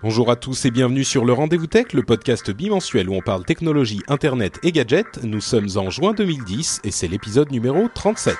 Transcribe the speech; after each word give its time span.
Bonjour 0.00 0.30
à 0.30 0.36
tous 0.36 0.64
et 0.64 0.70
bienvenue 0.70 1.02
sur 1.02 1.24
le 1.24 1.32
Rendez-vous 1.32 1.66
Tech, 1.66 1.92
le 1.92 2.04
podcast 2.04 2.52
bimensuel 2.52 3.08
où 3.08 3.14
on 3.14 3.20
parle 3.20 3.44
technologie, 3.44 4.00
internet 4.06 4.60
et 4.62 4.70
gadgets. 4.70 5.24
Nous 5.24 5.40
sommes 5.40 5.70
en 5.74 5.90
juin 5.90 6.12
2010 6.12 6.82
et 6.84 6.92
c'est 6.92 7.08
l'épisode 7.08 7.50
numéro 7.50 7.88
37. 7.92 8.36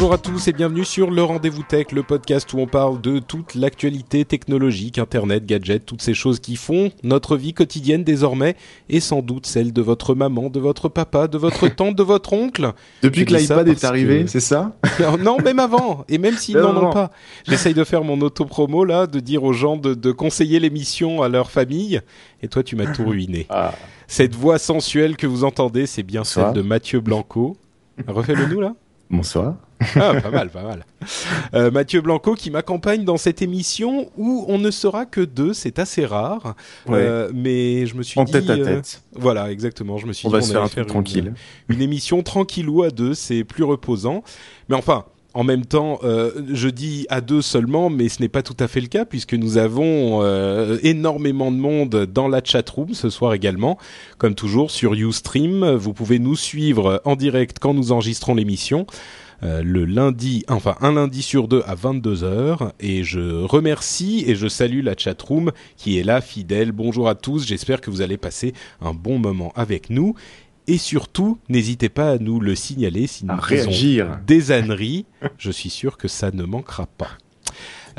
Bonjour 0.00 0.12
à 0.12 0.18
tous 0.18 0.46
et 0.46 0.52
bienvenue 0.52 0.84
sur 0.84 1.10
le 1.10 1.24
Rendez-vous 1.24 1.64
Tech, 1.64 1.90
le 1.90 2.04
podcast 2.04 2.52
où 2.52 2.58
on 2.60 2.68
parle 2.68 3.00
de 3.00 3.18
toute 3.18 3.56
l'actualité 3.56 4.24
technologique, 4.24 4.96
internet, 4.96 5.44
gadgets, 5.44 5.84
toutes 5.84 6.02
ces 6.02 6.14
choses 6.14 6.38
qui 6.38 6.54
font 6.54 6.92
notre 7.02 7.36
vie 7.36 7.52
quotidienne 7.52 8.04
désormais 8.04 8.54
et 8.88 9.00
sans 9.00 9.22
doute 9.22 9.46
celle 9.46 9.72
de 9.72 9.82
votre 9.82 10.14
maman, 10.14 10.50
de 10.50 10.60
votre 10.60 10.88
papa, 10.88 11.26
de 11.26 11.36
votre 11.36 11.66
tante, 11.74 11.96
de 11.96 12.04
votre 12.04 12.32
oncle. 12.32 12.74
Depuis 13.02 13.24
que 13.24 13.34
l'iPad 13.34 13.66
est 13.66 13.82
arrivé, 13.82 14.22
que- 14.22 14.30
c'est 14.30 14.38
ça 14.38 14.76
non, 15.18 15.38
même 15.38 15.58
avant, 15.58 16.04
et 16.08 16.18
même 16.18 16.36
s'ils 16.36 16.58
n'en 16.58 16.76
ont 16.80 16.92
pas. 16.92 17.10
J'essaye 17.48 17.74
de 17.74 17.82
faire 17.82 18.04
mon 18.04 18.20
auto-promo 18.20 18.84
là, 18.84 19.08
de 19.08 19.18
dire 19.18 19.42
aux 19.42 19.52
gens 19.52 19.76
de, 19.76 19.94
de 19.94 20.12
conseiller 20.12 20.60
l'émission 20.60 21.22
à 21.22 21.28
leur 21.28 21.50
famille, 21.50 22.00
et 22.40 22.46
toi 22.46 22.62
tu 22.62 22.76
m'as 22.76 22.86
tout 22.86 23.04
ruiné. 23.04 23.46
Ah. 23.50 23.74
Cette 24.06 24.36
voix 24.36 24.60
sensuelle 24.60 25.16
que 25.16 25.26
vous 25.26 25.42
entendez, 25.42 25.86
c'est 25.86 26.04
bien 26.04 26.22
celle 26.22 26.52
de 26.52 26.62
Mathieu 26.62 27.00
Blanco. 27.00 27.56
Refais-le 28.06 28.46
nous 28.46 28.60
là 28.60 28.74
Bonsoir. 29.10 29.56
ah, 29.96 30.20
pas 30.20 30.30
mal, 30.30 30.50
pas 30.50 30.62
mal. 30.62 30.84
Euh, 31.54 31.70
Mathieu 31.70 32.00
Blanco 32.00 32.34
qui 32.34 32.50
m'accompagne 32.50 33.04
dans 33.04 33.16
cette 33.16 33.42
émission 33.42 34.10
où 34.16 34.44
on 34.48 34.58
ne 34.58 34.70
sera 34.70 35.06
que 35.06 35.20
deux, 35.20 35.52
c'est 35.52 35.78
assez 35.78 36.04
rare. 36.04 36.54
Ouais. 36.88 36.98
Euh, 36.98 37.30
mais 37.32 37.86
je 37.86 37.94
me 37.94 38.02
suis 38.02 38.18
En 38.18 38.24
dit, 38.24 38.32
tête 38.32 38.50
à 38.50 38.54
euh, 38.54 38.64
tête. 38.64 39.02
voilà, 39.12 39.50
exactement. 39.52 39.98
Je 39.98 40.06
me 40.06 40.12
suis 40.12 40.26
On 40.26 40.30
dit, 40.30 40.36
va 40.36 40.42
se 40.42 40.52
faire 40.52 40.62
un 40.62 40.68
truc 40.68 40.84
une- 40.84 40.86
tranquille. 40.86 41.34
Une, 41.68 41.80
émission 41.80 42.22
tranquillou 42.22 42.82
à 42.82 42.90
deux, 42.90 43.14
c'est 43.14 43.44
plus 43.44 43.64
reposant. 43.64 44.22
Mais 44.68 44.76
enfin. 44.76 45.04
En 45.34 45.44
même 45.44 45.66
temps, 45.66 46.00
euh, 46.02 46.32
je 46.52 46.68
dis 46.68 47.06
à 47.10 47.20
deux 47.20 47.42
seulement, 47.42 47.90
mais 47.90 48.08
ce 48.08 48.20
n'est 48.22 48.30
pas 48.30 48.42
tout 48.42 48.56
à 48.58 48.66
fait 48.66 48.80
le 48.80 48.88
cas 48.88 49.04
puisque 49.04 49.34
nous 49.34 49.56
avons 49.58 50.20
euh, 50.22 50.78
énormément 50.82 51.52
de 51.52 51.58
monde 51.58 52.06
dans 52.12 52.28
la 52.28 52.40
chatroom 52.42 52.94
ce 52.94 53.08
soir 53.10 53.34
également. 53.34 53.78
Comme 54.16 54.34
toujours 54.34 54.70
sur 54.70 54.94
Ustream, 54.94 55.74
vous 55.74 55.92
pouvez 55.92 56.18
nous 56.18 56.34
suivre 56.34 57.02
en 57.04 57.14
direct 57.14 57.58
quand 57.60 57.74
nous 57.74 57.92
enregistrons 57.92 58.34
l'émission. 58.34 58.86
Euh, 59.44 59.62
le 59.62 59.84
lundi, 59.84 60.44
enfin 60.48 60.74
un 60.80 60.94
lundi 60.94 61.22
sur 61.22 61.46
deux 61.46 61.62
à 61.66 61.74
22h. 61.76 62.72
Et 62.80 63.04
je 63.04 63.42
remercie 63.44 64.24
et 64.26 64.34
je 64.34 64.48
salue 64.48 64.82
la 64.82 64.94
chatroom 64.96 65.52
qui 65.76 65.98
est 65.98 66.02
là, 66.02 66.20
fidèle. 66.20 66.72
Bonjour 66.72 67.08
à 67.08 67.14
tous, 67.14 67.46
j'espère 67.46 67.80
que 67.80 67.90
vous 67.90 68.00
allez 68.02 68.16
passer 68.16 68.52
un 68.80 68.94
bon 68.94 69.18
moment 69.18 69.52
avec 69.54 69.90
nous. 69.90 70.14
Et 70.66 70.76
surtout, 70.76 71.38
n'hésitez 71.48 71.88
pas 71.88 72.10
à 72.10 72.18
nous 72.18 72.40
le 72.40 72.54
signaler 72.54 73.06
si 73.06 73.24
nous 73.24 73.34
réagir. 73.38 74.18
des 74.26 74.52
âneries. 74.52 75.06
je 75.38 75.50
suis 75.50 75.70
sûr 75.70 75.96
que 75.96 76.08
ça 76.08 76.30
ne 76.30 76.42
manquera 76.42 76.86
pas. 76.86 77.10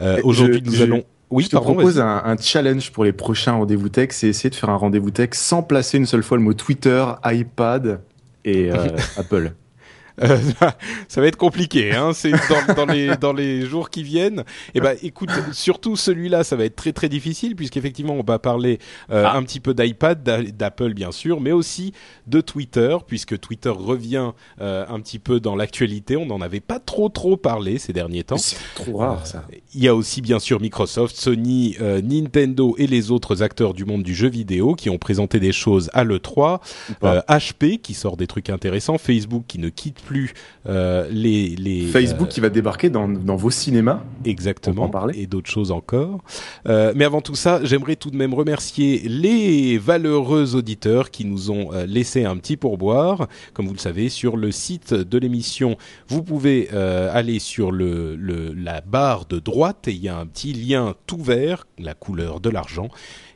Euh, 0.01 0.17
Je- 0.17 0.23
Aujourd'hui, 0.23 0.61
nous 0.63 0.73
je- 0.73 0.83
allons... 0.83 1.03
Oui, 1.31 1.43
je 1.43 1.49
te 1.49 1.55
pardon, 1.55 1.73
propose 1.75 1.99
un, 1.99 2.21
un 2.25 2.37
challenge 2.37 2.91
pour 2.91 3.05
les 3.05 3.13
prochains 3.13 3.53
rendez-vous 3.53 3.89
tech, 3.89 4.09
c'est 4.13 4.27
essayer 4.27 4.49
de 4.49 4.55
faire 4.55 4.69
un 4.71 4.75
rendez-vous 4.75 5.11
tech 5.11 5.29
sans 5.33 5.61
placer 5.61 5.97
une 5.99 6.07
seule 6.07 6.23
fois 6.23 6.37
le 6.37 6.43
mot 6.43 6.53
Twitter, 6.55 7.05
iPad 7.23 8.01
et 8.45 8.71
euh, 8.71 8.87
Apple. 9.17 9.53
Euh, 10.23 10.37
ça 11.07 11.21
va 11.21 11.27
être 11.27 11.37
compliqué, 11.37 11.93
hein. 11.93 12.11
C'est 12.13 12.31
dans, 12.31 12.73
dans 12.75 12.85
les 12.85 13.15
dans 13.17 13.33
les 13.33 13.65
jours 13.65 13.89
qui 13.89 14.03
viennent. 14.03 14.43
Et 14.73 14.81
ben, 14.81 14.95
écoute, 15.03 15.29
surtout 15.51 15.95
celui-là, 15.95 16.43
ça 16.43 16.55
va 16.55 16.65
être 16.65 16.75
très 16.75 16.93
très 16.93 17.09
difficile 17.09 17.55
puisqu'effectivement, 17.55 18.13
on 18.13 18.23
va 18.23 18.39
parler 18.39 18.79
euh, 19.11 19.23
Ah. 19.25 19.37
un 19.37 19.43
petit 19.43 19.59
peu 19.59 19.73
d'iPad, 19.73 20.23
d'a- 20.23 20.43
d'Apple 20.43 20.93
bien 20.93 21.11
sûr, 21.11 21.39
mais 21.41 21.51
aussi 21.51 21.93
de 22.27 22.41
Twitter 22.41 22.97
puisque 23.07 23.39
Twitter 23.39 23.69
revient 23.69 24.31
euh, 24.61 24.85
un 24.89 24.99
petit 24.99 25.19
peu 25.19 25.39
dans 25.39 25.55
l'actualité. 25.55 26.17
On 26.17 26.25
n'en 26.25 26.41
avait 26.41 26.59
pas 26.59 26.79
trop 26.79 27.09
trop 27.09 27.37
parlé 27.37 27.77
ces 27.79 27.93
derniers 27.93 28.23
temps. 28.23 28.37
C'est 28.37 28.57
trop 28.75 28.97
rare 28.97 29.25
ça. 29.25 29.45
Il 29.73 29.83
y 29.83 29.87
a 29.87 29.95
aussi 29.95 30.21
bien 30.21 30.39
sûr 30.39 30.59
Microsoft, 30.59 31.15
Sony, 31.15 31.75
euh, 31.81 32.01
Nintendo 32.01 32.75
et 32.77 32.87
les 32.87 33.11
autres 33.11 33.41
acteurs 33.43 33.73
du 33.73 33.85
monde 33.85 34.03
du 34.03 34.13
jeu 34.15 34.29
vidéo 34.29 34.75
qui 34.75 34.89
ont 34.89 34.97
présenté 34.97 35.39
des 35.39 35.51
choses 35.51 35.89
à 35.93 36.03
l'E3. 36.03 36.59
Ou 36.89 36.93
pas. 36.99 37.15
Euh, 37.15 37.21
HP 37.27 37.79
qui 37.79 37.93
sort 37.93 38.17
des 38.17 38.27
trucs 38.27 38.49
intéressants, 38.49 38.97
Facebook 38.97 39.43
qui 39.47 39.59
ne 39.59 39.69
quitte 39.69 39.99
plus 40.09 40.33
euh, 40.67 41.07
les, 41.11 41.55
les 41.55 41.81
Facebook 41.85 42.27
euh, 42.29 42.31
qui 42.31 42.39
va 42.39 42.49
débarquer 42.49 42.89
dans, 42.89 43.07
dans 43.07 43.35
vos 43.35 43.51
cinémas. 43.51 44.01
exactement 44.25 44.85
en 44.85 44.89
parler. 44.89 45.13
et 45.21 45.27
d'autres 45.27 45.49
choses 45.51 45.71
encore. 45.71 46.21
Euh, 46.67 46.93
mais 46.95 47.05
avant 47.05 47.21
tout 47.21 47.35
ça, 47.35 47.59
j'aimerais 47.63 47.95
tout 47.95 48.09
de 48.09 48.17
même 48.17 48.33
remercier 48.33 49.03
les 49.07 49.77
valeureux 49.77 50.55
auditeurs 50.55 51.11
qui 51.11 51.25
nous 51.25 51.51
ont 51.51 51.69
laissé 51.87 52.25
un 52.25 52.37
petit 52.37 52.57
pourboire. 52.57 53.27
Comme 53.53 53.67
vous 53.67 53.73
le 53.73 53.79
savez, 53.79 54.09
sur 54.09 54.35
le 54.35 54.51
site 54.51 54.93
de 54.95 55.17
l'émission, 55.19 55.77
vous 56.07 56.23
pouvez 56.23 56.69
aller 56.69 57.37
sur 57.39 57.71
le, 57.71 58.15
le- 58.15 58.53
la 58.53 58.81
barre 58.81 59.25
de 59.27 59.37
droite 59.39 59.87
et 59.87 59.91
il 59.91 60.01
y 60.03 60.09
a 60.09 60.17
un 60.17 60.25
petit 60.25 60.53
lien 60.53 60.95
tout 61.05 61.21
vert, 61.21 61.67
la 61.77 61.93
couleur 61.93 62.39
de 62.39 62.49
l'argent. 62.49 62.89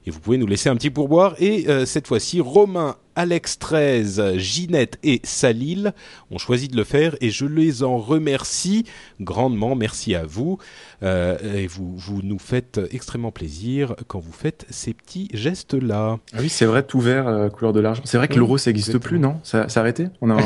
Et 0.06 0.12
vous 0.12 0.20
pouvez 0.20 0.38
nous 0.38 0.48
laisser 0.48 0.68
un 0.70 0.76
petit 0.76 0.90
pourboire. 0.90 1.36
Et 1.40 1.70
euh, 1.70 1.86
cette 1.86 2.08
fois-ci, 2.08 2.42
Romain, 2.42 2.96
Alex 3.16 3.60
13, 3.60 4.38
Ginette 4.38 4.98
et 5.04 5.22
Salil 5.24 5.94
ont 6.32 6.38
choisi 6.38 6.68
de 6.68 6.76
le 6.76 6.84
faire 6.84 7.16
et 7.22 7.30
je 7.30 7.46
les 7.46 7.84
en 7.84 7.98
remercie 7.98 8.86
grandement. 9.22 9.76
Merci 9.76 10.16
à 10.16 10.26
vous. 10.26 10.58
Euh, 11.04 11.38
et 11.56 11.68
vous, 11.68 11.96
vous 11.96 12.22
nous 12.24 12.40
faites 12.40 12.80
extrêmement 12.92 13.32
plaisir 13.32 13.96
quand 14.08 14.20
vous 14.20 14.32
faites 14.32 14.66
ces 14.70 14.94
petits 14.94 15.28
gestes-là. 15.34 16.18
Ah 16.34 16.38
oui, 16.40 16.50
c'est 16.50 16.66
vrai, 16.66 16.84
tout 16.84 17.00
vert, 17.00 17.28
euh, 17.28 17.50
couleur 17.50 17.74
de 17.74 17.80
l'argent. 17.80 18.02
C'est 18.06 18.18
vrai 18.18 18.28
que 18.28 18.34
Oui, 18.34 18.40
l'euro, 18.40 18.58
ça 18.58 18.70
n'existe 18.72 18.98
plus, 18.98 19.20
non? 19.20 19.40
Ça 19.44 19.70
ça 19.70 19.80
a 19.80 19.84
arrêté? 19.84 20.08
On, 20.22 20.30
a- 20.32 20.38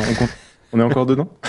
on 0.73 0.79
est 0.79 0.83
encore 0.83 1.05
dedans? 1.05 1.29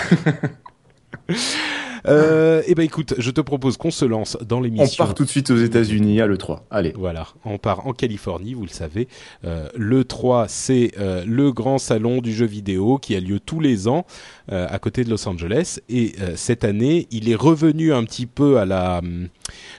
Euh, 2.07 2.61
et 2.67 2.75
ben 2.75 2.83
écoute, 2.83 3.13
je 3.17 3.31
te 3.31 3.41
propose 3.41 3.77
qu'on 3.77 3.91
se 3.91 4.05
lance 4.05 4.37
dans 4.47 4.57
On 4.57 4.61
l'émission. 4.61 5.03
part 5.03 5.13
tout 5.15 5.23
de 5.25 5.29
suite 5.29 5.49
aux 5.51 5.57
États-Unis 5.57 6.21
à 6.21 6.27
l'E3. 6.27 6.59
Allez. 6.71 6.93
Voilà, 6.97 7.27
on 7.45 7.57
part 7.57 7.87
en 7.87 7.93
Californie, 7.93 8.53
vous 8.53 8.63
le 8.63 8.69
savez. 8.69 9.07
Euh, 9.45 9.67
le 9.75 10.03
3, 10.03 10.47
c'est 10.47 10.91
euh, 10.99 11.23
le 11.25 11.51
grand 11.51 11.77
salon 11.77 12.21
du 12.21 12.33
jeu 12.33 12.45
vidéo 12.45 12.97
qui 12.97 13.15
a 13.15 13.19
lieu 13.19 13.39
tous 13.39 13.59
les 13.59 13.87
ans 13.87 14.05
à 14.51 14.79
côté 14.79 15.03
de 15.03 15.11
Los 15.11 15.27
Angeles. 15.27 15.77
Et 15.89 16.13
cette 16.35 16.63
année, 16.63 17.07
il 17.11 17.29
est 17.29 17.35
revenu 17.35 17.93
un 17.93 18.03
petit 18.03 18.25
peu 18.25 18.57
à 18.57 18.65
la, 18.65 18.97
hum, 18.97 19.27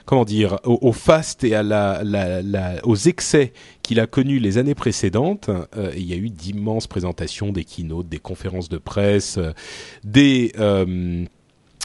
comment 0.05 0.23
dire, 0.23 0.59
au, 0.63 0.79
au 0.81 0.93
fast 0.93 1.43
et 1.43 1.55
à 1.55 1.61
la, 1.63 2.01
la- 2.05 2.41
la- 2.41 2.75
aux 2.85 2.95
excès 2.95 3.51
qu'il 3.83 3.99
a 3.99 4.07
connus 4.07 4.39
les 4.39 4.57
années 4.57 4.75
précédentes. 4.75 5.49
Euh, 5.75 5.91
il 5.97 6.03
y 6.05 6.13
a 6.13 6.15
eu 6.15 6.29
d'immenses 6.29 6.87
présentations, 6.87 7.51
des 7.51 7.65
keynotes, 7.65 8.07
des 8.07 8.19
conférences 8.19 8.69
de 8.69 8.77
presse, 8.77 9.37
euh, 9.37 9.51
des 10.05 10.53
euh, 10.57 11.25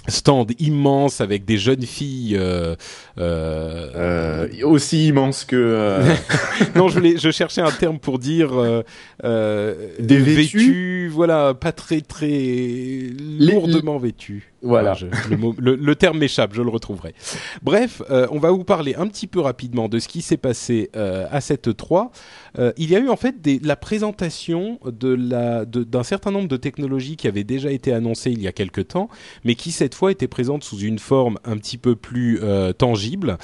stands 0.09 0.47
immenses 0.59 1.21
avec 1.21 1.45
des 1.45 1.59
jeunes 1.59 1.83
filles. 1.83 2.37
euh, 2.39 2.75
euh, 3.19 3.91
Euh, 3.95 4.49
aussi 4.65 5.09
immense 5.09 5.45
que 5.45 5.57
euh, 5.57 6.15
non, 6.77 6.89
je, 6.89 6.95
voulais, 6.95 7.17
je 7.19 7.31
cherchais 7.31 7.61
un 7.63 7.71
terme 7.73 7.99
pour 7.99 8.19
dire 8.19 8.53
euh, 8.53 8.83
euh, 9.25 9.75
Des 9.99 10.19
vêtu, 10.19 10.59
vêtus 10.59 11.09
voilà, 11.09 11.55
pas 11.55 11.73
très 11.73 12.01
très 12.01 13.11
lourdement 13.39 13.99
vêtu. 13.99 14.53
Voilà. 14.67 14.95
Je- 14.95 15.07
le, 15.31 15.37
mot- 15.37 15.55
le- 15.59 15.75
le 15.77 15.95
terme 15.97 16.19
m'échappe, 16.19 16.53
je 16.55 16.63
le 16.63 16.69
retrouverai. 16.69 17.15
Bref, 17.63 18.03
euh, 18.11 18.27
on 18.31 18.39
va 18.39 18.51
vous 18.51 18.65
parler 18.65 18.95
un 18.95 19.07
petit 19.07 19.27
peu 19.27 19.41
rapidement 19.41 19.89
de 19.89 19.99
ce 19.99 20.09
qui 20.09 20.23
s'est 20.23 20.37
passé 20.37 20.91
euh, 20.97 21.27
à 21.31 21.41
cette 21.41 21.77
3. 21.77 22.11
Euh, 22.59 22.73
il 22.77 22.91
y 22.91 22.97
a 22.97 22.99
eu 22.99 23.09
en 23.09 23.17
fait 23.17 23.41
des, 23.41 23.59
la 23.63 23.77
présentation 23.77 24.79
de 24.87 25.09
la 25.15 25.65
de- 25.65 25.85
d'un 25.85 26.03
certain 26.03 26.31
nombre 26.31 26.49
de 26.49 26.57
technologies 26.57 27.17
qui 27.17 27.29
avaient 27.29 27.45
déjà 27.45 27.71
été 27.71 27.93
annoncées 27.93 28.31
il 28.31 28.41
y 28.43 28.49
a 28.49 28.53
quelque 28.53 28.81
temps, 28.81 29.09
mais 29.45 29.55
qui 29.55 29.73
cette 29.73 29.95
fois 29.95 30.11
étaient 30.13 30.29
présentes 30.29 30.65
sous 30.65 30.79
une 30.81 30.99
forme 30.99 31.39
un 31.45 31.57
petit 31.57 31.79
peu 31.79 31.97
plus 31.97 32.41
euh, 32.43 32.73
tangible. 32.73 33.39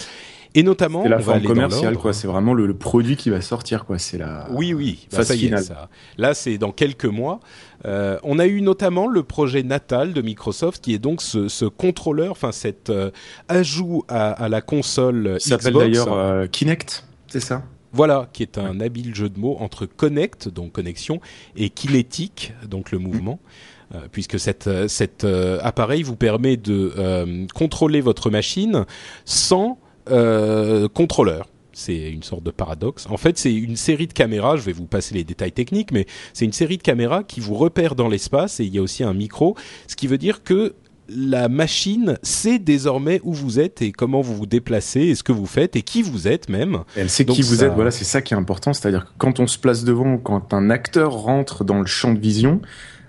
Et 0.54 0.62
notamment, 0.62 1.02
C'est 1.04 1.08
la 1.08 1.16
forme 1.18 1.38
commerciale, 1.54 1.96
quoi. 1.96 2.12
C'est 2.12 2.26
vraiment 2.28 2.52
le, 2.52 2.66
le 2.66 2.74
produit 2.76 3.16
qui 3.16 3.30
va 3.30 3.40
sortir, 3.40 3.86
quoi. 3.86 3.98
C'est 3.98 4.18
la. 4.18 4.48
Oui, 4.52 4.74
oui, 4.74 5.08
bah, 5.10 5.24
ça 5.24 5.34
y 5.34 5.46
est, 5.46 5.56
ça. 5.62 5.88
Là, 6.18 6.34
c'est 6.34 6.58
dans 6.58 6.72
quelques 6.72 7.06
mois. 7.06 7.40
Euh, 7.84 8.18
on 8.22 8.38
a 8.38 8.46
eu 8.46 8.62
notamment 8.62 9.06
le 9.06 9.22
projet 9.22 9.62
natal 9.62 10.12
de 10.12 10.22
Microsoft, 10.22 10.82
qui 10.84 10.94
est 10.94 10.98
donc 10.98 11.22
ce, 11.22 11.48
ce 11.48 11.64
contrôleur, 11.64 12.30
enfin 12.32 12.52
cet 12.52 12.90
euh, 12.90 13.10
ajout 13.48 14.04
à, 14.08 14.30
à 14.30 14.48
la 14.48 14.60
console 14.60 15.36
Ça 15.40 15.58
s'appelle 15.58 15.72
Xbox. 15.72 15.86
d'ailleurs 15.86 16.12
euh, 16.12 16.46
Kinect, 16.46 17.04
c'est 17.26 17.40
ça 17.40 17.62
Voilà, 17.92 18.28
qui 18.32 18.42
est 18.42 18.56
un 18.58 18.80
habile 18.80 19.14
jeu 19.14 19.28
de 19.28 19.38
mots 19.38 19.56
entre 19.60 19.86
connect, 19.86 20.48
donc 20.48 20.72
connexion, 20.72 21.20
et 21.56 21.70
kinétique, 21.70 22.52
donc 22.68 22.90
le 22.92 22.98
mouvement. 22.98 23.40
Euh, 23.94 23.98
puisque 24.10 24.40
cet 24.40 24.68
euh, 24.68 24.88
cet 24.88 25.24
euh, 25.24 25.58
appareil 25.60 26.02
vous 26.02 26.16
permet 26.16 26.56
de 26.56 26.94
euh, 26.96 27.46
contrôler 27.54 28.00
votre 28.00 28.30
machine 28.30 28.86
sans 29.26 29.78
euh, 30.10 30.88
contrôleur. 30.88 31.46
C'est 31.72 32.10
une 32.10 32.22
sorte 32.22 32.42
de 32.42 32.50
paradoxe. 32.50 33.06
En 33.08 33.16
fait, 33.16 33.38
c'est 33.38 33.54
une 33.54 33.76
série 33.76 34.06
de 34.06 34.12
caméras. 34.12 34.56
Je 34.56 34.62
vais 34.62 34.72
vous 34.72 34.86
passer 34.86 35.14
les 35.14 35.24
détails 35.24 35.52
techniques, 35.52 35.92
mais 35.92 36.06
c'est 36.32 36.44
une 36.44 36.52
série 36.52 36.76
de 36.76 36.82
caméras 36.82 37.22
qui 37.24 37.40
vous 37.40 37.54
repère 37.54 37.94
dans 37.94 38.08
l'espace 38.08 38.60
et 38.60 38.64
il 38.64 38.74
y 38.74 38.78
a 38.78 38.82
aussi 38.82 39.04
un 39.04 39.14
micro, 39.14 39.56
ce 39.86 39.96
qui 39.96 40.06
veut 40.06 40.18
dire 40.18 40.42
que 40.42 40.74
la 41.08 41.48
machine 41.48 42.18
sait 42.22 42.58
désormais 42.58 43.20
où 43.24 43.32
vous 43.32 43.60
êtes 43.60 43.82
et 43.82 43.92
comment 43.92 44.20
vous 44.20 44.34
vous 44.34 44.46
déplacez 44.46 45.00
et 45.00 45.14
ce 45.14 45.22
que 45.22 45.32
vous 45.32 45.46
faites 45.46 45.76
et 45.76 45.82
qui 45.82 46.02
vous 46.02 46.28
êtes 46.28 46.48
même. 46.48 46.84
Elle 46.96 47.10
sait 47.10 47.24
Donc 47.24 47.36
qui 47.36 47.42
vous 47.42 47.64
êtes, 47.64 47.72
voilà, 47.72 47.90
c'est 47.90 48.04
ça 48.04 48.22
qui 48.22 48.34
est 48.34 48.36
important. 48.36 48.72
C'est-à-dire 48.72 49.04
que 49.04 49.10
quand 49.18 49.40
on 49.40 49.46
se 49.46 49.58
place 49.58 49.84
devant, 49.84 50.18
quand 50.18 50.54
un 50.54 50.70
acteur 50.70 51.12
rentre 51.12 51.64
dans 51.64 51.80
le 51.80 51.86
champ 51.86 52.12
de 52.12 52.20
vision, 52.20 52.60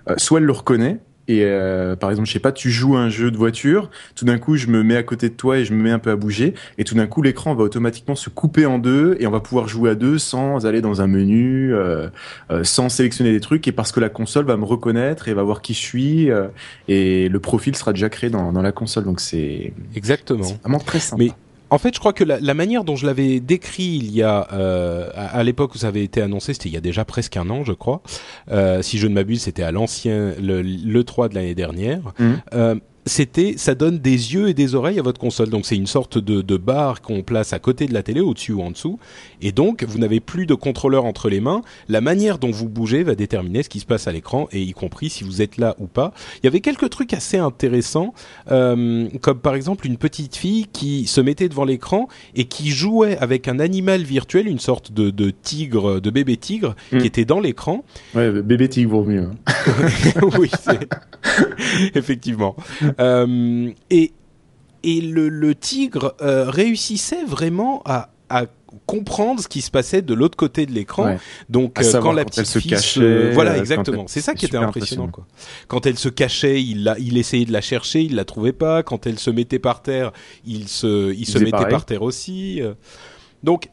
euh, 0.08 0.14
soit 0.18 0.40
elle 0.40 0.46
le 0.46 0.52
reconnaît, 0.52 0.98
et 1.28 1.44
euh, 1.44 1.96
par 1.96 2.10
exemple, 2.10 2.28
je 2.28 2.32
sais 2.32 2.38
pas, 2.38 2.52
tu 2.52 2.70
joues 2.70 2.96
à 2.96 3.00
un 3.00 3.08
jeu 3.08 3.30
de 3.30 3.36
voiture, 3.36 3.90
tout 4.14 4.24
d'un 4.24 4.38
coup, 4.38 4.56
je 4.56 4.66
me 4.66 4.82
mets 4.82 4.96
à 4.96 5.02
côté 5.02 5.28
de 5.28 5.34
toi 5.34 5.58
et 5.58 5.64
je 5.64 5.72
me 5.72 5.82
mets 5.82 5.90
un 5.90 5.98
peu 5.98 6.10
à 6.10 6.16
bouger, 6.16 6.54
et 6.78 6.84
tout 6.84 6.94
d'un 6.94 7.06
coup, 7.06 7.22
l'écran 7.22 7.54
va 7.54 7.64
automatiquement 7.64 8.14
se 8.14 8.30
couper 8.30 8.66
en 8.66 8.78
deux, 8.78 9.16
et 9.20 9.26
on 9.26 9.30
va 9.30 9.40
pouvoir 9.40 9.68
jouer 9.68 9.90
à 9.90 9.94
deux 9.94 10.18
sans 10.18 10.66
aller 10.66 10.80
dans 10.80 11.00
un 11.00 11.06
menu, 11.06 11.74
euh, 11.74 12.08
euh, 12.50 12.64
sans 12.64 12.88
sélectionner 12.88 13.32
des 13.32 13.40
trucs, 13.40 13.66
et 13.68 13.72
parce 13.72 13.92
que 13.92 14.00
la 14.00 14.08
console 14.08 14.44
va 14.44 14.56
me 14.56 14.64
reconnaître 14.64 15.28
et 15.28 15.34
va 15.34 15.42
voir 15.42 15.62
qui 15.62 15.74
je 15.74 15.80
suis, 15.80 16.30
euh, 16.30 16.48
et 16.88 17.28
le 17.28 17.40
profil 17.40 17.74
sera 17.76 17.92
déjà 17.92 18.08
créé 18.08 18.30
dans, 18.30 18.52
dans 18.52 18.62
la 18.62 18.72
console. 18.72 19.04
Donc 19.04 19.20
c'est 19.20 19.72
Exactement. 19.94 20.44
c'est 20.44 20.60
vraiment 20.60 20.78
très 20.78 21.00
simple. 21.00 21.22
Mais 21.22 21.30
en 21.74 21.78
fait, 21.78 21.92
je 21.92 21.98
crois 21.98 22.12
que 22.12 22.22
la, 22.22 22.38
la 22.38 22.54
manière 22.54 22.84
dont 22.84 22.94
je 22.94 23.04
l'avais 23.04 23.40
décrit 23.40 23.98
il 24.00 24.12
y 24.12 24.22
a 24.22 24.46
euh, 24.52 25.10
à, 25.16 25.38
à 25.38 25.42
l'époque 25.42 25.74
où 25.74 25.78
ça 25.78 25.88
avait 25.88 26.04
été 26.04 26.22
annoncé, 26.22 26.52
c'était 26.52 26.68
il 26.68 26.72
y 26.72 26.76
a 26.76 26.80
déjà 26.80 27.04
presque 27.04 27.36
un 27.36 27.50
an, 27.50 27.64
je 27.64 27.72
crois. 27.72 28.00
Euh, 28.52 28.80
si 28.80 28.98
je 28.98 29.08
ne 29.08 29.14
m'abuse, 29.14 29.42
c'était 29.42 29.64
à 29.64 29.72
l'ancien 29.72 30.34
le, 30.40 30.62
le 30.62 31.04
3 31.04 31.28
de 31.30 31.34
l'année 31.34 31.56
dernière. 31.56 32.12
Mhm. 32.20 32.80
C'était, 33.06 33.54
ça 33.58 33.74
donne 33.74 33.98
des 33.98 34.34
yeux 34.34 34.48
et 34.48 34.54
des 34.54 34.74
oreilles 34.74 34.98
à 34.98 35.02
votre 35.02 35.20
console. 35.20 35.50
Donc 35.50 35.66
c'est 35.66 35.76
une 35.76 35.86
sorte 35.86 36.16
de, 36.18 36.40
de 36.42 36.56
barre 36.56 37.02
qu'on 37.02 37.22
place 37.22 37.52
à 37.52 37.58
côté 37.58 37.86
de 37.86 37.92
la 37.94 38.02
télé, 38.02 38.20
au-dessus 38.20 38.52
ou 38.52 38.62
en 38.62 38.70
dessous. 38.70 38.98
Et 39.42 39.52
donc 39.52 39.84
vous 39.84 39.98
n'avez 39.98 40.20
plus 40.20 40.46
de 40.46 40.54
contrôleur 40.54 41.04
entre 41.04 41.28
les 41.28 41.40
mains. 41.40 41.60
La 41.88 42.00
manière 42.00 42.38
dont 42.38 42.50
vous 42.50 42.68
bougez 42.68 43.02
va 43.02 43.14
déterminer 43.14 43.62
ce 43.62 43.68
qui 43.68 43.80
se 43.80 43.86
passe 43.86 44.08
à 44.08 44.12
l'écran, 44.12 44.48
et 44.52 44.62
y 44.62 44.72
compris 44.72 45.10
si 45.10 45.22
vous 45.24 45.42
êtes 45.42 45.58
là 45.58 45.74
ou 45.78 45.86
pas. 45.86 46.12
Il 46.42 46.46
y 46.46 46.48
avait 46.48 46.60
quelques 46.60 46.88
trucs 46.90 47.12
assez 47.12 47.36
intéressants, 47.36 48.14
euh, 48.50 49.08
comme 49.20 49.38
par 49.38 49.54
exemple 49.54 49.86
une 49.86 49.96
petite 49.98 50.36
fille 50.36 50.66
qui 50.72 51.06
se 51.06 51.20
mettait 51.20 51.48
devant 51.48 51.64
l'écran 51.64 52.08
et 52.34 52.44
qui 52.46 52.70
jouait 52.70 53.18
avec 53.18 53.48
un 53.48 53.58
animal 53.58 54.02
virtuel, 54.02 54.48
une 54.48 54.58
sorte 54.58 54.92
de, 54.92 55.10
de 55.10 55.30
tigre, 55.30 56.00
de 56.00 56.10
bébé 56.10 56.36
tigre, 56.36 56.74
Mm. 56.92 56.98
qui 56.98 57.06
était 57.06 57.24
dans 57.24 57.40
l'écran. 57.40 57.84
Ouais, 58.14 58.30
bébé 58.42 58.68
tigre 58.68 58.90
vaut 58.92 59.04
mieux. 59.04 59.28
hein. 59.46 59.50
oui, 60.38 60.50
c'est 60.62 60.88
effectivement. 61.94 62.56
Euh, 63.00 63.70
et 63.90 64.12
et 64.82 65.00
le, 65.00 65.28
le 65.30 65.54
tigre 65.54 66.14
euh, 66.20 66.50
réussissait 66.50 67.24
vraiment 67.24 67.80
à, 67.86 68.10
à 68.28 68.44
comprendre 68.86 69.40
ce 69.40 69.48
qui 69.48 69.62
se 69.62 69.70
passait 69.70 70.02
de 70.02 70.12
l'autre 70.12 70.36
côté 70.36 70.66
de 70.66 70.72
l'écran. 70.72 71.04
Ouais. 71.06 71.18
Donc 71.48 71.80
euh, 71.80 71.92
quand 72.00 72.12
la 72.12 72.24
quand 72.24 72.30
elle 72.36 72.42
petite 72.42 72.46
se 72.46 72.58
fille 72.58 72.70
cachait, 72.72 73.00
se- 73.00 73.32
voilà 73.32 73.52
euh, 73.52 73.54
quand 73.54 73.60
exactement. 73.60 74.04
C'est 74.08 74.20
ça 74.20 74.34
qui 74.34 74.44
était 74.46 74.56
impressionnant 74.58 75.04
impressionnant. 75.04 75.08
quoi. 75.08 75.26
Quand 75.68 75.86
elle 75.86 75.96
se 75.96 76.08
cachait, 76.10 76.62
il 76.62 76.84
la, 76.84 76.98
il 76.98 77.16
essayait 77.16 77.46
de 77.46 77.52
la 77.52 77.60
chercher, 77.62 78.02
il 78.02 78.14
la 78.14 78.24
trouvait 78.26 78.52
pas. 78.52 78.82
Quand 78.82 79.06
elle 79.06 79.18
se 79.18 79.30
mettait 79.30 79.58
par 79.60 79.80
terre, 79.80 80.12
il 80.44 80.68
se 80.68 81.14
il 81.14 81.24
se 81.24 81.32
faisait 81.32 81.44
mettait 81.46 81.52
pareil. 81.52 81.70
par 81.70 81.86
terre 81.86 82.02
aussi. 82.02 82.60
euh. 82.60 82.74
Donc 83.42 83.68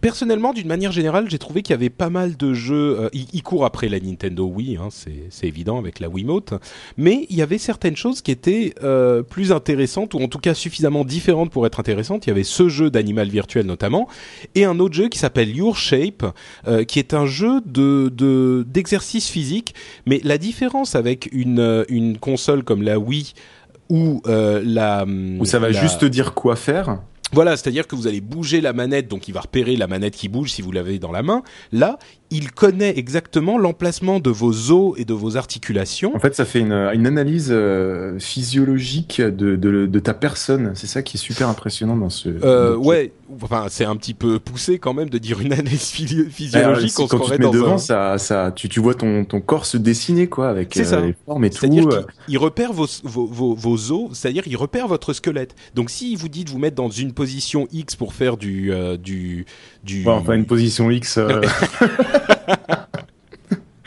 personnellement, 0.00 0.52
d'une 0.52 0.66
manière 0.68 0.92
générale, 0.92 1.26
j'ai 1.30 1.38
trouvé 1.38 1.62
qu'il 1.62 1.72
y 1.72 1.74
avait 1.74 1.90
pas 1.90 2.10
mal 2.10 2.36
de 2.36 2.52
jeux. 2.54 2.98
euh, 3.00 3.08
il, 3.12 3.26
il 3.32 3.42
court 3.42 3.64
après 3.64 3.88
la 3.88 4.00
Nintendo 4.00 4.44
Wii, 4.46 4.76
hein, 4.76 4.88
c'est 4.90 5.46
évident 5.46 5.78
avec 5.78 6.00
la 6.00 6.08
Wiimote, 6.08 6.54
mais 6.96 7.26
il 7.30 7.36
y 7.36 7.42
avait 7.42 7.58
certaines 7.58 7.96
choses 7.96 8.20
qui 8.22 8.30
étaient 8.30 8.74
euh, 8.82 9.22
plus 9.22 9.52
intéressantes 9.52 10.14
ou 10.14 10.18
en 10.20 10.28
tout 10.28 10.38
cas 10.38 10.54
suffisamment 10.54 11.04
différentes 11.04 11.50
pour 11.50 11.66
être 11.66 11.80
intéressantes. 11.80 12.26
Il 12.26 12.30
y 12.30 12.32
avait 12.32 12.44
ce 12.44 12.68
jeu 12.68 12.90
d'animal 12.90 13.28
virtuel 13.28 13.66
notamment 13.66 14.08
et 14.54 14.64
un 14.64 14.78
autre 14.78 14.94
jeu 14.94 15.08
qui 15.08 15.18
s'appelle 15.18 15.54
Your 15.54 15.76
Shape, 15.76 16.24
euh, 16.66 16.84
qui 16.84 16.98
est 16.98 17.14
un 17.14 17.26
jeu 17.26 17.60
de 17.64 18.10
de- 18.14 18.64
d'exercice 18.68 19.28
physique. 19.28 19.74
Mais 20.06 20.20
la 20.24 20.38
différence 20.38 20.94
avec 20.94 21.28
une 21.32 21.58
euh, 21.60 21.84
une 21.88 22.18
console 22.18 22.64
comme 22.64 22.82
la 22.82 22.98
Wii 22.98 23.32
ou 23.90 24.22
euh, 24.26 24.62
la 24.64 25.04
Où 25.06 25.44
ça 25.44 25.58
va 25.58 25.70
la- 25.70 25.80
juste 25.80 26.00
te 26.00 26.06
dire 26.06 26.34
quoi 26.34 26.56
faire. 26.56 26.98
Voilà, 27.34 27.56
c'est-à-dire 27.56 27.88
que 27.88 27.96
vous 27.96 28.06
allez 28.06 28.20
bouger 28.20 28.60
la 28.60 28.72
manette, 28.72 29.08
donc 29.08 29.26
il 29.26 29.34
va 29.34 29.40
repérer 29.40 29.76
la 29.76 29.88
manette 29.88 30.14
qui 30.14 30.28
bouge 30.28 30.52
si 30.52 30.62
vous 30.62 30.70
l'avez 30.70 31.00
dans 31.00 31.10
la 31.10 31.22
main. 31.22 31.42
Là, 31.72 31.98
il 32.36 32.50
connaît 32.50 32.98
exactement 32.98 33.58
l'emplacement 33.58 34.18
de 34.18 34.30
vos 34.30 34.70
os 34.72 34.94
et 34.98 35.04
de 35.04 35.14
vos 35.14 35.36
articulations. 35.36 36.14
En 36.16 36.18
fait, 36.18 36.34
ça 36.34 36.44
fait 36.44 36.60
une, 36.60 36.72
une 36.72 37.06
analyse 37.06 37.48
euh, 37.50 38.18
physiologique 38.18 39.20
de, 39.20 39.56
de, 39.56 39.86
de 39.86 39.98
ta 40.00 40.14
personne. 40.14 40.72
C'est 40.74 40.86
ça 40.86 41.02
qui 41.02 41.16
est 41.16 41.20
super 41.20 41.48
impressionnant 41.48 41.96
dans 41.96 42.10
ce. 42.10 42.28
Euh, 42.44 42.76
ouais, 42.76 43.12
enfin 43.42 43.66
c'est 43.68 43.84
un 43.84 43.96
petit 43.96 44.14
peu 44.14 44.38
poussé 44.38 44.78
quand 44.78 44.94
même 44.94 45.08
de 45.10 45.18
dire 45.18 45.40
une 45.40 45.52
analyse 45.52 45.90
physio- 45.90 46.20
Alors, 46.22 46.32
physiologique. 46.32 46.90
c'est 46.90 47.02
on 47.02 47.06
se 47.06 47.10
quand 47.16 47.20
tu 47.20 47.30
te 47.30 47.42
mets 47.42 47.50
devant, 47.50 47.74
un- 47.74 47.78
ça, 47.78 48.18
ça, 48.18 48.52
tu, 48.54 48.68
tu 48.68 48.80
vois 48.80 48.94
ton, 48.94 49.24
ton 49.24 49.40
corps 49.40 49.66
se 49.66 49.76
dessiner 49.76 50.26
quoi, 50.26 50.48
avec 50.48 50.76
euh, 50.76 50.84
ça. 50.84 51.00
les 51.00 51.14
formes 51.24 51.44
et 51.44 51.50
tout. 51.50 51.58
C'est-à-dire 51.60 51.88
qu'il 51.88 52.04
il 52.28 52.38
repère 52.38 52.72
vos, 52.72 52.86
vos, 53.04 53.26
vos, 53.26 53.54
vos 53.54 53.92
os, 53.92 54.10
c'est-à-dire 54.12 54.42
il 54.46 54.56
repère 54.56 54.88
votre 54.88 55.12
squelette. 55.12 55.54
Donc 55.74 55.90
s'il 55.90 56.18
vous 56.18 56.28
dit 56.28 56.44
de 56.44 56.50
vous 56.50 56.58
mettre 56.58 56.76
dans 56.76 56.90
une 56.90 57.12
position 57.12 57.68
X 57.72 57.96
pour 57.96 58.12
faire 58.12 58.36
du 58.36 58.72
du 59.02 59.46
du 59.84 60.04
ouais, 60.04 60.12
enfin, 60.12 60.34
une 60.34 60.46
position 60.46 60.90
X. 60.90 61.18
euh, 61.18 61.42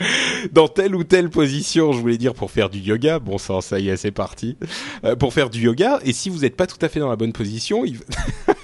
dans 0.52 0.68
telle 0.68 0.94
ou 0.94 1.04
telle 1.04 1.28
position, 1.28 1.92
je 1.92 2.00
voulais 2.00 2.18
dire 2.18 2.34
pour 2.34 2.50
faire 2.50 2.70
du 2.70 2.78
yoga. 2.78 3.18
Bon 3.18 3.38
sang, 3.38 3.60
ça 3.60 3.78
y 3.80 3.88
est, 3.88 3.96
c'est 3.96 4.10
parti. 4.10 4.56
Euh, 5.04 5.16
pour 5.16 5.32
faire 5.32 5.50
du 5.50 5.60
yoga, 5.60 5.98
et 6.04 6.12
si 6.12 6.30
vous 6.30 6.38
n'êtes 6.40 6.56
pas 6.56 6.66
tout 6.66 6.78
à 6.80 6.88
fait 6.88 7.00
dans 7.00 7.10
la 7.10 7.16
bonne 7.16 7.32
position, 7.32 7.84
il... 7.84 7.98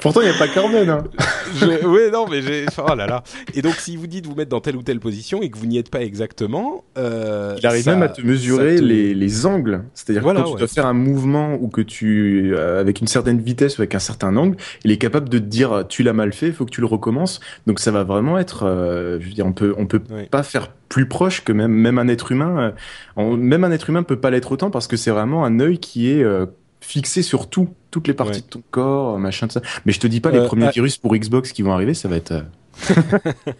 Pourtant, 0.00 0.20
il 0.20 0.28
n'y 0.28 0.34
a 0.34 0.38
pas 0.38 0.48
Corben. 0.48 0.88
Hein. 0.88 1.04
je... 1.56 1.86
ouais, 1.86 2.10
non, 2.10 2.26
mais 2.30 2.40
j'ai, 2.40 2.66
oh 2.78 2.94
là 2.94 3.06
là. 3.06 3.22
Et 3.54 3.62
donc, 3.62 3.74
si 3.74 3.96
vous 3.96 4.06
dit 4.06 4.22
de 4.22 4.28
vous 4.28 4.34
mettre 4.36 4.50
dans 4.50 4.60
telle 4.60 4.76
ou 4.76 4.82
telle 4.82 5.00
position 5.00 5.42
et 5.42 5.50
que 5.50 5.58
vous 5.58 5.66
n'y 5.66 5.76
êtes 5.78 5.90
pas 5.90 6.02
exactement, 6.02 6.84
euh, 6.96 7.56
Il 7.58 7.66
arrive 7.66 7.82
ça- 7.82 7.92
même 7.94 8.02
à 8.02 8.08
te 8.08 8.20
mesurer 8.22 8.76
te- 8.76 8.82
les, 8.82 9.12
les 9.14 9.46
angles. 9.46 9.82
C'est-à-dire 9.94 10.22
Voilà, 10.22 10.40
que 10.40 10.44
quand 10.44 10.50
ouais. 10.52 10.56
tu 10.56 10.60
dois 10.60 10.68
faire 10.68 10.86
un 10.86 10.92
mouvement 10.92 11.56
ou 11.60 11.68
que 11.68 11.80
tu, 11.80 12.52
euh, 12.54 12.80
avec 12.80 13.00
une 13.00 13.08
certaine 13.08 13.40
vitesse 13.40 13.78
ou 13.78 13.82
avec 13.82 13.94
un 13.94 13.98
certain 13.98 14.36
angle, 14.36 14.56
il 14.84 14.90
est 14.92 14.98
capable 14.98 15.28
de 15.28 15.38
te 15.38 15.44
dire 15.44 15.84
tu 15.88 16.02
l'as 16.02 16.12
mal 16.12 16.32
fait, 16.32 16.46
il 16.46 16.52
faut 16.52 16.64
que 16.64 16.70
tu 16.70 16.80
le 16.80 16.86
recommences. 16.86 17.40
Donc 17.66 17.80
ça 17.80 17.90
va 17.90 18.04
vraiment 18.04 18.38
être, 18.38 18.64
euh, 18.66 19.18
je 19.20 19.26
veux 19.28 19.34
dire, 19.34 19.46
on 19.46 19.52
peut, 19.52 19.74
on 19.78 19.86
peut 19.86 20.00
Ouais. 20.10 20.26
pas 20.30 20.42
faire 20.44 20.68
plus 20.88 21.06
proche 21.06 21.42
que 21.44 21.52
même, 21.52 21.72
même 21.72 21.98
un 21.98 22.06
être 22.08 22.30
humain. 22.32 22.58
euh, 22.60 22.70
on- 23.16 23.36
même 23.36 23.64
un 23.64 23.70
être 23.72 23.90
humain 23.90 24.02
peut 24.04 24.20
pas 24.20 24.30
l'être 24.30 24.52
autant 24.52 24.70
parce 24.70 24.86
que 24.86 24.96
c'est 24.96 25.10
vraiment 25.10 25.44
un 25.44 25.58
œil 25.60 25.78
qui 25.78 26.10
est 26.10 26.22
euh, 26.22 26.46
fixé 26.80 27.22
sur 27.22 27.48
tout, 27.48 27.68
toutes 27.90 28.06
les 28.08 28.14
parties 28.14 28.38
Ouais. 28.40 28.44
de 28.44 28.50
ton 28.50 28.62
corps, 28.70 29.18
machin 29.18 29.46
de 29.46 29.52
ça. 29.52 29.60
Mais 29.84 29.92
je 29.92 30.00
te 30.00 30.06
dis 30.06 30.20
pas 30.20 30.30
les 30.30 30.38
Euh, 30.38 30.46
premiers 30.46 30.66
ah- 30.66 30.70
virus 30.72 30.96
pour 30.96 31.14
Xbox 31.16 31.52
qui 31.52 31.62
vont 31.62 31.72
arriver, 31.72 31.94
ça 31.94 32.08
va 32.08 32.16
être. 32.16 32.32
euh, 32.32 32.42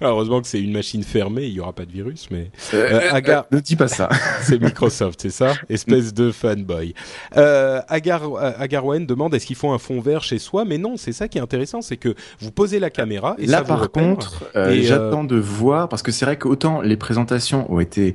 Heureusement 0.00 0.40
que 0.40 0.46
c'est 0.46 0.62
une 0.62 0.72
machine 0.72 1.02
fermée, 1.02 1.44
il 1.44 1.52
y 1.52 1.60
aura 1.60 1.74
pas 1.74 1.84
de 1.84 1.92
virus, 1.92 2.28
mais 2.30 2.50
euh, 2.72 3.00
Agar- 3.12 3.44
euh, 3.52 3.56
ne 3.56 3.60
dis 3.60 3.76
pas 3.76 3.86
ça. 3.88 4.08
c'est 4.42 4.58
Microsoft, 4.58 5.20
c'est 5.20 5.28
ça? 5.28 5.52
Espèce 5.68 6.14
de 6.14 6.32
fanboy. 6.32 6.94
Euh, 7.36 7.82
Agar, 7.88 8.22
euh, 8.34 8.52
Agarwen 8.58 9.04
demande 9.04 9.34
est-ce 9.34 9.44
qu'il 9.44 9.56
faut 9.56 9.68
un 9.70 9.76
fond 9.76 10.00
vert 10.00 10.22
chez 10.22 10.38
soi? 10.38 10.64
Mais 10.64 10.78
non, 10.78 10.96
c'est 10.96 11.12
ça 11.12 11.28
qui 11.28 11.36
est 11.36 11.42
intéressant, 11.42 11.82
c'est 11.82 11.98
que 11.98 12.14
vous 12.40 12.50
posez 12.50 12.78
la 12.78 12.88
caméra 12.88 13.34
et 13.38 13.44
Là, 13.44 13.58
ça 13.58 13.62
vous 13.64 13.68
par 13.68 13.80
repère. 13.80 14.02
contre, 14.04 14.44
euh, 14.56 14.70
Et, 14.70 14.78
euh, 14.78 14.82
j'attends 14.84 15.24
de 15.24 15.36
voir 15.36 15.90
parce 15.90 16.00
que 16.02 16.12
c'est 16.12 16.24
vrai 16.24 16.38
qu'autant 16.38 16.80
les 16.80 16.96
présentations 16.96 17.70
ont 17.70 17.78
été 17.80 18.14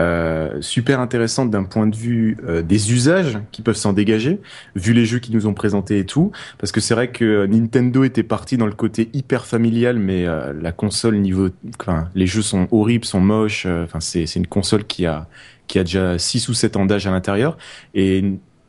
euh, 0.00 0.60
super 0.62 1.00
intéressantes 1.00 1.50
d'un 1.50 1.64
point 1.64 1.86
de 1.86 1.94
vue 1.96 2.36
euh, 2.48 2.62
des 2.62 2.92
usages 2.92 3.38
qui 3.52 3.62
peuvent 3.62 3.76
s'en 3.76 3.92
dégager, 3.92 4.40
vu 4.74 4.92
les 4.94 5.04
jeux 5.04 5.18
qu'ils 5.20 5.34
nous 5.34 5.46
ont 5.46 5.54
présentés 5.54 5.98
et 6.00 6.06
tout. 6.06 6.32
Parce 6.58 6.72
que 6.72 6.80
c'est 6.80 6.94
vrai 6.94 7.10
que 7.12 7.46
Nintendo 7.46 8.02
était 8.04 8.22
parti 8.22 8.56
dans 8.56 8.66
le 8.66 8.72
côté 8.72 9.10
hyper 9.12 9.46
familial, 9.46 9.98
mais 9.98 10.26
euh, 10.26 10.52
la 10.60 10.72
console 10.72 11.16
niveau, 11.18 11.48
enfin, 11.80 12.08
les 12.14 12.26
jeux 12.26 12.42
sont 12.42 12.66
horribles, 12.70 13.04
sont 13.04 13.20
moches. 13.20 13.66
euh, 13.66 13.84
Enfin, 13.84 14.00
c'est 14.00 14.26
c'est 14.26 14.38
une 14.40 14.46
console 14.46 14.84
qui 14.84 15.06
a 15.06 15.28
qui 15.66 15.78
a 15.78 15.84
déjà 15.84 16.18
6 16.18 16.48
ou 16.48 16.54
7 16.54 16.76
ans 16.76 16.86
d'âge 16.86 17.06
à 17.06 17.10
l'intérieur 17.12 17.56
et 17.94 18.24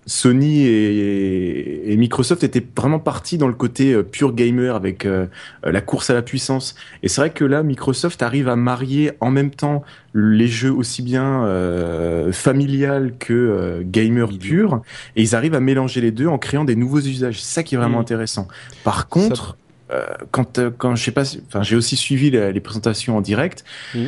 Sony 0.07 0.63
et, 0.63 1.91
et, 1.91 1.97
Microsoft 1.97 2.43
étaient 2.43 2.65
vraiment 2.75 2.99
partis 2.99 3.37
dans 3.37 3.47
le 3.47 3.53
côté 3.53 3.93
euh, 3.93 4.03
pure 4.03 4.33
gamer 4.33 4.75
avec 4.75 5.05
euh, 5.05 5.27
la 5.63 5.81
course 5.81 6.09
à 6.09 6.13
la 6.15 6.21
puissance. 6.23 6.75
Et 7.03 7.07
c'est 7.07 7.21
vrai 7.21 7.29
que 7.29 7.45
là, 7.45 7.61
Microsoft 7.61 8.23
arrive 8.23 8.49
à 8.49 8.55
marier 8.55 9.11
en 9.19 9.29
même 9.29 9.51
temps 9.51 9.83
les 10.13 10.47
jeux 10.47 10.71
aussi 10.71 11.01
bien 11.03 11.45
euh, 11.45 12.31
familial 12.31 13.13
que 13.19 13.33
euh, 13.33 13.81
gamer 13.85 14.29
pur, 14.39 14.81
et 15.15 15.21
ils 15.21 15.35
arrivent 15.35 15.55
à 15.55 15.59
mélanger 15.59 16.01
les 16.01 16.11
deux 16.11 16.27
en 16.27 16.37
créant 16.37 16.65
des 16.65 16.75
nouveaux 16.75 16.99
usages. 16.99 17.41
C'est 17.41 17.53
ça 17.53 17.63
qui 17.63 17.75
est 17.75 17.77
vraiment 17.77 17.99
Mm. 17.99 18.01
intéressant. 18.01 18.47
Par 18.83 19.07
contre, 19.07 19.57
euh, 19.91 20.05
quand 20.31 20.57
euh, 20.57 20.71
quand 20.75 20.95
je 20.95 21.03
sais 21.03 21.11
pas, 21.11 21.23
enfin 21.47 21.63
j'ai 21.63 21.75
aussi 21.75 21.95
suivi 21.95 22.31
les, 22.31 22.51
les 22.51 22.59
présentations 22.59 23.17
en 23.17 23.21
direct. 23.21 23.63
Mm. 23.93 24.05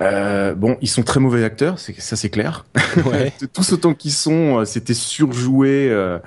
Euh, 0.00 0.54
bon, 0.54 0.76
ils 0.80 0.88
sont 0.88 1.02
très 1.04 1.20
mauvais 1.20 1.44
acteurs, 1.44 1.78
c'est 1.78 1.98
ça 2.00 2.16
c'est 2.16 2.28
clair. 2.30 2.64
Ouais. 3.06 3.32
Tous 3.52 3.72
autant 3.72 3.94
qu'ils 3.94 4.10
sont, 4.12 4.58
euh, 4.60 4.64
c'était 4.64 4.94
surjoué 4.94 5.88
euh, 5.90 6.18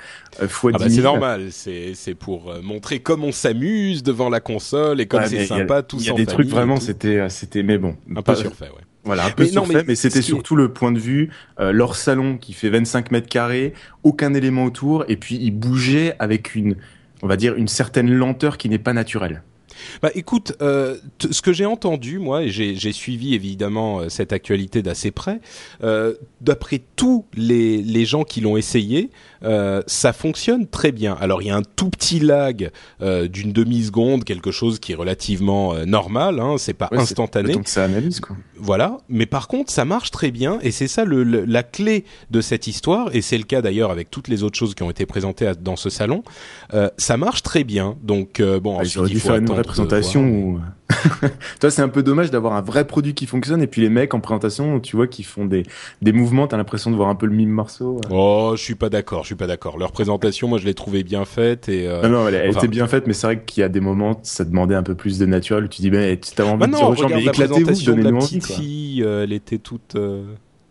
euh, 0.41 0.47
fois 0.47 0.71
Ah 0.73 0.77
bah 0.77 0.85
10 0.85 0.95
c'est 0.95 1.01
000. 1.01 1.13
normal, 1.13 1.47
c'est 1.51 1.93
c'est 1.93 2.15
pour 2.15 2.53
montrer 2.63 2.99
comme 2.99 3.23
on 3.25 3.31
s'amuse 3.33 4.03
devant 4.03 4.29
la 4.29 4.39
console 4.39 5.01
et 5.01 5.05
comme 5.05 5.25
c'est 5.25 5.45
sympa 5.45 5.83
tous 5.83 6.01
Il 6.01 6.07
y 6.07 6.09
a 6.09 6.13
des 6.13 6.25
trucs 6.25 6.47
vraiment, 6.47 6.77
tout. 6.77 6.85
c'était, 6.85 7.27
c'était, 7.29 7.63
mais 7.63 7.77
bon, 7.77 7.95
un 8.15 8.21
pas- 8.21 8.33
peu 8.33 8.39
surfait, 8.39 8.65
ouais. 8.69 8.81
Voilà, 9.03 9.25
un 9.25 9.31
peu 9.31 9.43
Mais 9.43 9.51
non, 9.51 9.63
surfait, 9.63 9.73
mais 9.79 9.83
mais, 9.89 9.95
c'était 9.95 10.21
surtout 10.21 10.55
le 10.57 10.73
point 10.73 10.91
de 10.91 10.99
vue, 10.99 11.29
euh, 11.61 11.71
leur 11.71 11.95
salon 11.95 12.37
qui 12.37 12.51
fait 12.53 12.69
25 12.69 13.11
mètres 13.11 13.29
carrés, 13.29 13.73
aucun 14.03 14.33
élément 14.33 14.65
autour, 14.65 15.05
et 15.07 15.15
puis 15.15 15.37
ils 15.41 15.51
bougeaient 15.51 16.15
avec 16.19 16.55
une, 16.55 16.75
on 17.21 17.27
va 17.27 17.37
dire, 17.37 17.55
une 17.55 17.69
certaine 17.69 18.11
lenteur 18.11 18.57
qui 18.57 18.67
n'est 18.69 18.79
pas 18.79 18.91
naturelle. 18.93 19.43
Bah 20.01 20.11
écoute, 20.15 20.53
euh, 20.61 20.97
ce 21.29 21.41
que 21.41 21.53
j'ai 21.53 21.65
entendu, 21.65 22.19
moi, 22.19 22.43
et 22.43 22.49
j'ai 22.49 22.91
suivi 22.91 23.33
évidemment 23.33 23.99
euh, 23.99 24.09
cette 24.09 24.33
actualité 24.33 24.81
d'assez 24.81 25.11
près, 25.11 25.39
euh, 25.83 26.13
d'après 26.41 26.81
tous 26.95 27.25
les 27.35 28.05
gens 28.05 28.23
qui 28.23 28.41
l'ont 28.41 28.57
essayé, 28.57 29.09
euh, 29.43 29.81
ça 29.87 30.13
fonctionne 30.13 30.67
très 30.67 30.91
bien. 30.91 31.17
Alors 31.19 31.41
il 31.41 31.47
y 31.47 31.51
a 31.51 31.55
un 31.55 31.61
tout 31.75 31.89
petit 31.89 32.19
lag 32.19 32.71
euh, 33.01 33.27
d'une 33.27 33.51
demi-seconde, 33.51 34.23
quelque 34.23 34.51
chose 34.51 34.79
qui 34.79 34.91
est 34.91 34.95
relativement 34.95 35.73
euh, 35.73 35.85
normal, 35.85 36.39
hein, 36.39 36.55
c'est 36.57 36.73
pas 36.73 36.89
Ouais, 36.91 36.99
instantané. 36.99 37.55
Que 37.59 37.69
ça 37.69 37.83
analyse, 37.85 38.19
quoi. 38.19 38.35
Voilà, 38.59 38.97
mais 39.09 39.25
par 39.25 39.47
contre, 39.47 39.71
ça 39.71 39.85
marche 39.85 40.09
très 40.11 40.31
bien 40.31 40.57
et 40.63 40.71
c'est 40.71 40.87
ça 40.87 41.05
le, 41.05 41.23
le- 41.23 41.45
la 41.45 41.63
clé 41.63 42.05
de 42.31 42.41
cette 42.41 42.65
histoire 42.67 43.09
et 43.15 43.21
c'est 43.21 43.37
le 43.37 43.43
cas 43.43 43.61
d'ailleurs 43.61 43.91
avec 43.91 44.09
toutes 44.09 44.27
les 44.27 44.43
autres 44.43 44.57
choses 44.57 44.73
qui 44.75 44.83
ont 44.83 44.89
été 44.89 45.05
présentées 45.05 45.47
à- 45.47 45.53
dans 45.53 45.75
ce 45.75 45.89
salon. 45.89 46.23
Euh, 46.73 46.89
ça 46.97 47.17
marche 47.17 47.43
très 47.43 47.63
bien, 47.63 47.95
donc 48.01 48.39
euh, 48.39 48.59
bon, 48.59 48.75
Ouais, 48.77 48.81
ensuite, 48.85 49.03
il 49.09 49.19
faut 49.19 49.27
faire 49.27 49.35
une 49.37 49.45
vraie 49.45 49.61
présentation 49.63 50.51
voir. 50.53 50.61
Toi, 51.59 51.69
c'est 51.71 51.81
un 51.81 51.89
peu 51.89 52.01
dommage 52.03 52.31
d'avoir 52.31 52.53
un 52.53 52.61
vrai 52.61 52.87
produit 52.87 53.13
qui 53.13 53.25
fonctionne 53.25 53.61
et 53.61 53.67
puis 53.67 53.81
les 53.81 53.89
mecs 53.89 54.13
en 54.13 54.19
présentation, 54.19 54.79
tu 54.79 54.95
vois, 54.95 55.07
qui 55.07 55.23
font 55.23 55.45
des, 55.45 55.63
des 56.01 56.11
mouvements, 56.13 56.47
t'as 56.47 56.57
l'impression 56.57 56.91
de 56.91 56.95
voir 56.95 57.09
un 57.09 57.15
peu 57.15 57.25
le 57.25 57.33
mime 57.35 57.49
morceau. 57.49 57.99
Oh, 58.09 58.53
je 58.55 58.61
suis 58.63 58.75
pas 58.75 58.89
d'accord, 58.89 59.23
je 59.23 59.27
suis 59.27 59.35
pas 59.35 59.47
d'accord. 59.47 59.77
Leur 59.77 59.91
présentation, 59.91 60.47
moi, 60.47 60.57
je 60.59 60.65
l'ai 60.65 60.73
trouvée 60.73 61.03
bien 61.03 61.25
faite 61.25 61.67
et. 61.69 61.87
euh, 61.87 62.01
Non, 62.03 62.09
non, 62.09 62.27
elle, 62.27 62.35
elle 62.35 62.49
enfin- 62.51 62.59
était 62.59 62.67
bien 62.69 62.87
faite, 62.87 63.05
mais 63.07 63.13
c'est 63.13 63.27
vrai 63.27 63.43
qu'il 63.43 63.61
y 63.61 63.63
a 63.63 63.69
des 63.69 63.81
moments, 63.81 64.19
ça 64.23 64.45
demandait 64.45 64.75
un 64.75 64.83
peu 64.83 64.95
plus 64.95 65.19
de 65.19 65.25
naturel. 65.25 65.67
Tu 65.69 65.81
dis, 65.81 65.89
ben, 65.89 66.17
tu 66.17 66.31
t'avais 66.33 66.49
envie 66.49 66.59
Bah 66.59 66.67
de 66.67 66.71
dire 66.71 66.81
non, 66.81 66.89
aux 66.91 66.95
gens, 66.95 67.09
mais 67.09 67.15
la 67.21 67.31
éclatez-vous, 67.31 67.81
donnez-nous 67.85 68.17
envie, 68.17 68.39
quoi. 68.39 68.55
fille. 68.55 69.03
euh, 69.03 69.23
elle 69.23 69.33
était 69.33 69.57
toute. 69.59 69.95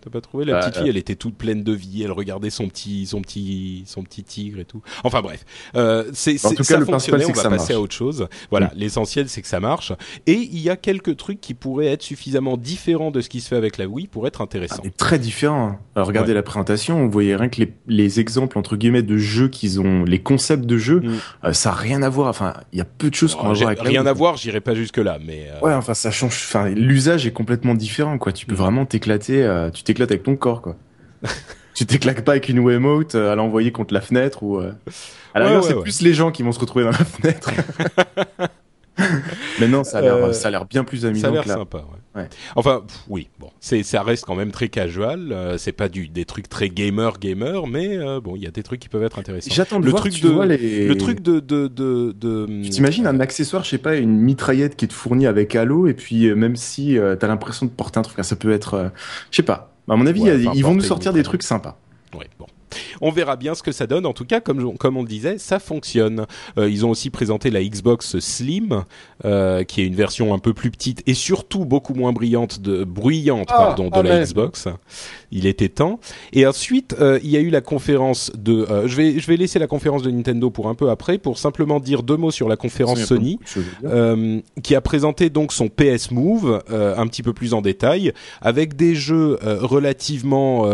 Euh, 0.07 0.11
T'as 0.11 0.11
pas 0.11 0.21
trouvé? 0.21 0.45
La 0.45 0.53
Bah, 0.55 0.61
petite 0.61 0.77
fille 0.81 0.89
Elle 0.89 0.97
était 0.97 1.15
toute 1.17 1.37
pleine 1.37 1.63
de 1.63 1.73
vie. 1.73 2.03
Elle 2.03 2.13
regardait 2.13 2.51
son 2.51 2.69
petit, 2.69 3.07
son 3.07 3.21
petit, 3.23 3.83
son 3.87 4.03
petit 4.03 4.23
tigre 4.23 4.61
et 4.61 4.65
tout. 4.65 4.83
Enfin 5.05 5.21
bref, 5.23 5.45
euh, 5.77 6.05
c'est, 6.13 6.35
cas, 6.35 6.39
ça 6.39 6.49
principal, 6.55 6.85
fonctionnait. 6.85 7.25
On 7.25 7.29
va 7.33 7.43
passer 7.43 7.51
marche. 7.57 7.71
à 7.71 7.81
autre 7.81 7.95
chose. 7.95 8.29
Voilà, 8.51 8.73
l'essentiel 8.77 9.29
c'est 9.29 9.43
que 9.43 9.49
ça 9.49 9.61
marche. 9.61 9.93
Et 10.27 10.35
il 10.35 10.59
y 10.61 10.71
a 10.71 10.77
quelques 10.77 11.17
trucs 11.17 11.41
qui 11.41 11.55
pourraient 11.55 11.87
être 11.87 12.03
suffisamment 12.03 12.57
différents 12.57 13.11
de 13.11 13.21
ce 13.21 13.29
qui 13.29 13.41
se 13.41 13.49
fait 13.49 13.57
avec 13.57 13.79
la 13.79 13.87
Wii 13.87 14.07
pour 14.07 14.27
être 14.27 14.41
Ah, 14.41 14.45
intéressants. 14.45 14.83
mais 14.85 14.91
très 14.91 15.19
différent. 15.19 15.79
Alors 15.95 16.09
regardez 16.09 16.31
Ouais. 16.31 16.35
la 16.35 16.43
présentation, 16.43 17.05
vous 17.05 17.11
voyez 17.11 17.35
rien 17.37 17.49
que 17.49 17.61
les, 17.61 17.73
les 17.89 18.21
exemples 18.21 18.59
entre 18.59 18.77
guillemets 18.77 19.03
de 19.03 19.17
jeux 19.17 19.49
qu'ils 19.49 19.81
ont, 19.81 20.05
les 20.05 20.21
concepts 20.21 20.65
de 20.67 20.77
jeux, 20.79 21.01
Mm. 21.01 21.15
euh, 21.45 21.53
ça 21.53 21.71
a 21.71 21.75
rien 21.75 22.03
à 22.03 22.09
voir. 22.09 22.29
Enfin, 22.29 22.55
il 22.73 22.79
y 22.79 22.83
a 22.83 22.85
peu 22.85 23.11
de 23.11 23.15
choses 23.15 23.35
qu'on 23.35 23.47
Oh, 23.47 23.49
va 23.49 23.55
j'ai 23.55 23.61
voir 23.61 23.69
avec 23.71 23.79
la 23.83 23.89
rien 23.91 24.01
Wii, 24.03 24.09
à 24.09 24.13
voir. 24.13 24.37
J'irai 24.37 24.61
pas 24.61 24.75
jusque 24.75 24.99
là, 24.99 25.19
mais. 25.25 25.49
euh, 25.51 25.61
Ouais, 25.67 25.75
enfin 25.75 25.95
ça 25.95 26.11
change. 26.11 26.33
Enfin, 26.35 26.69
l'usage 26.71 27.27
est 27.27 27.33
complètement 27.33 27.75
différent, 27.75 28.19
quoi. 28.19 28.33
Tu 28.33 28.47
peux 28.47 28.55
Mm. 28.55 28.59
vraiment 28.59 28.87
t'éclater. 28.87 29.43
euh, 29.43 29.71
tu 29.71 29.83
t'éclates 29.83 29.96
avec 30.05 30.23
ton 30.23 30.37
corps, 30.37 30.62
quoi. 30.62 30.76
tu 31.75 31.87
t'éclates 31.87 32.23
pas 32.25 32.33
avec 32.33 32.49
une 32.49 32.59
Wiimote 32.61 33.15
euh, 33.15 33.33
à 33.33 33.35
l'envoyer 33.37 33.73
contre 33.73 33.93
la 33.95 34.00
fenêtre 34.00 34.43
ou. 34.43 34.59
euh, 34.59 34.73
À 35.35 35.41
la 35.41 35.47
Ouais, 35.47 35.50
rigueur, 35.50 35.62
ouais, 35.65 35.69
c'est 35.71 35.75
ouais. 35.76 35.83
plus 35.83 36.00
les 36.03 36.15
gens 36.15 36.31
qui 36.31 36.43
vont 36.43 36.53
se 36.53 36.61
retrouver 36.61 36.85
dans 36.85 36.91
la 36.93 36.97
fenêtre. 37.05 37.50
Mais 39.61 39.69
non, 39.69 39.85
ça 39.85 39.99
a 39.99 40.00
l'air, 40.00 40.15
Euh, 40.15 40.33
ça 40.33 40.49
a 40.49 40.50
l'air 40.50 40.65
bien 40.65 40.83
plus 40.83 41.00
Ça 41.00 41.07
a 41.09 41.11
amusant 41.11 41.31
l'air 41.31 41.43
que 41.45 41.49
là. 41.49 41.55
sympa, 41.57 41.79
ouais. 41.79 42.23
Ouais. 42.23 42.29
Enfin, 42.55 42.83
pff, 42.87 42.97
oui, 43.11 43.29
bon, 43.38 43.50
c'est 43.61 43.83
ça 43.83 44.03
reste 44.03 44.25
quand 44.25 44.35
même 44.35 44.50
très 44.53 44.69
casual. 44.71 45.33
euh, 45.33 45.59
c'est 45.59 45.73
pas 45.73 45.91
du 45.91 46.09
des 46.09 46.25
trucs 46.25 46.49
très 46.49 46.71
gamer 46.71 47.19
gamer, 47.19 47.67
mais 47.67 47.99
euh, 47.99 48.23
bon, 48.23 48.37
il 48.37 48.43
y 48.43 48.47
a 48.47 48.50
des 48.50 48.62
trucs 48.62 48.81
qui 48.81 48.88
peuvent 48.88 49.03
être 49.03 49.19
intéressants. 49.19 49.50
J'attends 49.53 49.81
de 49.81 49.85
Le 49.85 49.91
voir, 49.91 50.00
truc 50.03 50.15
tu 50.15 50.23
de- 50.23 50.29
vois, 50.31 50.47
les... 50.47 50.87
Le 50.88 50.97
truc 50.97 51.21
de 51.21 51.41
de 51.41 51.67
de, 51.69 52.12
de 52.12 52.47
Tu 52.65 52.71
t'imagines 52.71 53.07
un 53.07 53.21
accessoire, 53.21 53.65
je 53.65 53.69
sais 53.69 53.76
pas, 53.79 53.97
une 53.97 54.19
mitraillette 54.19 54.76
qui 54.76 54.87
est 54.87 54.93
fournie 54.93 55.26
avec 55.26 55.55
Halo, 55.55 55.87
et 55.88 55.93
puis 55.95 56.35
même 56.35 56.57
si 56.57 56.99
euh, 56.99 57.17
t'as 57.17 57.26
l'impression 57.29 57.67
de 57.67 57.71
porter 57.73 57.99
un 57.99 58.03
truc, 58.03 58.25
ça 58.25 58.35
peut 58.37 58.50
être, 58.53 58.91
je 59.31 59.37
sais 59.37 59.43
pas. 59.43 59.75
À 59.88 59.97
mon 59.97 60.07
avis, 60.07 60.23
Ouais, 60.23 60.40
ils 60.55 60.64
vont 60.64 60.75
nous 60.75 60.81
sortir 60.81 61.12
des 61.12 61.23
trucs 61.23 61.43
sympas. 61.43 61.78
Ouais, 62.16 62.28
bon. 62.38 62.47
On 63.00 63.11
verra 63.11 63.37
bien 63.37 63.55
ce 63.55 63.62
que 63.62 63.73
ça 63.73 63.87
donne. 63.87 64.07
En 64.07 64.12
tout 64.12 64.25
cas, 64.25 64.40
comme, 64.40 64.73
on 64.83 65.02
le 65.02 65.09
disait, 65.09 65.38
ça 65.38 65.59
fonctionne. 65.59 66.26
Euh, 66.59 66.69
ils 66.69 66.85
ont 66.85 66.90
aussi 66.90 67.11
présenté 67.11 67.50
la 67.50 67.62
Xbox 67.62 68.19
Slim, 68.19 68.85
euh, 69.25 69.64
qui 69.64 69.83
est 69.83 69.87
une 69.87 69.95
version 69.95 70.35
un 70.35 70.38
peu 70.38 70.55
plus 70.55 70.71
petite 70.71 71.02
et 71.07 71.14
surtout 71.14 71.64
beaucoup 71.64 71.95
moins 71.95 72.12
brillante 72.12 72.61
de, 72.61 72.85
bruyante 72.85 73.49
Ah, 73.50 73.57
pardon, 73.57 73.90
de 73.90 74.00
la. 74.00 74.25
Xbox. 74.25 74.69
Il 75.33 75.47
était 75.47 75.68
temps. 75.68 75.99
Et 76.33 76.47
ensuite, 76.47 76.97
euh, 77.00 77.18
il 77.23 77.30
y 77.30 77.37
a 77.37 77.40
eu 77.40 77.50
la 77.50 77.61
conférence 77.61 78.30
de. 78.37 78.66
euh, 78.71 78.87
je 78.87 78.97
vais 78.97 79.18
je 79.18 79.26
vais 79.26 79.37
laisser 79.37 79.59
la 79.59 79.66
conférence 79.66 80.02
de 80.02 80.11
Nintendo 80.11 80.50
pour 80.50 80.68
un 80.68 80.75
peu 80.75 80.90
après, 80.90 81.18
pour 81.18 81.38
simplement 81.38 81.80
dire 81.80 82.02
deux 82.02 82.16
mots 82.16 82.30
sur 82.30 82.49
la 82.49 82.56
conférence 82.56 83.02
Sony. 83.04 83.38
Euh, 83.85 84.40
qui 84.62 84.75
a 84.75 84.80
présenté 84.80 85.30
donc 85.30 85.52
son 85.52 85.68
PS 85.68 86.11
Move 86.11 86.62
un 86.68 87.06
petit 87.06 87.23
peu 87.23 87.33
plus 87.33 87.54
en 87.54 87.62
détail, 87.62 88.12
avec 88.40 88.76
des 88.76 88.95
jeux 88.95 89.38
relativement 89.42 90.68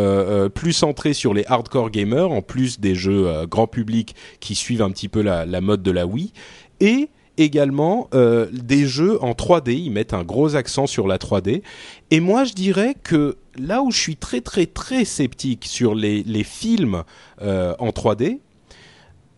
plus 0.54 0.72
centrés 0.72 1.12
sur 1.12 1.34
les 1.34 1.44
hardcore 1.46 1.90
gamers, 1.90 2.30
en 2.30 2.42
plus 2.42 2.80
des 2.80 2.94
jeux 2.94 3.46
grand 3.46 3.66
public 3.66 4.14
qui 4.40 4.54
suivent 4.54 4.82
un 4.82 4.90
petit 4.90 5.08
peu 5.08 5.22
la, 5.22 5.46
la 5.46 5.60
mode 5.60 5.82
de 5.82 5.90
la 5.90 6.06
Wii, 6.06 6.32
et 6.80 7.08
également 7.44 8.08
euh, 8.14 8.48
des 8.52 8.86
jeux 8.86 9.22
en 9.22 9.32
3D. 9.32 9.72
Ils 9.72 9.90
mettent 9.90 10.14
un 10.14 10.24
gros 10.24 10.56
accent 10.56 10.86
sur 10.86 11.06
la 11.06 11.18
3D. 11.18 11.62
Et 12.10 12.20
moi, 12.20 12.44
je 12.44 12.52
dirais 12.52 12.94
que 13.02 13.36
là 13.58 13.82
où 13.82 13.90
je 13.90 13.98
suis 13.98 14.16
très 14.16 14.40
très 14.40 14.66
très 14.66 15.04
sceptique 15.04 15.64
sur 15.66 15.94
les, 15.94 16.44
films 16.44 17.04
euh, 17.40 17.74
en 17.78 17.90
3D, 17.90 18.38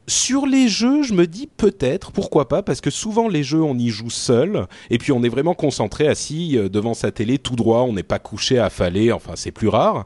sur 0.07 0.47
les 0.47 0.69
jeux, 0.69 1.03
je 1.03 1.15
me 1.15 1.27
dis 1.27 1.47
peut-être, 1.47 2.13
pourquoi 2.13 2.49
pas, 2.49 2.63
parce 2.63 2.81
que 2.81 2.91
souvent 2.91 3.29
les 3.29 3.43
jeux, 3.43 3.63
on 3.63 3.79
y 3.79 3.89
joue 3.89 4.11
seul, 4.11 4.67
et 4.91 4.99
puis 4.99 5.13
on 5.13 5.23
est 5.23 5.29
vraiment 5.29 5.55
concentré, 5.55 6.09
assis 6.09 6.59
euh, 6.59 6.69
devant 6.69 6.95
sa 6.95 7.11
télé, 7.11 7.39
tout 7.39 7.57
droit, 7.57 7.81
on 7.81 7.95
n'est 7.95 8.03
pas 8.03 8.19
couché, 8.19 8.59
affalé, 8.59 9.13
enfin 9.13 9.33
c'est 9.35 9.51
plus 9.51 9.69
rare. 9.69 10.05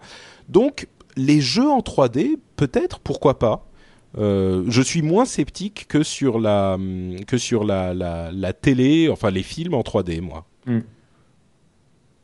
Donc 0.49 0.87
les 1.17 1.41
jeux 1.41 1.69
en 1.69 1.81
3D, 1.81 2.37
peut-être, 2.57 3.01
pourquoi 3.01 3.39
pas. 3.39 3.68
Euh, 4.17 4.65
je 4.69 4.81
suis 4.81 5.03
moins 5.03 5.27
sceptique 5.27 5.87
que 5.89 6.03
sur 6.03 6.41
la 6.41 6.79
que 7.27 7.37
sur 7.37 7.65
la, 7.65 7.93
la, 7.93 8.31
la 8.33 8.53
télé, 8.55 9.09
enfin 9.11 9.31
les 9.31 9.43
films 9.43 9.75
en 9.75 9.83
3D, 9.83 10.21
moi. 10.23 10.47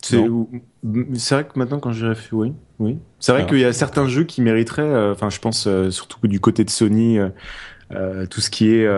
C'est 0.02 0.22
non. 0.22 0.48
c'est 1.14 1.34
vrai 1.34 1.44
que 1.44 1.58
maintenant, 1.58 1.78
quand 1.80 1.92
j'y 1.92 2.04
réfléchis, 2.04 2.34
oui, 2.34 2.52
oui. 2.78 2.98
C'est 3.20 3.32
vrai 3.32 3.42
Ah. 3.44 3.48
qu'il 3.48 3.58
y 3.58 3.64
a 3.64 3.72
certains 3.72 4.06
jeux 4.06 4.24
qui 4.24 4.42
mériteraient, 4.42 4.82
euh, 4.82 5.12
enfin, 5.12 5.30
je 5.30 5.38
pense 5.40 5.66
euh, 5.66 5.90
surtout 5.90 6.18
que 6.20 6.26
du 6.26 6.40
côté 6.40 6.62
de 6.64 6.70
Sony, 6.70 7.18
euh, 7.92 8.26
tout 8.26 8.40
ce 8.42 8.50
qui 8.50 8.68
est 8.70 8.88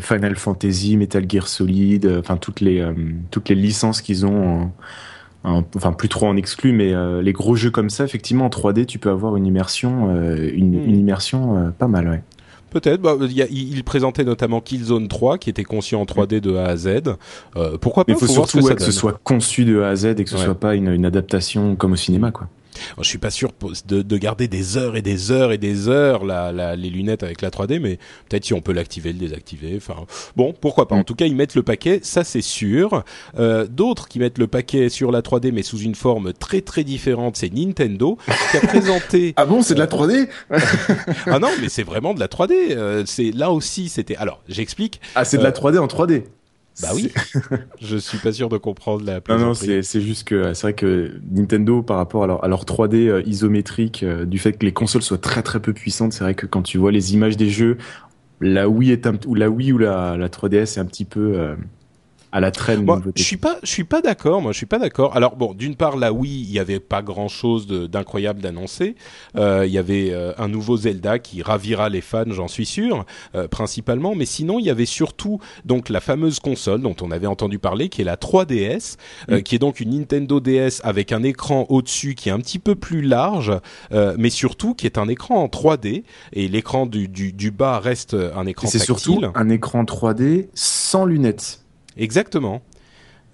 Final 0.00 0.36
Fantasy, 0.36 0.96
Metal 0.96 1.24
Gear 1.28 1.48
Solid, 1.48 2.06
enfin 2.18 2.36
toutes 2.36 2.60
les 2.60 2.84
toutes 3.30 3.48
les 3.48 3.54
licences 3.56 4.00
qu'ils 4.02 4.26
ont. 4.26 4.48
en- 4.62 4.72
enfin, 5.74 5.92
plus 5.92 6.08
trop 6.08 6.26
en 6.26 6.36
exclu, 6.36 6.72
mais 6.72 6.92
euh, 6.92 7.22
les 7.22 7.32
gros 7.32 7.54
jeux 7.54 7.70
comme 7.70 7.90
ça, 7.90 8.04
effectivement, 8.04 8.46
en 8.46 8.48
3D, 8.48 8.84
tu 8.86 8.98
peux 8.98 9.10
avoir 9.10 9.36
une 9.36 9.46
immersion, 9.46 10.10
euh, 10.10 10.50
une, 10.52 10.76
Hmm. 10.80 10.88
une 10.88 10.98
immersion 10.98 11.56
euh, 11.56 11.70
pas 11.70 11.86
mal, 11.88 12.08
ouais. 12.08 12.22
Peut-être. 12.70 13.00
Bah, 13.00 13.14
il, 13.50 13.82
présentait 13.84 14.24
notamment 14.24 14.60
Killzone 14.60 15.08
3, 15.08 15.38
qui 15.38 15.48
était 15.48 15.64
conçu 15.64 15.94
en 15.94 16.04
3D 16.04 16.40
de 16.40 16.56
A 16.56 16.66
à 16.66 16.76
Z. 16.76 17.16
Pourquoi 17.80 18.04
pas 18.04 18.12
Mais 18.12 18.18
il 18.18 18.26
faut 18.26 18.32
voir 18.32 18.46
ce 18.46 18.50
surtout 18.52 18.58
que 18.58 18.64
ouais, 18.64 18.70
ça 18.70 18.74
que 18.76 18.82
ce 18.82 18.92
soit 18.92 19.18
conçu 19.24 19.64
de 19.64 19.80
A 19.80 19.88
à 19.88 19.96
Z 19.96 20.04
et 20.06 20.24
que 20.24 20.28
ce 20.30 20.36
Ouais. 20.36 20.44
soit 20.44 20.54
pas 20.58 20.74
une, 20.74 20.88
une 20.92 21.06
adaptation 21.06 21.76
comme 21.76 21.92
au 21.92 21.96
cinéma, 21.96 22.32
quoi. 22.32 22.48
Bon, 22.96 23.02
Je 23.02 23.08
suis 23.08 23.18
pas 23.18 23.30
sûr 23.30 23.52
de, 23.86 24.02
de 24.02 24.16
garder 24.16 24.48
des 24.48 24.76
heures 24.76 24.96
et 24.96 25.02
des 25.02 25.30
heures 25.30 25.52
et 25.52 25.58
des 25.58 25.88
heures 25.88 26.24
la, 26.24 26.52
la- 26.52 26.76
les 26.76 26.90
lunettes 26.90 27.22
avec 27.22 27.42
la 27.42 27.50
3D, 27.50 27.78
mais 27.80 27.98
peut-être 28.28 28.44
si 28.44 28.54
on 28.54 28.60
peut 28.60 28.72
l'activer, 28.72 29.12
le 29.12 29.18
désactiver. 29.18 29.74
Enfin, 29.76 30.04
bon, 30.36 30.54
pourquoi 30.60 30.88
pas. 30.88 30.94
En 30.94 31.00
Mm. 31.00 31.04
tout 31.04 31.14
cas, 31.14 31.26
ils 31.26 31.36
mettent 31.36 31.54
le 31.54 31.62
paquet, 31.62 32.00
ça 32.02 32.24
c'est 32.24 32.40
sûr. 32.42 33.04
Euh, 33.38 33.66
D'autres 33.66 34.08
qui 34.08 34.18
mettent 34.18 34.38
le 34.38 34.46
paquet 34.46 34.88
sur 34.88 35.10
la 35.12 35.22
3D, 35.22 35.52
mais 35.52 35.62
sous 35.62 35.78
une 35.78 35.94
forme 35.94 36.32
très 36.32 36.60
très 36.60 36.84
différente, 36.84 37.36
c'est 37.36 37.52
Nintendo 37.52 38.18
qui 38.50 38.56
a 38.56 38.60
présenté. 38.66 39.34
Ah 39.36 39.44
bon, 39.46 39.62
c'est 39.62 39.74
de 39.74 39.78
la 39.80 39.86
3D 39.86 40.28
ah 41.26 41.38
non, 41.38 41.48
mais 41.60 41.68
c'est 41.68 41.82
vraiment 41.82 42.14
de 42.14 42.20
la 42.20 42.28
3D. 42.28 42.52
Euh, 42.70 43.02
c'est 43.06 43.30
là 43.32 43.50
aussi, 43.50 43.88
c'était. 43.88 44.16
Alors, 44.16 44.40
j'explique. 44.48 45.00
Ah, 45.14 45.24
c'est 45.24 45.36
de 45.38 45.42
Euh, 45.42 45.44
la 45.44 45.52
3D 45.52 45.78
en 45.78 45.86
3D. 45.86 46.24
Bah 46.82 46.88
oui. 46.94 47.10
je 47.80 47.96
suis 47.96 48.18
pas 48.18 48.32
sûr 48.32 48.48
de 48.48 48.58
comprendre 48.58 49.04
la. 49.04 49.20
Non, 49.28 49.38
non, 49.38 49.54
c'est 49.54 49.82
c'est 49.82 50.00
juste 50.00 50.24
que 50.24 50.52
c'est 50.52 50.62
vrai 50.62 50.74
que 50.74 51.12
Nintendo, 51.30 51.82
par 51.82 51.96
rapport 51.96 52.24
à 52.24 52.26
leur, 52.26 52.44
à 52.44 52.48
leur 52.48 52.64
3D 52.64 53.08
euh, 53.08 53.22
isométrique, 53.26 54.02
euh, 54.02 54.24
du 54.24 54.38
fait 54.38 54.52
que 54.52 54.64
les 54.66 54.72
consoles 54.72 55.02
soient 55.02 55.18
très 55.18 55.42
très 55.42 55.60
peu 55.60 55.72
puissantes, 55.72 56.12
c'est 56.12 56.24
vrai 56.24 56.34
que 56.34 56.46
quand 56.46 56.62
tu 56.62 56.78
vois 56.78 56.92
les 56.92 57.14
images 57.14 57.36
des 57.36 57.48
jeux, 57.48 57.78
la 58.40 58.68
Wii 58.68 58.92
est 58.92 59.06
un, 59.06 59.14
ou 59.26 59.34
la 59.34 59.48
Wii 59.48 59.72
ou 59.72 59.78
la, 59.78 60.16
la 60.16 60.28
3DS 60.28 60.76
est 60.76 60.78
un 60.78 60.84
petit 60.84 61.06
peu 61.06 61.32
euh, 61.38 61.56
à 62.32 62.40
la 62.40 62.50
traîne. 62.50 62.84
Moi, 62.84 63.00
je 63.14 63.22
suis 63.22 63.36
pas, 63.36 63.58
je 63.62 63.70
suis 63.70 63.84
pas 63.84 64.02
d'accord. 64.02 64.42
Moi, 64.42 64.52
je 64.52 64.56
suis 64.56 64.66
pas 64.66 64.78
d'accord. 64.78 65.16
Alors 65.16 65.36
bon, 65.36 65.54
d'une 65.54 65.76
part, 65.76 65.96
là, 65.96 66.12
oui, 66.12 66.44
il 66.46 66.52
y 66.52 66.58
avait 66.58 66.80
pas 66.80 67.02
grand 67.02 67.28
chose 67.28 67.66
d'incroyable 67.66 68.40
d'annoncer. 68.40 68.94
Euh, 69.36 69.64
il 69.66 69.72
y 69.72 69.78
avait 69.78 70.10
euh, 70.12 70.32
un 70.38 70.48
nouveau 70.48 70.76
Zelda 70.76 71.18
qui 71.18 71.42
ravira 71.42 71.88
les 71.88 72.00
fans, 72.00 72.24
j'en 72.28 72.48
suis 72.48 72.66
sûr, 72.66 73.04
euh, 73.34 73.48
principalement. 73.48 74.14
Mais 74.14 74.26
sinon, 74.26 74.58
il 74.58 74.66
y 74.66 74.70
avait 74.70 74.86
surtout 74.86 75.40
donc 75.64 75.88
la 75.88 76.00
fameuse 76.00 76.40
console 76.40 76.80
dont 76.80 76.96
on 77.00 77.10
avait 77.10 77.26
entendu 77.26 77.58
parler, 77.58 77.88
qui 77.88 78.02
est 78.02 78.04
la 78.04 78.16
3DS, 78.16 78.96
euh, 79.30 79.38
mm. 79.38 79.42
qui 79.42 79.54
est 79.54 79.58
donc 79.58 79.80
une 79.80 79.90
Nintendo 79.90 80.40
DS 80.40 80.80
avec 80.82 81.12
un 81.12 81.22
écran 81.22 81.66
au-dessus 81.68 82.14
qui 82.14 82.28
est 82.28 82.32
un 82.32 82.40
petit 82.40 82.58
peu 82.58 82.74
plus 82.74 83.02
large, 83.02 83.52
euh, 83.92 84.14
mais 84.18 84.30
surtout 84.30 84.74
qui 84.74 84.86
est 84.86 84.98
un 84.98 85.08
écran 85.08 85.42
en 85.42 85.46
3D. 85.46 86.04
Et 86.32 86.48
l'écran 86.48 86.86
du, 86.86 87.08
du, 87.08 87.32
du, 87.32 87.50
bas 87.50 87.78
reste 87.78 88.14
un 88.14 88.46
écran. 88.46 88.68
C'est 88.68 88.78
surtout 88.78 89.20
un 89.34 89.48
écran 89.48 89.84
3D 89.84 90.48
sans 90.54 91.04
lunettes. 91.04 91.65
Exactement. 91.96 92.62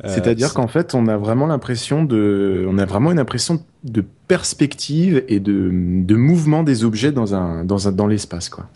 Euh, 0.04 0.09
C'est-à-dire 0.09 0.54
qu'en 0.54 0.69
fait, 0.69 0.95
on 0.95 1.07
a 1.07 1.16
vraiment 1.16 1.47
l'impression 1.47 2.04
de, 2.04 2.66
on 2.69 2.78
a 2.78 2.85
vraiment 2.85 3.12
une 3.12 3.19
impression 3.19 3.62
de 3.85 4.04
perspective 4.28 5.25
et 5.28 5.38
de, 5.38 5.71
de 5.73 6.14
mouvement 6.16 6.62
des 6.62 6.85
objets 6.85 7.12
dans 7.12 7.35
un, 7.35 7.64
dans 7.64 7.88
un, 7.88 7.92
dans 7.92 8.07
l'espace, 8.07 8.49
quoi. 8.49 8.69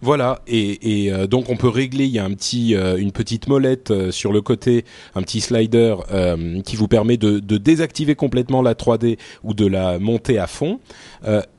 Voilà, 0.00 0.42
et, 0.46 1.06
et 1.06 1.12
euh, 1.12 1.26
donc 1.26 1.48
on 1.48 1.56
peut 1.56 1.68
régler. 1.68 2.04
Il 2.04 2.10
y 2.10 2.18
a 2.18 2.24
un 2.24 2.32
petit, 2.32 2.74
euh, 2.74 2.96
une 2.96 3.12
petite 3.12 3.48
molette 3.48 3.90
euh, 3.90 4.10
sur 4.10 4.32
le 4.32 4.40
côté, 4.40 4.84
un 5.14 5.22
petit 5.22 5.40
slider 5.40 5.96
qui 6.64 6.76
vous 6.76 6.88
permet 6.88 7.16
de, 7.16 7.40
de, 7.40 7.58
désactiver 7.58 8.14
complètement 8.14 8.62
la 8.62 8.74
3D 8.74 9.18
ou 9.42 9.54
de 9.54 9.66
la 9.66 9.98
monter 9.98 10.38
à 10.38 10.46
fond. 10.46 10.80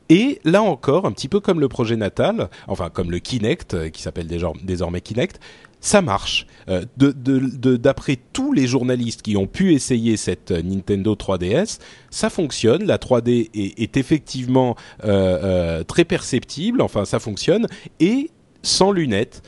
et 0.08 0.40
là 0.44 0.62
encore, 0.62 1.06
un 1.06 1.12
petit 1.12 1.28
peu 1.28 1.40
comme 1.40 1.60
le 1.60 1.68
projet 1.68 1.96
natal, 1.96 2.48
enfin 2.66 2.90
comme 2.90 3.10
le 3.10 3.18
Kinect, 3.18 3.90
qui 3.90 4.02
s'appelle 4.02 4.26
désormais 4.26 5.00
Kinect, 5.00 5.40
ça 5.80 6.02
marche. 6.02 6.46
Euh, 6.68 6.84
D'après 6.96 8.18
tous 8.32 8.52
les 8.52 8.66
journalistes 8.66 9.22
qui 9.22 9.36
ont 9.36 9.46
pu 9.46 9.72
essayer 9.72 10.16
cette 10.16 10.50
Nintendo 10.50 11.14
3DS, 11.14 11.78
ça 12.10 12.30
fonctionne. 12.30 12.84
La 12.84 12.98
3D 12.98 13.50
est, 13.54 13.80
est 13.80 13.96
effectivement 13.96 14.76
euh, 15.04 15.38
euh, 15.42 15.84
très 15.84 16.04
perceptible. 16.04 16.82
Enfin, 16.82 17.04
ça 17.04 17.18
fonctionne 17.18 17.66
et 17.98 18.30
sans 18.62 18.92
lunettes. 18.92 19.42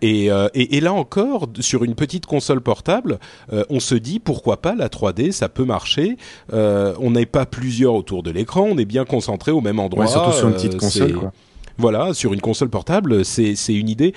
Et, 0.00 0.30
euh, 0.30 0.48
et, 0.54 0.76
et, 0.76 0.80
là 0.80 0.92
encore, 0.92 1.48
sur 1.60 1.84
une 1.84 1.94
petite 1.94 2.26
console 2.26 2.60
portable, 2.60 3.18
euh, 3.52 3.64
on 3.68 3.80
se 3.80 3.94
dit 3.94 4.20
pourquoi 4.20 4.58
pas 4.60 4.74
la 4.74 4.88
3D, 4.88 5.32
ça 5.32 5.48
peut 5.48 5.64
marcher. 5.64 6.16
Euh, 6.52 6.94
on 7.00 7.10
n'est 7.12 7.26
pas 7.26 7.46
plusieurs 7.46 7.94
autour 7.94 8.22
de 8.22 8.30
l'écran, 8.30 8.62
on 8.70 8.78
est 8.78 8.84
bien 8.84 9.04
concentré 9.04 9.50
au 9.50 9.60
même 9.60 9.80
endroit. 9.80 10.04
Ouais, 10.04 10.10
surtout 10.10 10.32
sur 10.32 10.48
une 10.48 10.54
petite 10.54 10.76
console. 10.76 11.14
Quoi. 11.14 11.32
Voilà, 11.78 12.12
sur 12.12 12.32
une 12.32 12.40
console 12.40 12.70
portable, 12.70 13.24
c'est 13.24 13.54
une 13.68 13.88
idée 13.88 14.12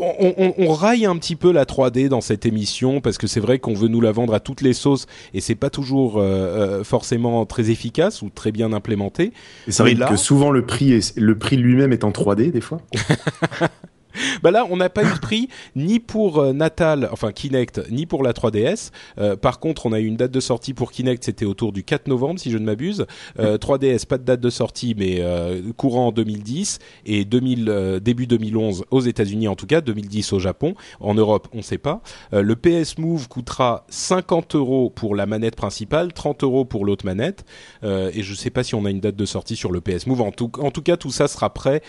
on, 0.00 0.34
on, 0.38 0.54
on, 0.58 0.72
raille 0.72 1.06
un 1.06 1.16
petit 1.16 1.36
peu 1.36 1.52
la 1.52 1.64
3D 1.64 2.08
dans 2.08 2.20
cette 2.20 2.46
émission 2.46 3.00
parce 3.00 3.18
que 3.18 3.26
c'est 3.26 3.40
vrai 3.40 3.58
qu'on 3.58 3.74
veut 3.74 3.88
nous 3.88 4.00
la 4.00 4.12
vendre 4.12 4.34
à 4.34 4.40
toutes 4.40 4.60
les 4.60 4.72
sauces 4.72 5.06
et 5.34 5.40
c'est 5.40 5.54
pas 5.54 5.70
toujours 5.70 6.18
euh, 6.18 6.80
euh 6.80 6.84
forcément 6.84 7.44
très 7.46 7.70
efficace 7.70 8.22
ou 8.22 8.30
très 8.30 8.52
bien 8.52 8.72
implémenté. 8.72 9.32
Et 9.66 9.72
c'est 9.72 9.82
vrai 9.82 9.94
là... 9.94 10.08
que 10.08 10.16
souvent 10.16 10.50
le 10.50 10.64
prix 10.64 10.92
est, 10.92 11.16
le 11.16 11.36
prix 11.36 11.56
lui-même 11.56 11.92
est 11.92 12.04
en 12.04 12.10
3D 12.10 12.50
des 12.50 12.60
fois. 12.60 12.80
bah 14.42 14.50
là, 14.50 14.66
on 14.70 14.76
n'a 14.76 14.88
pas 14.88 15.02
eu 15.02 15.12
de 15.12 15.18
prix 15.18 15.48
ni 15.76 16.00
pour 16.00 16.38
euh, 16.38 16.52
Natal, 16.52 17.08
enfin 17.12 17.32
Kinect, 17.32 17.82
ni 17.90 18.06
pour 18.06 18.22
la 18.22 18.32
3DS. 18.32 18.90
Euh, 19.18 19.36
par 19.36 19.60
contre, 19.60 19.86
on 19.86 19.92
a 19.92 20.00
eu 20.00 20.06
une 20.06 20.16
date 20.16 20.30
de 20.30 20.40
sortie 20.40 20.74
pour 20.74 20.92
Kinect, 20.92 21.24
c'était 21.24 21.44
autour 21.44 21.72
du 21.72 21.84
4 21.84 22.08
novembre, 22.08 22.40
si 22.40 22.50
je 22.50 22.58
ne 22.58 22.64
m'abuse. 22.64 23.06
Euh, 23.38 23.58
3DS, 23.58 24.06
pas 24.06 24.18
de 24.18 24.24
date 24.24 24.40
de 24.40 24.50
sortie, 24.50 24.94
mais 24.96 25.16
euh, 25.20 25.72
courant 25.76 26.08
en 26.08 26.12
2010 26.12 26.78
et 27.06 27.24
2000, 27.24 27.68
euh, 27.68 28.00
début 28.00 28.26
2011 28.26 28.84
aux 28.90 29.00
États-Unis 29.00 29.48
en 29.48 29.56
tout 29.56 29.66
cas, 29.66 29.80
2010 29.80 30.32
au 30.32 30.38
Japon. 30.38 30.74
En 31.00 31.14
Europe, 31.14 31.48
on 31.52 31.58
ne 31.58 31.62
sait 31.62 31.78
pas. 31.78 32.02
Le 32.32 32.54
PS 32.56 32.98
Move 32.98 33.28
coûtera 33.28 33.84
50 33.88 34.54
euros 34.54 34.90
pour 34.90 35.14
la 35.14 35.26
manette 35.26 35.56
principale, 35.56 36.12
30 36.12 36.44
euros 36.44 36.64
pour 36.64 36.84
l'autre 36.84 37.04
manette. 37.04 37.44
et 37.82 38.22
je 38.22 38.30
ne 38.30 38.36
sais 38.36 38.50
pas 38.50 38.62
si 38.62 38.74
on 38.74 38.84
a 38.84 38.90
une 38.90 39.00
date 39.00 39.16
de 39.16 39.24
sortie 39.24 39.56
sur 39.56 39.72
le 39.72 39.80
PS 39.80 40.06
Move. 40.06 40.20
En 40.22 40.32
tout, 40.32 40.50
en 40.58 40.70
tout 40.70 40.82
cas, 40.82 40.96
tout 40.96 41.10
ça 41.10 41.28
sera 41.28 41.52
prêt 41.52 41.82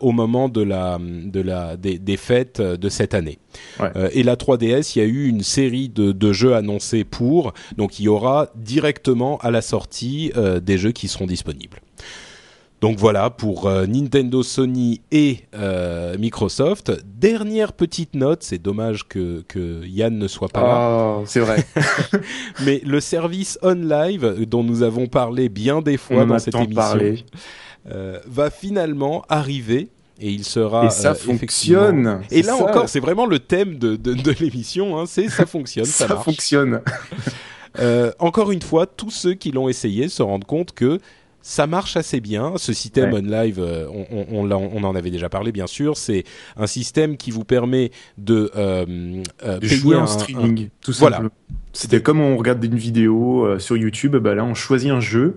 au 0.00 0.12
moment 0.12 0.48
de 0.48 0.62
la 0.62 0.98
de 0.98 1.40
la 1.40 1.67
des, 1.76 1.98
des, 1.98 2.16
fêtes 2.16 2.60
de 2.60 2.88
cette 2.88 3.14
année. 3.14 3.38
Ouais. 3.80 3.90
Euh, 3.96 4.08
et 4.12 4.22
la 4.22 4.36
3DS, 4.36 4.92
il 4.94 4.98
y 5.00 5.02
a 5.02 5.08
eu 5.08 5.26
une 5.26 5.42
série 5.42 5.88
de, 5.88 6.12
de, 6.12 6.32
jeux 6.32 6.54
annoncés 6.54 7.04
pour, 7.04 7.52
donc 7.76 7.98
il 7.98 8.04
y 8.04 8.08
aura 8.08 8.48
directement 8.54 9.38
à 9.38 9.50
la 9.50 9.62
sortie 9.62 10.32
euh, 10.36 10.60
des 10.60 10.78
jeux 10.78 10.92
qui 10.92 11.08
seront 11.08 11.26
disponibles. 11.26 11.80
Donc 12.80 12.96
voilà 12.98 13.28
pour 13.30 13.66
euh, 13.66 13.86
Nintendo, 13.86 14.42
Sony 14.44 15.00
et 15.10 15.40
euh, 15.54 16.16
Microsoft. 16.16 16.92
Dernière 17.04 17.72
petite 17.72 18.14
note, 18.14 18.44
c'est 18.44 18.62
dommage 18.62 19.08
que, 19.08 19.42
que 19.48 19.84
Yann 19.84 20.16
ne 20.16 20.28
soit 20.28 20.48
pas 20.48 20.62
oh, 20.62 21.20
là. 21.20 21.26
C'est 21.26 21.40
vrai. 21.40 21.64
Mais 22.64 22.80
le 22.84 23.00
service 23.00 23.58
OnLive 23.62 24.44
dont 24.46 24.62
nous 24.62 24.82
avons 24.82 25.08
parlé 25.08 25.48
bien 25.48 25.82
des 25.82 25.96
fois 25.96 26.22
On 26.22 26.26
dans 26.26 26.38
cette 26.38 26.54
émission 26.54 27.16
euh, 27.90 28.20
va 28.26 28.50
finalement 28.50 29.24
arriver 29.28 29.88
et 30.20 30.30
il 30.30 30.44
sera 30.44 30.86
et 30.86 30.90
ça 30.90 31.12
euh, 31.12 31.14
fonctionne 31.14 32.22
et 32.30 32.42
là 32.42 32.56
ça. 32.56 32.64
encore 32.64 32.88
c'est 32.88 33.00
vraiment 33.00 33.26
le 33.26 33.38
thème 33.38 33.78
de, 33.78 33.96
de, 33.96 34.14
de 34.14 34.30
l'émission 34.40 34.98
hein, 34.98 35.04
c'est 35.06 35.28
ça 35.28 35.46
fonctionne 35.46 35.84
ça, 35.84 36.08
ça 36.08 36.16
fonctionne 36.16 36.80
euh, 37.78 38.12
encore 38.18 38.50
une 38.50 38.62
fois 38.62 38.86
tous 38.86 39.10
ceux 39.10 39.34
qui 39.34 39.52
l'ont 39.52 39.68
essayé 39.68 40.08
se 40.08 40.22
rendent 40.22 40.44
compte 40.44 40.72
que 40.72 40.98
ça 41.48 41.66
marche 41.66 41.96
assez 41.96 42.20
bien. 42.20 42.54
Ce 42.56 42.74
système 42.74 43.12
ouais. 43.12 43.20
on 43.24 43.30
live, 43.30 43.58
euh, 43.58 43.86
on, 43.88 44.26
on, 44.30 44.50
on, 44.50 44.84
en 44.84 44.94
avait 44.94 45.10
déjà 45.10 45.30
parlé, 45.30 45.50
bien 45.50 45.66
sûr. 45.66 45.96
C'est 45.96 46.24
un 46.56 46.66
système 46.66 47.16
qui 47.16 47.30
vous 47.30 47.44
permet 47.44 47.90
de, 48.18 48.50
euh, 48.54 49.22
euh, 49.44 49.58
de 49.58 49.66
jouer 49.66 49.96
en 49.96 50.06
streaming, 50.06 50.66
un... 50.66 50.68
tout 50.82 50.92
voilà. 50.98 51.16
simplement. 51.16 51.34
C'était 51.72 52.02
comme 52.02 52.20
on 52.20 52.36
regarde 52.36 52.62
une 52.64 52.76
vidéo 52.76 53.58
sur 53.58 53.76
YouTube. 53.76 54.16
Bah 54.16 54.34
là, 54.34 54.44
on 54.44 54.54
choisit 54.54 54.90
un 54.90 55.00
jeu. 55.00 55.36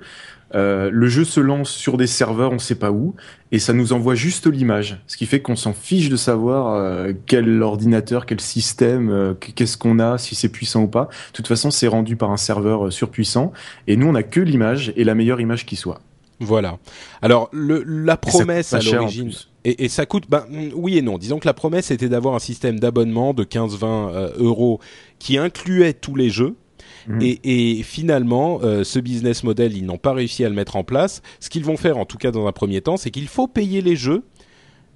Euh, 0.54 0.90
le 0.92 1.08
jeu 1.08 1.24
se 1.24 1.40
lance 1.40 1.70
sur 1.70 1.98
des 1.98 2.08
serveurs, 2.08 2.52
on 2.52 2.60
sait 2.60 2.76
pas 2.76 2.92
où, 2.92 3.16
et 3.52 3.60
ça 3.60 3.74
nous 3.74 3.94
envoie 3.94 4.16
juste 4.16 4.48
l'image, 4.48 5.02
ce 5.08 5.18
qui 5.18 5.26
fait 5.26 5.42
qu'on 5.42 5.56
s'en 5.56 5.74
fiche 5.74 6.10
de 6.10 6.16
savoir 6.16 6.76
euh, 6.76 7.14
quel 7.26 7.62
ordinateur, 7.62 8.26
quel 8.26 8.42
système, 8.42 9.10
euh, 9.10 9.34
qu'est-ce 9.34 9.78
qu'on 9.78 10.00
a, 10.00 10.18
si 10.18 10.36
c'est 10.36 10.50
puissant 10.50 10.84
ou 10.84 10.88
pas. 10.88 11.10
De 11.32 11.34
toute 11.34 11.48
façon, 11.48 11.72
c'est 11.72 11.88
rendu 11.88 12.16
par 12.16 12.32
un 12.32 12.38
serveur 12.38 12.88
euh, 12.88 12.92
surpuissant, 12.92 13.54
et 13.88 13.96
nous, 13.96 14.08
on 14.08 14.16
a 14.16 14.24
que 14.24 14.40
l'image 14.40 14.94
et 14.96 15.04
la 15.04 15.16
meilleure 15.16 15.42
image 15.42 15.66
qui 15.66 15.76
soit. 15.76 16.02
Voilà. 16.42 16.80
Alors 17.22 17.50
le, 17.54 17.84
la 17.86 18.18
promesse 18.18 18.74
à 18.74 18.80
l'origine. 18.82 19.32
Et, 19.64 19.86
et, 19.86 19.90
ça 19.90 20.08
coûte, 20.08 20.24
ben, 20.28 20.44
oui 20.74 20.98
et 20.98 21.04
non. 21.04 21.20
Disons 21.20 21.38
que 21.38 21.48
la 21.48 21.54
promesse 21.54 21.92
était 21.92 22.10
d'avoir 22.10 22.34
un 22.34 22.40
système 22.40 22.80
d'abonnement 22.80 23.36
de 23.36 23.44
15-20 23.44 23.86
euh, 23.86 24.30
euros 24.38 24.80
qui 25.20 25.38
incluait 25.38 25.94
tous 25.94 26.16
les 26.16 26.32
jeux. 26.32 26.56
Mmh. 27.08 27.22
Et, 27.22 27.80
et, 27.80 27.84
finalement, 27.84 28.60
euh, 28.64 28.84
ce 28.84 29.00
business 29.00 29.44
model, 29.44 29.76
ils 29.76 29.86
n'ont 29.86 29.98
pas 29.98 30.14
réussi 30.14 30.46
à 30.46 30.50
le 30.50 30.56
mettre 30.56 30.76
en 30.76 30.84
place. 30.84 31.22
Ce 31.40 31.50
qu'ils 31.50 31.66
vont 31.66 31.78
faire, 31.78 31.98
en 31.98 32.06
tout 32.06 32.18
cas 32.18 32.32
dans 32.32 32.48
un 32.48 32.52
premier 32.52 32.82
temps, 32.82 32.98
c'est 32.98 33.12
qu'il 33.12 33.28
faut 33.28 33.48
payer 33.48 33.82
les 33.82 33.96
jeux, 33.96 34.24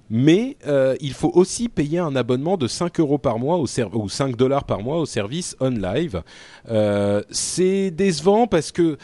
mais 0.08 0.56
euh, 0.66 0.94
il 1.00 1.12
faut 1.12 1.30
aussi 1.34 1.68
payer 1.68 1.98
un 1.98 2.14
abonnement 2.14 2.56
de 2.56 2.68
5 2.68 3.00
euros 3.00 3.18
par 3.18 3.38
mois 3.38 3.56
au 3.56 3.66
ou 3.94 4.08
5 4.08 4.36
dollars 4.36 4.64
par 4.64 4.82
mois 4.82 4.98
au 4.98 5.06
service 5.06 5.56
OnLive. 5.60 6.22
Euh, 6.70 7.22
c'est 7.30 7.90
décevant 7.90 8.46
parce 8.46 8.70
que 8.72 8.96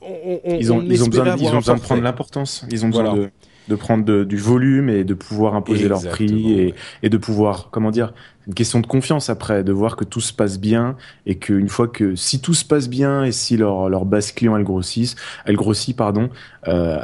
on, 0.00 0.40
on, 0.44 0.58
ils 0.58 0.72
ont, 0.72 0.82
ils 0.82 1.02
ont 1.02 1.08
besoin, 1.08 1.36
ils 1.36 1.48
ont 1.48 1.56
besoin 1.56 1.74
de 1.74 1.80
prendre 1.80 2.02
l'importance. 2.02 2.64
Ils 2.70 2.84
ont 2.84 2.88
besoin 2.88 3.10
voilà. 3.10 3.24
de 3.24 3.30
de 3.68 3.74
prendre 3.74 4.04
de, 4.04 4.24
du 4.24 4.38
volume 4.38 4.88
et 4.88 5.04
de 5.04 5.14
pouvoir 5.14 5.54
imposer 5.54 5.84
Exactement. 5.84 6.04
leur 6.04 6.12
prix 6.14 6.52
et, 6.52 6.74
et, 7.02 7.08
de 7.10 7.16
pouvoir, 7.18 7.68
comment 7.70 7.90
dire, 7.90 8.14
une 8.48 8.54
question 8.54 8.80
de 8.80 8.86
confiance 8.86 9.30
après, 9.30 9.62
de 9.62 9.72
voir 9.72 9.96
que 9.96 10.04
tout 10.04 10.20
se 10.20 10.32
passe 10.32 10.58
bien 10.58 10.96
et 11.26 11.36
qu'une 11.36 11.68
fois 11.68 11.86
que 11.86 12.16
si 12.16 12.40
tout 12.40 12.54
se 12.54 12.64
passe 12.64 12.88
bien 12.88 13.24
et 13.24 13.32
si 13.32 13.56
leur, 13.56 13.88
leur 13.88 14.06
base 14.06 14.32
client 14.32 14.56
elle 14.56 14.64
grossit, 14.64 15.14
elle 15.44 15.56
grossit 15.56 15.96
pardon, 15.96 16.30
euh, 16.66 16.98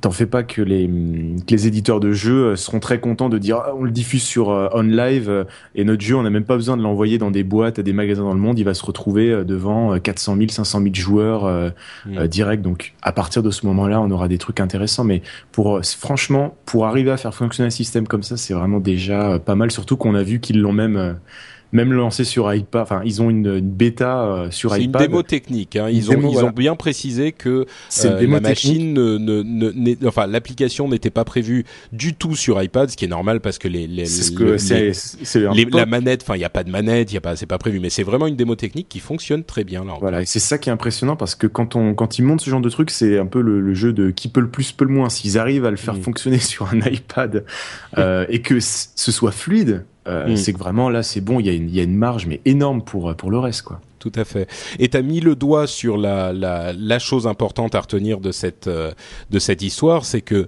t'en 0.00 0.10
fais 0.10 0.26
pas 0.26 0.42
que 0.42 0.62
les, 0.62 0.86
que 0.86 1.50
les 1.50 1.66
éditeurs 1.66 2.00
de 2.00 2.12
jeux 2.12 2.56
seront 2.56 2.80
très 2.80 2.98
contents 2.98 3.28
de 3.28 3.38
dire 3.38 3.58
ah, 3.58 3.74
on 3.76 3.84
le 3.84 3.90
diffuse 3.90 4.22
sur 4.22 4.50
euh, 4.50 4.68
on 4.72 4.82
live 4.82 5.28
euh, 5.28 5.44
et 5.74 5.84
notre 5.84 6.02
jeu 6.02 6.16
on 6.16 6.22
n'a 6.22 6.30
même 6.30 6.44
pas 6.44 6.56
besoin 6.56 6.76
de 6.76 6.82
l'envoyer 6.82 7.18
dans 7.18 7.30
des 7.30 7.44
boîtes 7.44 7.78
à 7.78 7.82
des 7.82 7.92
magasins 7.92 8.24
dans 8.24 8.34
le 8.34 8.40
monde, 8.40 8.58
il 8.58 8.64
va 8.64 8.74
se 8.74 8.84
retrouver 8.84 9.30
euh, 9.30 9.44
devant 9.44 9.98
400 9.98 10.36
000, 10.36 10.48
500 10.48 10.82
000 10.82 10.94
joueurs 10.94 11.44
euh, 11.44 11.70
mmh. 12.06 12.26
direct. 12.26 12.62
Donc 12.62 12.94
à 13.02 13.12
partir 13.12 13.42
de 13.42 13.50
ce 13.50 13.66
moment-là, 13.66 14.00
on 14.00 14.10
aura 14.10 14.28
des 14.28 14.38
trucs 14.38 14.60
intéressants. 14.60 15.04
Mais 15.04 15.22
pour 15.52 15.80
franchement, 15.84 16.56
pour 16.64 16.86
arriver 16.86 17.10
à 17.10 17.16
faire 17.16 17.34
fonctionner 17.34 17.66
un 17.66 17.70
système 17.70 18.06
comme 18.06 18.22
ça, 18.22 18.36
c'est 18.36 18.54
vraiment 18.54 18.80
déjà 18.80 19.38
pas 19.38 19.54
mal. 19.54 19.70
Surtout 19.70 19.96
qu'on 19.96 20.14
a 20.14 20.22
vu 20.22 20.40
qu'ils 20.40 20.60
l'ont 20.60 20.72
même 20.72 20.85
même 21.72 21.92
lancé 21.92 22.22
sur 22.24 22.54
iPad. 22.54 22.82
Enfin, 22.82 23.02
ils 23.04 23.20
ont 23.20 23.28
une, 23.28 23.56
une 23.56 23.70
bêta 23.70 24.22
euh, 24.24 24.50
sur 24.52 24.70
C'est 24.72 24.78
une 24.84 24.90
iPad. 24.90 25.02
démo 25.02 25.22
technique. 25.24 25.74
Hein. 25.76 25.88
Une 25.88 25.96
Ils, 25.96 26.06
ont, 26.10 26.14
démo, 26.14 26.28
ils 26.28 26.32
voilà. 26.34 26.48
ont 26.48 26.52
bien 26.52 26.76
précisé 26.76 27.32
que 27.32 27.66
euh, 28.04 28.18
démo 28.18 28.34
la 28.36 28.40
machine, 28.40 28.94
ne, 28.94 29.18
ne, 29.18 29.42
ne- 29.42 29.70
n'est- 29.72 29.98
enfin 30.06 30.26
l'application 30.28 30.88
n'était 30.88 31.10
pas 31.10 31.24
prévue 31.24 31.64
du 31.92 32.14
tout 32.14 32.36
sur 32.36 32.62
iPad, 32.62 32.88
ce 32.88 32.96
qui 32.96 33.04
est 33.04 33.08
normal 33.08 33.40
parce 33.40 33.58
que 33.58 33.66
les, 33.68 33.88
les, 33.88 34.06
C'est 34.06 34.22
ce 34.22 34.30
les- 34.30 34.92
que 34.92 35.54
les- 35.54 35.64
la 35.76 35.86
manette, 35.86 36.22
enfin 36.22 36.36
il 36.36 36.40
y 36.40 36.44
a 36.44 36.50
pas 36.50 36.62
de 36.64 36.70
manette, 36.70 37.10
il 37.10 37.14
y 37.14 37.18
a 37.18 37.20
pas, 37.20 37.34
c'est 37.36 37.46
pas 37.46 37.58
prévu, 37.58 37.80
mais 37.80 37.90
c'est 37.90 38.04
vraiment 38.04 38.28
une 38.28 38.36
démo 38.36 38.54
technique 38.54 38.88
qui 38.88 39.00
fonctionne 39.00 39.42
très 39.42 39.64
bien 39.64 39.84
là. 39.84 39.94
Voilà, 40.00 40.22
et 40.22 40.24
c'est 40.26 40.38
ça 40.38 40.58
qui 40.58 40.68
est 40.70 40.72
impressionnant 40.72 41.16
parce 41.16 41.34
que 41.34 41.48
quand 41.48 41.74
on 41.76 41.94
quand 41.94 42.18
ils 42.18 42.22
montent 42.22 42.40
ce 42.42 42.48
genre 42.48 42.60
de 42.60 42.70
truc, 42.70 42.90
c'est 42.90 43.18
un 43.18 43.26
peu 43.26 43.40
le, 43.40 43.60
le 43.60 43.74
jeu 43.74 43.92
de 43.92 44.10
qui 44.10 44.28
peut 44.28 44.40
le 44.40 44.48
plus 44.48 44.70
peut 44.72 44.84
le 44.84 44.92
moins. 44.94 45.10
S'ils 45.10 45.36
arrivent 45.36 45.64
à 45.66 45.70
le 45.70 45.76
faire 45.76 45.94
Mm. 45.94 46.00
fonctionner 46.02 46.38
sur 46.52 46.68
un 46.72 46.78
iPad 46.80 47.44
euh, 47.98 48.24
et 48.30 48.40
que 48.40 48.60
ce 48.60 49.12
soit 49.12 49.32
fluide, 49.32 49.84
euh, 50.08 50.28
Mm. 50.28 50.36
c'est 50.36 50.52
que 50.52 50.58
vraiment 50.58 50.88
là 50.90 51.02
c'est 51.02 51.20
bon. 51.20 51.40
Il 51.40 51.46
y 51.46 51.50
a 51.50 51.52
une 51.52 51.68
il 51.68 51.74
y 51.74 51.80
a 51.80 51.84
une 51.84 51.96
marge 51.96 52.26
mais 52.26 52.40
énorme 52.44 52.82
pour 52.82 53.14
pour 53.16 53.30
le 53.30 53.38
reste 53.38 53.62
quoi. 53.62 53.80
Tout 53.98 54.12
à 54.14 54.24
fait. 54.24 54.48
Et 54.78 54.88
t'as 54.88 55.02
mis 55.02 55.18
le 55.20 55.34
doigt 55.34 55.66
sur 55.66 55.96
la, 55.96 56.32
la, 56.32 56.72
la 56.72 56.98
chose 57.00 57.26
importante 57.26 57.74
à 57.74 57.80
retenir 57.80 58.20
de 58.20 58.30
cette, 58.30 58.68
euh, 58.68 58.92
de 59.30 59.38
cette 59.40 59.62
histoire, 59.62 60.04
c'est 60.04 60.20
que 60.20 60.46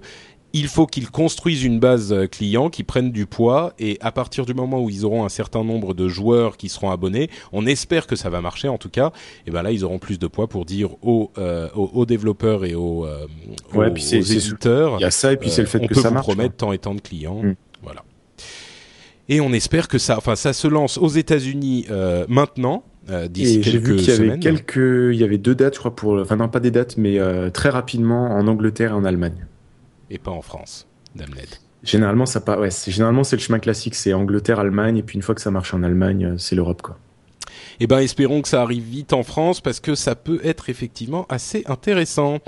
il 0.53 0.67
faut 0.67 0.87
qu'ils 0.87 1.11
construisent 1.11 1.63
une 1.63 1.79
base 1.79 2.11
euh, 2.13 2.25
client, 2.25 2.69
qui 2.69 2.83
prennent 2.83 3.11
du 3.11 3.25
poids, 3.25 3.73
et 3.77 3.97
à 4.01 4.11
partir 4.11 4.45
du 4.45 4.53
moment 4.53 4.81
où 4.81 4.89
ils 4.89 5.03
auront 5.05 5.23
un 5.25 5.29
certain 5.29 5.63
nombre 5.63 5.93
de 5.93 6.07
joueurs 6.07 6.57
qui 6.57 6.69
seront 6.69 6.89
abonnés, 6.89 7.29
on 7.51 7.65
espère 7.67 8.07
que 8.07 8.15
ça 8.15 8.29
va 8.31 8.39
marcher 8.41 8.67
en 8.69 8.77
tout 8.79 8.89
cas, 8.89 9.11
et 9.45 9.51
ben 9.51 9.61
là 9.61 9.71
ils 9.71 9.83
auront 9.83 9.99
plus 9.99 10.17
de 10.19 10.25
poids 10.27 10.47
pour 10.47 10.63
dire 10.65 10.91
aux, 11.03 11.29
euh, 11.37 11.67
aux, 11.75 11.91
aux 11.93 12.05
développeurs 12.05 12.63
et 12.65 12.75
aux, 12.75 13.05
euh, 13.05 13.27
Ouais, 13.75 13.87
aux, 13.89 13.91
puis 13.93 14.03
aux 14.17 14.21
éditeurs. 14.21 14.95
Il 14.99 15.01
y 15.01 15.05
a 15.05 15.11
ça 15.11 15.33
et 15.33 15.37
puis 15.37 15.49
c'est 15.51 15.61
le 15.63 15.67
euh, 15.67 15.69
fait 15.69 15.79
que 15.85 15.93
peut 15.93 16.01
ça 16.01 16.09
marche. 16.11 16.25
promettre 16.25 16.55
tant 16.55 16.71
et 16.71 16.77
tant 16.79 16.95
de 16.95 17.01
clients. 17.01 17.43
Mm. 17.43 17.55
Voilà. 17.83 18.03
Et 19.29 19.41
on 19.41 19.53
espère 19.53 19.87
que 19.87 19.99
ça, 19.99 20.17
enfin, 20.17 20.35
ça 20.35 20.53
se 20.53 20.67
lance 20.67 20.97
aux 20.97 21.07
États-Unis 21.07 21.85
euh, 21.91 22.25
maintenant, 22.27 22.83
euh, 23.11 23.27
d'ici 23.27 23.59
Et 23.59 23.63
j'ai 23.63 23.71
quelques 23.73 23.87
vu 23.87 23.95
qu'il 23.97 24.07
y 24.07 24.11
avait 24.11 24.39
quelques, 24.39 25.13
il 25.13 25.19
y 25.19 25.23
avait 25.23 25.37
deux 25.37 25.53
dates, 25.53 25.75
je 25.75 25.79
crois 25.79 25.95
pour, 25.95 26.19
enfin 26.19 26.35
non 26.35 26.49
pas 26.49 26.59
des 26.59 26.71
dates, 26.71 26.97
mais 26.97 27.19
euh, 27.19 27.51
très 27.51 27.69
rapidement 27.69 28.31
en 28.31 28.47
Angleterre 28.47 28.91
et 28.91 28.95
en 28.95 29.05
Allemagne. 29.05 29.45
et 30.09 30.17
pas 30.17 30.31
en 30.31 30.41
France, 30.41 30.87
Damned. 31.15 31.47
Généralement 31.83 32.25
ça 32.25 32.41
pas, 32.41 32.59
ouais, 32.59 32.71
c'est 32.71 32.91
généralement 32.91 33.23
c'est 33.23 33.35
le 33.35 33.41
chemin 33.41 33.59
classique, 33.59 33.95
c'est 33.95 34.13
Angleterre, 34.13 34.59
Allemagne 34.59 34.97
et 34.97 35.03
puis 35.03 35.15
une 35.15 35.21
fois 35.21 35.35
que 35.35 35.41
ça 35.41 35.51
marche 35.51 35.75
en 35.75 35.83
Allemagne, 35.83 36.33
c'est 36.37 36.55
l'Europe 36.55 36.81
quoi. 36.81 36.97
Eh 37.79 37.87
ben, 37.87 37.99
espérons 37.99 38.41
que 38.41 38.47
ça 38.47 38.61
arrive 38.61 38.83
vite 38.83 39.13
en 39.13 39.23
France 39.23 39.61
parce 39.61 39.79
que 39.79 39.95
ça 39.95 40.15
peut 40.15 40.41
être 40.43 40.69
effectivement 40.69 41.25
assez 41.29 41.63
intéressant. 41.67 42.39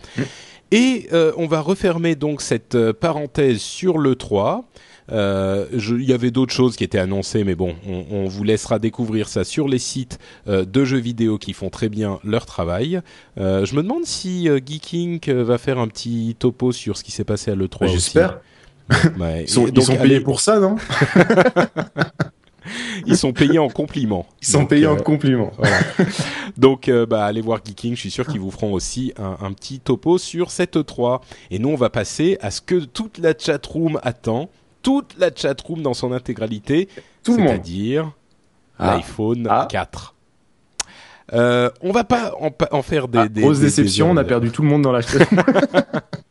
Et 0.72 1.08
euh, 1.14 1.32
on 1.38 1.48
va 1.48 1.62
refermer 1.62 2.16
donc 2.16 2.42
cette 2.42 2.92
parenthèse 2.94 3.60
sur 3.60 3.98
le 3.98 4.16
3. 4.16 4.66
Euh, 5.12 5.66
Il 5.74 6.04
y 6.04 6.14
avait 6.14 6.32
d'autres 6.32 6.54
choses 6.54 6.76
qui 6.76 6.84
étaient 6.84 7.00
annoncées, 7.00 7.44
mais 7.44 7.56
bon, 7.56 7.76
on, 7.88 8.06
on 8.12 8.26
vous 8.26 8.44
laissera 8.44 8.80
découvrir 8.80 9.28
ça 9.28 9.44
sur 9.44 9.68
les 9.68 9.80
sites 9.80 10.20
euh, 10.48 10.66
de 10.66 10.86
jeux 10.86 11.00
vidéo 11.00 11.38
qui 11.38 11.54
font 11.54 11.70
très 11.70 11.90
bien 11.90 12.20
leur 12.24 12.46
travail. 12.46 13.02
Euh, 13.38 13.66
je 13.66 13.76
me 13.76 13.84
demande 13.84 14.06
si 14.06 14.48
Geeking 14.66 15.32
va 15.32 15.58
faire 15.58 15.80
un 15.80 15.88
petit 15.88 16.36
topo 16.38 16.72
sur 16.72 16.98
ce 16.98 17.04
qui 17.04 17.12
s'est 17.12 17.24
passé 17.24 17.52
à 17.52 17.56
l'E3. 17.56 17.80
Bah. 17.82 17.88
J'espère. 17.88 18.40
Ouais. 19.20 19.44
Ils 19.48 19.50
sont, 19.50 19.68
ils 19.68 19.92
allez, 19.92 19.98
payés 20.02 20.20
pour 20.20 20.42
ça, 20.42 20.60
non? 20.60 20.76
Ils 23.06 23.18
sont 23.18 23.34
payés 23.34 23.60
en 23.60 23.70
compliments. 23.70 24.28
Ils 24.42 24.48
sont 24.48 24.60
Donc, 24.60 24.70
payés 24.70 24.86
euh, 24.86 24.92
en 24.92 24.98
compliments. 24.98 25.52
Voilà. 25.58 25.80
Donc, 26.58 26.90
euh, 26.90 27.06
bah, 27.06 27.26
allez 27.26 27.42
voir 27.42 27.60
Geeking. 27.64 27.96
Je 27.96 28.00
suis 28.00 28.12
sûr 28.12 28.28
qu'ils 28.28 28.40
vous 28.40 28.52
feront 28.52 28.74
aussi 28.74 29.14
un, 29.18 29.38
un 29.42 29.52
petit 29.54 29.80
topo 29.80 30.18
sur 30.18 30.52
cette 30.52 30.76
E3. 30.76 31.22
Et 31.50 31.60
nous, 31.60 31.70
on 31.70 31.76
va 31.76 31.90
passer 31.90 32.38
à 32.42 32.52
ce 32.52 32.62
que 32.62 32.76
toute 32.76 33.18
la 33.18 33.34
chatroom 33.38 34.00
attend. 34.04 34.50
Toute 34.82 35.16
la 35.18 35.30
chatroom 35.36 35.82
dans 35.82 35.94
son 35.94 36.12
intégralité. 36.12 36.88
Tout 37.24 37.34
le 37.34 37.40
monde. 37.40 37.48
C'est-à-dire 37.50 38.12
Ah. 38.80 38.96
l'iPhone 38.96 39.48
Ah. 39.50 39.68
4. 39.70 40.16
Euh, 41.34 41.70
on 41.82 41.92
va 41.92 42.04
pas 42.04 42.34
en, 42.72 42.82
faire 42.82 43.08
des, 43.08 43.20
Ah, 43.20 43.28
des 43.30 43.42
grosse 43.42 43.60
des- 43.60 43.66
déception, 43.68 44.08
des- 44.08 44.12
on 44.14 44.18
a 44.18 44.24
perdu 44.26 44.52
tout 44.52 44.64
le 44.64 44.68
monde 44.68 44.82
dans 44.82 44.92
la 44.92 45.02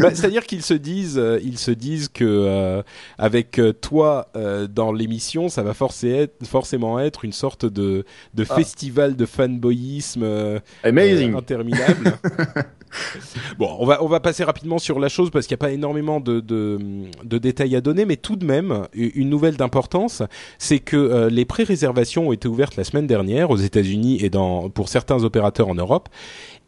Bah, 0.00 0.10
C'est-à-dire 0.14 0.44
qu'ils 0.46 0.62
se 0.62 0.74
disent, 0.74 1.18
euh, 1.18 1.38
ils 1.42 1.58
se 1.58 1.70
disent 1.70 2.08
que 2.08 2.24
euh, 2.24 2.82
avec 3.18 3.58
euh, 3.58 3.72
toi 3.72 4.28
euh, 4.36 4.66
dans 4.68 4.92
l'émission, 4.92 5.48
ça 5.48 5.62
va 5.62 5.72
être- 6.04 6.46
forcément 6.46 6.98
être 7.00 7.24
une 7.24 7.32
sorte 7.32 7.66
de, 7.66 8.04
de 8.34 8.46
Ah. 8.48 8.54
festival 8.54 9.16
de 9.16 9.26
fanboyisme 9.26 10.22
euh, 10.22 10.60
Amazing. 10.84 11.34
euh, 11.34 11.38
interminable. 11.38 12.18
bon, 13.58 13.76
on 13.78 13.86
va 13.86 14.02
on 14.02 14.06
va 14.08 14.20
passer 14.20 14.44
rapidement 14.44 14.78
sur 14.78 14.98
la 14.98 15.08
chose 15.08 15.30
parce 15.30 15.46
qu'il 15.46 15.54
n'y 15.54 15.58
a 15.58 15.64
pas 15.66 15.72
énormément 15.72 16.20
de, 16.20 16.40
de 16.40 16.78
de 17.24 17.38
détails 17.38 17.76
à 17.76 17.80
donner, 17.80 18.04
mais 18.04 18.16
tout 18.16 18.36
de 18.36 18.44
même 18.46 18.86
une 18.94 19.28
nouvelle 19.28 19.56
d'importance, 19.56 20.22
c'est 20.58 20.78
que 20.78 20.96
euh, 20.96 21.28
les 21.30 21.44
pré-réservations 21.44 22.28
ont 22.28 22.32
été 22.32 22.48
ouvertes 22.48 22.76
la 22.76 22.84
semaine 22.84 23.06
dernière 23.06 23.50
aux 23.50 23.56
États-Unis 23.56 24.18
et 24.24 24.30
dans 24.30 24.70
pour 24.70 24.88
certains 24.88 25.22
opérateurs 25.24 25.68
en 25.68 25.74
Europe. 25.74 26.08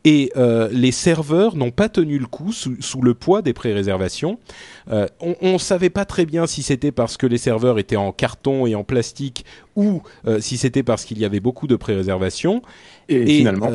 Et 0.04 0.32
euh, 0.36 0.68
les 0.72 0.92
serveurs 0.92 1.56
n'ont 1.56 1.70
pas 1.70 1.88
tenu 1.88 2.18
le 2.18 2.26
coup 2.26 2.52
sous, 2.52 2.80
sous 2.80 3.02
le 3.02 3.14
poids 3.14 3.42
des 3.42 3.52
pré-réservations. 3.52 4.38
Euh, 4.90 5.06
on 5.20 5.52
ne 5.52 5.58
savait 5.58 5.90
pas 5.90 6.06
très 6.06 6.24
bien 6.24 6.46
si 6.46 6.62
c'était 6.62 6.92
parce 6.92 7.16
que 7.16 7.26
les 7.26 7.36
serveurs 7.36 7.78
étaient 7.78 7.96
en 7.96 8.12
carton 8.12 8.66
et 8.66 8.74
en 8.74 8.82
plastique 8.82 9.44
ou 9.76 10.02
euh, 10.26 10.40
si 10.40 10.56
c'était 10.56 10.82
parce 10.82 11.04
qu'il 11.04 11.18
y 11.18 11.24
avait 11.24 11.40
beaucoup 11.40 11.66
de 11.66 11.76
pré-réservations. 11.76 12.62
Et, 13.08 13.26
finalement, 13.26 13.70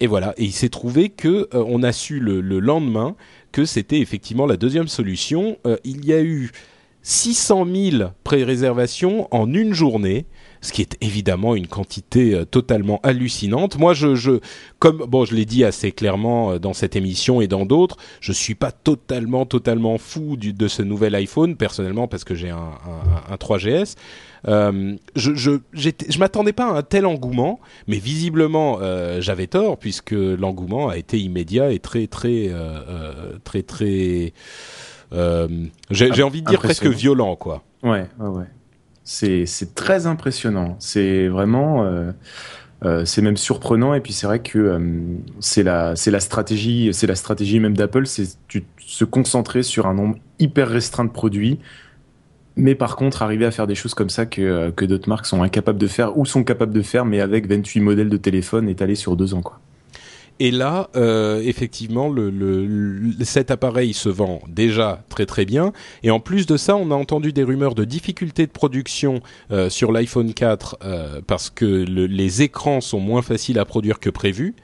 et 0.00 0.06
voilà. 0.08 0.34
Et 0.36 0.44
il 0.44 0.52
s'est 0.52 0.68
trouvé 0.68 1.10
que 1.10 1.48
on 1.52 1.82
a 1.82 1.92
su 1.92 2.18
le, 2.18 2.40
le 2.40 2.58
lendemain 2.58 3.14
que 3.52 3.64
c'était 3.64 4.00
effectivement 4.00 4.46
la 4.46 4.56
deuxième 4.56 4.88
solution. 4.88 5.56
Il 5.84 6.04
y 6.04 6.12
a 6.12 6.20
eu 6.20 6.50
600 7.06 7.66
000 7.92 8.10
pré-réservations 8.24 9.28
en 9.30 9.54
une 9.54 9.72
journée, 9.72 10.26
ce 10.66 10.72
qui 10.72 10.82
est 10.82 10.96
évidemment 11.00 11.54
une 11.54 11.66
quantité 11.66 12.34
euh, 12.34 12.44
totalement 12.44 13.00
hallucinante. 13.02 13.78
Moi, 13.78 13.94
je, 13.94 14.14
je, 14.14 14.40
comme 14.78 14.98
bon, 15.08 15.24
je 15.24 15.34
l'ai 15.34 15.44
dit 15.44 15.64
assez 15.64 15.92
clairement 15.92 16.52
euh, 16.52 16.58
dans 16.58 16.74
cette 16.74 16.96
émission 16.96 17.40
et 17.40 17.46
dans 17.46 17.64
d'autres, 17.64 17.96
je 18.20 18.32
suis 18.32 18.54
pas 18.54 18.72
totalement, 18.72 19.46
totalement 19.46 19.96
fou 19.98 20.36
du, 20.36 20.52
de 20.52 20.68
ce 20.68 20.82
nouvel 20.82 21.14
iPhone 21.14 21.56
personnellement 21.56 22.08
parce 22.08 22.24
que 22.24 22.34
j'ai 22.34 22.50
un, 22.50 22.56
un, 22.56 23.32
un 23.32 23.36
3GS. 23.36 23.94
Euh, 24.48 24.94
je 25.16 25.34
je, 25.34 25.52
je 25.72 26.18
m'attendais 26.18 26.52
pas 26.52 26.66
à 26.66 26.78
un 26.78 26.82
tel 26.82 27.06
engouement, 27.06 27.58
mais 27.88 27.98
visiblement 27.98 28.78
euh, 28.80 29.20
j'avais 29.20 29.46
tort 29.46 29.76
puisque 29.76 30.12
l'engouement 30.12 30.88
a 30.88 30.96
été 30.96 31.18
immédiat 31.18 31.72
et 31.72 31.78
très 31.78 32.06
très 32.06 32.48
euh, 32.50 33.38
très 33.44 33.62
très 33.62 34.32
j'ai 35.90 36.22
envie 36.22 36.42
de 36.42 36.48
dire 36.48 36.60
presque 36.60 36.86
violent 36.86 37.34
quoi. 37.36 37.62
ouais, 37.82 38.06
ouais, 38.20 38.28
ouais. 38.28 38.44
C'est 39.06 39.74
très 39.76 40.08
impressionnant. 40.08 40.76
C'est 40.80 41.28
vraiment, 41.28 41.84
euh, 41.84 42.10
euh, 42.84 43.04
c'est 43.04 43.22
même 43.22 43.36
surprenant. 43.36 43.94
Et 43.94 44.00
puis 44.00 44.12
c'est 44.12 44.26
vrai 44.26 44.40
que 44.40 44.58
euh, 44.58 44.78
c'est 45.40 45.62
la 45.62 45.94
c'est 45.94 46.18
stratégie, 46.20 46.90
c'est 46.92 47.06
la 47.06 47.14
stratégie 47.14 47.60
même 47.60 47.76
d'Apple, 47.76 48.06
c'est 48.06 48.26
se 48.78 49.04
concentrer 49.04 49.62
sur 49.62 49.86
un 49.86 49.94
nombre 49.94 50.16
hyper 50.40 50.68
restreint 50.68 51.04
de 51.04 51.10
produits. 51.10 51.60
Mais 52.56 52.74
par 52.74 52.96
contre, 52.96 53.22
arriver 53.22 53.46
à 53.46 53.52
faire 53.52 53.68
des 53.68 53.76
choses 53.76 53.94
comme 53.94 54.10
ça 54.10 54.26
que, 54.26 54.70
que 54.70 54.84
d'autres 54.84 55.08
marques 55.08 55.26
sont 55.26 55.42
incapables 55.42 55.78
de 55.78 55.86
faire 55.86 56.18
ou 56.18 56.26
sont 56.26 56.42
capables 56.42 56.72
de 56.74 56.82
faire, 56.82 57.04
mais 57.04 57.20
avec 57.20 57.46
28 57.48 57.80
modèles 57.80 58.08
de 58.08 58.16
téléphone 58.16 58.68
étalés 58.68 58.94
sur 58.96 59.16
deux 59.16 59.34
ans, 59.34 59.42
quoi. 59.42 59.60
Et 60.38 60.50
là, 60.50 60.90
euh, 60.96 61.40
effectivement, 61.42 62.10
le, 62.10 62.28
le, 62.30 62.66
le- 62.66 63.24
cet 63.24 63.50
appareil 63.50 63.94
se 63.94 64.08
vend 64.10 64.40
déjà 64.48 65.02
très 65.08 65.24
très 65.24 65.44
bien. 65.46 65.72
Et 66.02 66.10
en 66.10 66.20
plus 66.20 66.44
de 66.46 66.56
ça, 66.58 66.76
on 66.76 66.90
a 66.90 66.94
entendu 66.94 67.32
des 67.32 67.42
rumeurs 67.42 67.74
de 67.74 67.84
difficultés 67.84 68.46
de 68.46 68.52
production 68.52 69.20
euh, 69.50 69.70
sur 69.70 69.92
l'iPhone 69.92 70.34
4 70.34 70.76
euh, 70.84 71.20
parce 71.26 71.48
que 71.48 71.64
le- 71.64 72.06
les 72.06 72.42
écrans 72.42 72.80
sont 72.82 73.00
moins 73.00 73.22
faciles 73.22 73.58
à 73.58 73.64
produire 73.64 73.98
que 73.98 74.10
prévu. 74.10 74.54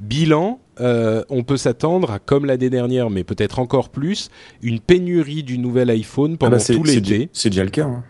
Bilan, 0.00 0.58
euh, 0.80 1.22
on 1.28 1.44
peut 1.44 1.56
s'attendre 1.56 2.10
à, 2.10 2.18
comme 2.18 2.44
l'année 2.46 2.68
dernière, 2.70 3.08
mais 3.10 3.22
peut-être 3.22 3.60
encore 3.60 3.90
plus, 3.90 4.28
une 4.62 4.80
pénurie 4.80 5.44
du 5.44 5.58
nouvel 5.58 5.88
iPhone 5.90 6.36
pendant 6.36 6.56
Ah 6.56 6.58
bah, 6.58 6.64
tout 6.74 6.84
c'est 6.84 6.94
l'été. 6.96 7.28
C'est 7.32 7.50
déjà 7.50 7.62
le 7.62 7.70
cas. 7.70 7.84
hein. 7.86 8.04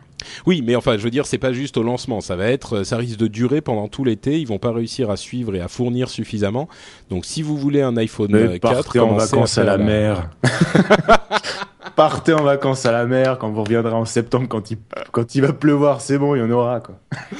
Oui, 0.46 0.62
mais 0.64 0.76
enfin, 0.76 0.96
je 0.96 1.02
veux 1.02 1.10
dire, 1.10 1.26
c'est 1.26 1.38
pas 1.38 1.52
juste 1.52 1.76
au 1.76 1.82
lancement. 1.82 2.20
Ça 2.20 2.36
va 2.36 2.46
être, 2.46 2.84
ça 2.84 2.96
risque 2.96 3.18
de 3.18 3.26
durer 3.26 3.60
pendant 3.60 3.88
tout 3.88 4.04
l'été. 4.04 4.40
Ils 4.40 4.46
vont 4.46 4.58
pas 4.58 4.72
réussir 4.72 5.10
à 5.10 5.16
suivre 5.16 5.54
et 5.54 5.60
à 5.60 5.68
fournir 5.68 6.08
suffisamment. 6.08 6.68
Donc, 7.10 7.24
si 7.24 7.42
vous 7.42 7.56
voulez 7.56 7.82
un 7.82 7.96
iPhone 7.96 8.30
Mais 8.32 8.38
euh, 8.38 8.58
4, 8.58 8.60
partez 8.60 9.00
en 9.00 9.14
vacances 9.14 9.58
à 9.58 9.64
la 9.64 9.78
mer. 9.78 10.30
partez 11.96 12.32
en 12.32 12.42
vacances 12.42 12.86
à 12.86 12.92
la 12.92 13.06
mer 13.06 13.38
quand 13.38 13.50
vous 13.50 13.62
reviendrez 13.62 13.92
en 13.92 14.04
septembre, 14.04 14.48
quand 14.48 14.70
il, 14.70 14.78
quand 15.12 15.34
il 15.34 15.42
va 15.42 15.52
pleuvoir, 15.52 16.00
c'est 16.00 16.18
bon, 16.18 16.34
il 16.34 16.40
y 16.40 16.42
en 16.42 16.50
aura, 16.50 16.80
quoi. 16.80 16.96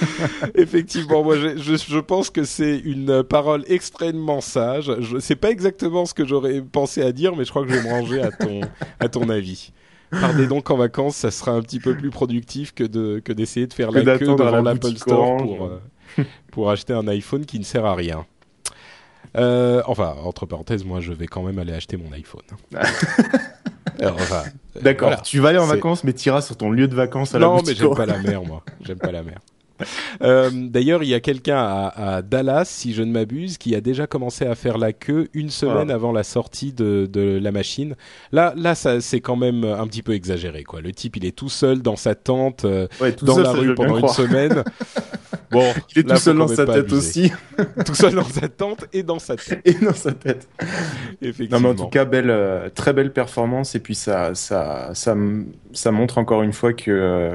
Effectivement, 0.55 1.23
moi, 1.23 1.37
je, 1.37 1.57
je, 1.57 1.77
je 1.77 1.99
pense 1.99 2.31
que 2.31 2.45
c'est 2.45 2.79
une 2.79 3.23
parole 3.23 3.65
extrêmement 3.69 4.41
sage. 4.41 4.93
Je 5.01 5.19
sais 5.19 5.37
pas 5.37 5.51
exactement 5.51 6.07
ce 6.07 6.15
que 6.15 6.27
j'aurais 6.27 6.61
pensé 6.61 7.03
à 7.03 7.13
dire, 7.13 7.35
mais 7.37 7.45
je 7.45 7.51
crois 7.51 7.65
que 7.65 7.73
je 7.73 7.75
vais 7.75 7.83
me 7.83 7.91
ranger 7.91 8.23
à 8.23 8.31
ton, 8.31 8.61
à 9.01 9.09
ton 9.09 9.29
avis. 9.29 9.73
Partez 10.21 10.47
donc 10.47 10.71
en 10.71 10.77
vacances, 10.77 11.17
ça 11.17 11.31
sera 11.31 11.53
un 11.53 11.63
petit 11.63 11.81
peu 11.81 11.97
plus 11.97 12.11
productif 12.11 12.75
que 12.75 12.85
de 12.85 13.21
que 13.25 13.33
d'essayer 13.33 13.67
de 13.67 13.73
faire 13.73 13.89
Que 13.91 13.99
la 13.99 14.19
queue 14.19 14.27
devant 14.27 14.51
la 14.51 14.63
l'Apple 14.63 14.97
Store 14.97 15.19
Orange. 15.21 15.43
pour 15.57 15.67
euh, 15.67 16.25
pour 16.51 16.71
acheter 16.71 16.93
un 16.93 17.07
iPhone 17.09 17.45
qui 17.47 17.59
ne 17.59 17.65
sert 17.65 17.85
à 17.85 17.95
rien. 17.95 18.27
Euh, 19.37 19.83
enfin, 19.87 20.15
entre 20.23 20.47
parenthèses, 20.47 20.85
moi, 20.85 21.01
je 21.01 21.13
vais 21.13 21.27
quand 21.27 21.43
même 21.43 21.59
aller 21.59 21.73
acheter 21.73 21.97
mon 21.97 22.13
iPhone. 22.13 22.43
Enfin, 24.03 24.43
D'accord. 24.83 25.09
voilà. 25.09 25.23
Tu 25.23 25.39
vas 25.39 25.51
aller 25.51 25.59
en 25.59 25.67
vacances, 25.67 26.03
mais 26.03 26.13
t'iras 26.13 26.43
sur 26.43 26.57
ton 26.57 26.71
lieu 26.71 26.89
de 26.89 26.95
vacances 26.97 27.35
à 27.35 27.39
la 27.39 27.47
Non, 27.47 27.61
mais 27.65 27.75
j'aime 27.75 27.95
pas 27.95 28.07
la 28.07 28.19
mer, 28.19 28.43
moi. 28.43 28.65
J'aime 28.81 28.99
pas 28.99 29.13
la 29.13 29.23
mer. 29.23 29.39
Euh, 30.23 30.51
D'ailleurs, 30.55 31.03
il 31.03 31.09
y 31.09 31.15
a 31.15 31.21
quelqu'un 31.21 31.57
à, 31.59 32.17
à 32.17 32.23
Dallas, 32.23 32.65
si 32.67 32.93
je 32.95 33.03
ne 33.03 33.11
m'abuse, 33.13 33.59
qui 33.59 33.75
a 33.75 33.81
déjà 33.81 34.07
commencé 34.07 34.47
à 34.47 34.55
faire 34.55 34.79
la 34.79 34.93
queue 34.93 35.29
une 35.35 35.51
semaine 35.51 35.91
Ah. 35.91 35.95
avant 35.95 36.13
la 36.13 36.23
sortie 36.23 36.73
de, 36.73 37.09
de 37.11 37.39
la 37.43 37.53
machine. 37.53 37.95
Là, 38.33 38.53
là, 38.57 38.75
c'est 38.75 39.21
quand 39.21 39.37
même 39.37 39.65
un 39.65 39.87
petit 39.87 40.03
peu 40.03 40.13
exagéré, 40.13 40.65
quoi. 40.65 40.81
Le 40.81 40.93
type, 40.93 41.17
il 41.17 41.25
est 41.25 41.37
tout 41.37 41.49
seul 41.49 41.83
dans 41.83 41.97
sa 41.97 42.15
tente, 42.15 42.65
euh, 42.65 42.87
Ouais, 43.01 43.13
tout 43.13 43.25
dans 43.25 43.35
seul, 43.35 43.43
la 43.45 43.51
ça, 43.53 43.59
rue 43.59 43.75
pendant 43.75 43.95
une 43.97 44.03
croire. 44.03 44.15
semaine. 44.15 44.63
Bon, 45.51 45.73
Il 45.95 46.01
est 46.01 46.09
là, 46.09 46.15
tout 46.17 46.21
seul 46.21 46.37
dans 46.37 46.49
sa 46.49 46.67
tête 46.67 46.77
abuser. 46.77 46.97
aussi. 46.97 47.33
tout 47.87 47.95
seul 47.95 48.15
dans 48.15 48.25
sa 48.25 48.49
tente 48.49 48.87
et 48.93 49.05
dans 49.05 49.21
sa 49.21 49.37
tête, 49.37 49.61
Et 49.65 49.75
dans 49.75 49.93
sa 49.95 50.11
tête. 50.11 50.49
effectivement. 51.23 51.61
Non, 51.61 51.75
mais 51.75 51.81
en 51.81 51.85
tout 51.85 51.91
cas, 51.91 52.05
belle, 52.05 52.31
euh, 52.31 52.69
très 52.75 52.93
belle 52.93 53.13
performance. 53.13 53.77
Et 53.77 53.79
puis, 53.81 53.95
ça, 53.95 54.35
ça, 54.35 54.91
ça 54.95 55.93
montre 55.93 56.19
encore 56.19 56.43
une 56.43 56.53
fois 56.53 56.73
que, 56.73 57.35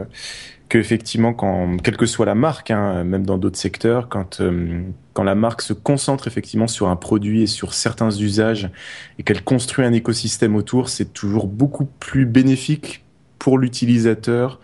euh, 0.69 0.73
que 0.73 0.77
effectivement, 0.77 1.33
quand, 1.33 1.77
quelle 1.83 1.97
que 1.97 2.05
soit 2.05 2.25
la 2.25 2.35
marque, 2.35 2.71
hein, 2.71 3.03
même 3.03 3.25
dans 3.25 3.37
d'autres 3.37 3.57
secteurs, 3.57 4.07
quand, 4.07 4.41
euh, 4.41 4.81
quand 5.13 5.23
la 5.23 5.35
marque 5.35 5.61
se 5.61 5.73
concentre 5.73 6.27
effectivement 6.27 6.67
sur 6.67 6.87
un 6.87 6.95
produit 6.95 7.43
et 7.43 7.47
sur 7.47 7.73
certains 7.73 8.11
usages 8.11 8.69
et 9.17 9.23
qu'elle 9.23 9.43
construit 9.43 9.85
un 9.85 9.93
écosystème 9.93 10.55
autour, 10.55 10.89
c'est 10.89 11.13
toujours 11.13 11.47
beaucoup 11.47 11.85
plus 11.85 12.25
bénéfique 12.25 13.03
pour 13.39 13.57
l'utilisateur 13.57 14.59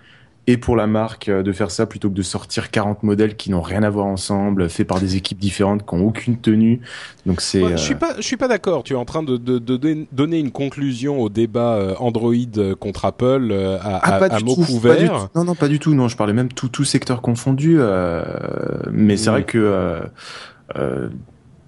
et 0.48 0.58
pour 0.58 0.76
la 0.76 0.86
marque 0.86 1.28
euh, 1.30 1.42
de 1.42 1.52
faire 1.52 1.72
ça 1.72 1.86
plutôt 1.88 2.10
que 2.10 2.14
de 2.14 2.22
sortir 2.22 2.70
40 2.70 3.02
modèles 3.04 3.36
qui 3.36 3.50
n'ont 3.50 3.62
rien 3.62 3.82
à 3.84 3.90
voir 3.90 4.06
ensemble, 4.06 4.70
faits 4.70 4.88
par 4.88 5.00
des 5.00 5.16
équipes 5.16 5.40
différentes 5.40 5.86
qui 5.88 5.96
n'ont 5.96 6.06
aucune 6.06 6.38
tenue. 6.38 6.82
Donc 7.26 7.42
c'est 7.42 7.64
Ouais, 7.64 7.72
euh, 7.74 7.78
Je 7.78 7.82
suis 7.82 7.96
pas, 7.96 8.16
je 8.18 8.22
suis 8.22 8.38
pas 8.38 8.48
d'accord. 8.48 8.84
Tu 8.84 8.94
es 8.94 8.96
en 8.96 9.06
train 9.06 9.24
de, 9.24 9.38
de, 9.38 9.58
de 9.58 9.78
don- 9.78 10.06
donner 10.12 10.40
une 10.40 10.52
conclusion 10.52 11.20
au 11.20 11.30
débat 11.30 11.76
euh, 11.76 11.96
Android 12.00 12.34
euh, 12.58 12.76
contre 12.76 13.06
Apple 13.06 13.50
euh, 13.52 13.78
à, 13.82 14.00
Ah, 14.04 14.16
à- 14.18 14.24
à 14.36 14.38
du 14.38 14.44
mots 14.46 14.56
tout. 14.56 14.62
Non, 15.34 15.44
non, 15.46 15.56
pas 15.56 15.68
du 15.68 15.80
tout. 15.80 15.94
Non, 15.96 16.08
je 16.08 16.16
parlais 16.18 16.34
même 16.34 16.50
tout, 16.50 16.70
tout 16.70 16.84
secteur 16.84 17.22
confondu. 17.22 17.78
euh, 17.80 18.24
mais 18.92 19.18
c'est 19.18 19.30
vrai 19.32 19.44
que 19.46 19.58
euh, 19.58 20.00
euh, 20.78 21.10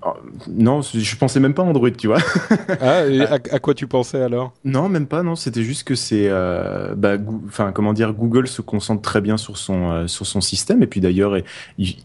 oh, 0.03 0.13
non, 0.47 0.81
je 0.81 1.15
pensais 1.15 1.39
même 1.39 1.53
pas 1.53 1.63
Android, 1.63 1.89
tu 1.91 2.07
vois. 2.07 2.19
Ah, 2.81 3.05
et 3.07 3.21
à, 3.21 3.33
à 3.33 3.59
quoi 3.59 3.73
tu 3.73 3.87
pensais 3.87 4.21
alors? 4.21 4.53
Non, 4.63 4.89
même 4.89 5.07
pas. 5.07 5.23
Non, 5.23 5.35
c'était 5.35 5.63
juste 5.63 5.83
que 5.83 5.95
c'est, 5.95 6.27
euh, 6.29 6.93
bah, 6.95 7.15
enfin, 7.47 7.71
comment 7.71 7.93
dire, 7.93 8.13
Google 8.13 8.47
se 8.47 8.61
concentre 8.61 9.01
très 9.01 9.21
bien 9.21 9.37
sur 9.37 9.57
son 9.57 9.89
euh, 9.91 10.07
sur 10.07 10.25
son 10.25 10.41
système. 10.41 10.83
Et 10.83 10.87
puis 10.87 11.01
d'ailleurs, 11.01 11.37
il, 11.77 11.95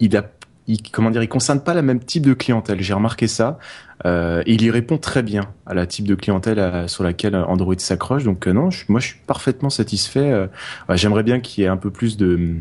il 0.00 0.16
a 0.16 0.24
il, 0.66 0.80
comment 0.90 1.10
dire, 1.10 1.22
il 1.22 1.28
concerne 1.28 1.60
pas 1.60 1.74
la 1.74 1.82
même 1.82 2.00
type 2.00 2.24
de 2.24 2.32
clientèle. 2.32 2.80
J'ai 2.80 2.94
remarqué 2.94 3.26
ça. 3.26 3.58
Euh, 4.06 4.42
et 4.46 4.54
il 4.54 4.62
y 4.62 4.70
répond 4.70 4.96
très 4.98 5.22
bien 5.22 5.42
à 5.66 5.74
la 5.74 5.86
type 5.86 6.06
de 6.08 6.14
clientèle 6.14 6.58
à- 6.58 6.88
sur 6.88 7.04
laquelle 7.04 7.36
Android 7.36 7.74
s'accroche. 7.78 8.24
Donc 8.24 8.46
non, 8.46 8.70
je, 8.70 8.84
moi 8.88 8.98
je 9.00 9.08
suis 9.08 9.18
parfaitement 9.26 9.70
satisfait. 9.70 10.48
J'aimerais 10.90 11.22
bien 11.22 11.40
qu'il 11.40 11.62
y 11.62 11.66
ait 11.66 11.70
un 11.70 11.76
peu 11.76 11.90
plus 11.90 12.16
de 12.16 12.56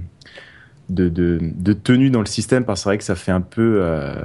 de, 0.93 1.10
de, 1.10 1.39
de 1.41 1.73
tenue 1.73 2.10
dans 2.10 2.19
le 2.19 2.25
système 2.25 2.65
parce 2.65 2.79
que 2.79 2.84
c'est 2.84 2.89
vrai 2.89 2.97
que 2.97 3.03
ça 3.03 3.15
fait 3.15 3.32
un 3.32 3.41
peu 3.41 3.79
euh, 3.82 4.15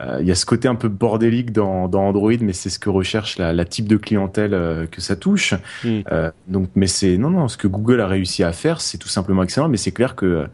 euh, 0.00 0.18
il 0.20 0.26
y 0.26 0.32
a 0.32 0.34
ce 0.34 0.44
côté 0.44 0.66
un 0.66 0.74
peu 0.74 0.88
bordélique 0.88 1.52
dans, 1.52 1.88
dans 1.88 2.02
Android, 2.08 2.32
mais 2.40 2.52
c'est 2.52 2.70
ce 2.70 2.78
que 2.78 2.90
recherche 2.90 3.38
la, 3.38 3.52
la 3.52 3.64
type 3.64 3.86
de 3.86 3.96
clientèle 3.96 4.52
euh, 4.52 4.86
que 4.86 5.00
ça 5.00 5.14
touche. 5.14 5.54
Euh, 5.84 6.30
donc, 6.48 6.68
mais 6.74 6.88
c'est 6.88 7.16
non, 7.16 7.30
non, 7.30 7.48
ce 7.48 7.56
que 7.56 7.68
Google 7.68 8.00
a 8.00 8.08
réussi 8.08 8.42
à 8.42 8.52
faire, 8.52 8.80
c'est 8.80 8.98
tout 8.98 9.08
simplement 9.08 9.42
excellent. 9.42 9.68
Mais 9.68 9.76
c'est 9.76 9.92
clair 9.92 10.16
que 10.16 10.46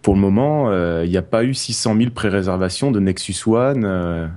pour 0.00 0.14
le 0.14 0.20
moment, 0.20 0.72
il 1.02 1.10
n'y 1.10 1.16
a 1.16 1.22
pas 1.22 1.44
eu 1.44 1.52
600 1.52 1.96
000 1.96 2.10
pré-réservations 2.10 2.90
de 2.90 3.00
Nexus 3.00 3.36
One. 3.46 4.30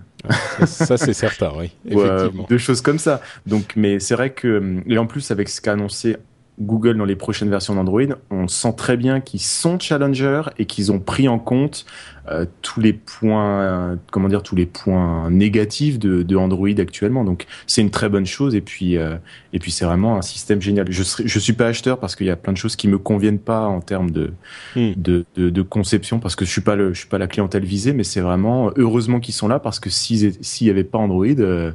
Ça, 0.65 0.65
ça, 0.65 0.98
c'est 0.98 1.13
certain, 1.13 1.52
oui, 1.56 1.72
ou, 1.91 2.02
effectivement. 2.02 2.45
de 2.50 2.58
choses 2.58 2.82
comme 2.82 3.00
ça. 3.00 3.22
Donc, 3.45 3.74
mais 3.78 4.00
c'est 4.00 4.15
vrai 4.15 4.32
que 4.32 4.82
et 4.86 4.98
en 4.98 5.06
plus 5.06 5.32
avec 5.32 5.48
ce 5.48 5.62
qu'a 5.62 5.74
annoncé 5.74 6.17
Google 6.60 6.98
dans 6.98 7.06
les 7.06 7.15
prochaines 7.15 7.50
versions 7.50 7.76
d'Android, 7.76 8.15
on 8.30 8.48
sent 8.48 8.74
très 8.76 8.98
bien 8.98 9.22
qu'ils 9.22 9.41
sont 9.41 9.80
challenger 9.80 10.41
et 10.58 10.65
qu'ils 10.65 10.91
ont 10.91 11.00
pris 11.00 11.28
en 11.28 11.39
compte 11.39 11.86
euh, 12.30 12.46
tous 12.62 12.80
les 12.80 12.94
points, 12.94 13.62
euh, 13.62 13.96
comment 14.12 14.28
dire, 14.28 14.44
tous 14.44 14.56
les 14.56 14.65
points 14.65 15.30
négatifs 15.30 15.98
de, 16.00 16.22
de 16.24 16.36
Android 16.36 16.68
actuellement. 16.80 17.24
Donc, 17.24 17.46
c'est 17.68 17.82
une 17.82 17.89
très 17.92 18.10
bonne 18.10 18.26
chose. 18.26 18.56
Et 18.56 18.62
puis, 18.62 18.98
euh, 18.98 19.15
et 19.54 19.60
puis, 19.60 19.72
c'est 19.72 19.86
vraiment 19.86 20.18
un 20.18 20.22
système 20.22 20.62
génial. 20.62 20.86
Je 20.92 21.04
serai, 21.04 21.24
je 21.28 21.39
suis 21.39 21.54
pas 21.54 21.68
acheteur 21.68 22.00
parce 22.00 22.15
qu'il 22.15 22.28
y 22.28 22.30
a 22.30 22.36
plein 22.36 22.54
de 22.54 22.58
choses 22.58 22.76
qui 22.76 22.88
me 22.88 22.98
conviennent 22.98 23.39
pas 23.39 23.65
en 23.65 23.82
termes 23.82 24.12
de, 24.12 24.32
Hmm. 24.76 24.92
de, 24.96 25.26
de, 25.36 25.50
de 25.50 25.62
conception 25.62 26.20
parce 26.20 26.36
que 26.36 26.46
je 26.46 26.52
suis 26.52 26.62
pas 26.62 26.76
le, 26.76 26.94
je 26.94 27.00
suis 27.00 27.08
pas 27.10 27.18
la 27.18 27.28
clientèle 27.28 27.63
visée, 27.65 27.94
mais 27.94 28.04
c'est 28.04 28.22
vraiment 28.22 28.72
heureusement 28.76 29.20
qu'ils 29.20 29.34
sont 29.34 29.48
là 29.48 29.60
parce 29.60 29.80
que 29.80 29.89
s'ils 29.89 30.34
s'il 30.42 30.68
y 30.68 30.70
avait 30.70 30.84
pas 30.84 30.98
Android, 31.00 31.26
euh, 31.39 31.72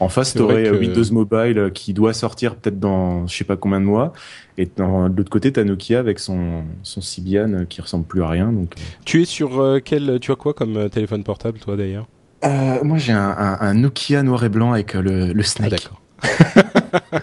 en 0.00 0.08
face 0.08 0.34
t'aurais 0.34 0.64
que- 0.64 0.68
aurais 0.70 0.78
Windows 0.78 1.04
Mobile 1.12 1.58
euh, 1.58 1.70
qui 1.70 1.92
doit 1.92 2.12
sortir 2.12 2.54
peut-être 2.56 2.78
dans 2.78 3.26
je 3.26 3.36
sais 3.36 3.44
pas 3.44 3.56
combien 3.56 3.80
de 3.80 3.86
mois, 3.86 4.12
et 4.58 4.68
dans, 4.76 5.08
de 5.08 5.16
l'autre 5.16 5.30
côté 5.30 5.52
t'as 5.52 5.64
Nokia 5.64 5.98
avec 5.98 6.18
son 6.18 6.62
son 6.82 7.00
Symbian 7.00 7.52
euh, 7.52 7.64
qui 7.64 7.80
ressemble 7.80 8.04
plus 8.06 8.22
à 8.22 8.28
rien. 8.28 8.52
Donc 8.52 8.74
Tu 9.04 9.22
es 9.22 9.24
sur 9.24 9.60
euh, 9.60 9.80
quel 9.84 10.18
Tu 10.20 10.32
as 10.32 10.36
quoi 10.36 10.54
comme 10.54 10.76
euh, 10.76 10.88
téléphone 10.88 11.24
portable, 11.24 11.58
toi, 11.58 11.76
d'ailleurs? 11.76 12.06
Euh, 12.44 12.82
moi 12.84 12.98
j'ai 12.98 13.12
un, 13.12 13.34
un, 13.38 13.58
un 13.60 13.74
Nokia 13.74 14.22
noir 14.22 14.44
et 14.44 14.48
blanc 14.48 14.72
avec 14.72 14.94
euh, 14.94 15.02
le, 15.02 15.32
le 15.32 15.40
Ah, 15.40 15.44
snake. 15.44 15.70
d'accord. 15.70 16.00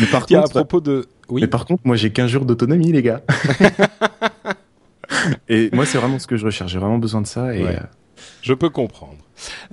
mais 0.00 0.06
par 0.06 0.26
Tiens, 0.26 0.40
à 0.40 0.42
contre, 0.42 0.54
propos 0.54 0.80
de, 0.80 1.06
oui, 1.28 1.40
mais 1.42 1.46
par 1.48 1.64
contre 1.64 1.82
moi 1.84 1.96
j'ai 1.96 2.10
15 2.10 2.30
jours 2.30 2.44
d'autonomie 2.44 2.92
les 2.92 3.02
gars. 3.02 3.22
et 5.48 5.70
moi 5.72 5.86
c'est 5.86 5.98
vraiment 5.98 6.18
ce 6.18 6.26
que 6.26 6.36
je 6.36 6.44
recherche. 6.46 6.72
J'ai 6.72 6.78
vraiment 6.78 6.98
besoin 6.98 7.20
de 7.20 7.26
ça 7.26 7.54
et 7.54 7.62
Ouais. 7.62 7.76
euh, 7.76 7.80
Je 8.42 8.54
peux 8.54 8.70
comprendre. 8.70 9.18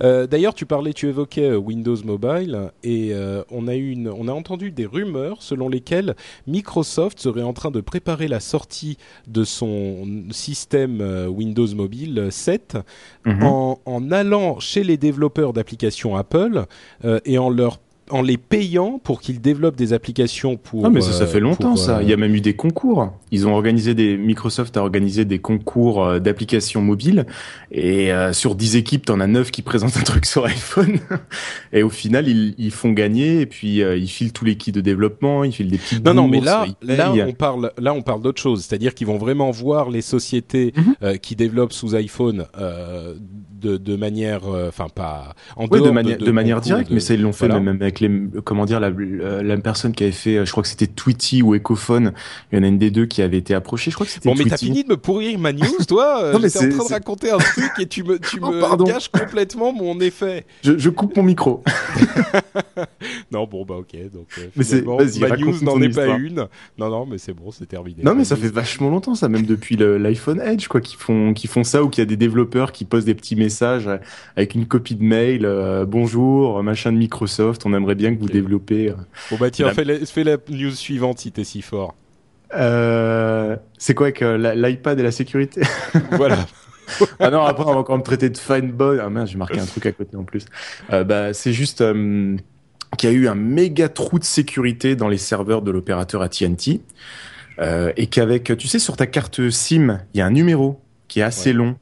Euh, 0.02 0.26
D'ailleurs, 0.26 0.54
tu 0.54 0.66
parlais, 0.66 0.92
tu 0.92 1.08
évoquais 1.08 1.50
euh, 1.50 1.56
Windows 1.56 1.96
Mobile 2.04 2.70
et 2.82 3.10
euh, 3.12 3.42
on 3.50 3.68
a 3.68 3.74
eu 3.74 3.90
une, 3.90 4.08
on 4.08 4.28
a 4.28 4.32
entendu 4.32 4.70
des 4.70 4.86
rumeurs 4.86 5.42
selon 5.42 5.68
lesquelles 5.68 6.16
Microsoft 6.46 7.20
serait 7.20 7.42
en 7.42 7.52
train 7.52 7.70
de 7.70 7.80
préparer 7.80 8.28
la 8.28 8.40
sortie 8.40 8.96
de 9.26 9.44
son 9.44 10.06
système 10.30 11.00
Windows 11.28 11.74
Mobile 11.74 12.28
7 12.30 12.78
mhm. 13.26 13.42
en, 13.42 13.80
en 13.84 14.10
allant 14.10 14.58
chez 14.60 14.84
les 14.84 14.96
développeurs 14.96 15.52
d'applications 15.52 16.16
Apple 16.16 16.64
euh, 17.04 17.20
et 17.24 17.38
en 17.38 17.50
leur 17.50 17.78
en 18.10 18.22
les 18.22 18.36
payant 18.36 18.98
pour 19.02 19.20
qu'ils 19.20 19.40
développent 19.40 19.76
des 19.76 19.92
applications 19.92 20.56
pour. 20.56 20.84
Ah 20.86 20.90
mais 20.90 21.00
ça, 21.00 21.12
ça 21.12 21.24
euh, 21.24 21.26
fait 21.26 21.40
longtemps 21.40 21.70
pour, 21.70 21.78
ça. 21.78 21.98
euh, 21.98 22.02
Il 22.02 22.08
y 22.08 22.12
a 22.12 22.16
même 22.16 22.34
eu 22.34 22.40
des 22.40 22.54
concours. 22.54 23.12
Ils 23.30 23.46
ont 23.46 23.54
organisé 23.54 23.94
des 23.94 24.16
Microsoft 24.16 24.76
a 24.76 24.80
organisé 24.82 25.24
des 25.24 25.38
concours 25.38 26.04
euh, 26.04 26.18
d'applications 26.18 26.80
mobiles 26.82 27.26
et 27.70 28.12
euh, 28.12 28.32
sur 28.32 28.54
10 28.54 28.76
équipes, 28.76 29.06
t'en 29.06 29.20
as 29.20 29.26
9 29.26 29.50
qui 29.50 29.62
présentent 29.70 29.96
un 29.96 30.02
truc 30.02 30.26
sur 30.26 30.44
iPhone 30.46 30.98
et 31.72 31.82
au 31.82 31.90
final 31.90 32.28
ils, 32.28 32.54
ils 32.58 32.70
font 32.72 32.90
gagner 32.92 33.40
et 33.40 33.46
puis 33.46 33.82
euh, 33.82 33.96
ils 33.96 34.08
filent 34.08 34.32
tous 34.32 34.44
les 34.44 34.56
kits 34.56 34.72
de 34.72 34.80
développement, 34.80 35.44
ils 35.44 35.52
filent 35.52 35.68
des 35.70 35.78
petites 35.78 36.04
Non, 36.04 36.14
non, 36.14 36.28
mais 36.28 36.40
là, 36.40 36.66
là, 36.82 37.12
on 37.26 37.32
parle, 37.32 37.70
là, 37.78 37.94
on 37.94 38.02
parle 38.02 38.22
d'autre 38.22 38.40
chose. 38.42 38.64
C'est-à-dire 38.64 38.94
qu'ils 38.94 39.06
vont 39.06 39.18
vraiment 39.18 39.50
voir 39.50 39.90
les 39.90 40.02
sociétés 40.02 40.72
Mhm. 40.76 40.94
euh, 41.02 41.16
qui 41.16 41.36
développent 41.36 41.72
sous 41.72 41.94
iPhone 41.94 42.44
euh, 42.58 43.14
de, 43.60 43.76
de 43.76 43.96
manière, 43.96 44.40
enfin 44.68 44.86
pas 44.92 45.34
en 45.56 45.64
Ouais, 45.64 45.78
dehors 45.78 45.86
de, 45.86 45.90
manière 45.92 46.18
de, 46.18 46.30
manière 46.30 46.60
directe, 46.60 46.90
mais 46.90 47.00
ça 47.00 47.14
ils 47.14 47.20
l'ont 47.20 47.32
fait 47.32 47.46
voilà. 47.46 47.60
même 47.60 47.80
avec 47.82 47.99
les 48.00 48.10
comment 48.44 48.64
dire 48.64 48.80
la, 48.80 48.90
la, 48.90 49.42
la 49.42 49.56
personne 49.58 49.92
qui 49.92 50.02
avait 50.04 50.12
fait, 50.12 50.36
euh, 50.38 50.44
je 50.44 50.50
crois 50.50 50.62
que 50.62 50.68
c'était 50.68 50.86
Tweety 50.86 51.42
ou 51.42 51.54
Ecophone. 51.54 52.12
Il 52.52 52.58
y 52.58 52.60
en 52.60 52.64
a 52.64 52.68
une 52.68 52.78
des 52.78 52.90
deux 52.90 53.06
qui 53.06 53.22
avait 53.22 53.38
été 53.38 53.54
approchée. 53.54 53.90
Je 53.90 53.96
crois 53.96 54.06
que 54.06 54.12
c'était 54.12 54.28
Bon, 54.28 54.34
mais 54.36 54.44
t'as 54.44 54.56
fini 54.56 54.84
de 54.84 54.88
me 54.90 54.96
pourrir 54.96 55.38
ma 55.38 55.52
news, 55.52 55.66
toi. 55.88 56.22
Euh, 56.24 56.32
Non, 56.32 56.38
mais 56.40 56.48
J'étais 56.48 56.66
en 56.74 56.78
train 56.78 56.88
de 56.88 56.92
raconter 56.92 57.30
un 57.30 57.38
truc 57.38 57.70
et 57.78 57.86
tu 57.86 58.02
me, 58.04 58.18
tu 58.18 58.38
Oh, 58.42 58.50
me 58.52 58.60
pardon. 58.60 58.84
gâches 58.84 59.08
complètement 59.08 59.72
mon 59.72 60.00
effet. 60.00 60.44
Je, 60.62 60.76
je 60.78 60.90
coupe 60.90 61.16
mon 61.16 61.22
micro. 61.22 61.62
Non, 63.32 63.46
bon, 63.46 63.64
bah 63.64 63.76
ok. 63.76 63.92
Donc, 64.12 64.26
euh, 64.38 64.46
Mais 64.56 64.64
c'est- 64.64 64.82
ma 65.20 65.36
news 65.36 65.62
n'en 65.62 65.80
est 65.80 65.88
pas 65.94 66.06
une. 66.08 66.46
Non, 66.78 66.88
non, 66.90 67.06
mais 67.06 67.18
c'est 67.18 67.32
bon, 67.32 67.50
c'est 67.50 67.66
terminé. 67.66 68.02
Non, 68.02 68.12
mais 68.12 68.18
Ma 68.18 68.24
ça 68.24 68.36
fait 68.36 68.48
vachement 68.52 68.90
longtemps, 68.90 69.14
ça, 69.14 69.28
même 69.28 69.46
depuis 69.46 69.76
l'iPhone 69.76 70.40
Edge, 70.40 70.66
quoi, 70.68 70.80
qui 70.80 70.96
font, 70.96 71.32
qui 71.32 71.46
font 71.46 71.64
ça, 71.64 71.82
ou 71.82 71.88
qu'il 71.88 72.02
y 72.02 72.06
a 72.06 72.06
des 72.06 72.16
développeurs 72.16 72.72
qui 72.72 72.84
posent 72.84 73.04
des 73.04 73.14
petits 73.14 73.36
messages 73.36 73.86
euh, 73.86 73.98
avec 74.36 74.54
une 74.54 74.66
copie 74.66 74.94
de 74.96 75.04
mail, 75.04 75.44
euh, 75.44 75.84
bonjour, 75.86 76.62
machin 76.62 76.92
de 76.92 76.98
Microsoft, 76.98 77.64
on 77.66 77.74
aimerait 77.74 77.89
bien 77.94 78.14
que 78.14 78.20
vous 78.20 78.26
Ok. 78.26 78.32
développez. 78.32 78.90
euh. 78.90 78.94
Bon, 79.30 79.36
bah 79.36 79.50
tiens, 79.50 79.66
La- 79.66 79.74
fais 79.74 79.84
la, 79.84 80.04
fais 80.06 80.24
la 80.24 80.36
news 80.48 80.70
suivante 80.72 81.18
si 81.20 81.32
t'es 81.32 81.44
si 81.44 81.62
fort. 81.62 81.94
Euh, 82.54 83.56
c'est 83.78 83.94
quoi 83.94 84.06
avec 84.06 84.22
euh, 84.22 84.54
l'iPad 84.56 84.98
et 84.98 85.02
la 85.04 85.12
sécurité 85.12 85.60
voilà. 86.12 86.46
Ah 87.20 87.30
non, 87.30 87.42
après 87.42 87.62
on 87.64 87.72
va 87.74 87.76
encore 87.78 87.96
me 87.96 88.02
traiter 88.02 88.28
de 88.28 88.36
fine 88.36 88.72
boy. 88.72 88.98
Ah 89.00 89.08
mince, 89.08 89.30
j'ai 89.30 89.38
marqué 89.38 89.60
un 89.60 89.66
truc 89.66 89.86
à 89.86 89.92
côté 89.92 90.16
en 90.16 90.24
plus. 90.24 90.46
Euh, 90.92 91.04
bah, 91.04 91.32
c'est 91.32 91.52
juste 91.52 91.80
euh, 91.80 92.36
qu'il 92.98 93.08
y 93.08 93.12
a 93.12 93.14
eu 93.16 93.28
un 93.28 93.36
méga 93.36 93.88
trou 93.88 94.18
de 94.18 94.24
sécurité 94.24 94.96
dans 94.96 95.06
les 95.08 95.16
serveurs 95.18 95.62
de 95.62 95.70
l'opérateur 95.70 96.22
AT&T 96.22 96.80
euh, 97.60 97.92
et 97.96 98.08
qu'avec, 98.08 98.56
tu 98.58 98.66
sais, 98.66 98.80
sur 98.80 98.96
ta 98.96 99.06
carte 99.06 99.48
SIM, 99.50 100.00
il 100.14 100.18
y 100.18 100.20
a 100.20 100.26
un 100.26 100.30
numéro 100.32 100.80
qui 101.06 101.20
est 101.20 101.22
assez 101.22 101.50
Ouais. 101.50 101.56
long. 101.56 101.76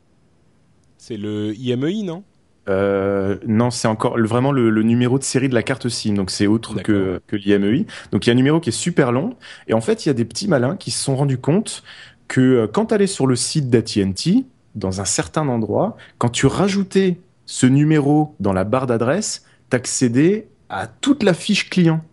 C'est 0.99 1.16
le 1.16 1.55
IMEI, 1.57 2.03
non? 2.03 2.23
Euh, 2.68 3.38
non, 3.46 3.70
c'est 3.70 3.88
encore 3.88 4.18
le- 4.18 4.28
vraiment 4.28 4.52
le, 4.52 4.68
le 4.70 4.83
numéro 4.83 5.18
de 5.18 5.24
série 5.24 5.48
de 5.48 5.54
la 5.54 5.62
carte 5.62 5.88
SIM, 5.88 6.14
donc 6.14 6.31
c'est 6.31 6.46
autre 6.46 6.76
que, 6.83 7.20
que 7.26 7.37
l'IMEI. 7.37 7.87
Donc 8.12 8.26
il 8.26 8.28
y 8.28 8.31
a 8.31 8.35
un 8.35 8.37
numéro 8.37 8.61
qui 8.61 8.68
est 8.70 8.72
super 8.72 9.11
long, 9.12 9.37
et 9.68 9.74
en 9.74 9.81
fait 9.81 10.04
il 10.04 10.09
y 10.09 10.11
a 10.11 10.14
des 10.14 10.24
petits 10.26 10.48
malins 10.48 10.76
qui 10.76 10.90
se 10.90 11.02
sont 11.02 11.16
rendus 11.16 11.38
compte 11.38 11.83
que 12.26 12.40
euh, 12.40 12.66
quand 12.66 12.87
tu 12.87 12.94
allais 12.94 13.07
sur 13.07 13.26
le 13.26 13.37
site 13.37 13.70
d'AT&T, 13.70 14.44
dans 14.74 15.00
un 15.00 15.04
certain 15.07 15.48
endroit, 15.48 15.96
quand 16.18 16.28
tu 16.28 16.46
rajoutais 16.46 17.18
ce 17.46 17.66
numéro 17.66 18.35
dans 18.38 18.52
la 18.52 18.64
barre 18.64 18.87
d'adresse, 18.87 19.44
t'accédais 19.70 20.48
à 20.68 20.87
toute 20.87 21.22
la 21.22 21.33
fiche 21.33 21.70
client. 21.70 22.04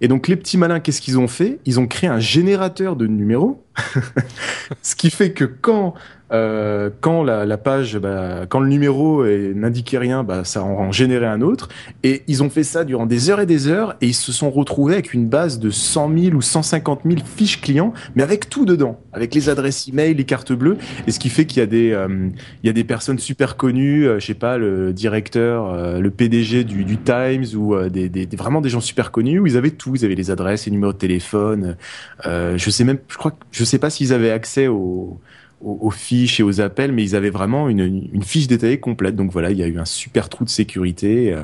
Et 0.00 0.08
donc 0.08 0.26
les 0.26 0.34
petits 0.34 0.58
malins, 0.58 0.80
qu'est-ce 0.80 1.00
qu'ils 1.00 1.18
ont 1.18 1.28
fait? 1.28 1.60
Ils 1.64 1.78
ont 1.78 1.86
créé 1.86 2.10
un 2.10 2.18
générateur 2.18 2.96
de 2.96 3.06
numéros 3.06 3.62
Ce 4.82 4.94
qui 4.96 5.10
fait 5.10 5.32
que 5.32 5.44
quand 5.44 5.94
euh, 6.32 6.90
quand 7.00 7.22
la, 7.22 7.44
la 7.44 7.58
page, 7.58 7.98
bah, 7.98 8.46
quand 8.48 8.60
le 8.60 8.68
numéro 8.68 9.24
n'indiquait 9.24 9.98
rien, 9.98 10.24
bah, 10.24 10.44
ça 10.44 10.62
en, 10.62 10.70
en 10.70 10.92
générait 10.92 11.26
un 11.26 11.40
autre. 11.40 11.68
Et 12.02 12.22
ils 12.26 12.42
ont 12.42 12.50
fait 12.50 12.64
ça 12.64 12.84
durant 12.84 13.06
des 13.06 13.30
heures 13.30 13.40
et 13.40 13.46
des 13.46 13.68
heures, 13.68 13.96
et 14.00 14.06
ils 14.06 14.14
se 14.14 14.32
sont 14.32 14.50
retrouvés 14.50 14.94
avec 14.94 15.14
une 15.14 15.28
base 15.28 15.58
de 15.58 15.70
100 15.70 16.10
000 16.16 16.36
ou 16.36 16.42
150 16.42 17.00
000 17.04 17.16
fiches 17.24 17.60
clients, 17.60 17.92
mais 18.14 18.22
avec 18.22 18.48
tout 18.48 18.64
dedans, 18.64 19.00
avec 19.12 19.34
les 19.34 19.48
adresses 19.48 19.88
email, 19.88 20.14
les 20.14 20.24
cartes 20.24 20.52
bleues. 20.52 20.78
Et 21.06 21.12
ce 21.12 21.18
qui 21.18 21.28
fait 21.28 21.46
qu'il 21.46 21.60
y 21.60 21.62
a 21.62 21.66
des, 21.66 21.92
euh, 21.92 22.28
il 22.62 22.66
y 22.66 22.70
a 22.70 22.72
des 22.72 22.84
personnes 22.84 23.18
super 23.18 23.56
connues, 23.56 24.06
euh, 24.06 24.18
je 24.18 24.26
sais 24.26 24.34
pas, 24.34 24.58
le 24.58 24.92
directeur, 24.92 25.72
euh, 25.72 26.00
le 26.00 26.10
PDG 26.10 26.64
du, 26.64 26.84
du 26.84 26.98
Times 26.98 27.44
ou 27.56 27.74
euh, 27.74 27.88
des, 27.88 28.08
des, 28.08 28.26
vraiment 28.36 28.60
des 28.60 28.68
gens 28.68 28.80
super 28.80 29.10
connus 29.10 29.38
où 29.38 29.46
ils 29.46 29.56
avaient 29.56 29.70
tout, 29.70 29.94
ils 29.94 30.04
avaient 30.04 30.14
les 30.14 30.30
adresses, 30.30 30.66
les 30.66 30.72
numéros 30.72 30.92
de 30.92 30.98
téléphone. 30.98 31.76
Je 32.24 32.70
sais 32.70 32.84
même, 32.84 32.98
je 33.08 33.16
crois, 33.16 33.32
je 33.50 33.64
sais 33.64 33.78
pas 33.78 33.90
s'ils 33.90 34.12
avaient 34.12 34.30
accès 34.30 34.68
aux, 34.68 35.20
aux, 35.62 35.78
aux 35.80 35.90
fiches 35.90 36.40
et 36.40 36.42
aux 36.42 36.60
appels, 36.60 36.92
mais 36.92 37.02
ils 37.02 37.16
avaient 37.16 37.30
vraiment 37.30 37.68
une, 37.68 38.08
une 38.12 38.22
fiche 38.22 38.46
détaillée 38.46 38.80
complète. 38.80 39.16
Donc 39.16 39.30
voilà, 39.30 39.50
il 39.50 39.58
y 39.58 39.62
a 39.62 39.66
eu 39.66 39.78
un 39.78 39.84
super 39.84 40.28
trou 40.28 40.44
de 40.44 40.50
sécurité, 40.50 41.32
euh, 41.32 41.42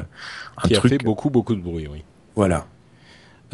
un 0.63 0.69
qui 0.69 0.75
truc. 0.75 0.93
a 0.93 0.99
fait 0.99 1.05
beaucoup 1.05 1.31
beaucoup 1.31 1.55
de 1.55 1.61
bruit, 1.61 1.87
oui. 1.91 2.03
Voilà. 2.35 2.67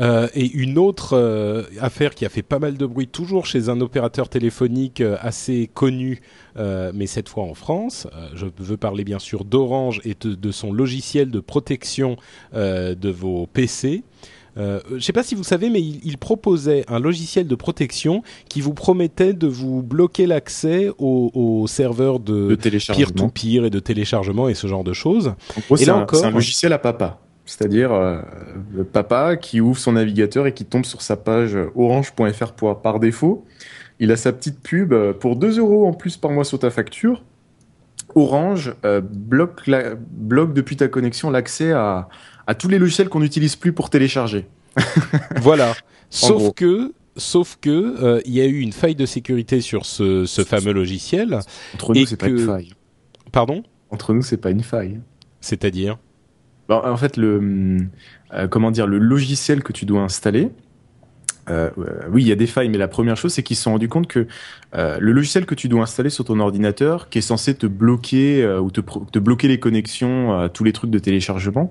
Euh, 0.01 0.27
et 0.35 0.51
une 0.51 0.77
autre 0.77 1.13
euh, 1.17 1.63
affaire 1.81 2.17
qui 2.17 2.27
a 2.27 2.29
fait 2.29 2.43
pas 2.43 2.59
mal 2.59 2.77
de 2.77 2.85
bruit, 2.85 3.07
toujours 3.07 3.47
chez 3.47 3.69
un 3.69 3.81
opérateur 3.81 4.29
téléphonique 4.29 5.01
euh, 5.01 5.17
assez 5.21 5.71
connu, 5.73 6.21
mais 6.57 7.07
cette 7.07 7.29
fois 7.29 7.45
en 7.45 7.55
France. 7.55 8.07
Je 8.35 8.47
veux 8.59 8.77
parler 8.77 9.05
bien 9.05 9.19
sûr 9.19 9.45
d'Orange 9.45 10.01
et 10.05 10.15
de, 10.21 10.35
de 10.35 10.51
son 10.53 10.73
logiciel 10.73 11.31
de 11.31 11.41
protection 11.41 12.17
de 12.53 13.11
vos 13.11 13.47
PC. 13.49 14.05
Euh, 14.57 14.81
je 14.91 14.95
ne 14.95 15.01
sais 15.01 15.13
pas 15.13 15.23
si 15.23 15.35
vous 15.35 15.43
savez, 15.45 15.69
mais 15.71 15.81
il, 15.81 16.01
il 16.05 16.19
proposait 16.19 16.85
un 16.89 17.01
logiciel 17.01 17.47
de 17.47 17.55
protection 17.55 18.23
qui 18.49 18.61
vous 18.61 18.73
promettait 18.75 19.33
de 19.33 19.47
vous 19.47 19.83
bloquer 19.83 20.27
l'accès 20.27 20.91
aux, 20.99 21.31
aux 21.35 21.67
serveurs 21.67 22.21
De 22.21 22.55
peer-to-peer 22.57 23.65
et 23.65 23.71
de 23.71 23.81
téléchargement 23.81 24.49
et 24.49 24.55
ce 24.55 24.67
genre 24.67 24.85
de 24.85 24.93
choses. 24.93 25.35
En 25.57 25.61
gros, 25.61 25.77
Et 25.77 25.85
c'est 25.85 25.91
un, 25.91 26.31
logiciel 26.31 26.73
à 26.73 26.79
papa. 26.79 27.19
C'est-à-dire 27.47 27.93
euh, 27.93 28.21
le 28.73 28.85
papa 28.85 29.37
qui 29.37 29.61
ouvre 29.61 29.79
son 29.79 29.93
navigateur 29.93 30.47
et 30.47 30.55
qui 30.55 30.65
tombe 30.65 30.85
sur 30.85 31.03
sa 31.03 31.17
page 31.17 31.59
orange.fr 31.75 32.53
par 32.83 33.01
défaut. 33.01 33.45
Il 34.01 34.11
a 34.13 34.17
sa 34.17 34.33
petite 34.33 34.61
pub 34.61 34.93
euh, 34.93 35.13
pour 35.13 35.37
2 35.37 35.59
euros 35.59 35.87
en 35.87 35.93
plus 35.93 36.17
par 36.17 36.31
mois 36.31 36.45
sur 36.45 36.59
ta 36.59 36.71
facture. 36.71 37.23
Orange 38.15 38.75
euh, 38.85 39.01
bloque, 39.03 39.67
la- 39.67 39.95
bloque 39.97 40.55
depuis 40.55 40.77
ta 40.77 40.89
connexion 40.89 41.31
l'accès 41.31 41.73
à, 41.73 42.09
à 42.47 42.55
tous 42.55 42.69
les 42.69 42.79
logiciels 42.79 43.09
qu'on 43.09 43.21
n'utilise 43.21 43.57
plus 43.57 43.73
pour 43.73 43.91
télécharger. 43.91 44.47
Voilà. 45.41 45.75
Sauf 46.11 46.55
que, 46.55 46.93
sauf 47.17 47.59
que, 47.61 47.71
euh, 47.71 48.21
il 48.25 48.35
y 48.35 48.41
a 48.41 48.47
eu 48.47 48.61
une 48.61 48.73
faille 48.73 48.95
de 48.95 49.07
sécurité 49.07 49.61
sur 49.61 49.85
ce, 49.85 50.27
ce 50.27 50.45
fameux 50.45 50.73
logiciel. 50.73 51.41
Entre 51.75 51.95
nous, 51.95 52.07
c'est 52.07 52.17
pas 52.17 52.29
une 52.29 52.39
faille. 52.39 52.73
Pardon? 53.33 53.63
Entre 53.91 54.13
nous, 54.15 54.23
c'est 54.23 54.37
pas 54.37 54.51
une 54.51 54.63
faille. 54.63 55.01
C'est-à-dire? 55.41 55.99
Bon, 56.69 56.77
en 56.77 56.97
fait, 56.97 57.17
le 57.17 57.89
euh, 58.33 58.49
comment 58.49 58.71
dire, 58.71 58.87
le 58.87 58.99
logiciel 58.99 59.63
que 59.63 59.73
tu 59.73 59.87
dois 59.87 60.01
installer. 60.01 60.51
Euh, 61.51 61.71
euh, 61.79 62.09
oui, 62.11 62.23
il 62.23 62.29
y 62.29 62.33
a 62.33 62.37
des 62.37 62.47
failles, 62.47 62.69
mais 62.69 62.79
la 62.79 62.89
première 62.89 63.17
chose, 63.17 63.33
c'est 63.33 63.43
qu'ils 63.43 63.57
se 63.57 63.63
sont 63.65 63.73
rendus 63.73 63.89
compte 63.89 64.07
que 64.07 64.27
euh, 64.75 64.97
le 65.01 65.13
logiciel 65.13 65.47
que 65.47 65.55
tu 65.55 65.69
dois 65.69 65.83
installer 65.83 66.11
sur 66.11 66.25
ton 66.25 66.41
ordinateur, 66.41 67.09
qui 67.09 67.19
est 67.19 67.23
censé 67.23 67.55
te 67.55 67.67
bloquer 67.67 68.43
euh, 68.43 68.61
ou 68.61 68.71
te, 68.71 68.81
te 68.81 69.19
bloquer 69.19 69.49
les 69.49 69.59
connexions 69.61 70.39
à 70.39 70.49
tous 70.49 70.65
les 70.65 70.73
trucs 70.73 70.91
de 70.91 70.99
téléchargement, 70.99 71.69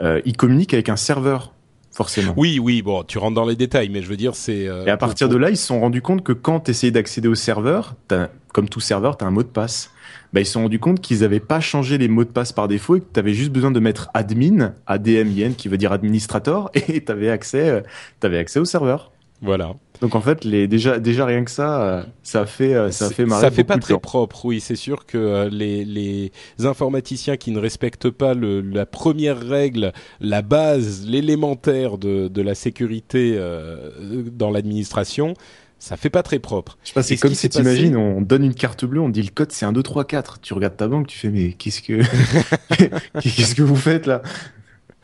euh, 0.00 0.20
il 0.24 0.36
communique 0.36 0.74
avec 0.74 0.88
un 0.88 0.96
serveur, 0.96 1.52
forcément. 1.92 2.34
Oui, 2.36 2.58
oui. 2.58 2.82
Bon, 2.82 3.04
tu 3.04 3.18
rentres 3.18 3.34
dans 3.34 3.46
les 3.46 3.56
détails, 3.56 3.88
mais 3.90 4.02
je 4.02 4.08
veux 4.08 4.16
dire, 4.16 4.34
c'est. 4.34 4.66
euh, 4.66 4.84
Et 4.86 4.90
à 4.90 4.96
partir 4.96 5.28
de 5.28 5.36
là, 5.36 5.50
ils 5.50 5.56
se 5.56 5.66
sont 5.66 5.80
rendus 5.80 6.02
compte 6.02 6.24
que 6.24 6.32
quand 6.32 6.60
tu 6.60 6.70
essayais 6.72 6.90
d'accéder 6.90 7.28
au 7.28 7.34
serveur, 7.34 7.94
t'as- 8.08 8.28
comme 8.52 8.68
tout 8.68 8.80
serveur, 8.80 9.16
tu 9.16 9.24
as 9.24 9.28
un 9.28 9.30
mot 9.30 9.42
de 9.42 9.48
passe. 9.48 9.90
Bah, 10.32 10.40
ils 10.40 10.46
se 10.46 10.52
sont 10.52 10.62
rendus 10.62 10.78
compte 10.78 11.00
qu'ils 11.00 11.20
n'avaient 11.20 11.40
pas 11.40 11.60
changé 11.60 11.96
les 11.98 12.08
mots 12.08 12.24
de 12.24 12.30
passe 12.30 12.52
par 12.52 12.66
défaut 12.68 12.96
et 12.96 13.00
que 13.00 13.06
tu 13.12 13.20
avais 13.20 13.34
juste 13.34 13.50
besoin 13.52 13.70
de 13.70 13.80
mettre 13.80 14.08
admin, 14.14 14.74
ADMIN, 14.86 15.52
qui 15.52 15.68
veut 15.68 15.76
dire 15.78 15.92
administrator, 15.92 16.70
et 16.74 17.04
tu 17.04 17.12
avais 17.12 17.28
accès, 17.30 17.82
t'avais 18.20 18.38
accès 18.38 18.58
au 18.58 18.64
serveur. 18.64 19.11
Voilà. 19.42 19.74
Donc 20.00 20.14
en 20.14 20.20
fait, 20.20 20.44
les, 20.44 20.68
déjà, 20.68 20.98
déjà 20.98 21.26
rien 21.26 21.44
que 21.44 21.50
ça, 21.50 21.82
euh, 21.82 22.02
ça 22.22 22.46
fait, 22.46 22.74
euh, 22.74 22.90
ça 22.90 23.10
fait 23.10 23.24
marrer 23.24 23.42
Ça 23.42 23.50
fait 23.50 23.64
pas 23.64 23.76
très 23.76 23.98
propre, 23.98 24.44
oui. 24.44 24.60
C'est 24.60 24.76
sûr 24.76 25.04
que 25.04 25.18
euh, 25.18 25.48
les, 25.50 25.84
les 25.84 26.32
informaticiens 26.64 27.36
qui 27.36 27.50
ne 27.50 27.58
respectent 27.58 28.10
pas 28.10 28.34
le, 28.34 28.60
la 28.60 28.86
première 28.86 29.38
règle, 29.40 29.92
la 30.20 30.42
base, 30.42 31.06
l'élémentaire 31.06 31.98
de, 31.98 32.28
de 32.28 32.42
la 32.42 32.54
sécurité 32.54 33.34
euh, 33.36 33.90
dans 34.32 34.50
l'administration, 34.50 35.34
ça 35.78 35.96
fait 35.96 36.10
pas 36.10 36.22
très 36.22 36.38
propre. 36.38 36.78
Je 36.84 36.88
sais 36.88 36.94
pas, 36.94 37.02
c'est 37.02 37.16
ce 37.16 37.22
comme 37.22 37.34
si 37.34 37.48
t'imagines, 37.48 37.96
on 37.96 38.20
donne 38.20 38.44
une 38.44 38.54
carte 38.54 38.84
bleue, 38.84 39.00
on 39.00 39.08
dit 39.08 39.22
le 39.22 39.30
code 39.30 39.50
c'est 39.50 39.66
1, 39.66 39.72
2, 39.72 39.82
3, 39.82 40.04
4. 40.04 40.40
Tu 40.40 40.54
regardes 40.54 40.76
ta 40.76 40.86
banque, 40.86 41.08
tu 41.08 41.18
fais 41.18 41.30
mais 41.30 41.52
qu'est-ce 41.54 41.82
que, 41.82 42.00
qu'est-ce 43.20 43.56
que 43.56 43.62
vous 43.62 43.74
faites 43.74 44.06
là? 44.06 44.22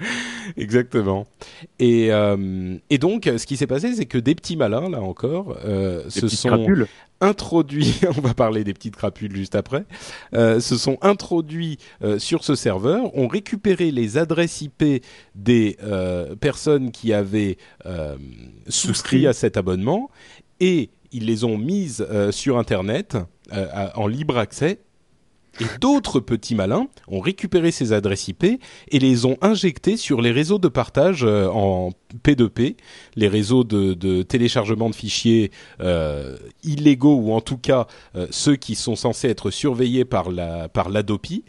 Exactement. 0.57 1.27
Et, 1.79 2.13
euh, 2.13 2.77
et 2.91 2.99
donc, 2.99 3.25
ce 3.25 3.47
qui 3.47 3.57
s'est 3.57 3.67
passé, 3.67 3.95
c'est 3.95 4.07
que 4.07 4.19
des 4.19 4.35
petits 4.35 4.57
malins, 4.57 4.89
là 4.89 5.01
encore, 5.01 5.57
euh, 5.65 6.09
se 6.09 6.29
sont 6.29 6.49
crapules. 6.49 6.87
introduits, 7.21 8.01
on 8.17 8.21
va 8.21 8.35
parler 8.35 8.65
des 8.65 8.75
petites 8.75 8.97
crapules 8.97 9.35
juste 9.35 9.55
après, 9.55 9.85
euh, 10.35 10.61
se 10.61 10.77
sont 10.77 10.99
introduits 11.03 11.79
sur 12.19 12.45
ce 12.45 12.55
serveur, 12.55 13.17
ont 13.17 13.29
récupéré 13.29 13.91
les 13.91 14.19
adresses 14.19 14.63
IP 14.63 15.03
des 15.35 15.77
personnes 16.41 16.91
qui 16.91 17.13
avaient 17.13 17.57
souscrit 18.69 19.27
à 19.27 19.33
cet 19.33 19.57
abonnement 19.57 20.11
et 20.61 20.91
ils 21.11 21.27
les 21.27 21.45
ont 21.45 21.57
mises 21.57 22.07
sur 22.31 22.59
Internet 22.59 23.17
en 23.95 24.07
libre 24.07 24.37
accès. 24.37 24.81
Et 25.61 25.65
d'autres 25.81 26.21
petits 26.21 26.55
malins 26.55 26.89
ont 27.09 27.21
récupéré 27.21 27.71
ces 27.71 27.93
adresses 27.93 28.29
IP 28.29 28.45
et 28.45 28.99
les 28.99 29.27
ont 29.27 29.37
injectées 29.41 29.97
sur 29.97 30.21
les 30.21 30.31
réseaux 30.31 30.59
de 30.59 30.69
partage 30.69 31.25
euh, 31.25 31.49
en 31.49 31.91
P2P, 32.25 32.77
les 33.17 33.29
réseaux 33.29 33.65
de, 33.65 34.23
téléchargement 34.23 34.89
de 34.89 34.95
fichiers 34.95 35.51
euh, 35.81 36.37
illégaux 36.63 37.17
ou 37.17 37.33
en 37.33 37.41
tout 37.41 37.59
cas 37.59 37.87
euh, 38.15 38.27
ceux 38.31 38.57
qui 38.57 38.75
sont 38.75 38.97
censés 38.97 39.29
être 39.29 39.51
surveillés 39.51 40.05
par 40.05 40.31
la 40.31 40.69
par 40.69 40.91
l'Adopi. 40.91 41.45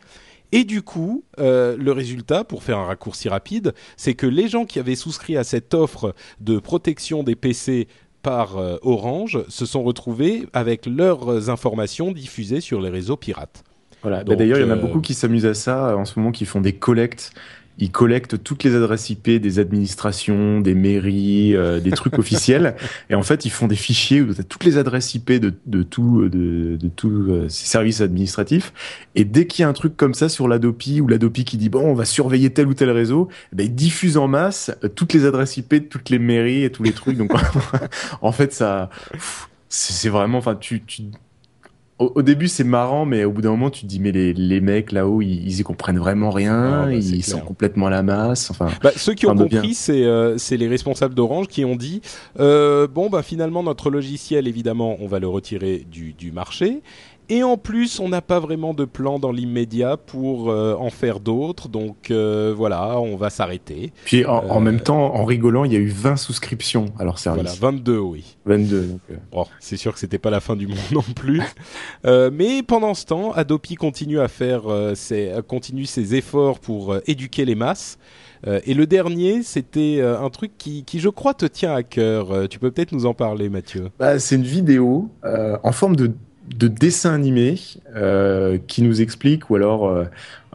Et 0.52 0.64
du 0.64 0.82
coup, 0.82 1.24
le 1.38 1.92
résultat, 1.92 2.44
pour 2.44 2.64
faire 2.64 2.80
un 2.80 2.86
raccourci 2.86 3.30
rapide, 3.30 3.76
c'est 3.98 4.16
que 4.16 4.26
les 4.26 4.48
gens 4.48 4.66
qui 4.66 4.80
avaient 4.80 4.96
souscrit 4.96 5.38
à 5.38 5.44
cette 5.44 5.76
offre 5.76 6.16
de 6.42 6.58
protection 6.58 7.22
des 7.22 7.36
PC 7.36 7.88
par 8.24 8.58
Orange 8.82 9.44
se 9.48 9.68
sont 9.68 9.84
retrouvés 9.84 10.48
avec 10.52 10.88
leurs 10.88 11.52
informations 11.52 12.12
diffusées 12.12 12.62
sur 12.62 12.82
les 12.82 12.90
réseaux 12.90 13.16
pirates. 13.16 13.64
Voilà. 14.02 14.24
Bah, 14.24 14.36
D'ailleurs, 14.36 14.60
il 14.60 14.62
y 14.62 14.66
en 14.66 14.72
a 14.72 14.78
euh, 14.78 14.82
beaucoup 14.82 15.02
qui 15.02 15.14
s'amusent 15.14 15.46
à 15.46 15.54
ça 15.54 15.90
euh, 15.90 15.96
en 15.96 16.06
ce 16.06 16.20
moment, 16.20 16.32
qui 16.32 16.46
font 16.46 16.62
des 16.62 16.74
collectes. 16.74 17.34
Ils 17.82 17.92
collectent 17.92 18.44
toutes 18.44 18.66
les 18.66 18.76
adresses 18.76 19.10
IP 19.10 19.30
des 19.30 19.58
administrations, 19.58 20.60
des 20.60 20.74
mairies, 20.74 21.56
euh, 21.56 21.80
des 21.80 21.92
trucs 21.92 22.20
officiels. 22.20 22.76
Et 23.10 23.16
en 23.16 23.24
fait, 23.24 23.46
ils 23.46 23.50
font 23.50 23.68
des 23.68 23.78
fichiers 23.78 24.22
où 24.22 24.34
tu 24.34 24.42
as 24.42 24.44
toutes 24.44 24.66
les 24.66 24.78
adresses 24.78 25.16
IP 25.16 25.32
de, 25.32 25.54
de 25.66 25.84
tout, 25.84 26.28
de, 26.28 26.76
de 26.76 26.88
tous 26.90 27.32
euh, 27.32 27.48
ces 27.48 27.68
services 27.68 28.02
administratifs. 28.02 28.74
Et 29.16 29.24
dès 29.24 29.48
qu'il 29.48 29.64
y 29.64 29.66
a 29.66 29.70
un 29.70 29.74
truc 29.74 29.96
comme 29.96 30.14
ça 30.14 30.28
sur 30.28 30.50
l'Adopi 30.50 31.00
ou 31.00 31.08
l'Adopi 31.08 31.46
qui 31.46 31.56
dit 31.56 31.70
bon, 31.70 31.82
on 31.86 31.94
va 31.94 32.04
surveiller 32.04 32.50
tel 32.50 32.68
ou 32.68 32.74
tel 32.74 32.92
réseau, 32.92 33.30
eh 33.54 33.56
ben, 33.56 33.66
ils 33.66 33.76
diffusent 33.76 34.18
en 34.18 34.28
masse 34.28 34.72
euh, 34.84 34.90
toutes 34.90 35.14
les 35.14 35.26
adresses 35.26 35.56
IP 35.56 35.76
de 35.76 35.80
toutes 35.80 36.10
les 36.10 36.20
mairies 36.20 36.66
et 36.66 36.72
tous 36.72 36.84
les 36.84 36.92
trucs. 36.92 37.18
Donc, 37.18 37.32
en 38.22 38.32
fait, 38.34 38.52
ça, 38.52 38.90
c'est 39.70 40.10
vraiment, 40.10 40.40
enfin, 40.40 40.56
tu, 40.56 40.84
tu, 40.84 41.04
au, 42.00 42.12
au 42.16 42.22
début, 42.22 42.48
c'est 42.48 42.64
marrant, 42.64 43.06
mais 43.06 43.26
au 43.26 43.32
bout 43.32 43.42
d'un 43.42 43.52
moment, 43.52 43.70
tu 43.70 43.82
te 43.82 43.86
dis, 43.86 44.00
mais 44.00 44.12
les, 44.12 44.34
les 44.34 44.62
mecs 44.62 44.92
là-haut, 44.92 45.22
ils, 45.22 45.46
ils 45.46 45.60
y 45.60 45.64
comprennent 45.64 46.00
vraiment 46.00 46.32
rien, 46.32 46.84
Ah, 46.84 46.86
bah, 46.86 46.94
ils 46.94 47.12
clair. 47.24 47.26
sont 47.26 47.40
complètement 47.42 47.88
à 47.88 47.90
la 47.90 48.04
masse. 48.04 48.50
Enfin, 48.52 48.70
Bah, 48.82 48.92
ceux 48.96 49.14
qui 49.14 49.26
ont 49.28 49.36
compris, 49.36 49.74
c'est 49.74 50.04
euh, 50.06 50.38
c'est 50.38 50.58
les 50.58 50.68
responsables 50.68 51.14
d'Orange 51.14 51.48
qui 51.48 51.66
ont 51.66 51.76
dit 51.76 52.02
euh, 52.40 52.88
bon 52.88 53.10
bah 53.10 53.22
finalement 53.24 53.64
notre 53.64 53.90
logiciel 53.90 54.48
évidemment 54.48 54.98
on 55.02 55.08
va 55.08 55.20
le 55.20 55.28
retirer 55.28 55.86
du, 55.92 56.14
du 56.14 56.32
marché 56.32 56.82
et 57.30 57.44
en 57.44 57.58
plus 57.58 58.00
on 58.00 58.10
n'a 58.10 58.22
pas 58.22 58.40
vraiment 58.40 58.74
de 58.74 58.86
plan 58.86 59.20
dans 59.20 59.32
l'immédiat 59.32 59.98
pour 59.98 60.50
euh, 60.52 60.76
en 60.76 60.90
faire 60.90 61.20
d'autres 61.20 61.68
donc 61.70 62.12
euh, 62.12 62.54
voilà 62.56 63.00
on 63.00 63.16
va 63.16 63.30
s'arrêter 63.30 63.92
puis 64.06 64.26
en, 64.26 64.38
en 64.50 64.58
Euh, 64.58 64.60
même 64.60 64.80
temps, 64.82 65.16
en 65.16 65.26
rigolant, 65.26 65.64
il 65.64 65.74
y 65.74 65.76
a 65.76 65.80
eu 65.80 65.88
20 65.90 66.16
souscriptions 66.18 66.86
à 66.98 67.04
leur 67.04 67.20
service. 67.20 67.58
voilà 67.60 67.74
22 67.78 67.98
oui 68.00 68.38
22. 68.46 68.82
Donc, 68.88 69.00
euh, 69.12 69.16
Bon, 69.32 69.46
c'est 69.60 69.78
sûr 69.78 69.94
que 69.94 70.00
c'était 70.00 70.18
pas 70.18 70.30
la 70.30 70.40
fin 70.40 70.56
du 70.56 70.68
monde 70.68 70.78
non 70.92 71.04
plus. 71.16 71.42
Euh, 72.06 72.30
mais 72.34 72.64
pendant 72.64 72.94
ce 72.94 73.06
temps, 73.06 73.32
Adopi 73.32 73.76
continue 73.76 74.20
à 74.20 74.28
faire 74.28 74.64
euh, 74.68 74.96
ses, 74.96 75.32
continue 75.48 75.86
ses 75.86 76.16
efforts 76.16 76.60
pour 76.60 76.94
euh, 76.94 77.02
éduquer 77.08 77.46
les 77.46 77.56
masses. 77.56 77.98
Euh, 78.48 78.60
et 78.66 78.74
le 78.74 78.88
dernier, 78.88 79.44
c'était 79.44 79.98
euh, 80.00 80.20
un 80.20 80.30
truc 80.30 80.54
qui, 80.58 80.84
qui, 80.86 81.00
je 81.00 81.10
crois, 81.10 81.34
te 81.34 81.46
tient 81.46 81.74
à 81.76 81.84
cœur. 81.84 82.32
Euh, 82.32 82.48
tu 82.48 82.58
peux 82.58 82.72
peut-être 82.72 82.94
nous 82.94 83.06
en 83.06 83.14
parler, 83.14 83.50
Mathieu? 83.50 83.90
bah, 84.00 84.18
c'est 84.20 84.36
une 84.36 84.44
vidéo 84.44 85.10
euh, 85.26 85.58
en 85.64 85.72
forme 85.74 85.96
de, 85.98 86.12
de 86.56 86.68
dessin 86.68 87.14
animé 87.14 87.60
euh, 87.96 88.58
qui 88.68 88.82
nous 88.82 89.02
explique, 89.02 89.50
ou 89.50 89.56
alors, 89.56 89.88
euh, 89.88 90.06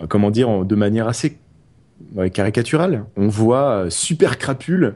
comment 0.09 0.30
dire, 0.30 0.64
de 0.64 0.74
manière 0.74 1.09
assez 1.09 1.38
caricaturale. 2.33 3.04
On 3.16 3.28
voit 3.28 3.70
euh, 3.70 3.90
Super 3.90 4.38
Crapule 4.38 4.94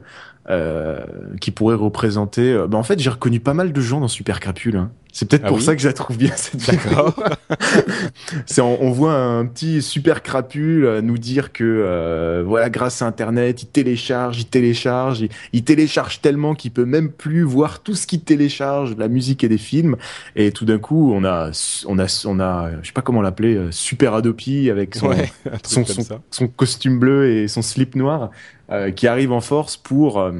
qui 1.42 1.50
pourrait 1.50 1.76
représenter. 1.76 2.56
bah, 2.70 2.78
en 2.78 2.82
fait, 2.82 2.98
j'ai 2.98 3.10
reconnu 3.10 3.38
pas 3.38 3.52
mal 3.52 3.70
de 3.70 3.80
gens 3.82 4.00
dans 4.00 4.08
Super 4.08 4.40
Crapule. 4.40 4.76
hein. 4.76 4.90
C'est 5.12 5.28
peut-être 5.28 5.44
Ah 5.44 5.48
pour 5.48 5.56
oui 5.56 5.62
ça 5.62 5.74
que 5.74 5.82
je 5.82 5.88
la 5.88 5.92
trouve 5.92 6.18
bien 6.18 6.32
cette 6.36 6.60
vidéo. 6.60 7.14
C'est 8.46 8.60
on, 8.60 8.82
on 8.82 8.90
voit 8.90 9.14
un 9.14 9.46
petit 9.46 9.82
super 9.82 10.22
crapule 10.22 10.84
euh, 10.84 11.00
nous 11.00 11.18
dire 11.18 11.52
que 11.52 11.64
euh, 11.64 12.44
voilà 12.46 12.70
grâce 12.70 13.02
à 13.02 13.06
Internet 13.06 13.62
il 13.62 13.66
télécharge, 13.66 14.40
il 14.40 14.46
télécharge, 14.46 15.20
il, 15.20 15.30
il 15.52 15.64
télécharge 15.64 16.20
tellement 16.20 16.54
qu'il 16.54 16.70
peut 16.70 16.84
même 16.84 17.10
plus 17.10 17.42
voir 17.42 17.80
tout 17.80 17.94
ce 17.94 18.06
qu'il 18.06 18.20
télécharge, 18.20 18.94
de 18.94 19.00
la 19.00 19.08
musique 19.08 19.42
et 19.44 19.48
des 19.48 19.58
films. 19.58 19.96
Et 20.36 20.52
tout 20.52 20.64
d'un 20.64 20.78
coup 20.78 21.12
on 21.14 21.24
a 21.24 21.50
on 21.86 21.98
a 21.98 22.24
on 22.26 22.40
a 22.40 22.70
je 22.82 22.86
sais 22.86 22.92
pas 22.92 23.02
comment 23.02 23.22
l'appeler 23.22 23.56
euh, 23.56 23.70
Super 23.70 24.14
Adopi 24.14 24.70
avec 24.70 24.94
son 24.94 25.08
Ouais, 25.08 25.32
son 26.30 26.48
costume 26.48 26.98
bleu 26.98 27.30
et 27.30 27.48
son 27.48 27.62
slip 27.62 27.94
noir 27.96 28.30
euh, 28.70 28.90
qui 28.90 29.06
arrive 29.06 29.32
en 29.32 29.40
force 29.40 29.78
pour 29.78 30.20
euh, 30.20 30.32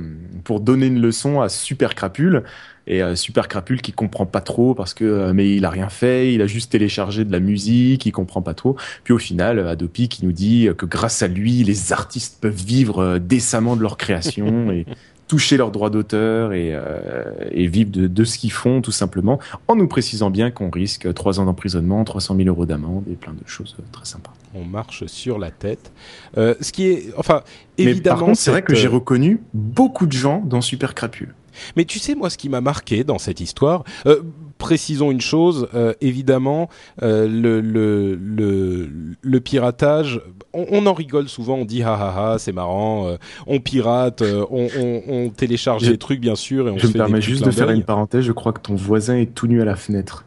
pour 0.45 0.61
donner 0.61 0.89
une 0.89 1.01
leçon 1.01 1.41
à 1.41 1.49
Super 1.49 1.95
Crapule 1.95 2.45
et 2.89 3.03
euh, 3.03 3.14
Super 3.14 3.47
Crapule 3.47 3.80
qui 3.80 3.93
comprend 3.93 4.26
pas 4.26 4.41
trop 4.41 4.74
parce 4.74 4.95
que 4.95 5.05
euh, 5.05 5.32
mais 5.32 5.55
il 5.55 5.64
a 5.64 5.70
rien 5.70 5.89
fait, 5.89 6.34
il 6.34 6.43
a 6.43 6.47
juste 6.47 6.72
téléchargé 6.72 7.24
de 7.24 7.30
la 7.30 7.39
musique, 7.39 8.07
il 8.07 8.12
comprend 8.12 8.43
pas 8.43 8.55
trop. 8.55 8.76
Puis 9.05 9.14
au 9.14 9.18
final, 9.18 9.61
euh, 9.61 9.70
Adopi 9.70 10.09
qui 10.09 10.24
nous 10.24 10.32
dit 10.32 10.68
que 10.76 10.86
grâce 10.86 11.22
à 11.22 11.28
lui, 11.28 11.62
les 11.62 11.93
artistes 11.93 12.39
peuvent 12.41 12.53
vivre 12.53 13.18
décemment 13.18 13.76
de 13.76 13.82
leur 13.82 13.97
création 13.97 14.70
et 14.72 14.86
toucher 15.28 15.59
leurs 15.59 15.70
droits 15.70 15.91
d'auteur 15.91 16.53
et, 16.53 16.70
euh, 16.72 17.22
et 17.53 17.66
vivre 17.68 17.91
de, 17.91 18.07
de 18.07 18.24
ce 18.24 18.39
qu'ils 18.39 18.51
font 18.51 18.80
tout 18.80 18.93
simplement, 18.93 19.39
en 19.68 19.76
nous 19.76 19.86
précisant 19.86 20.30
bien 20.30 20.51
qu'on 20.51 20.70
risque 20.70 21.12
trois 21.14 21.39
ans 21.39 21.45
d'emprisonnement, 21.45 22.03
300 22.03 22.34
000 22.36 22.49
euros 22.49 22.66
d'amende 22.66 23.05
et 23.11 23.14
plein 23.14 23.34
de 23.34 23.47
choses 23.47 23.76
très 23.93 24.07
sympas. 24.07 24.32
On 24.55 24.64
marche 24.64 25.07
sur 25.07 25.39
la 25.39 25.51
tête. 25.51 25.93
Euh, 26.39 26.55
ce 26.61 26.72
qui 26.72 26.86
est, 26.86 27.12
enfin, 27.16 27.43
Mais 27.78 27.84
évidemment. 27.84 28.16
par 28.16 28.26
contre, 28.26 28.39
c'est 28.39 28.51
vrai 28.51 28.62
que 28.62 28.74
j'ai 28.74 28.89
reconnu 28.89 29.41
beaucoup 29.53 30.07
de 30.07 30.12
gens 30.12 30.43
dans 30.45 30.62
Super 30.62 30.95
Crapule. 30.95 31.34
Mais 31.76 31.84
tu 31.84 31.98
sais, 31.98 32.14
moi, 32.14 32.30
ce 32.30 32.38
qui 32.38 32.48
m'a 32.48 32.61
marqué 32.61 33.04
dans 33.04 33.18
cette 33.18 33.40
histoire, 33.40 33.84
euh, 34.06 34.22
précisons 34.59 35.11
une 35.11 35.20
chose, 35.20 35.68
euh, 35.74 35.92
évidemment, 36.00 36.68
euh, 37.02 37.28
le, 37.28 37.61
le, 37.61 38.14
le, 38.16 38.88
le 39.20 39.40
piratage, 39.40 40.20
on, 40.52 40.66
on 40.70 40.86
en 40.86 40.94
rigole 40.94 41.28
souvent, 41.28 41.54
on 41.56 41.64
dit 41.64 41.82
ha 41.82 41.94
ha 41.94 42.32
ha, 42.32 42.38
c'est 42.38 42.52
marrant, 42.52 43.16
on 43.46 43.61
pirate, 43.61 44.22
on, 44.50 44.68
on, 44.78 45.02
on 45.09 45.28
télécharge 45.30 45.84
Je- 45.84 45.90
des 45.92 45.98
trucs, 45.98 46.20
bien 46.20 46.34
sûr, 46.34 46.68
et 46.68 46.70
on 46.70 46.76
Je 46.78 46.82
se 46.82 46.86
me 46.88 46.92
fait 46.92 46.98
des 46.98 47.04
permets 47.04 47.20
juste 47.20 47.44
de 47.44 47.50
faire 47.50 47.70
une 47.70 47.84
parenthèse, 47.84 48.24
je 48.24 48.32
crois 48.32 48.52
que 48.52 48.61
ton 48.61 48.74
voisin 48.74 49.16
est 49.16 49.34
tout 49.34 49.46
nu 49.46 49.61
à 49.62 49.64
la 49.64 49.76
fenêtre. 49.76 50.24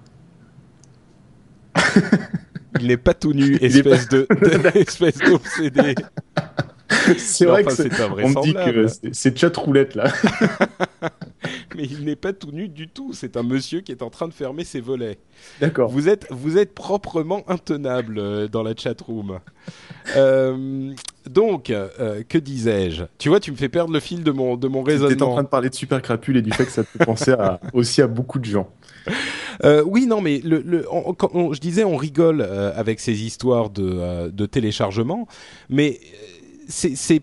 Il 2.79 2.88
n'est 2.88 2.97
pas 2.97 3.13
tout 3.13 3.34
nu, 3.34 3.55
espèce 3.61 4.07
de, 4.09 4.27
de- 4.41 4.77
espèce 4.77 5.17
d'obsédé. 5.17 5.95
C'est 7.18 7.46
vrai 7.46 7.64
enfin, 7.66 7.84
que 7.89 8.24
On 8.24 8.30
me 8.30 8.44
dit 8.44 8.54
que 8.54 8.88
c'est- 9.14 9.38
chat 9.38 9.56
roulette 9.56 9.96
là. 9.96 10.12
Mais 11.76 11.84
il 11.84 12.04
n'est 12.06 12.16
pas 12.18 12.34
tout 12.34 12.52
nu 12.52 12.68
du 12.68 12.88
tout. 12.88 13.14
C'est 13.14 13.38
un 13.38 13.44
monsieur 13.44 13.80
qui 13.82 13.92
est 13.92 14.02
en 14.04 14.10
train 14.10 14.28
de 14.28 14.34
fermer 14.34 14.64
ses 14.64 14.82
volets. 14.82 15.18
D'accord. 15.62 15.89
Vous 15.89 16.10
êtes, 16.10 16.28
vous 16.30 16.58
êtes 16.58 16.74
proprement 16.76 17.44
intenable 17.50 18.20
euh, 18.20 18.48
dans 18.48 18.62
la 18.62 18.76
chatroom. 18.76 19.39
Euh, 20.16 20.92
donc, 21.30 21.70
euh, 21.70 22.24
que 22.28 22.38
disais-je? 22.38 23.04
Tu 23.18 23.30
vois, 23.30 23.39
tu 23.39 23.52
me 23.52 23.56
fais 23.58 23.70
perdre 23.70 23.94
le 23.94 24.00
fil 24.00 24.24
de 24.24 24.32
mon, 24.32 24.58
de 24.58 24.68
mon 24.68 24.84
T'étais 24.84 25.00
en 25.02 25.06
raisonnement. 25.06 25.34
train 25.34 25.44
de 25.44 25.48
parler 25.48 25.70
de 25.70 25.76
Super 25.76 26.02
Crapule 26.02 26.38
et 26.38 26.42
du 26.42 26.52
fait 26.52 26.66
que 26.66 26.72
ça 26.72 26.84
te 26.84 26.89
fait 26.89 27.06
penser 27.06 27.32
à, 27.32 27.60
aussi 27.74 28.02
à 28.02 28.08
beaucoup 28.08 28.39
de 28.39 28.46
gens. 28.46 28.70
Euh, 29.64 29.84
oui, 29.86 30.06
non, 30.08 30.22
mais 30.22 30.39
le, 30.44 30.62
le, 30.62 30.86
on- 30.92 31.14
quand 31.14 31.32
on- 31.34 31.54
je 31.54 31.60
disais, 31.62 31.84
on 31.84 31.96
rigole 31.96 32.42
euh, 32.42 32.72
avec 32.76 33.00
ces 33.00 33.24
histoires 33.24 33.70
de, 33.70 34.30
de 34.30 34.46
téléchargement, 34.46 35.28
mais 35.70 36.00
c'est, 36.72 37.22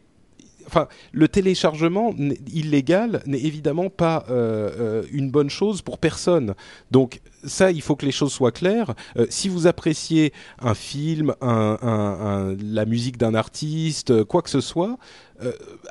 le 1.12 1.28
téléchargement 1.28 2.14
illégal 2.52 3.22
n'est 3.24 3.40
évidemment 3.40 3.88
pas 3.88 4.26
euh, 4.28 4.70
euh, 4.78 5.02
une 5.12 5.30
bonne 5.30 5.48
chose 5.48 5.80
pour 5.80 5.98
personne. 5.98 6.54
Donc 6.90 7.20
ça, 7.42 7.70
il 7.70 7.80
faut 7.80 7.96
que 7.96 8.04
les 8.04 8.12
choses 8.12 8.32
soient 8.32 8.52
claires. 8.52 8.94
Euh, 9.16 9.26
si 9.30 9.48
vous 9.48 9.66
appréciez 9.66 10.32
un 10.60 10.74
film, 10.74 11.34
la 11.40 12.84
musique 12.86 13.16
d'un 13.16 13.34
artiste, 13.34 14.24
quoi 14.24 14.42
que 14.42 14.50
ce 14.50 14.60
soit, 14.60 14.98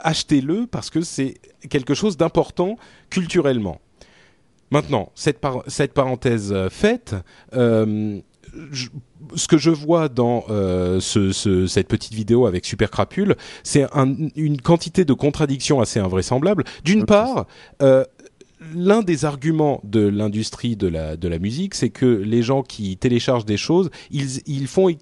achetez-le 0.04 0.68
parce 0.68 0.92
que 0.92 1.02
c'est 1.02 1.40
quelque 1.72 1.96
chose 1.96 2.16
d'important 2.16 2.78
culturellement. 3.10 3.82
Maintenant, 4.70 5.12
cette, 5.16 5.40
par- 5.40 5.64
cette 5.68 5.94
parenthèse 5.94 6.54
faite, 6.70 7.16
je- 8.72 8.90
ce 9.36 9.48
que 9.48 9.58
je 9.58 9.70
vois 9.72 10.10
dans 10.10 10.44
euh, 10.50 11.00
ce- 11.00 11.32
ce- 11.32 11.68
cette 11.68 11.88
petite 11.88 12.14
vidéo 12.14 12.46
avec 12.46 12.66
Super 12.66 12.90
Crapule, 12.92 13.36
c'est 13.64 13.84
un- 13.94 14.16
une 14.36 14.62
quantité 14.62 15.06
de 15.06 15.14
contradictions 15.14 15.80
assez 15.82 16.00
invraisemblables. 16.00 16.64
D'une 16.84 17.06
part, 17.06 17.46
euh, 17.82 18.04
l'un 18.74 19.02
des 19.04 19.24
arguments 19.26 19.82
de 19.84 20.08
l'industrie 20.08 20.76
de 20.76 20.88
la, 20.88 21.16
de 21.16 21.28
la 21.28 21.38
musique, 21.40 21.76
c'est 21.76 21.90
que 21.90 22.06
les 22.08 22.42
gens 22.42 22.64
qui 22.64 22.98
téléchargent 22.98 23.46
des 23.46 23.58
choses, 23.58 23.90
ils, 24.10 24.42
ils 24.48 24.66
font, 24.68 24.90
ils, 24.90 24.98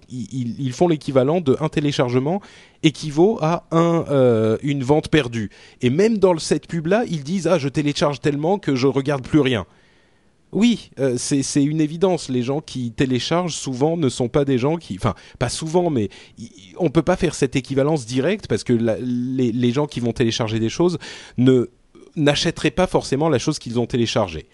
ils 0.60 0.72
font 0.72 0.88
l'équivalent 0.88 1.40
de 1.40 1.56
un 1.60 1.68
téléchargement 1.70 2.42
équivaut 2.82 3.38
à 3.40 3.66
un, 3.70 4.04
euh, 4.10 4.58
une 4.62 4.82
vente 4.82 5.08
perdue. 5.08 5.48
Et 5.80 5.88
même 5.88 6.18
dans 6.18 6.36
cette 6.38 6.66
pub-là, 6.66 7.04
ils 7.08 7.24
disent 7.24 7.46
ah 7.46 7.58
je 7.58 7.68
télécharge 7.68 8.20
tellement 8.20 8.58
que 8.58 8.74
je 8.74 8.86
regarde 8.86 9.26
plus 9.26 9.40
rien. 9.40 9.64
Oui, 10.52 10.90
euh, 11.00 11.16
c'est 11.18 11.62
une 11.64 11.80
évidence. 11.80 12.28
Les 12.28 12.42
gens 12.42 12.60
qui 12.60 12.92
téléchargent 12.92 13.54
souvent 13.54 13.96
ne 13.96 14.08
sont 14.08 14.28
pas 14.28 14.44
des 14.44 14.58
gens 14.58 14.76
qui, 14.76 14.96
enfin, 14.96 15.14
pas 15.38 15.48
souvent, 15.48 15.90
mais 15.90 16.08
on 16.78 16.88
peut 16.88 17.02
pas 17.02 17.16
faire 17.16 17.34
cette 17.34 17.56
équivalence 17.56 18.06
directe 18.06 18.46
parce 18.46 18.64
que 18.64 18.72
la- 18.72 18.96
les, 19.00 19.52
les 19.52 19.72
gens 19.72 19.86
qui 19.86 20.00
vont 20.00 20.12
télécharger 20.12 20.58
des 20.58 20.68
choses 20.70 20.98
ne 21.36 21.68
n'achèteraient 22.14 22.70
pas 22.70 22.86
forcément 22.86 23.28
la 23.28 23.38
chose 23.38 23.58
qu'ils 23.58 23.78
ont 23.78 23.86
téléchargée. 23.86 24.46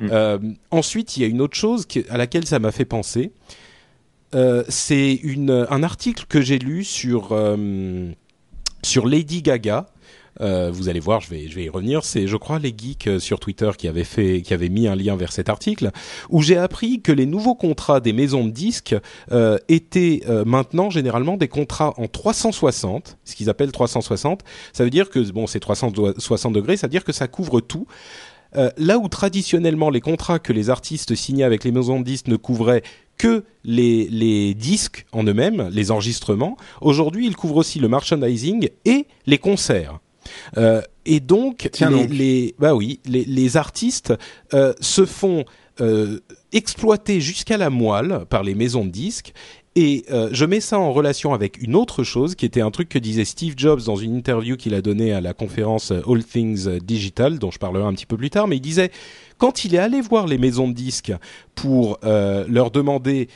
Mm. 0.00 0.08
Euh, 0.10 0.38
ensuite, 0.70 1.16
il 1.16 1.22
y 1.22 1.24
a 1.24 1.28
une 1.28 1.40
autre 1.40 1.56
chose 1.56 1.86
à 2.10 2.18
laquelle 2.18 2.46
ça 2.46 2.58
m'a 2.58 2.72
fait 2.72 2.84
penser. 2.84 3.32
Euh, 4.34 4.64
c'est 4.68 5.20
un 5.70 5.82
article 5.82 6.26
que 6.28 6.42
j'ai 6.42 6.58
lu 6.58 6.84
sur 6.84 7.34
sur 8.82 9.06
Lady 9.06 9.42
Gaga. 9.42 9.86
Euh, 10.40 10.70
vous 10.72 10.88
allez 10.88 11.00
voir, 11.00 11.20
je 11.20 11.30
vais, 11.30 11.48
je 11.48 11.54
vais 11.54 11.64
y 11.64 11.68
revenir. 11.68 12.04
C'est, 12.04 12.26
je 12.26 12.36
crois, 12.36 12.58
les 12.58 12.74
geeks 12.76 13.06
euh, 13.06 13.18
sur 13.18 13.40
Twitter 13.40 13.70
qui 13.76 13.88
avaient 13.88 14.04
fait, 14.04 14.42
qui 14.42 14.54
avaient 14.54 14.68
mis 14.68 14.86
un 14.88 14.94
lien 14.94 15.16
vers 15.16 15.32
cet 15.32 15.48
article, 15.48 15.90
où 16.30 16.42
j'ai 16.42 16.56
appris 16.56 17.00
que 17.00 17.12
les 17.12 17.26
nouveaux 17.26 17.54
contrats 17.54 18.00
des 18.00 18.12
maisons 18.12 18.44
de 18.44 18.50
disques 18.50 18.96
euh, 19.32 19.58
étaient 19.68 20.22
euh, 20.28 20.44
maintenant 20.44 20.90
généralement 20.90 21.36
des 21.36 21.48
contrats 21.48 21.94
en 21.96 22.06
360, 22.06 23.18
ce 23.24 23.34
qu'ils 23.34 23.50
appellent 23.50 23.72
360. 23.72 24.42
Ça 24.72 24.84
veut 24.84 24.90
dire 24.90 25.10
que 25.10 25.20
bon, 25.32 25.46
c'est 25.46 25.60
360 25.60 26.52
degrés, 26.52 26.76
ça 26.76 26.86
veut 26.86 26.90
dire 26.90 27.04
que 27.04 27.12
ça 27.12 27.28
couvre 27.28 27.60
tout. 27.60 27.86
Euh, 28.56 28.70
là 28.76 28.98
où 28.98 29.08
traditionnellement 29.08 29.90
les 29.90 30.00
contrats 30.00 30.38
que 30.38 30.52
les 30.52 30.70
artistes 30.70 31.14
signaient 31.14 31.44
avec 31.44 31.64
les 31.64 31.72
maisons 31.72 32.00
de 32.00 32.04
disques 32.04 32.28
ne 32.28 32.36
couvraient 32.36 32.82
que 33.18 33.44
les, 33.64 34.08
les 34.08 34.54
disques 34.54 35.06
en 35.12 35.24
eux-mêmes, 35.24 35.68
les 35.72 35.90
enregistrements, 35.90 36.56
aujourd'hui 36.80 37.26
ils 37.26 37.36
couvrent 37.36 37.56
aussi 37.56 37.78
le 37.80 37.88
merchandising 37.88 38.68
et 38.84 39.06
les 39.26 39.38
concerts. 39.38 39.98
Euh, 40.56 40.82
et 41.04 41.20
donc, 41.20 41.68
les, 41.80 41.86
donc. 41.86 42.10
les- 42.10 42.54
bah 42.58 42.74
oui, 42.74 43.00
les, 43.06 43.24
les 43.24 43.56
artistes 43.56 44.12
euh, 44.54 44.72
se 44.80 45.04
font 45.06 45.44
euh, 45.80 46.20
exploiter 46.52 47.20
jusqu'à 47.20 47.56
la 47.56 47.70
moelle 47.70 48.24
par 48.28 48.42
les 48.42 48.54
maisons 48.54 48.84
de 48.84 48.90
disques. 48.90 49.32
Et 49.78 50.06
je 50.32 50.46
mets 50.46 50.60
ça 50.60 50.78
en 50.78 50.90
relation 50.90 51.34
avec 51.34 51.60
une 51.60 51.76
autre 51.76 52.02
chose 52.02 52.34
qui 52.34 52.46
était 52.46 52.62
un 52.62 52.70
truc 52.70 52.88
que 52.88 52.98
disait 52.98 53.26
Steve 53.26 53.52
Jobs 53.58 53.82
dans 53.84 53.96
une 53.96 54.16
interview 54.16 54.56
qu'il 54.56 54.72
a 54.72 54.80
donnée 54.80 55.12
à 55.12 55.20
la 55.20 55.34
conférence 55.34 55.90
All 55.90 56.24
Things 56.24 56.78
Digital, 56.78 57.38
dont 57.38 57.50
je 57.50 57.58
parlerai 57.58 57.84
un 57.84 57.92
petit 57.92 58.06
peu 58.06 58.16
plus 58.16 58.30
tard. 58.30 58.48
Mais 58.48 58.56
il 58.56 58.60
disait 58.62 58.90
quand 59.36 59.66
il 59.66 59.74
est 59.74 59.78
allé 59.78 60.00
voir 60.00 60.26
les 60.28 60.38
maisons 60.38 60.66
de 60.66 60.72
disques 60.72 61.12
pour 61.54 61.98
leur 62.02 62.70
demander, 62.70 63.28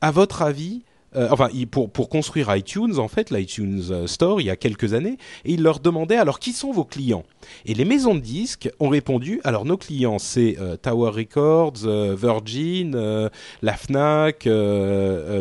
à 0.00 0.10
votre 0.10 0.42
avis, 0.42 0.82
euh, 1.16 1.28
enfin, 1.30 1.48
pour, 1.70 1.90
pour 1.90 2.08
construire 2.08 2.54
iTunes, 2.54 2.98
en 2.98 3.08
fait, 3.08 3.30
l'iTunes 3.30 3.82
euh, 3.90 4.06
Store, 4.06 4.40
il 4.40 4.44
y 4.44 4.50
a 4.50 4.56
quelques 4.56 4.94
années, 4.94 5.18
et 5.44 5.54
il 5.54 5.62
leur 5.62 5.80
demandait 5.80 6.16
alors 6.16 6.38
qui 6.38 6.52
sont 6.52 6.72
vos 6.72 6.84
clients? 6.84 7.24
Et 7.66 7.74
les 7.74 7.84
maisons 7.84 8.14
de 8.14 8.20
disques 8.20 8.70
ont 8.78 8.88
répondu 8.88 9.40
alors 9.42 9.64
nos 9.64 9.76
clients, 9.76 10.18
c'est 10.18 10.56
euh, 10.60 10.76
Tower 10.76 11.10
Records, 11.10 11.86
Virgin, 12.16 13.30
la 13.62 13.76
Fnac, 13.76 14.48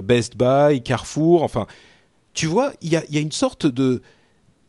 Best 0.03 0.37
Buy, 0.37 0.81
Carrefour, 0.81 1.43
enfin, 1.43 1.67
tu 2.33 2.47
vois, 2.47 2.73
il 2.81 2.89
y 2.89 2.95
a, 2.95 3.03
il 3.09 3.15
y 3.15 3.17
a 3.17 3.21
une 3.21 3.31
sorte 3.31 3.65
de, 3.65 4.01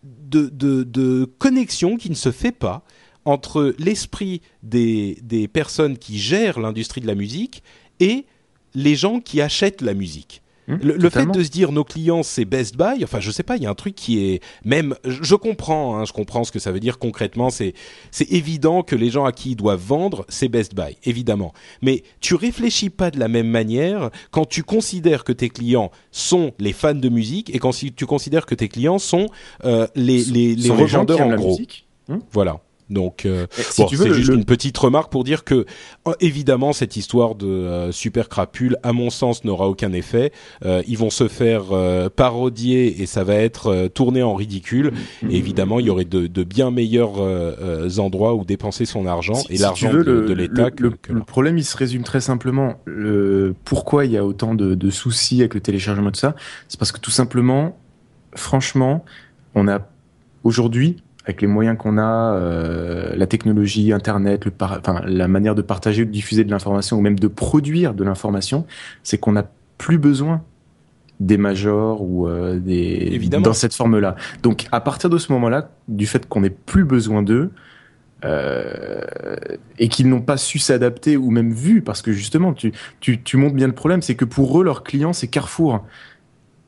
de, 0.02 0.48
de, 0.48 0.82
de 0.82 1.24
connexion 1.38 1.96
qui 1.96 2.10
ne 2.10 2.14
se 2.14 2.30
fait 2.30 2.52
pas 2.52 2.82
entre 3.24 3.74
l'esprit 3.78 4.40
des, 4.62 5.18
des 5.22 5.46
personnes 5.48 5.98
qui 5.98 6.18
gèrent 6.18 6.58
l'industrie 6.58 7.00
de 7.00 7.06
la 7.06 7.14
musique 7.14 7.62
et 8.00 8.26
les 8.74 8.94
gens 8.94 9.20
qui 9.20 9.40
achètent 9.40 9.82
la 9.82 9.94
musique. 9.94 10.42
Mmh, 10.68 10.74
Le, 10.82 10.96
le 10.96 11.10
fait 11.10 11.26
de 11.26 11.42
se 11.42 11.48
dire 11.50 11.72
nos 11.72 11.84
clients 11.84 12.22
c'est 12.22 12.44
Best 12.44 12.76
Buy, 12.76 13.02
enfin 13.02 13.18
je 13.18 13.30
sais 13.30 13.42
pas, 13.42 13.56
il 13.56 13.62
y 13.62 13.66
a 13.66 13.70
un 13.70 13.74
truc 13.74 13.94
qui 13.94 14.24
est 14.24 14.40
même, 14.64 14.94
je, 15.04 15.22
je 15.22 15.34
comprends, 15.34 15.96
hein, 15.98 16.04
je 16.04 16.12
comprends 16.12 16.44
ce 16.44 16.52
que 16.52 16.58
ça 16.58 16.70
veut 16.70 16.80
dire 16.80 16.98
concrètement. 16.98 17.50
C'est 17.50 17.72
c'est 18.10 18.30
évident 18.30 18.82
que 18.82 18.94
les 18.94 19.10
gens 19.10 19.24
à 19.24 19.32
qui 19.32 19.52
ils 19.52 19.56
doivent 19.56 19.80
vendre 19.84 20.24
c'est 20.28 20.48
Best 20.48 20.74
Buy, 20.74 20.96
évidemment. 21.04 21.52
Mais 21.82 22.02
tu 22.20 22.34
réfléchis 22.34 22.90
pas 22.90 23.10
de 23.10 23.18
la 23.18 23.28
même 23.28 23.48
manière 23.48 24.10
quand 24.30 24.46
tu 24.46 24.62
considères 24.62 25.24
que 25.24 25.32
tes 25.32 25.48
clients 25.48 25.90
sont 26.12 26.52
les 26.58 26.72
fans 26.72 26.94
de 26.94 27.08
musique 27.08 27.54
et 27.54 27.58
quand 27.58 27.72
si 27.72 27.92
tu 27.92 28.06
considères 28.06 28.46
que 28.46 28.54
tes 28.54 28.68
clients 28.68 28.98
sont 28.98 29.26
euh, 29.64 29.86
les 29.96 30.22
les, 30.24 30.54
les 30.54 30.68
Sont 30.68 30.76
gens 30.86 31.04
qui 31.06 31.12
revendeurs 31.12 31.20
en 31.22 31.34
gros. 31.36 31.50
musique. 31.50 31.86
Voilà. 32.32 32.60
Donc, 32.90 33.24
euh, 33.24 33.46
si 33.52 33.82
bon, 33.82 33.88
c'est 33.88 34.12
juste 34.12 34.28
le- 34.30 34.34
une 34.36 34.44
petite 34.44 34.76
remarque 34.76 35.10
pour 35.10 35.24
dire 35.24 35.44
que, 35.44 35.64
euh, 36.08 36.12
évidemment, 36.20 36.72
cette 36.72 36.96
histoire 36.96 37.34
de 37.36 37.46
euh, 37.46 37.92
super 37.92 38.28
crapule, 38.28 38.76
à 38.82 38.92
mon 38.92 39.10
sens, 39.10 39.44
n'aura 39.44 39.68
aucun 39.68 39.92
effet. 39.92 40.32
Euh, 40.64 40.82
ils 40.86 40.98
vont 40.98 41.10
se 41.10 41.28
faire 41.28 41.66
euh, 41.72 42.08
parodier 42.08 43.00
et 43.00 43.06
ça 43.06 43.24
va 43.24 43.34
être 43.36 43.68
euh, 43.68 43.88
tourné 43.88 44.22
en 44.22 44.34
ridicule. 44.34 44.92
Mm. 45.22 45.30
Et 45.30 45.36
évidemment, 45.36 45.80
il 45.80 45.86
y 45.86 45.90
aurait 45.90 46.04
de, 46.04 46.26
de 46.26 46.44
bien 46.44 46.70
meilleurs 46.70 47.14
endroits 47.98 48.34
où 48.34 48.44
dépenser 48.44 48.84
son 48.84 49.06
argent 49.06 49.34
Si- 49.34 49.52
et 49.52 49.56
si 49.56 49.62
l'argent 49.62 49.92
de, 49.92 50.02
de 50.02 50.32
l'État 50.34 50.64
le, 50.78 50.90
que, 50.90 51.12
le- 51.12 51.20
problème, 51.22 51.58
il 51.58 51.64
se 51.64 51.76
résume 51.76 52.02
très 52.02 52.20
simplement. 52.20 52.74
Le, 52.86 53.54
pourquoi 53.64 54.04
il 54.04 54.12
y 54.12 54.16
a 54.16 54.24
autant 54.24 54.54
de, 54.54 54.74
de 54.74 54.90
soucis 54.90 55.40
avec 55.40 55.54
le 55.54 55.60
téléchargement 55.60 56.10
de 56.10 56.16
ça? 56.16 56.34
C'est 56.68 56.78
parce 56.78 56.90
que 56.92 56.98
tout 57.00 57.10
simplement, 57.12 57.76
franchement, 58.34 59.04
on 59.54 59.68
a 59.68 59.80
aujourd'hui, 60.44 60.96
avec 61.26 61.42
les 61.42 61.48
moyens 61.48 61.76
qu'on 61.78 61.98
a, 61.98 62.34
euh, 62.34 63.12
la 63.14 63.26
technologie, 63.26 63.92
Internet, 63.92 64.44
le 64.46 64.50
par- 64.50 64.78
enfin, 64.80 65.02
la 65.06 65.28
manière 65.28 65.54
de 65.54 65.62
partager 65.62 66.02
ou 66.02 66.06
de 66.06 66.10
diffuser 66.10 66.44
de 66.44 66.50
l'information 66.50 66.96
ou 66.98 67.00
même 67.02 67.18
de 67.18 67.28
produire 67.28 67.94
de 67.94 68.04
l'information, 68.04 68.66
c'est 69.02 69.18
qu'on 69.18 69.32
n'a 69.32 69.44
plus 69.78 69.98
besoin 69.98 70.42
des 71.20 71.36
majors 71.36 72.00
ou 72.02 72.26
euh, 72.26 72.58
des 72.58 73.08
Évidemment. 73.12 73.42
dans 73.44 73.52
cette 73.52 73.74
forme-là. 73.74 74.16
Donc 74.42 74.66
à 74.72 74.80
partir 74.80 75.10
de 75.10 75.18
ce 75.18 75.30
moment-là, 75.32 75.70
du 75.88 76.06
fait 76.06 76.26
qu'on 76.26 76.40
n'ait 76.40 76.48
plus 76.50 76.84
besoin 76.84 77.22
d'eux, 77.22 77.50
euh, 78.24 79.02
et 79.78 79.88
qu'ils 79.88 80.08
n'ont 80.08 80.20
pas 80.20 80.36
su 80.36 80.58
s'adapter 80.58 81.16
ou 81.16 81.30
même 81.30 81.52
vu, 81.52 81.82
parce 81.82 82.02
que 82.02 82.12
justement, 82.12 82.52
tu, 82.52 82.72
tu, 83.00 83.22
tu 83.22 83.36
montres 83.36 83.54
bien 83.54 83.66
le 83.66 83.72
problème, 83.74 84.02
c'est 84.02 84.14
que 84.14 84.24
pour 84.26 84.60
eux, 84.60 84.64
leurs 84.64 84.82
clients, 84.84 85.12
c'est 85.12 85.28
Carrefour. 85.28 85.84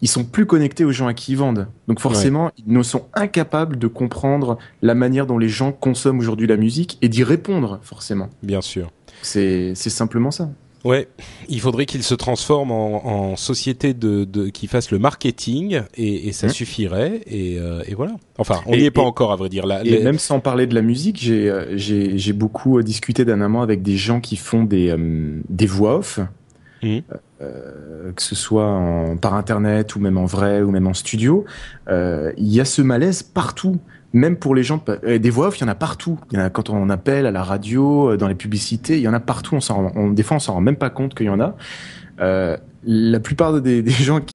Ils 0.02 0.08
sont 0.08 0.24
plus 0.24 0.44
connectés 0.46 0.84
aux 0.84 0.92
gens 0.92 1.06
à 1.06 1.14
qui 1.14 1.32
ils 1.32 1.38
vendent. 1.38 1.68
Donc 1.88 2.00
forcément, 2.00 2.50
ils 2.58 2.72
ne 2.72 2.82
sont 2.82 3.04
incapables 3.14 3.78
de 3.78 3.86
comprendre 3.86 4.58
la 4.82 4.94
manière 4.94 5.26
dont 5.26 5.38
les 5.38 5.48
gens 5.48 5.72
consomment 5.72 6.18
aujourd'hui 6.18 6.46
la 6.48 6.56
musique 6.56 6.98
et 7.02 7.08
d'y 7.08 7.22
répondre, 7.24 7.78
forcément. 7.82 8.28
Bien 8.42 8.60
sûr. 8.60 8.90
C'est 9.22 9.74
simplement 9.74 10.30
ça. 10.30 10.50
Ouais, 10.84 11.06
il 11.48 11.60
faudrait 11.60 11.86
qu'ils 11.86 12.02
se 12.02 12.16
transforment 12.16 12.72
en, 12.72 13.06
en 13.06 13.36
société 13.36 13.94
de, 13.94 14.24
de 14.24 14.48
qui 14.48 14.66
fasse 14.66 14.90
le 14.90 14.98
marketing 14.98 15.82
et, 15.94 16.26
et 16.26 16.32
ça 16.32 16.48
Mmh. 16.48 16.50
suffirait 16.50 17.20
et, 17.28 17.56
euh, 17.60 17.84
et 17.86 17.94
voilà. 17.94 18.16
Enfin, 18.38 18.60
on 18.66 18.72
n'y 18.74 18.82
est 18.86 18.90
pas 18.90 19.02
et- 19.02 19.04
encore 19.04 19.30
à 19.30 19.36
vrai 19.36 19.48
dire. 19.48 19.64
Et 19.84 19.90
les- 19.90 20.02
même 20.02 20.18
sans 20.18 20.40
parler 20.40 20.66
de 20.66 20.74
la 20.74 20.82
musique, 20.82 21.20
j'ai 21.22 21.48
euh, 21.48 21.76
j'ai 21.76 22.32
beaucoup 22.32 22.82
discuté 22.82 23.24
dernièrement 23.24 23.62
avec 23.62 23.82
des 23.82 23.96
gens 23.96 24.20
qui 24.20 24.34
font 24.34 24.64
des 24.64 24.88
euh, 24.90 25.40
des 25.48 25.66
voix 25.66 25.98
off, 25.98 26.18
Mhm. 26.82 27.02
Euh, 27.42 28.12
que 28.12 28.22
ce 28.22 28.34
soit 28.34 28.80
par 29.20 29.34
internet 29.34 29.96
ou 29.96 30.00
même 30.00 30.18
en 30.18 30.24
vrai 30.24 30.62
ou 30.62 30.70
même 30.70 30.86
en 30.86 30.94
studio. 30.94 31.44
Euh, 31.88 32.32
Il 32.36 32.52
y 32.52 32.60
a 32.60 32.64
ce 32.64 32.82
malaise 32.82 33.22
partout. 33.22 33.78
Même 34.14 34.36
pour 34.36 34.54
les 34.54 34.62
gens, 34.62 34.84
euh, 34.88 35.18
des 35.18 35.30
voix 35.30 35.48
off, 35.48 35.58
il 35.58 35.62
y 35.62 35.64
en 35.64 35.68
a 35.68 35.74
partout. 35.74 36.18
Quand 36.52 36.68
on 36.68 36.90
appelle 36.90 37.24
à 37.24 37.30
la 37.30 37.42
radio, 37.42 38.16
dans 38.16 38.28
les 38.28 38.34
publicités, 38.34 38.98
il 38.98 39.02
y 39.02 39.08
en 39.08 39.14
a 39.14 39.20
partout. 39.20 39.56
On 39.56 39.92
on, 39.96 40.10
des 40.10 40.22
fois, 40.22 40.36
on 40.36 40.40
s'en 40.40 40.54
rend 40.54 40.60
même 40.60 40.76
pas 40.76 40.90
compte 40.90 41.14
qu'il 41.14 41.26
y 41.26 41.30
en 41.30 41.40
a. 41.40 41.56
La 42.84 43.20
plupart 43.20 43.60
des, 43.60 43.82
des 43.82 43.90
gens 43.90 44.20
qui 44.20 44.34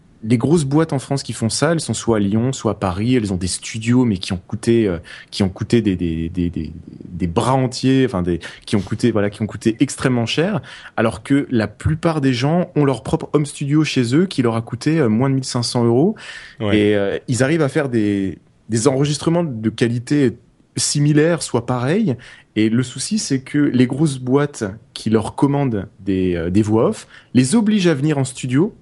les 0.23 0.37
grosses 0.37 0.65
boîtes 0.65 0.93
en 0.93 0.99
France 0.99 1.23
qui 1.23 1.33
font 1.33 1.49
ça, 1.49 1.71
elles 1.71 1.79
sont 1.79 1.93
soit 1.93 2.17
à 2.17 2.19
Lyon, 2.19 2.53
soit 2.53 2.73
à 2.73 2.75
Paris, 2.75 3.15
elles 3.15 3.33
ont 3.33 3.37
des 3.37 3.47
studios 3.47 4.05
mais 4.05 4.17
qui 4.17 4.33
ont 4.33 4.41
coûté 4.47 4.87
euh, 4.87 4.97
qui 5.31 5.43
ont 5.43 5.49
coûté 5.49 5.81
des 5.81 5.95
des, 5.95 6.29
des, 6.29 6.49
des 6.49 6.71
des 7.05 7.27
bras 7.27 7.53
entiers, 7.53 8.05
enfin 8.05 8.21
des 8.21 8.39
qui 8.65 8.75
ont 8.75 8.81
coûté 8.81 9.11
voilà 9.11 9.29
qui 9.29 9.41
ont 9.41 9.47
coûté 9.47 9.77
extrêmement 9.79 10.25
cher, 10.25 10.61
alors 10.97 11.23
que 11.23 11.47
la 11.49 11.67
plupart 11.67 12.21
des 12.21 12.33
gens 12.33 12.69
ont 12.75 12.85
leur 12.85 13.03
propre 13.03 13.29
home 13.33 13.45
studio 13.45 13.83
chez 13.83 14.15
eux 14.15 14.25
qui 14.27 14.41
leur 14.41 14.55
a 14.55 14.61
coûté 14.61 14.99
euh, 14.99 15.09
moins 15.09 15.29
de 15.29 15.35
1500 15.35 15.85
euros 15.85 16.15
Ouais. 16.59 16.77
et 16.77 16.95
euh, 16.95 17.17
ils 17.27 17.43
arrivent 17.43 17.61
à 17.63 17.69
faire 17.69 17.89
des 17.89 18.37
des 18.69 18.87
enregistrements 18.87 19.43
de 19.43 19.69
qualité 19.69 20.37
similaire, 20.77 21.41
soit 21.43 21.65
pareil. 21.65 22.15
Et 22.55 22.69
le 22.69 22.83
souci, 22.83 23.19
c'est 23.19 23.41
que 23.41 23.57
les 23.57 23.87
grosses 23.87 24.19
boîtes 24.19 24.63
qui 24.93 25.09
leur 25.09 25.35
commandent 25.35 25.87
des, 25.99 26.35
euh, 26.35 26.49
des 26.49 26.61
voix 26.61 26.89
off 26.89 27.07
les 27.33 27.55
obligent 27.55 27.87
à 27.87 27.93
venir 27.93 28.17
en 28.17 28.23
studio 28.23 28.73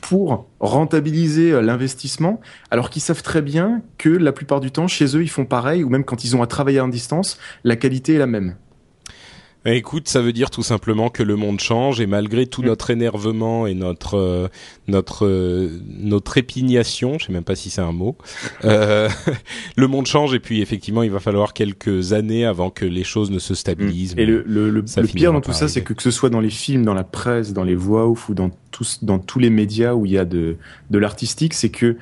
pour 0.00 0.46
rentabiliser 0.60 1.52
euh, 1.52 1.62
l'investissement, 1.62 2.40
alors 2.70 2.90
qu'ils 2.90 3.02
savent 3.02 3.22
très 3.22 3.42
bien 3.42 3.82
que 3.98 4.08
la 4.08 4.32
plupart 4.32 4.60
du 4.60 4.70
temps, 4.70 4.88
chez 4.88 5.16
eux, 5.16 5.22
ils 5.22 5.30
font 5.30 5.44
pareil, 5.44 5.84
ou 5.84 5.88
même 5.88 6.04
quand 6.04 6.24
ils 6.24 6.36
ont 6.36 6.42
à 6.42 6.46
travailler 6.46 6.78
à 6.78 6.84
distance, 6.88 7.38
la 7.64 7.76
qualité 7.76 8.14
est 8.14 8.18
la 8.18 8.26
même. 8.26 8.56
Eh, 9.64 9.76
Écoute, 9.76 10.08
ça 10.08 10.20
veut 10.20 10.32
dire 10.32 10.50
tout 10.50 10.62
simplement 10.62 11.08
que 11.10 11.22
le 11.22 11.36
monde 11.36 11.60
change 11.60 12.00
et 12.00 12.06
malgré 12.06 12.46
tout 12.46 12.62
Mm. 12.62 12.66
notre 12.66 12.90
énervement 12.90 13.66
et 13.66 13.74
notre 13.74 14.16
euh, 14.16 14.48
notre 14.88 15.26
euh, 15.26 15.68
notre 15.88 16.32
répignation, 16.32 17.18
je 17.18 17.26
sais 17.26 17.32
même 17.32 17.44
pas 17.44 17.54
si 17.56 17.70
c'est 17.70 17.80
un 17.80 17.92
mot, 17.92 18.16
euh, 18.64 19.08
le 19.76 19.86
monde 19.86 20.06
change 20.06 20.34
et 20.34 20.40
puis 20.40 20.60
effectivement 20.60 21.02
il 21.02 21.10
va 21.10 21.20
falloir 21.20 21.52
quelques 21.52 22.12
années 22.12 22.44
avant 22.44 22.70
que 22.70 22.84
les 22.84 23.04
choses 23.04 23.30
ne 23.30 23.38
se 23.38 23.54
stabilisent. 23.54 24.14
Et 24.16 24.26
le, 24.26 24.44
le, 24.46 24.70
le, 24.70 24.80
le 24.80 25.06
pire 25.06 25.32
dans 25.32 25.40
tout 25.40 25.52
ça, 25.52 25.68
c'est 25.68 25.82
que 25.82 25.92
que 25.92 26.02
ce 26.02 26.10
soit 26.10 26.30
dans 26.30 26.40
les 26.40 26.50
films, 26.50 26.84
dans 26.84 26.94
la 26.94 27.04
presse, 27.04 27.52
dans 27.52 27.64
les 27.64 27.74
voix 27.74 28.08
off 28.08 28.28
ou 28.28 28.34
dans 28.34 28.50
tous, 28.70 29.04
dans 29.04 29.18
tous 29.18 29.38
les 29.38 29.50
médias 29.50 29.94
où 29.94 30.06
il 30.06 30.12
y 30.12 30.18
a 30.18 30.24
de, 30.24 30.56
de 30.90 30.98
l'artistique, 30.98 31.54
c'est 31.54 31.70
que 31.70 31.96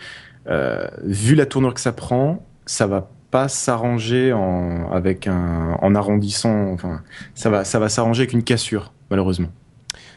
euh, 0.49 0.87
vu 1.05 1.35
la 1.35 1.47
tournure 1.47 1.75
que 1.75 1.81
ça 1.81 1.93
prend, 1.93 2.45
ça 2.67 2.87
va 2.87 3.11
pas 3.33 3.49
s'arranger 3.49 4.33
en 4.33 4.93
avec 4.93 5.27
un 5.27 5.77
en 5.83 5.95
arrondissant. 5.97 6.71
Enfin, 6.73 7.03
ça 7.35 7.51
va 7.51 7.65
ça 7.65 7.81
va 7.81 7.89
s'arranger 7.89 8.23
avec 8.23 8.33
une 8.35 8.45
cassure, 8.45 8.93
malheureusement. 9.11 9.49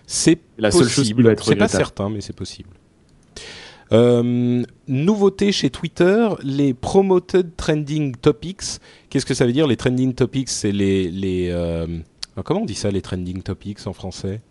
C'est 0.05 0.38
La 0.59 0.70
seule 0.70 0.84
chose 0.84 1.07
qui 1.07 1.13
possible. 1.13 1.24
va 1.24 1.32
être 1.32 1.45
C'est 1.45 1.55
pas 1.55 1.68
certain, 1.68 2.09
mais 2.11 2.22
c'est 2.22 2.36
possible. 2.36 2.70
Euh, 3.91 4.63
nouveauté 4.88 5.51
chez 5.51 5.70
Twitter, 5.70 6.28
les 6.43 6.74
promoted 6.74 7.55
trending 7.55 8.16
topics. 8.16 8.80
Qu'est-ce 9.09 9.26
que 9.26 9.34
ça 9.34 9.45
veut 9.45 9.53
dire 9.53 9.66
les 9.68 9.78
trending 9.78 10.13
topics? 10.13 10.49
C'est 10.49 10.72
les 10.72 11.09
les 11.09 11.49
euh, 11.51 11.88
comment 12.43 12.61
on 12.61 12.66
dit 12.66 12.76
ça 12.76 12.91
les 12.91 13.01
trending 13.01 13.41
topics 13.41 13.80
en 13.88 13.93
français? 13.93 14.41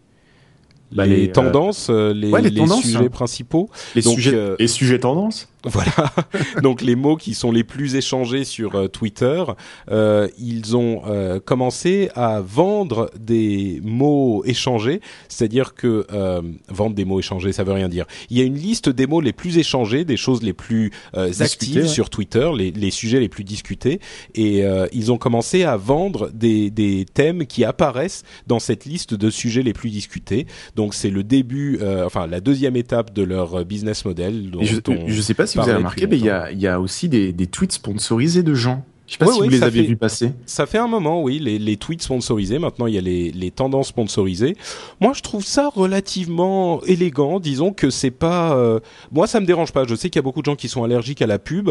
Bah, 0.93 1.07
les, 1.07 1.17
les, 1.17 1.29
euh, 1.29 1.33
tendances, 1.33 1.89
euh, 1.91 2.13
les, 2.15 2.31
ouais, 2.31 2.43
les 2.43 2.51
les 2.51 2.61
tendances, 2.61 2.83
sujets 2.83 2.99
hein. 2.99 3.09
principaux. 3.09 3.69
Les 3.95 4.03
Donc, 4.03 4.15
sujets 4.15 4.35
euh, 4.35 4.57
les 4.59 4.69
sujets 4.69 5.01
tendances? 5.01 5.49
Voilà. 5.65 5.93
Donc 6.63 6.83
les 6.83 6.95
mots 6.97 7.17
qui 7.17 7.35
sont 7.35 7.51
les 7.53 7.65
plus 7.65 7.95
échangés 7.97 8.45
sur 8.45 8.75
euh, 8.75 8.89
Twitter, 8.89 9.43
euh, 9.91 10.29
ils 10.39 10.77
ont 10.77 11.03
euh, 11.07 11.41
commencé 11.41 12.11
à 12.15 12.41
vendre 12.41 13.11
des 13.19 13.81
mots 13.83 14.43
échangés, 14.45 15.01
c'est-à-dire 15.29 15.75
que 15.75 16.07
euh, 16.13 16.43
vendre 16.69 16.95
des 16.95 17.05
mots 17.05 17.19
échangés, 17.19 17.53
ça 17.53 17.65
veut 17.65 17.73
rien 17.73 17.89
dire. 17.89 18.05
Il 18.31 18.39
y 18.39 18.41
a 18.41 18.45
une 18.45 18.57
liste 18.59 18.89
des 18.89 19.07
mots 19.07 19.21
les 19.21 19.33
plus 19.33 19.59
échangés, 19.59 20.05
des 20.05 20.17
choses 20.17 20.43
les 20.43 20.53
plus 20.53 20.91
euh, 21.17 21.33
actives 21.41 21.83
ouais. 21.83 21.89
sur 21.89 22.11
Twitter, 22.11 22.49
les, 22.57 22.71
les 22.71 22.91
sujets 22.91 23.21
les 23.21 23.29
plus 23.29 23.45
discutés, 23.45 24.01
et 24.35 24.65
euh, 24.65 24.87
ils 24.93 25.13
ont 25.13 25.19
commencé 25.19 25.65
à 25.65 25.77
vendre 25.77 26.31
des, 26.33 26.71
des 26.71 27.07
thèmes 27.13 27.47
qui 27.47 27.65
apparaissent 27.65 28.23
dans 28.47 28.59
cette 28.59 28.85
liste 28.85 29.15
de 29.15 29.31
sujets 29.31 29.63
les 29.63 29.73
plus 29.73 29.91
discutés. 29.91 30.47
Donc 30.77 30.95
c'est 30.95 31.11
le 31.11 31.23
début, 31.25 31.79
euh, 31.81 32.05
enfin 32.05 32.27
la 32.27 32.41
deuxième 32.41 32.77
étape 32.77 33.13
de 33.13 33.23
leur 33.23 33.65
business 33.65 34.05
model. 34.05 34.51
dont 34.51 34.63
je, 34.63 34.77
on- 34.89 35.09
je 35.09 35.21
sais 35.21 35.35
pas 35.35 35.47
si 35.47 35.54
vous 35.63 35.69
avez 35.69 35.75
remarqué, 35.79 36.07
mais 36.07 36.19
il 36.19 36.25
y 36.25 36.31
a, 36.31 36.51
il 36.53 36.61
y 36.61 36.67
a 36.67 36.81
aussi 36.81 37.09
des, 37.09 37.33
des 37.33 37.47
tweets 37.47 37.73
sponsorisés 37.73 38.43
de 38.43 38.55
gens. 38.55 38.85
Je 39.07 39.13
sais 39.13 39.19
pas 39.19 39.27
Ouais, 39.27 39.33
si 39.35 39.41
ouais, 39.41 39.47
vous 39.49 39.53
les 39.53 39.63
avez 39.63 39.83
fait- 39.83 39.87
vus 39.89 39.97
passer. 39.97 40.33
Ça 40.47 40.65
fait 40.65 40.79
un 40.79 40.89
moment, 40.89 41.23
oui, 41.23 41.39
les, 41.39 41.59
les 41.59 41.77
tweets 41.77 42.01
sponsorisés. 42.03 42.59
Maintenant, 42.59 42.87
il 42.87 42.95
y 42.95 42.99
a 42.99 43.03
les, 43.03 43.31
les 43.33 43.51
tendances 43.51 43.89
sponsorisées. 43.89 44.57
Moi, 45.01 45.13
je 45.15 45.21
trouve 45.21 45.45
ça 45.45 45.69
relativement 45.69 46.83
élégant. 46.85 47.39
Disons 47.39 47.73
que 47.73 47.91
c'est 47.91 48.11
pas. 48.11 48.57
euh, 48.57 48.81
Moi, 49.13 49.27
ça 49.27 49.41
me 49.41 49.47
dérange 49.47 49.73
pas. 49.73 49.85
Je 49.87 49.95
sais 49.95 50.09
qu'il 50.09 50.19
y 50.19 50.21
a 50.21 50.23
beaucoup 50.23 50.41
de 50.41 50.47
gens 50.47 50.57
qui 50.57 50.69
sont 50.69 50.85
allergiques 50.85 51.21
à 51.21 51.27
la 51.27 51.39
pub. 51.39 51.71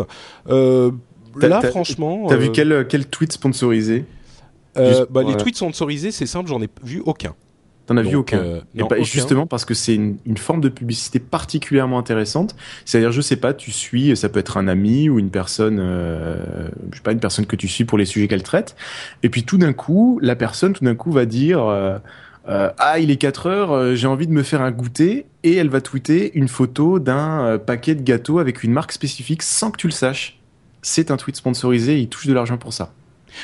Euh, 0.49 0.91
là, 1.41 1.61
franchement. 1.61 2.27
T'as 2.29 2.35
euh, 2.35 2.37
vu 2.37 2.51
quel, 2.51 2.85
quel 2.87 3.07
tweet 3.07 3.31
sponsorisé? 3.33 4.05
Euh, 4.77 5.05
bah, 5.09 5.23
Les 5.23 5.35
tweets 5.35 5.55
sponsorisés, 5.57 6.11
c'est 6.11 6.25
simple, 6.27 6.49
j'en 6.49 6.61
ai 6.61 6.69
vu 6.83 7.01
aucun. 7.05 7.33
T'en 7.85 7.97
as 7.97 8.01
vu 8.01 8.15
aucun 8.15 8.37
euh, 8.37 8.61
aucun. 8.79 9.03
Justement 9.03 9.45
parce 9.45 9.65
que 9.65 9.73
c'est 9.73 9.95
une, 9.95 10.17
une 10.25 10.37
forme 10.37 10.61
de 10.61 10.69
publicité 10.69 11.19
particulièrement 11.19 11.99
intéressante. 11.99 12.55
C'est-à-dire, 12.85 13.11
je 13.11 13.19
sais 13.19 13.35
pas, 13.35 13.53
tu 13.53 13.71
suis, 13.71 14.15
ça 14.15 14.29
peut 14.29 14.39
être 14.39 14.55
un 14.57 14.69
ami 14.69 15.09
ou 15.09 15.19
une 15.19 15.29
personne, 15.29 15.79
euh, 15.79 16.69
je 16.91 16.97
sais 16.97 17.03
pas, 17.03 17.11
une 17.11 17.19
personne 17.19 17.45
que 17.45 17.57
tu 17.57 17.67
suis 17.67 17.83
pour 17.83 17.97
les 17.97 18.05
sujets 18.05 18.27
qu'elle 18.29 18.43
traite. 18.43 18.75
Et 19.21 19.29
puis 19.29 19.43
tout 19.43 19.57
d'un 19.57 19.73
coup, 19.73 20.17
la 20.21 20.35
personne, 20.37 20.71
tout 20.71 20.85
d'un 20.85 20.95
coup, 20.95 21.11
va 21.11 21.25
dire, 21.25 21.61
euh, 21.65 21.97
euh, 22.49 22.71
ah, 22.77 22.99
il 22.99 23.09
est 23.09 23.17
4 23.17 23.47
heures, 23.47 23.71
euh, 23.71 23.95
j'ai 23.95 24.07
envie 24.07 24.27
de 24.27 24.33
me 24.33 24.43
faire 24.43 24.61
un 24.61 24.71
goûter, 24.71 25.25
et 25.43 25.55
elle 25.55 25.69
va 25.69 25.79
tweeter 25.79 26.31
une 26.37 26.47
photo 26.47 26.99
d'un 26.99 27.45
euh, 27.45 27.57
paquet 27.57 27.95
de 27.95 28.01
gâteaux 28.01 28.39
avec 28.39 28.63
une 28.63 28.73
marque 28.73 28.91
spécifique 28.91 29.41
sans 29.41 29.71
que 29.71 29.77
tu 29.77 29.87
le 29.87 29.93
saches. 29.93 30.39
C'est 30.81 31.11
un 31.11 31.17
tweet 31.17 31.37
sponsorisé, 31.37 31.99
il 31.99 32.09
touche 32.09 32.27
de 32.27 32.33
l'argent 32.33 32.57
pour 32.57 32.73
ça. 32.73 32.93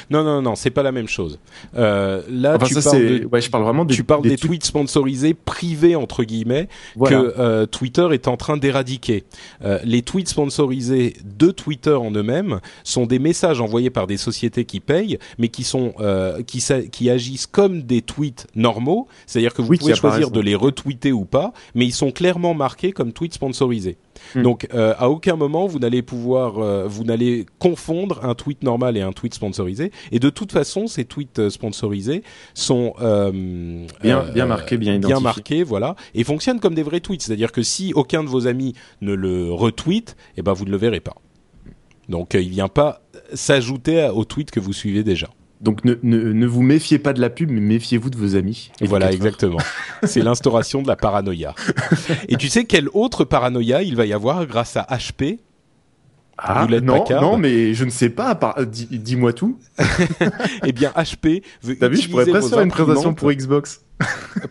Non, 0.09 0.23
non, 0.23 0.41
non, 0.41 0.55
c'est 0.55 0.69
pas 0.69 0.83
la 0.83 0.91
même 0.91 1.07
chose. 1.07 1.39
Euh, 1.77 2.21
là, 2.29 2.55
Enfin, 2.55 2.65
tu 2.65 2.73
ça, 2.75 2.81
parles 2.91 2.97
c'est, 3.01 3.19
de. 3.19 3.25
ouais, 3.25 3.41
je 3.41 3.49
parle 3.49 3.63
vraiment 3.63 3.85
des, 3.85 3.93
tu 3.95 4.03
parles 4.03 4.21
des, 4.21 4.35
tweets- 4.35 4.47
tweets 4.47 4.65
sponsorisés 4.65 5.33
privés 5.33 5.95
entre 5.95 6.23
guillemets 6.23 6.67
Voilà. 6.95 7.17
que 7.21 7.33
euh, 7.39 7.65
Twitter 7.65 8.07
est 8.11 8.27
en 8.27 8.37
train 8.37 8.57
d'éradiquer. 8.57 9.23
Euh, 9.63 9.79
les 9.83 10.01
tweets 10.01 10.29
sponsorisés 10.29 11.13
de 11.25 11.51
Twitter 11.51 11.93
en 11.93 12.11
eux-mêmes 12.11 12.59
sont 12.83 13.05
des 13.05 13.19
messages 13.19 13.61
envoyés 13.61 13.89
par 13.89 14.07
des 14.07 14.17
sociétés 14.17 14.65
qui 14.65 14.79
payent, 14.79 15.19
mais 15.37 15.47
qui 15.49 15.63
sont 15.63 15.93
euh, 15.99 16.41
qui, 16.43 16.63
qui 16.91 17.09
agissent 17.09 17.47
comme 17.47 17.83
des 17.83 18.01
tweets 18.01 18.47
normaux, 18.55 19.07
c'est-à-dire 19.27 19.53
que 19.53 19.61
vous 19.61 19.69
Oui, 19.69 19.77
pouvez 19.77 19.95
choisir 19.95 20.31
de 20.31 20.39
les 20.39 20.55
retweeter 20.55 21.11
ou 21.11 21.25
pas, 21.25 21.53
mais 21.75 21.85
ils 21.85 21.93
sont 21.93 22.11
clairement 22.11 22.53
marqués 22.53 22.91
comme 22.91 23.11
tweets 23.13 23.33
sponsorisés. 23.33 23.97
Hmm. 24.35 24.43
Donc 24.43 24.67
euh, 24.73 24.93
à 24.97 25.09
aucun 25.09 25.35
moment 25.35 25.67
vous 25.67 25.79
n'allez 25.79 26.01
pouvoir 26.01 26.59
euh, 26.59 26.87
vous 26.87 27.03
n'allez 27.03 27.45
confondre 27.59 28.23
un 28.25 28.35
tweet 28.35 28.63
normal 28.63 28.97
et 28.97 29.01
un 29.01 29.11
tweet 29.11 29.33
sponsorisé. 29.33 29.91
Et 30.11 30.19
de 30.19 30.29
toute 30.29 30.51
façon, 30.51 30.87
ces 30.87 31.05
tweets 31.05 31.39
euh, 31.39 31.49
sponsorisés 31.49 32.23
sont 32.53 32.93
euh, 33.01 33.31
Bien- 34.01 34.23
bien 34.33 34.45
marqués, 34.45 34.77
bien 35.07 35.19
marqués, 35.23 35.63
voilà, 35.63 35.95
et 36.13 36.23
fonctionnent 36.23 36.59
comme 36.59 36.75
des 36.75 36.83
vrais 36.83 36.99
tweets. 36.99 37.21
C'est-à-dire 37.21 37.51
que 37.51 37.63
si 37.63 37.93
aucun 37.93 38.23
de 38.23 38.29
vos 38.29 38.47
amis 38.47 38.73
ne 39.01 39.13
le 39.13 39.51
retweet, 39.51 40.15
eh 40.37 40.41
ben 40.41 40.53
vous 40.53 40.65
ne 40.65 40.71
le 40.71 40.77
verrez 40.77 40.99
pas. 40.99 41.15
Donc 42.07 42.33
il 42.33 42.49
vient 42.49 42.67
pas 42.67 43.01
s'ajouter 43.33 44.09
au 44.13 44.25
tweet 44.25 44.51
que 44.51 44.59
vous 44.59 44.73
suivez 44.73 45.03
déjà. 45.03 45.29
Donc 45.61 45.83
ne, 45.83 45.95
ne, 46.03 46.31
ne 46.31 46.47
vous 46.47 46.61
méfiez 46.61 46.99
pas 46.99 47.11
de 47.11 47.19
la 47.19 47.29
pub, 47.29 47.51
mais 47.51 47.59
méfiez-vous 47.59 48.09
de 48.09 48.15
vos 48.17 48.35
amis. 48.37 48.71
Et 48.79 48.87
voilà, 48.87 49.11
exactement. 49.11 49.57
C'est 50.03 50.21
l'instauration 50.21 50.81
de 50.81 50.87
la 50.87 50.95
paranoïa. 50.95 51.53
Et 52.29 52.37
tu 52.37 52.47
sais 52.47 52.63
quelle 52.63 52.87
autre 52.93 53.25
paranoïa 53.25 53.83
il 53.83 53.95
va 53.97 54.05
y 54.05 54.13
avoir 54.13 54.45
grâce 54.45 54.77
à 54.77 54.87
HP 54.89 55.39
Ah, 56.37 56.65
non, 56.81 56.99
Packard. 56.99 57.21
non, 57.21 57.37
mais 57.37 57.73
je 57.73 57.83
ne 57.83 57.89
sais 57.89 58.09
pas. 58.09 58.39
Dis-moi 58.65 59.33
tout. 59.33 59.59
Eh 60.65 60.71
bien, 60.71 60.91
HP 60.95 61.43
veut 61.61 61.77
T'as 61.77 61.89
vu, 61.89 61.97
je 61.97 62.09
pourrais 62.09 62.25
presque 62.25 62.49
faire 62.49 62.61
une 62.61 62.71
présentation 62.71 63.13
pour 63.13 63.29
Xbox. 63.31 63.81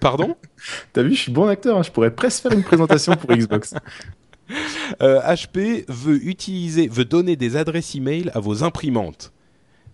Pardon? 0.01 0.37
T'as 0.93 1.03
vu, 1.03 1.15
je 1.15 1.21
suis 1.21 1.33
bon 1.33 1.47
acteur. 1.49 1.79
hein, 1.79 1.83
Je 1.83 1.91
pourrais 1.91 2.11
presque 2.11 2.43
faire 2.43 2.53
une 2.53 2.63
présentation 2.65 3.15
pour 3.17 3.31
Xbox. 3.35 3.73
Euh, 5.03 5.21
HP 5.23 5.85
veut 5.89 6.23
utiliser, 6.27 6.89
veut 6.89 7.05
donner 7.07 7.37
des 7.37 7.57
adresses 7.57 7.95
email 7.95 8.31
à 8.35 8.41
vos 8.41 8.63
imprimantes. 8.65 9.33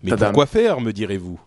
Mais 0.03 0.11
Tadam. 0.11 0.27
pourquoi 0.27 0.45
faire, 0.45 0.81
me 0.81 0.91
direz-vous? 0.91 1.39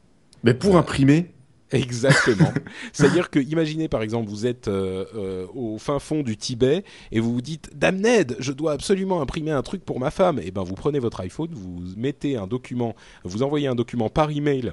Mais 0.44 0.55
pour 0.55 0.76
imprimer, 0.76 1.30
Exactement. 1.70 2.53
C'est-à-dire 2.92 3.30
que, 3.30 3.38
imaginez 3.38 3.88
par 3.88 4.03
exemple, 4.03 4.28
vous 4.28 4.46
êtes 4.46 4.68
euh, 4.68 5.05
euh, 5.14 5.46
au 5.55 5.78
fin 5.78 5.99
fond 5.99 6.22
du 6.22 6.36
Tibet 6.36 6.84
et 7.12 7.20
vous 7.20 7.32
vous 7.34 7.42
dites, 7.42 7.70
Dame 7.74 7.96
Ned, 7.99 8.36
je 8.38 8.53
dois 8.53 8.72
absolument 8.72 9.20
imprimer 9.20 9.51
un 9.51 9.62
truc 9.62 9.84
pour 9.84 10.01
ma 10.01 10.11
femme. 10.11 10.40
Et 10.42 10.51
ben, 10.51 10.62
vous 10.62 10.74
prenez 10.74 10.99
votre 10.99 11.20
iPhone, 11.20 11.51
vous 11.53 11.80
mettez 11.96 12.36
un 12.36 12.46
document, 12.46 12.94
vous 13.24 13.42
envoyez 13.42 13.68
un 13.68 13.74
document 13.74 14.09
par 14.09 14.30
email 14.30 14.72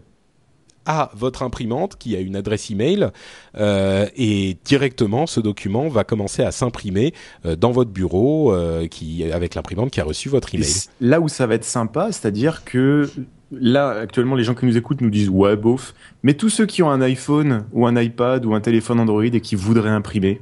à 0.85 1.11
votre 1.15 1.43
imprimante 1.43 1.97
qui 1.97 2.15
a 2.15 2.19
une 2.19 2.35
adresse 2.35 2.69
email 2.69 3.09
euh, 3.57 4.07
et 4.15 4.57
directement 4.63 5.27
ce 5.27 5.39
document 5.39 5.87
va 5.87 6.03
commencer 6.03 6.43
à 6.43 6.51
s'imprimer 6.51 7.13
euh, 7.45 7.55
dans 7.55 7.71
votre 7.71 7.91
bureau 7.91 8.53
euh, 8.53 8.87
qui 8.87 9.23
avec 9.31 9.55
l'imprimante 9.55 9.91
qui 9.91 9.99
a 9.99 10.03
reçu 10.03 10.29
votre 10.29 10.53
email. 10.53 10.69
là 11.01 11.19
où 11.19 11.27
ça 11.27 11.47
va 11.47 11.55
être 11.55 11.65
sympa, 11.65 12.11
c'est-à-dire 12.11 12.63
que 12.63 13.09
là, 13.51 13.89
actuellement, 13.91 14.35
les 14.35 14.43
gens 14.43 14.55
qui 14.55 14.65
nous 14.65 14.77
écoutent 14.77 15.01
nous 15.01 15.09
disent 15.09 15.29
ouais, 15.29 15.55
bof. 15.55 15.93
Mais 16.23 16.33
tous 16.33 16.49
ceux 16.49 16.65
qui 16.65 16.83
ont 16.83 16.89
un 16.89 17.01
iPhone 17.01 17.65
ou 17.73 17.85
un 17.87 17.95
iPad 17.99 18.45
ou 18.45 18.53
un 18.55 18.61
téléphone 18.61 18.99
Android 18.99 19.23
et 19.23 19.41
qui 19.41 19.55
voudraient 19.55 19.89
imprimer, 19.89 20.41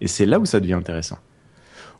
et 0.00 0.08
c'est 0.08 0.26
là 0.26 0.38
où 0.38 0.44
ça 0.46 0.60
devient 0.60 0.74
intéressant. 0.74 1.18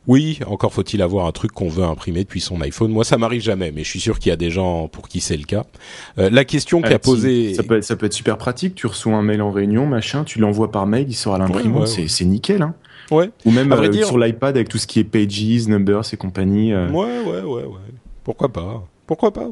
Oui, 0.07 0.37
encore 0.45 0.71
faut-il 0.71 1.01
avoir 1.01 1.25
un 1.25 1.31
truc 1.31 1.51
qu'on 1.51 1.67
veut 1.67 1.83
imprimer 1.83 2.23
depuis 2.23 2.39
son 2.39 2.61
iPhone. 2.61 2.91
Moi, 2.91 3.03
ça 3.03 3.17
m'arrive 3.17 3.41
jamais, 3.41 3.71
mais 3.71 3.83
je 3.83 3.89
suis 3.89 3.99
sûr 3.99 4.19
qu'il 4.19 4.29
y 4.29 4.33
a 4.33 4.35
des 4.35 4.51
gens 4.51 4.87
pour 4.87 5.07
qui 5.07 5.19
c'est 5.19 5.35
le 5.35 5.45
cas. 5.45 5.65
Euh, 6.19 6.29
la 6.29 6.45
question 6.45 6.79
qu'a 6.83 6.99
tu- 6.99 7.09
posée, 7.09 7.55
Ça 7.55 7.63
peut, 7.63 7.77
être, 7.77 7.83
ça 7.83 7.95
peut 7.95 8.05
être 8.05 8.13
super 8.13 8.37
pratique. 8.37 8.75
Tu 8.75 8.85
reçois 8.85 9.13
un 9.15 9.23
mail 9.23 9.41
en 9.41 9.49
réunion, 9.49 9.87
machin, 9.87 10.23
tu 10.23 10.37
l'envoies 10.37 10.69
par 10.71 10.85
mail, 10.85 11.07
il 11.09 11.15
sort 11.15 11.33
à 11.33 11.39
l'imprimante. 11.39 11.73
Ouais, 11.73 11.79
ouais, 11.81 11.87
c'est, 11.87 12.01
ouais. 12.03 12.07
c'est 12.07 12.25
nickel. 12.25 12.61
Hein. 12.61 12.75
ouais, 13.09 13.31
Ou 13.45 13.51
même 13.51 13.71
euh, 13.71 13.87
dire- 13.87 14.05
sur 14.05 14.19
l'iPad 14.19 14.55
avec 14.55 14.69
tout 14.69 14.77
ce 14.77 14.85
qui 14.85 14.99
est 14.99 15.03
Pages, 15.03 15.67
Numbers 15.67 16.03
et 16.13 16.17
compagnie. 16.17 16.71
euh. 16.71 16.87
ouais, 16.91 17.21
ouais, 17.25 17.41
ouais, 17.41 17.63
ouais. 17.63 17.79
Pourquoi 18.23 18.49
pas 18.53 18.87
Pourquoi 19.07 19.33
pas. 19.33 19.49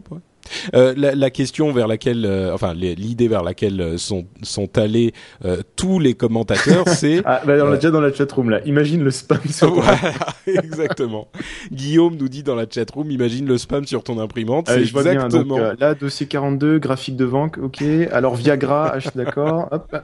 Euh, 0.76 0.94
la, 0.96 1.16
la 1.16 1.30
question 1.30 1.72
vers 1.72 1.88
laquelle, 1.88 2.26
euh, 2.26 2.54
enfin, 2.54 2.74
l'idée 2.74 3.28
vers 3.28 3.44
laquelle 3.44 3.82
euh, 3.82 3.98
sont 3.98 4.26
sont 4.42 4.78
allés 4.78 5.14
euh, 5.46 5.62
tous 5.76 6.00
les 6.00 6.14
commentateurs, 6.14 6.88
c'est 6.88 7.22
Ah, 7.26 7.42
bah, 7.46 7.54
on 7.62 7.70
l'a 7.70 7.76
déjà 7.76 7.92
dans 7.92 8.02
la 8.02 8.14
chatroom 8.14 8.50
là. 8.50 8.62
Imagine 8.66 9.04
le 9.04 9.12
spam 9.12 9.40
sur 9.50 9.74
ton 9.74 9.82
Voilà, 9.82 10.14
exactement. 10.48 11.28
Guillaume 11.72 12.16
nous 12.16 12.30
dit 12.30 12.44
dans 12.44 12.56
la 12.56 12.66
chatroom, 12.70 13.10
imagine 13.12 13.48
le 13.48 13.58
spam 13.58 13.86
sur 13.86 14.04
ton 14.04 14.20
imprimante. 14.20 14.70
Allez, 14.70 14.86
C'est 14.86 14.92
vois 14.92 15.04
bien. 15.04 15.14
Donc, 15.14 15.26
exactement. 15.26 15.74
là, 15.80 15.96
dossier 15.96 16.28
42, 16.28 16.80
graphique 16.80 17.16
de 17.16 17.26
vente, 17.26 17.58
ok. 17.58 17.84
Alors 18.12 18.36
Viagra, 18.36 18.98
H, 18.98 19.16
d'accord. 19.16 19.70
Hop. 19.72 19.96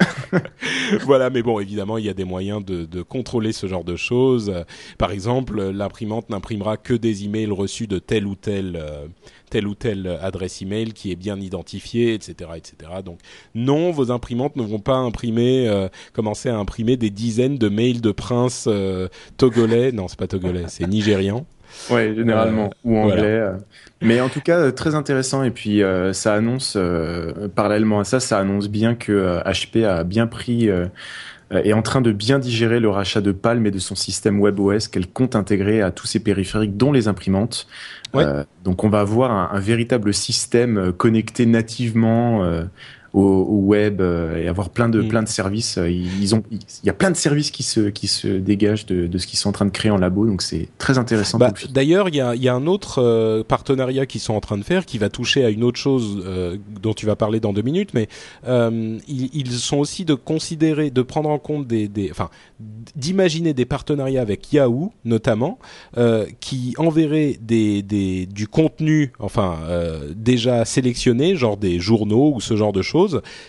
voilà, 1.03 1.29
mais 1.29 1.43
bon, 1.43 1.59
évidemment, 1.59 1.97
il 1.97 2.05
y 2.05 2.09
a 2.09 2.13
des 2.13 2.23
moyens 2.23 2.63
de, 2.63 2.85
de 2.85 3.01
contrôler 3.01 3.51
ce 3.51 3.67
genre 3.67 3.83
de 3.83 3.95
choses. 3.95 4.51
Par 4.97 5.11
exemple, 5.11 5.61
l'imprimante 5.69 6.29
n'imprimera 6.29 6.77
que 6.77 6.93
des 6.93 7.25
emails 7.25 7.51
reçus 7.51 7.87
de 7.87 7.99
telle 7.99 8.25
ou 8.25 8.35
euh, 8.47 9.07
telle 9.49 9.67
ou 9.67 9.75
telle 9.75 10.19
adresse 10.21 10.61
email 10.61 10.93
qui 10.93 11.11
est 11.11 11.15
bien 11.15 11.39
identifiée, 11.39 12.13
etc., 12.13 12.51
etc. 12.55 12.91
Donc, 13.03 13.19
non, 13.55 13.91
vos 13.91 14.11
imprimantes 14.11 14.55
ne 14.55 14.63
vont 14.63 14.79
pas 14.79 14.95
imprimer, 14.95 15.67
euh, 15.67 15.87
commencer 16.13 16.49
à 16.49 16.57
imprimer 16.57 16.97
des 16.97 17.09
dizaines 17.09 17.57
de 17.57 17.69
mails 17.69 18.01
de 18.01 18.11
princes 18.11 18.65
euh, 18.67 19.07
togolais. 19.37 19.91
Non, 19.91 20.07
c'est 20.07 20.19
pas 20.19 20.27
togolais, 20.27 20.65
c'est 20.67 20.87
nigérian. 20.87 21.45
Ouais, 21.89 22.13
généralement. 22.15 22.65
Euh, 22.65 22.89
ou 22.89 22.97
anglais. 22.97 23.39
voilà. 23.39 23.57
Mais 24.01 24.21
en 24.21 24.29
tout 24.29 24.41
cas, 24.41 24.71
très 24.71 24.95
intéressant. 24.95 25.43
Et 25.43 25.51
puis, 25.51 25.83
euh, 25.83 26.13
ça 26.13 26.33
annonce, 26.33 26.73
euh, 26.75 27.47
parallèlement 27.47 27.99
à 27.99 28.03
ça, 28.03 28.19
ça 28.19 28.39
annonce 28.39 28.69
bien 28.69 28.95
que 28.95 29.41
HP 29.45 29.85
a 29.85 30.03
bien 30.03 30.27
pris, 30.27 30.69
est 31.51 31.73
en 31.73 31.81
train 31.81 32.01
de 32.01 32.11
bien 32.11 32.39
digérer 32.39 32.79
le 32.79 32.89
rachat 32.89 33.21
de 33.21 33.31
Palm 33.31 33.65
et 33.65 33.71
de 33.71 33.79
son 33.79 33.95
système 33.95 34.39
WebOS 34.39 34.89
qu'elle 34.91 35.07
compte 35.07 35.35
intégrer 35.35 35.81
à 35.81 35.91
tous 35.91 36.05
ses 36.05 36.19
périphériques, 36.19 36.77
dont 36.77 36.91
les 36.91 37.07
imprimantes. 37.07 37.67
Ouais. 38.13 38.23
Euh, 38.23 38.43
donc, 38.63 38.83
on 38.83 38.89
va 38.89 38.99
avoir 38.99 39.31
un, 39.31 39.49
un 39.55 39.59
véritable 39.59 40.13
système 40.13 40.77
euh, 40.77 40.91
connecté 40.91 41.45
nativement. 41.45 42.43
euh, 42.43 42.63
au, 43.13 43.21
au 43.21 43.59
web 43.65 44.01
euh, 44.01 44.37
et 44.41 44.47
avoir 44.47 44.69
plein 44.69 44.89
de 44.89 45.01
Mm. 45.01 45.07
plein 45.07 45.23
de 45.23 45.27
services 45.29 45.77
Euh, 45.77 45.89
ils, 45.89 46.35
ont 46.35 46.43
il 46.51 46.59
y 46.85 46.89
a 46.89 46.93
plein 46.93 47.11
de 47.11 47.15
services 47.15 47.51
qui 47.51 47.63
se 47.63 47.89
qui 47.89 48.07
se 48.07 48.27
dégagent 48.27 48.85
de, 48.85 49.07
de 49.07 49.17
ce 49.17 49.25
qu'ils 49.27 49.39
sont 49.39 49.49
en 49.49 49.53
train 49.53 49.65
de 49.65 49.71
créer 49.71 49.91
en 49.91 49.97
labo 49.97 50.25
donc 50.25 50.41
c'est 50.41 50.67
très 50.77 50.97
intéressant 50.97 51.37
Bah. 51.37 51.53
D'ailleurs, 51.71 52.09
il 52.09 52.15
y 52.15 52.21
a, 52.21 52.35
il 52.35 52.43
y 52.43 52.49
a 52.49 52.53
un 52.53 52.67
autre 52.67 53.01
euh, 53.01 53.43
partenariat 53.43 54.05
qu'ils 54.05 54.21
sont 54.21 54.33
en 54.33 54.41
train 54.41 54.57
de 54.57 54.63
faire 54.63 54.85
qui 54.85 54.97
va 54.97 55.09
toucher 55.09 55.45
à 55.45 55.49
une 55.49 55.63
autre 55.63 55.79
chose 55.79 56.21
euh, 56.25 56.57
dont 56.81 56.93
tu 56.93 57.05
vas 57.05 57.15
parler 57.15 57.39
dans 57.39 57.53
deux 57.53 57.61
minutes, 57.61 57.91
mais 57.93 58.07
euh, 58.47 58.97
ils, 59.07 59.29
ils 59.33 59.51
sont 59.51 59.77
aussi 59.77 60.05
de 60.05 60.13
considérer, 60.15 60.89
de 60.91 61.01
prendre 61.01 61.29
en 61.29 61.39
compte 61.39 61.65
des, 61.67 61.87
des 61.87 62.11
enfin, 62.11 62.29
d'imaginer 62.95 63.53
des 63.53 63.65
partenariats 63.65 64.21
avec 64.21 64.51
Yahoo 64.53 64.91
notamment, 65.05 65.57
qui 66.39 66.73
enverraient 66.77 67.37
des, 67.41 67.81
des, 67.81 68.25
du 68.25 68.47
contenu, 68.47 69.13
enfin 69.19 69.57
déjà 70.15 70.65
sélectionné, 70.65 71.35
genre 71.35 71.57
des 71.57 71.79
journaux 71.79 72.33
ou 72.35 72.41
ce 72.41 72.55
genre 72.55 72.73
de 72.73 72.81
choses, 72.81 72.98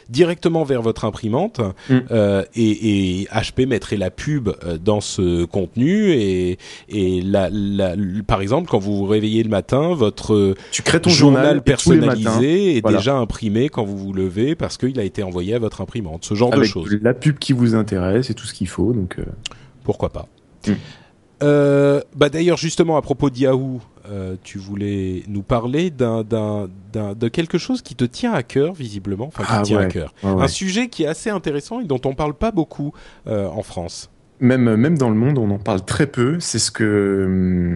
directement 0.09 0.65
vers 0.65 0.83
votre 0.83 1.05
imprimante, 1.05 1.61
Mm. 1.89 1.99
euh, 2.11 2.43
et, 2.55 3.21
et 3.21 3.25
HP 3.33 3.67
mettrait 3.67 3.97
la 3.97 4.11
pub 4.11 4.49
euh, 4.49 4.79
dans 4.79 5.01
ce 5.01 5.45
contenu 5.45 6.13
et 6.13 6.59
et 6.89 7.21
la, 7.23 7.49
la, 7.51 7.93
l- 7.95 8.23
par 8.27 8.41
exemple, 8.41 8.69
quand 8.71 8.79
vous 8.79 8.97
vous 8.97 9.05
réveillez 9.07 9.43
le 9.43 9.49
matin, 9.51 9.95
votre 9.95 10.55
tu 10.71 10.83
crées 10.83 11.01
ton 11.01 11.11
journal, 11.11 11.63
personnalisé 11.63 12.77
est 12.77 12.81
voilà. 12.81 12.99
déjà 12.99 13.17
imprimé 13.17 13.69
quand 13.69 13.85
vous 13.85 13.97
vous 13.97 14.13
levez 14.13 14.55
parce 14.55 14.77
qu'il 14.77 14.99
a 15.01 15.05
été 15.05 15.23
envoyé 15.23 15.55
à 15.55 15.59
votre 15.59 15.81
imprimante. 15.81 16.25
Ce 16.25 16.35
genre 16.35 16.51
de 16.51 16.63
choses. 16.65 16.97
la 17.03 17.15
pub 17.15 17.39
qui 17.39 17.53
vous 17.53 17.75
intéresse 17.75 18.31
et 18.31 18.35
tout 18.35 18.47
ce 18.47 18.55
qu'il 18.55 18.69
faut. 18.69 18.93
Donc, 18.93 19.17
euh, 19.19 19.25
Pourquoi 19.85 20.11
pas 20.11 20.27
Mm. 20.67 20.73
Euh, 21.43 22.01
bah 22.15 22.29
d'ailleurs, 22.29 22.57
justement, 22.59 22.97
à 22.97 23.03
propos 23.03 23.31
de 23.31 23.39
Yahoo, 23.39 23.81
euh, 24.11 24.37
tu 24.43 24.59
voulais 24.59 25.23
nous 25.29 25.43
parler 25.43 25.91
d'un, 25.91 26.23
d'un, 26.23 26.69
d'un, 26.93 27.15
de 27.15 27.29
quelque 27.29 27.59
chose 27.59 27.81
qui 27.83 27.95
te 27.95 28.05
tient 28.05 28.33
à 28.33 28.43
cœur, 28.43 28.73
visiblement, 28.75 29.27
enfin 29.27 29.45
qui 29.45 29.51
Ah 29.53 29.61
te 29.63 29.67
tient 29.67 29.79
à 29.79 29.87
cœur. 29.87 30.15
ouais. 30.23 30.43
Un 30.43 30.49
sujet 30.49 30.89
qui 30.89 31.05
est 31.05 31.07
assez 31.07 31.31
intéressant 31.31 31.81
et 31.81 31.85
dont 31.85 32.01
on 32.05 32.15
parle 32.15 32.35
pas 32.35 32.51
beaucoup 32.51 32.93
euh, 33.27 33.49
en 33.49 33.63
France. 33.63 34.11
Même, 34.41 34.75
même 34.77 34.97
dans 34.97 35.11
le 35.11 35.17
monde, 35.17 35.37
on 35.39 35.51
en 35.51 35.59
parle 35.59 35.85
très 35.85 36.07
peu. 36.07 36.41
C'est 36.41 36.59
ce 36.59 36.71
que 36.71 37.25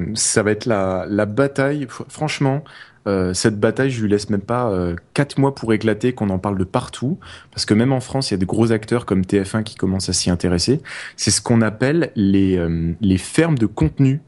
hum, 0.09 0.17
ça 0.17 0.43
va 0.43 0.51
être 0.51 0.67
la, 0.67 1.07
la 1.09 1.27
bataille. 1.27 1.85
Fr- 1.85 2.05
Franchement, 2.09 2.65
euh, 3.07 3.35
cette 3.35 3.61
bataille, 3.61 3.91
je 3.91 4.03
lui 4.03 4.09
laisse 4.11 4.31
même 4.31 4.41
pas 4.41 4.71
euh, 4.71 4.97
quatre 5.13 5.39
mois 5.39 5.55
pour 5.55 5.73
éclater, 5.73 6.13
qu'on 6.13 6.31
en 6.31 6.39
parle 6.39 6.57
de 6.59 6.65
partout. 6.65 7.19
Parce 7.51 7.67
que 7.67 7.75
même 7.75 7.93
en 7.93 8.01
France, 8.01 8.31
il 8.31 8.35
y 8.35 8.37
a 8.37 8.39
de 8.39 8.45
gros 8.47 8.73
acteurs 8.73 9.07
comme 9.07 9.23
TF1 9.23 9.63
qui 9.63 9.75
commencent 9.75 10.09
à 10.09 10.13
s'y 10.13 10.31
intéresser. 10.31 10.81
C'est 11.17 11.31
ce 11.31 11.41
qu'on 11.43 11.61
appelle 11.61 12.11
les, 12.17 12.57
euh, 12.57 12.93
les 13.01 13.19
fermes 13.19 13.59
de 13.59 13.67
contenu. 13.67 14.21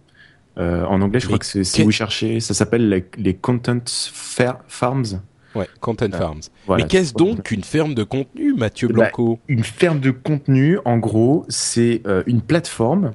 Euh, 0.59 0.85
en 0.87 1.01
anglais, 1.03 1.21
je 1.21 1.27
Les 1.27 1.29
crois 1.29 1.39
que 1.39 1.45
c'est, 1.47 1.65
si 1.65 1.83
vous 1.83 1.91
cherchez, 1.91 2.41
ça 2.41 2.55
s'appelle 2.55 2.89
les, 2.89 3.05
les 3.19 3.35
content 3.35 3.79
Fa- 3.87 4.63
farms. 4.69 5.21
Ouais, 5.55 5.69
Content 5.81 6.11
Farms. 6.13 6.41
Voilà. 6.67 6.85
Mais 6.85 6.89
qu'est-ce 6.89 7.15
donc 7.15 7.45
qu'une 7.45 7.65
ferme 7.65 7.95
de 7.95 8.03
contenu, 8.05 8.53
Mathieu 8.55 8.89
Bah, 8.89 8.95
Blanco? 8.95 9.39
Une 9.49 9.65
ferme 9.65 10.01
de 10.01 10.11
contenu, 10.11 10.79
en 10.85 10.99
gros, 10.99 11.47
c'est 11.49 12.03
euh, 12.07 12.23
une 12.27 12.43
plateforme. 12.43 13.13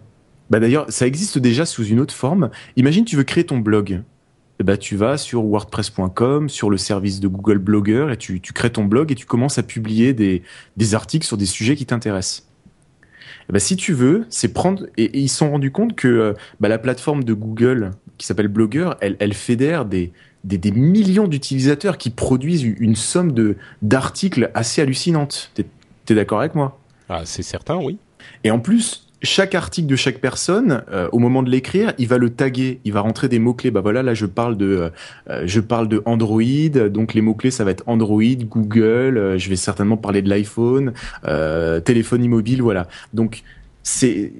Bah 0.50 0.60
d'ailleurs, 0.60 0.86
ça 0.90 1.06
existe 1.08 1.38
déjà 1.38 1.66
sous 1.66 1.86
une 1.86 2.00
autre 2.00 2.14
forme. 2.16 2.50
Imagine, 2.78 3.06
tu 3.06 3.16
veux 3.16 3.24
créer 3.24 3.44
ton 3.46 3.60
blog. 3.60 4.02
Eh 4.62 4.64
bah, 4.64 4.78
tu 4.78 4.96
vas 4.96 5.18
sur 5.18 5.44
wordpress.com, 5.44 6.48
sur 6.48 6.70
le 6.70 6.78
service 6.78 7.20
de 7.20 7.28
Google 7.28 7.58
Blogger, 7.58 8.10
et 8.12 8.18
tu, 8.18 8.42
tu 8.42 8.54
crées 8.54 8.70
ton 8.70 8.86
blog 8.86 9.12
et 9.12 9.16
tu 9.16 9.26
commences 9.26 9.58
à 9.58 9.64
publier 9.64 10.14
des, 10.14 10.44
des 10.78 10.94
articles 10.94 11.26
sur 11.26 11.36
des 11.36 11.48
sujets 11.48 11.76
qui 11.76 11.88
t'intéressent. 11.88 12.48
Eh 13.50 13.54
bah, 13.54 13.58
si 13.58 13.76
tu 13.76 13.94
veux, 13.94 14.28
c'est 14.30 14.54
prendre. 14.54 14.86
Et, 14.98 15.06
et 15.06 15.18
ils 15.18 15.30
se 15.30 15.38
sont 15.38 15.50
rendus 15.50 15.72
compte 15.72 15.96
que 15.96 16.08
euh, 16.08 16.34
bah, 16.60 16.68
la 16.68 16.78
plateforme 16.78 17.24
de 17.24 17.34
Google, 17.34 17.90
qui 18.20 18.28
s'appelle 18.28 18.50
Blogger, 18.50 18.92
elle, 19.02 19.16
elle 19.18 19.34
fédère 19.34 19.86
des, 19.86 20.12
des, 20.44 20.60
des 20.60 20.72
millions 20.72 21.28
d'utilisateurs 21.28 21.98
qui 21.98 22.12
produisent 22.12 22.62
une, 22.62 22.76
une 22.78 22.96
somme 22.96 23.32
de 23.32 23.56
d'articles 23.82 24.52
assez 24.54 24.80
hallucinante. 24.80 25.50
T'es 25.56 25.66
es, 26.08 26.14
d'accord 26.14 26.42
avec 26.42 26.54
moi? 26.54 26.80
Ah, 27.10 27.24
c'est 27.26 27.42
certain, 27.42 27.78
oui. 27.78 27.98
Et 28.44 28.52
en 28.52 28.60
plus, 28.60 29.11
chaque 29.24 29.54
article 29.56 29.88
de 29.88 29.96
chaque 29.96 30.20
personne, 30.20 30.84
euh, 30.92 31.08
au 31.12 31.20
moment 31.20 31.44
de 31.44 31.50
l'écrire, 31.50 31.94
il 31.98 32.08
va 32.08 32.18
le 32.18 32.30
taguer, 32.30 32.80
il 32.86 32.94
va 32.94 33.02
rentrer 33.02 33.28
des 33.30 33.40
mots 33.40 33.54
clés. 33.54 33.72
Bah 33.72 33.82
voilà, 33.82 34.02
là 34.04 34.14
je 34.14 34.26
parle 34.26 34.58
de, 34.58 34.92
euh, 35.30 35.44
je 35.46 35.60
parle 35.60 35.88
de 35.88 36.02
Android, 36.06 36.90
donc 36.90 37.14
les 37.14 37.22
mots 37.22 37.36
clés 37.36 37.52
ça 37.52 37.64
va 37.64 37.72
être 37.72 37.84
Android, 37.88 38.22
Google. 38.24 39.18
euh, 39.18 39.38
je 39.38 39.50
vais 39.50 39.56
certainement 39.56 39.98
parler 39.98 40.22
de 40.22 40.30
l'iPhone, 40.30 40.94
euh, 41.26 41.80
téléphone 41.80 42.24
immobile, 42.24 42.62
voilà. 42.62 42.88
Donc 43.14 43.44
c'est 43.84 44.34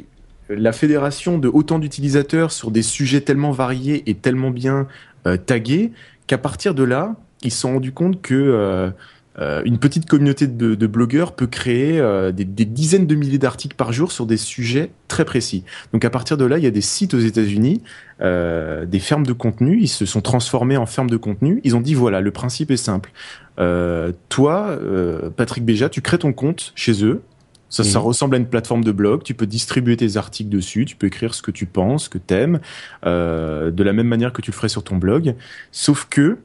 la 0.50 0.72
fédération 0.72 1.38
de 1.38 1.48
autant 1.48 1.80
d'utilisateurs 1.80 2.52
sur 2.52 2.72
des 2.72 2.82
sujets 2.82 3.22
tellement 3.22 3.52
variés 3.52 4.04
et 4.08 4.16
tellement 4.16 4.50
bien 4.52 4.88
euh, 5.28 5.38
tagués 5.38 5.92
qu'à 6.28 6.38
partir 6.38 6.74
de 6.74 6.84
là, 6.84 7.16
ils 7.44 7.52
se 7.52 7.62
sont 7.62 7.74
rendus 7.74 7.92
compte 7.92 8.22
que 8.22 8.92
euh, 9.40 9.62
une 9.64 9.78
petite 9.78 10.08
communauté 10.08 10.46
de, 10.48 10.76
de 10.76 10.88
blogueurs 10.88 11.34
peut 11.34 11.48
créer 11.48 12.00
euh, 12.00 12.32
des, 12.32 12.44
des 12.44 12.66
dizaines 12.66 13.08
de 13.08 13.16
milliers 13.16 13.38
d'articles 13.38 13.76
par 13.76 13.94
jour 13.94 14.12
sur 14.12 14.26
des 14.26 14.38
sujets 14.38 14.92
très 15.08 15.24
précis. 15.24 15.64
Donc 15.94 16.04
à 16.04 16.10
partir 16.10 16.38
de 16.38 16.46
là, 16.46 16.58
il 16.58 16.64
y 16.64 16.68
a 16.68 16.72
des 16.72 16.82
sites 16.82 17.14
aux 17.14 17.20
États-Unis, 17.20 17.82
euh, 18.22 18.86
des 18.86 19.00
fermes 19.00 19.26
de 19.26 19.34
contenu. 19.34 19.80
Ils 19.80 19.88
se 19.88 20.06
sont 20.06 20.22
transformés 20.22 20.78
en 20.78 20.86
fermes 20.86 21.10
de 21.10 21.18
contenu. 21.18 21.62
Ils 21.64 21.76
ont 21.76 21.82
dit 21.82 21.94
voilà, 21.94 22.20
le 22.20 22.32
principe 22.32 22.72
est 22.72 22.78
simple. 22.78 23.12
Euh, 23.60 24.12
toi, 24.30 24.68
euh, 24.70 25.30
Patrick 25.30 25.64
Béja, 25.64 25.90
tu 25.90 26.02
crées 26.02 26.20
ton 26.20 26.34
compte 26.34 26.74
chez 26.76 27.06
eux. 27.06 27.22
Ça, 27.70 27.86
ça 27.86 28.00
ressemble 28.00 28.36
à 28.36 28.38
une 28.38 28.48
plateforme 28.48 28.84
de 28.84 28.92
blog. 28.92 29.24
Tu 29.24 29.34
peux 29.34 29.46
distribuer 29.46 29.96
tes 29.96 30.18
articles 30.18 30.50
dessus. 30.50 30.84
Tu 30.84 30.98
peux 30.98 31.08
écrire 31.08 31.34
ce 31.34 31.42
que 31.42 31.52
tu 31.52 31.66
penses, 31.66 32.04
ce 32.04 32.10
que 32.10 32.18
t'aimes, 32.18 32.60
euh, 33.06 33.72
de 33.72 33.82
la 33.82 33.94
même 33.94 34.08
manière 34.08 34.34
que 34.34 34.42
tu 34.42 34.52
le 34.52 34.56
ferais 34.56 34.68
sur 34.68 34.84
ton 34.84 34.98
blog. 34.98 35.36
Sauf 35.72 36.06
que 36.10 36.40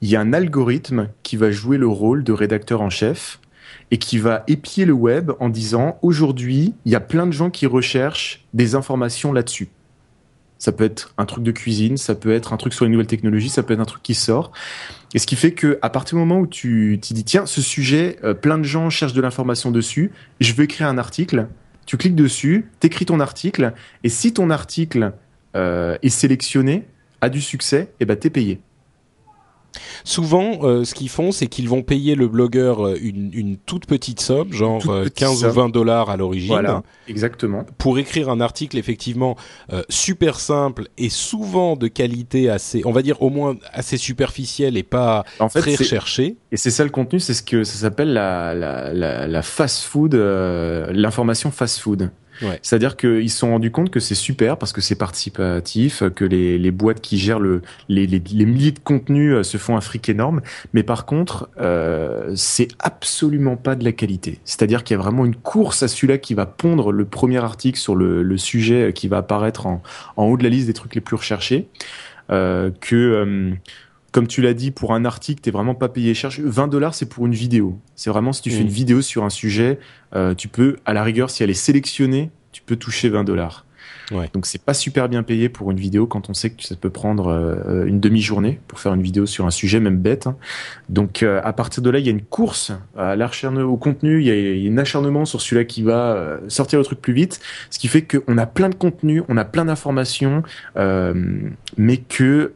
il 0.00 0.08
y 0.08 0.16
a 0.16 0.20
un 0.20 0.32
algorithme 0.32 1.08
qui 1.22 1.36
va 1.36 1.50
jouer 1.50 1.78
le 1.78 1.86
rôle 1.86 2.24
de 2.24 2.32
rédacteur 2.32 2.80
en 2.80 2.90
chef 2.90 3.40
et 3.90 3.98
qui 3.98 4.18
va 4.18 4.44
épier 4.46 4.84
le 4.84 4.92
web 4.92 5.32
en 5.40 5.48
disant 5.48 5.98
aujourd'hui, 6.02 6.74
il 6.84 6.92
y 6.92 6.94
a 6.94 7.00
plein 7.00 7.26
de 7.26 7.32
gens 7.32 7.50
qui 7.50 7.66
recherchent 7.66 8.44
des 8.54 8.74
informations 8.74 9.32
là-dessus. 9.32 9.68
Ça 10.58 10.72
peut 10.72 10.84
être 10.84 11.14
un 11.16 11.24
truc 11.24 11.42
de 11.42 11.52
cuisine, 11.52 11.96
ça 11.96 12.14
peut 12.14 12.32
être 12.32 12.52
un 12.52 12.56
truc 12.56 12.74
sur 12.74 12.84
les 12.84 12.90
nouvelles 12.90 13.06
technologies, 13.06 13.48
ça 13.48 13.62
peut 13.62 13.72
être 13.74 13.80
un 13.80 13.86
truc 13.86 14.02
qui 14.02 14.14
sort. 14.14 14.52
Et 15.14 15.18
ce 15.18 15.26
qui 15.26 15.36
fait 15.36 15.52
que 15.52 15.78
à 15.82 15.90
partir 15.90 16.16
du 16.16 16.20
moment 16.20 16.40
où 16.40 16.46
tu 16.46 16.98
t'y 17.00 17.14
dis 17.14 17.24
tiens, 17.24 17.46
ce 17.46 17.62
sujet, 17.62 18.18
euh, 18.24 18.34
plein 18.34 18.58
de 18.58 18.64
gens 18.64 18.90
cherchent 18.90 19.14
de 19.14 19.22
l'information 19.22 19.70
dessus, 19.70 20.12
je 20.38 20.52
veux 20.52 20.64
écrire 20.64 20.86
un 20.86 20.98
article. 20.98 21.48
Tu 21.86 21.96
cliques 21.96 22.14
dessus, 22.14 22.70
t'écris 22.78 23.06
ton 23.06 23.20
article, 23.20 23.72
et 24.04 24.08
si 24.08 24.32
ton 24.32 24.50
article 24.50 25.12
euh, 25.56 25.96
est 26.02 26.10
sélectionné, 26.10 26.86
a 27.20 27.28
du 27.28 27.40
succès, 27.40 27.92
et 27.98 28.04
ben 28.04 28.16
t'es 28.16 28.30
payé. 28.30 28.60
Souvent, 30.04 30.58
euh, 30.62 30.84
ce 30.84 30.94
qu'ils 30.94 31.08
font, 31.08 31.32
c'est 31.32 31.46
qu'ils 31.46 31.68
vont 31.68 31.82
payer 31.82 32.14
le 32.14 32.28
blogueur 32.28 32.86
euh, 32.86 32.96
une, 33.00 33.30
une 33.32 33.56
toute 33.56 33.86
petite 33.86 34.20
somme, 34.20 34.52
genre 34.52 34.80
Toute 34.82 34.90
euh, 34.90 35.02
petite 35.04 35.18
15 35.18 35.30
ou 35.32 35.36
somme. 35.40 35.50
20 35.50 35.68
dollars 35.70 36.10
à 36.10 36.16
l'origine, 36.16 36.48
Voilà, 36.50 36.82
exactement. 37.08 37.64
pour 37.78 37.98
écrire 37.98 38.28
un 38.30 38.40
article 38.40 38.78
effectivement 38.78 39.36
euh, 39.72 39.82
super 39.88 40.40
simple 40.40 40.88
et 40.98 41.08
souvent 41.08 41.76
de 41.76 41.88
qualité 41.88 42.48
assez, 42.50 42.82
on 42.84 42.92
va 42.92 43.02
dire 43.02 43.22
au 43.22 43.30
moins 43.30 43.56
assez 43.72 43.96
superficielle 43.96 44.76
et 44.76 44.82
pas 44.82 45.24
En 45.38 45.48
fait, 45.48 45.60
très 45.60 45.74
recherchée. 45.76 46.36
Et 46.52 46.56
c'est 46.56 46.70
ça 46.70 46.84
le 46.84 46.90
contenu, 46.90 47.20
c'est 47.20 47.34
ce 47.34 47.42
que 47.42 47.64
ça 47.64 47.78
s'appelle 47.78 48.12
la, 48.12 48.54
la, 48.54 48.92
la, 48.92 49.26
la 49.26 49.42
fast 49.42 49.84
food, 49.84 50.14
euh, 50.14 50.90
l'information 50.92 51.50
fast 51.50 51.78
food. 51.78 52.10
C'est-à-dire 52.62 52.96
qu'ils 52.96 53.30
se 53.30 53.38
sont 53.38 53.50
rendus 53.50 53.70
compte 53.70 53.90
que 53.90 54.00
c'est 54.00 54.14
super 54.14 54.56
parce 54.56 54.72
que 54.72 54.80
c'est 54.80 54.94
participatif, 54.94 56.02
que 56.14 56.24
les, 56.24 56.58
les 56.58 56.70
boîtes 56.70 57.00
qui 57.00 57.18
gèrent 57.18 57.40
le, 57.40 57.62
les, 57.88 58.06
les, 58.06 58.22
les 58.32 58.46
milliers 58.46 58.72
de 58.72 58.78
contenus 58.78 59.34
euh, 59.34 59.42
se 59.42 59.58
font 59.58 59.76
un 59.76 59.80
fric 59.80 60.08
énorme. 60.08 60.40
Mais 60.72 60.82
par 60.82 61.06
contre, 61.06 61.50
euh, 61.60 62.32
c'est 62.34 62.68
absolument 62.78 63.56
pas 63.56 63.74
de 63.74 63.84
la 63.84 63.92
qualité. 63.92 64.38
C'est-à-dire 64.44 64.84
qu'il 64.84 64.96
y 64.96 65.00
a 65.00 65.02
vraiment 65.02 65.24
une 65.24 65.36
course 65.36 65.82
à 65.82 65.88
celui-là 65.88 66.18
qui 66.18 66.34
va 66.34 66.46
pondre 66.46 66.92
le 66.92 67.04
premier 67.04 67.38
article 67.38 67.78
sur 67.78 67.94
le, 67.94 68.22
le 68.22 68.38
sujet 68.38 68.92
qui 68.94 69.08
va 69.08 69.18
apparaître 69.18 69.66
en, 69.66 69.82
en 70.16 70.26
haut 70.26 70.36
de 70.36 70.42
la 70.42 70.48
liste 70.48 70.66
des 70.66 70.74
trucs 70.74 70.94
les 70.94 71.00
plus 71.00 71.16
recherchés. 71.16 71.68
Euh, 72.30 72.70
que 72.80 72.94
euh, 72.94 73.50
comme 74.12 74.26
tu 74.26 74.42
l'as 74.42 74.54
dit, 74.54 74.70
pour 74.70 74.92
un 74.94 75.04
article, 75.04 75.40
t'es 75.40 75.50
vraiment 75.50 75.74
pas 75.74 75.88
payé 75.88 76.14
cher. 76.14 76.30
20 76.42 76.68
dollars, 76.68 76.94
c'est 76.94 77.06
pour 77.08 77.26
une 77.26 77.34
vidéo. 77.34 77.78
C'est 77.94 78.10
vraiment 78.10 78.32
si 78.32 78.42
tu 78.42 78.50
fais 78.50 78.58
Mm. 78.58 78.62
une 78.62 78.68
vidéo 78.68 79.02
sur 79.02 79.24
un 79.24 79.30
sujet, 79.30 79.78
euh, 80.16 80.34
tu 80.34 80.48
peux, 80.48 80.76
à 80.84 80.92
la 80.92 81.02
rigueur, 81.04 81.30
si 81.30 81.42
elle 81.42 81.50
est 81.50 81.54
sélectionnée, 81.54 82.30
tu 82.52 82.62
peux 82.62 82.76
toucher 82.76 83.08
20 83.08 83.24
dollars. 83.24 83.66
Ouais. 84.10 84.28
Donc 84.34 84.46
c'est 84.46 84.60
pas 84.60 84.74
super 84.74 85.08
bien 85.08 85.22
payé 85.22 85.48
pour 85.48 85.70
une 85.70 85.78
vidéo 85.78 86.08
quand 86.08 86.28
on 86.30 86.34
sait 86.34 86.50
que 86.50 86.64
ça 86.64 86.74
peut 86.74 86.90
prendre 86.90 87.28
euh, 87.28 87.86
une 87.86 88.00
demi-journée 88.00 88.58
pour 88.66 88.80
faire 88.80 88.92
une 88.92 89.02
vidéo 89.02 89.24
sur 89.24 89.46
un 89.46 89.50
sujet 89.52 89.78
même 89.78 89.98
bête. 89.98 90.26
hein. 90.26 90.36
Donc 90.88 91.22
euh, 91.22 91.40
à 91.44 91.52
partir 91.52 91.80
de 91.80 91.90
là, 91.90 92.00
il 92.00 92.04
y 92.04 92.08
a 92.08 92.10
une 92.10 92.22
course 92.22 92.72
à 92.98 93.14
au 93.14 93.76
contenu, 93.76 94.20
il 94.20 94.26
y 94.26 94.30
a, 94.30 94.34
il 94.36 94.64
y 94.64 94.68
a 94.68 94.72
un 94.72 94.78
acharnement 94.78 95.24
sur 95.24 95.40
celui-là 95.40 95.64
qui 95.64 95.82
va 95.84 96.40
sortir 96.48 96.80
le 96.80 96.84
truc 96.84 97.00
plus 97.00 97.12
vite, 97.12 97.40
ce 97.70 97.78
qui 97.78 97.86
fait 97.86 98.02
qu'on 98.02 98.36
a 98.36 98.46
plein 98.46 98.68
de 98.68 98.74
contenu, 98.74 99.22
on 99.28 99.36
a 99.36 99.44
plein 99.44 99.64
d'informations, 99.64 100.42
euh, 100.76 101.14
mais 101.76 101.98
que 101.98 102.52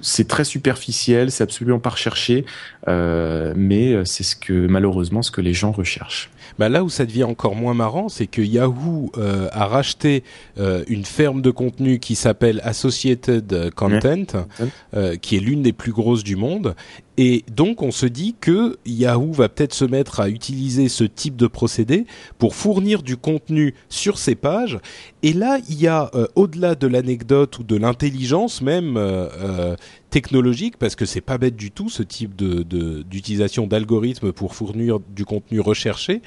c'est 0.00 0.28
très 0.28 0.44
superficiel, 0.44 1.30
c'est 1.30 1.42
absolument 1.42 1.80
pas 1.80 1.90
recherché, 1.90 2.44
euh, 2.88 3.52
mais 3.56 3.92
euh, 3.92 4.04
c'est 4.04 4.22
ce 4.22 4.36
que 4.36 4.66
malheureusement 4.66 5.22
ce 5.22 5.30
que 5.30 5.40
les 5.40 5.52
gens 5.52 5.72
recherchent. 5.72 6.30
Bah 6.58 6.68
là 6.68 6.84
où 6.84 6.90
ça 6.90 7.06
devient 7.06 7.24
encore 7.24 7.54
moins 7.54 7.74
marrant, 7.74 8.08
c'est 8.08 8.26
que 8.26 8.42
Yahoo 8.42 9.10
euh, 9.16 9.48
a 9.52 9.66
racheté 9.66 10.22
euh, 10.58 10.84
une 10.86 11.04
ferme 11.04 11.42
de 11.42 11.50
contenu 11.50 11.98
qui 11.98 12.14
s'appelle 12.14 12.60
Associated 12.62 13.70
Content, 13.74 14.46
qui 15.20 15.36
est 15.36 15.40
l'une 15.40 15.62
des 15.62 15.72
plus 15.72 15.92
grosses 15.92 16.24
du 16.24 16.36
monde. 16.36 16.74
Et 17.18 17.44
donc 17.54 17.82
on 17.82 17.90
se 17.90 18.06
dit 18.06 18.34
que 18.40 18.78
Yahoo 18.86 19.32
va 19.32 19.50
peut-être 19.50 19.74
se 19.74 19.84
mettre 19.84 20.20
à 20.20 20.30
utiliser 20.30 20.88
ce 20.88 21.04
type 21.04 21.36
de 21.36 21.46
procédé 21.46 22.06
pour 22.38 22.54
fournir 22.54 23.02
du 23.02 23.18
contenu 23.18 23.74
sur 23.90 24.16
ses 24.16 24.34
pages. 24.34 24.78
Et 25.22 25.34
là, 25.34 25.58
il 25.68 25.78
y 25.78 25.88
a 25.88 26.10
euh, 26.14 26.26
au-delà 26.36 26.74
de 26.74 26.86
l'anecdote 26.86 27.58
ou 27.58 27.64
de 27.64 27.76
l'intelligence 27.76 28.62
même 28.62 28.96
euh, 28.96 29.28
euh, 29.40 29.76
technologique, 30.08 30.78
parce 30.78 30.96
que 30.96 31.04
c'est 31.04 31.20
pas 31.20 31.36
bête 31.36 31.56
du 31.56 31.70
tout 31.70 31.90
ce 31.90 32.02
type 32.02 32.34
de 32.34 32.62
de- 32.62 33.02
d'utilisation 33.02 33.66
d'algorithmes 33.66 34.32
pour 34.32 34.54
fournir 34.54 34.98
du 34.98 35.24
contenu 35.26 35.60
recherché. 35.60 36.22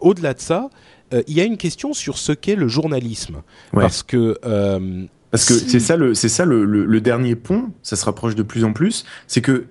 Au-delà 0.00 0.34
de 0.34 0.40
ça, 0.40 0.70
euh, 1.14 1.22
il 1.28 1.34
y 1.34 1.40
a 1.40 1.44
une 1.44 1.56
question 1.56 1.92
sur 1.94 2.18
ce 2.18 2.32
qu'est 2.32 2.56
le 2.56 2.66
journalisme, 2.68 3.42
Ouais. 3.72 3.82
parce 3.82 4.02
que 4.02 4.36
Parce 5.30 5.44
que 5.44 5.54
si- 5.54 5.70
c'est 5.70 5.80
ça 5.80 5.96
le 5.96 6.14
c'est 6.14 6.28
ça 6.28 6.44
le, 6.44 6.64
le, 6.64 6.84
le 6.84 7.00
dernier 7.00 7.34
pont, 7.36 7.70
ça 7.82 7.94
se 7.96 8.04
rapproche 8.04 8.34
de 8.34 8.42
plus 8.42 8.64
en 8.64 8.72
plus, 8.72 9.04
c'est 9.26 9.40
que 9.40 9.66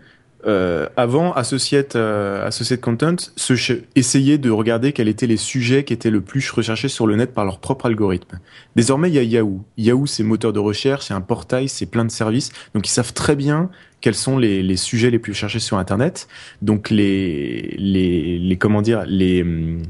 euh, 0.47 0.87
avant 0.95 1.33
Associate 1.33 1.95
euh, 1.95 2.45
Associate 2.45 2.79
Content 2.79 3.15
se 3.35 3.81
essayait 3.95 4.37
de 4.37 4.51
regarder 4.51 4.93
quels 4.93 5.07
étaient 5.07 5.25
les 5.25 5.37
sujets 5.37 5.83
qui 5.83 5.93
étaient 5.93 6.11
le 6.11 6.21
plus 6.21 6.49
recherchés 6.51 6.87
sur 6.87 7.07
le 7.07 7.15
net 7.15 7.33
par 7.33 7.45
leur 7.45 7.59
propre 7.59 7.87
algorithme. 7.87 8.39
Désormais, 8.75 9.09
il 9.09 9.15
y 9.15 9.19
a 9.19 9.23
Yahoo. 9.23 9.63
Yahoo, 9.77 10.05
c'est 10.05 10.23
moteur 10.23 10.53
de 10.53 10.59
recherche, 10.59 11.05
c'est 11.05 11.13
un 11.13 11.21
portail, 11.21 11.67
c'est 11.67 11.87
plein 11.87 12.05
de 12.05 12.11
services. 12.11 12.51
Donc 12.75 12.87
ils 12.87 12.91
savent 12.91 13.13
très 13.13 13.35
bien 13.35 13.69
quels 14.01 14.13
sont 14.13 14.37
les, 14.37 14.61
les 14.61 14.77
sujets 14.77 15.09
les 15.09 15.19
plus 15.19 15.33
cherchés 15.33 15.59
sur 15.59 15.77
Internet. 15.77 16.27
Donc 16.61 16.91
les 16.91 17.75
les 17.79 18.37
les 18.37 18.57
comment 18.57 18.83
dire 18.83 19.03
les 19.07 19.41
hum, 19.41 19.81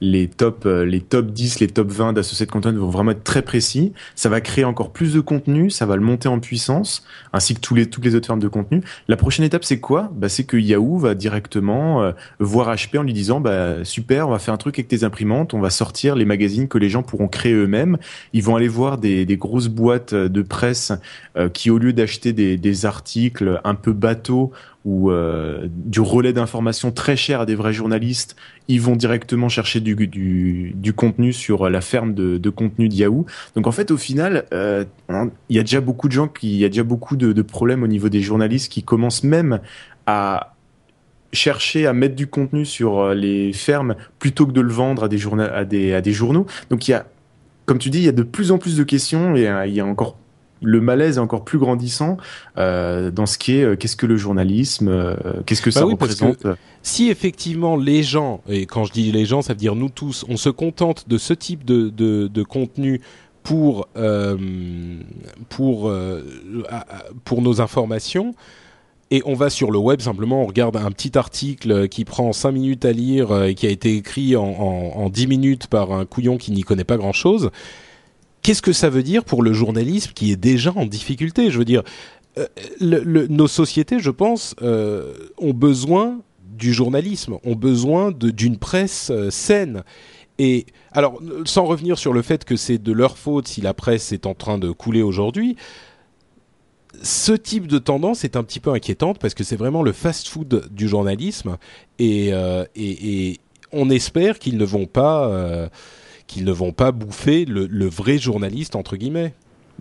les 0.00 0.28
top, 0.28 0.64
euh, 0.66 0.84
les 0.84 1.00
top 1.00 1.30
10, 1.30 1.60
les 1.60 1.66
top 1.68 1.90
20 1.90 2.14
d'associés 2.14 2.46
de 2.46 2.50
content 2.50 2.72
vont 2.72 2.88
vraiment 2.88 3.10
être 3.10 3.24
très 3.24 3.42
précis. 3.42 3.92
Ça 4.14 4.28
va 4.28 4.40
créer 4.40 4.64
encore 4.64 4.92
plus 4.92 5.14
de 5.14 5.20
contenu, 5.20 5.70
ça 5.70 5.86
va 5.86 5.96
le 5.96 6.02
monter 6.02 6.28
en 6.28 6.40
puissance, 6.40 7.04
ainsi 7.32 7.54
que 7.54 7.60
tous 7.60 7.74
les, 7.74 7.86
toutes 7.86 8.04
les 8.04 8.14
autres 8.14 8.26
formes 8.26 8.40
de 8.40 8.48
contenu. 8.48 8.82
La 9.08 9.16
prochaine 9.16 9.44
étape, 9.44 9.64
c'est 9.64 9.80
quoi? 9.80 10.10
Bah, 10.14 10.28
C'est 10.28 10.44
que 10.44 10.56
Yahoo 10.56 10.98
va 10.98 11.14
directement 11.14 12.02
euh, 12.02 12.12
voir 12.38 12.74
HP 12.74 12.98
en 12.98 13.02
lui 13.02 13.12
disant 13.12 13.40
bah, 13.40 13.84
super, 13.84 14.28
on 14.28 14.30
va 14.32 14.38
faire 14.38 14.54
un 14.54 14.58
truc 14.58 14.78
avec 14.78 14.88
tes 14.88 15.04
imprimantes, 15.04 15.54
on 15.54 15.60
va 15.60 15.70
sortir 15.70 16.16
les 16.16 16.24
magazines 16.24 16.68
que 16.68 16.78
les 16.78 16.88
gens 16.88 17.02
pourront 17.02 17.28
créer 17.28 17.52
eux-mêmes. 17.52 17.98
Ils 18.32 18.42
vont 18.42 18.56
aller 18.56 18.68
voir 18.68 18.98
des, 18.98 19.26
des 19.26 19.36
grosses 19.36 19.68
boîtes 19.68 20.14
de 20.14 20.42
presse 20.42 20.92
euh, 21.36 21.48
qui, 21.48 21.70
au 21.70 21.78
lieu 21.78 21.92
d'acheter 21.92 22.32
des, 22.32 22.56
des 22.56 22.86
articles 22.86 23.60
un 23.64 23.74
peu 23.74 23.92
bateaux 23.92 24.52
ou 24.84 25.10
euh, 25.10 25.68
du 25.70 26.00
relais 26.00 26.32
d'information 26.32 26.90
très 26.90 27.16
cher 27.16 27.40
à 27.40 27.46
des 27.46 27.54
vrais 27.54 27.72
journalistes, 27.72 28.36
ils 28.68 28.80
vont 28.80 28.96
directement 28.96 29.48
chercher 29.48 29.80
du, 29.80 29.94
contenu 30.94 31.32
sur 31.32 31.68
la 31.68 31.80
ferme 31.80 32.14
de, 32.14 32.50
contenu 32.50 32.88
de 32.88 32.94
Yahoo. 32.94 33.26
Donc 33.56 33.66
en 33.66 33.72
fait, 33.72 33.90
au 33.90 33.98
final, 33.98 34.46
euh, 34.52 34.84
il 35.48 35.56
y 35.56 35.58
a 35.58 35.62
déjà 35.62 35.80
beaucoup 35.80 36.08
de 36.08 36.12
gens 36.12 36.28
qui, 36.28 36.52
il 36.52 36.56
y 36.56 36.64
a 36.64 36.68
déjà 36.68 36.82
beaucoup 36.82 37.16
de, 37.16 37.42
problèmes 37.42 37.82
au 37.82 37.88
niveau 37.88 38.08
des 38.08 38.20
journalistes 38.20 38.70
qui 38.70 38.82
commencent 38.82 39.24
même 39.24 39.60
à 40.06 40.54
chercher 41.32 41.86
à 41.86 41.92
mettre 41.92 42.16
du 42.16 42.26
contenu 42.26 42.64
sur 42.64 42.98
euh, 42.98 43.14
les 43.14 43.52
fermes 43.52 43.94
plutôt 44.18 44.46
que 44.46 44.52
de 44.52 44.60
le 44.60 44.72
vendre 44.72 45.04
à 45.04 45.08
des, 45.08 45.18
journa 45.18 45.44
à 45.44 45.64
des, 45.64 45.94
à 45.94 46.00
des 46.00 46.12
journaux. 46.12 46.46
Donc 46.70 46.88
il 46.88 46.92
y 46.92 46.94
a, 46.94 47.06
comme 47.66 47.78
tu 47.78 47.90
dis, 47.90 47.98
il 47.98 48.04
y 48.04 48.08
a 48.08 48.12
de 48.12 48.22
plus 48.22 48.50
en 48.50 48.58
plus 48.58 48.76
de 48.76 48.82
questions 48.82 49.36
et 49.36 49.48
il 49.66 49.74
y 49.74 49.80
a 49.80 49.86
encore 49.86 50.16
le 50.62 50.80
malaise 50.80 51.16
est 51.16 51.20
encore 51.20 51.44
plus 51.44 51.58
grandissant 51.58 52.16
euh, 52.58 53.10
dans 53.10 53.26
ce 53.26 53.38
qui 53.38 53.56
est 53.58 53.64
euh, 53.64 53.76
qu'est-ce 53.76 53.96
que 53.96 54.06
le 54.06 54.16
journalisme, 54.16 54.88
euh, 54.88 55.14
qu'est-ce 55.46 55.62
que 55.62 55.70
Bah 55.70 55.80
ça 55.80 55.86
oui, 55.86 55.94
parce 55.98 56.14
que 56.14 56.26
représente. 56.26 56.58
si 56.82 57.10
effectivement 57.10 57.76
les 57.76 58.02
gens, 58.02 58.42
et 58.48 58.66
quand 58.66 58.84
je 58.84 58.92
dis 58.92 59.10
les 59.12 59.24
gens, 59.24 59.42
ça 59.42 59.54
veut 59.54 59.58
dire 59.58 59.74
nous 59.74 59.88
tous, 59.88 60.24
on 60.28 60.36
se 60.36 60.50
contente 60.50 61.08
de 61.08 61.18
ce 61.18 61.32
type 61.32 61.64
de, 61.64 61.88
de, 61.88 62.28
de 62.28 62.42
contenu 62.42 63.00
pour, 63.42 63.88
pour, 65.48 65.92
pour 67.24 67.42
nos 67.42 67.60
informations, 67.62 68.34
et 69.10 69.22
on 69.24 69.32
va 69.34 69.48
sur 69.48 69.70
le 69.70 69.78
web 69.78 70.02
simplement, 70.02 70.42
on 70.42 70.46
regarde 70.46 70.76
un 70.76 70.90
petit 70.90 71.16
article 71.16 71.88
qui 71.88 72.04
prend 72.04 72.32
5 72.34 72.52
minutes 72.52 72.84
à 72.84 72.92
lire 72.92 73.44
et 73.44 73.54
qui 73.54 73.66
a 73.66 73.70
été 73.70 73.96
écrit 73.96 74.36
en, 74.36 74.44
en, 74.44 74.92
en 75.04 75.08
10 75.08 75.26
minutes 75.26 75.66
par 75.68 75.92
un 75.92 76.04
couillon 76.04 76.36
qui 76.36 76.52
n'y 76.52 76.62
connaît 76.62 76.84
pas 76.84 76.98
grand-chose. 76.98 77.50
Qu'est-ce 78.42 78.62
que 78.62 78.72
ça 78.72 78.88
veut 78.88 79.02
dire 79.02 79.24
pour 79.24 79.42
le 79.42 79.52
journalisme 79.52 80.12
qui 80.14 80.32
est 80.32 80.36
déjà 80.36 80.72
en 80.74 80.86
difficulté? 80.86 81.50
Je 81.50 81.58
veux 81.58 81.64
dire, 81.64 81.82
euh, 82.38 82.46
nos 83.28 83.48
sociétés, 83.48 83.98
je 83.98 84.10
pense, 84.10 84.54
euh, 84.62 85.12
ont 85.38 85.52
besoin 85.52 86.20
du 86.56 86.72
journalisme, 86.72 87.38
ont 87.44 87.54
besoin 87.54 88.12
d'une 88.12 88.56
presse 88.56 89.10
euh, 89.10 89.30
saine. 89.30 89.82
Et 90.38 90.66
alors, 90.92 91.20
sans 91.44 91.64
revenir 91.64 91.98
sur 91.98 92.12
le 92.12 92.22
fait 92.22 92.44
que 92.44 92.56
c'est 92.56 92.78
de 92.78 92.92
leur 92.92 93.18
faute 93.18 93.46
si 93.46 93.60
la 93.60 93.74
presse 93.74 94.12
est 94.12 94.26
en 94.26 94.34
train 94.34 94.58
de 94.58 94.70
couler 94.70 95.02
aujourd'hui, 95.02 95.56
ce 97.02 97.32
type 97.32 97.66
de 97.66 97.78
tendance 97.78 98.24
est 98.24 98.36
un 98.36 98.42
petit 98.42 98.60
peu 98.60 98.70
inquiétante 98.70 99.18
parce 99.18 99.34
que 99.34 99.44
c'est 99.44 99.56
vraiment 99.56 99.82
le 99.82 99.92
fast-food 99.92 100.68
du 100.70 100.88
journalisme 100.88 101.56
et, 101.98 102.32
on 103.72 103.88
espère 103.88 104.40
qu'ils 104.40 104.56
ne 104.56 104.64
vont 104.64 104.86
pas 104.86 105.70
qu'ils 106.30 106.44
ne 106.44 106.52
vont 106.52 106.72
pas 106.72 106.92
bouffer 106.92 107.44
le, 107.44 107.66
le 107.66 107.86
vrai 107.86 108.18
journaliste 108.18 108.76
entre 108.76 108.96
guillemets. 108.96 109.34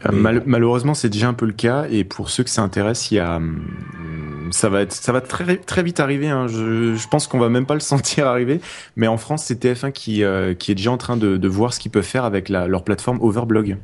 Euh, 0.06 0.12
mal- 0.14 0.44
malheureusement, 0.46 0.94
c'est 0.94 1.10
déjà 1.10 1.28
un 1.28 1.34
peu 1.34 1.46
le 1.46 1.52
cas. 1.54 1.86
Et 1.92 2.04
pour 2.04 2.30
ceux 2.30 2.44
que 2.44 2.50
ça 2.50 2.62
intéresse, 2.62 3.12
il 3.12 3.16
y 3.16 3.20
a, 3.20 3.36
hum, 3.36 4.50
ça 4.52 4.70
va 4.70 4.82
être, 4.82 4.94
ça 4.94 5.12
va 5.12 5.20
très, 5.22 5.58
très 5.58 5.84
vite 5.84 6.00
arriver. 6.00 6.30
Hein. 6.30 6.48
Je, 6.48 6.96
je 6.96 7.08
pense 7.10 7.28
qu'on 7.28 7.38
va 7.40 7.50
même 7.50 7.66
pas 7.66 7.74
le 7.74 7.80
sentir 7.94 8.26
arriver. 8.28 8.62
Mais 8.96 9.08
en 9.08 9.18
France, 9.18 9.44
c'est 9.46 9.62
TF1 9.64 9.92
qui, 9.92 10.24
euh, 10.24 10.54
qui 10.54 10.72
est 10.72 10.76
déjà 10.76 10.92
en 10.92 10.98
train 10.98 11.18
de, 11.18 11.38
de 11.38 11.48
voir 11.48 11.74
ce 11.74 11.80
qu'ils 11.80 11.92
peuvent 11.92 12.04
faire 12.04 12.24
avec 12.24 12.50
la, 12.50 12.68
leur 12.68 12.84
plateforme 12.84 13.20
Overblog. 13.22 13.78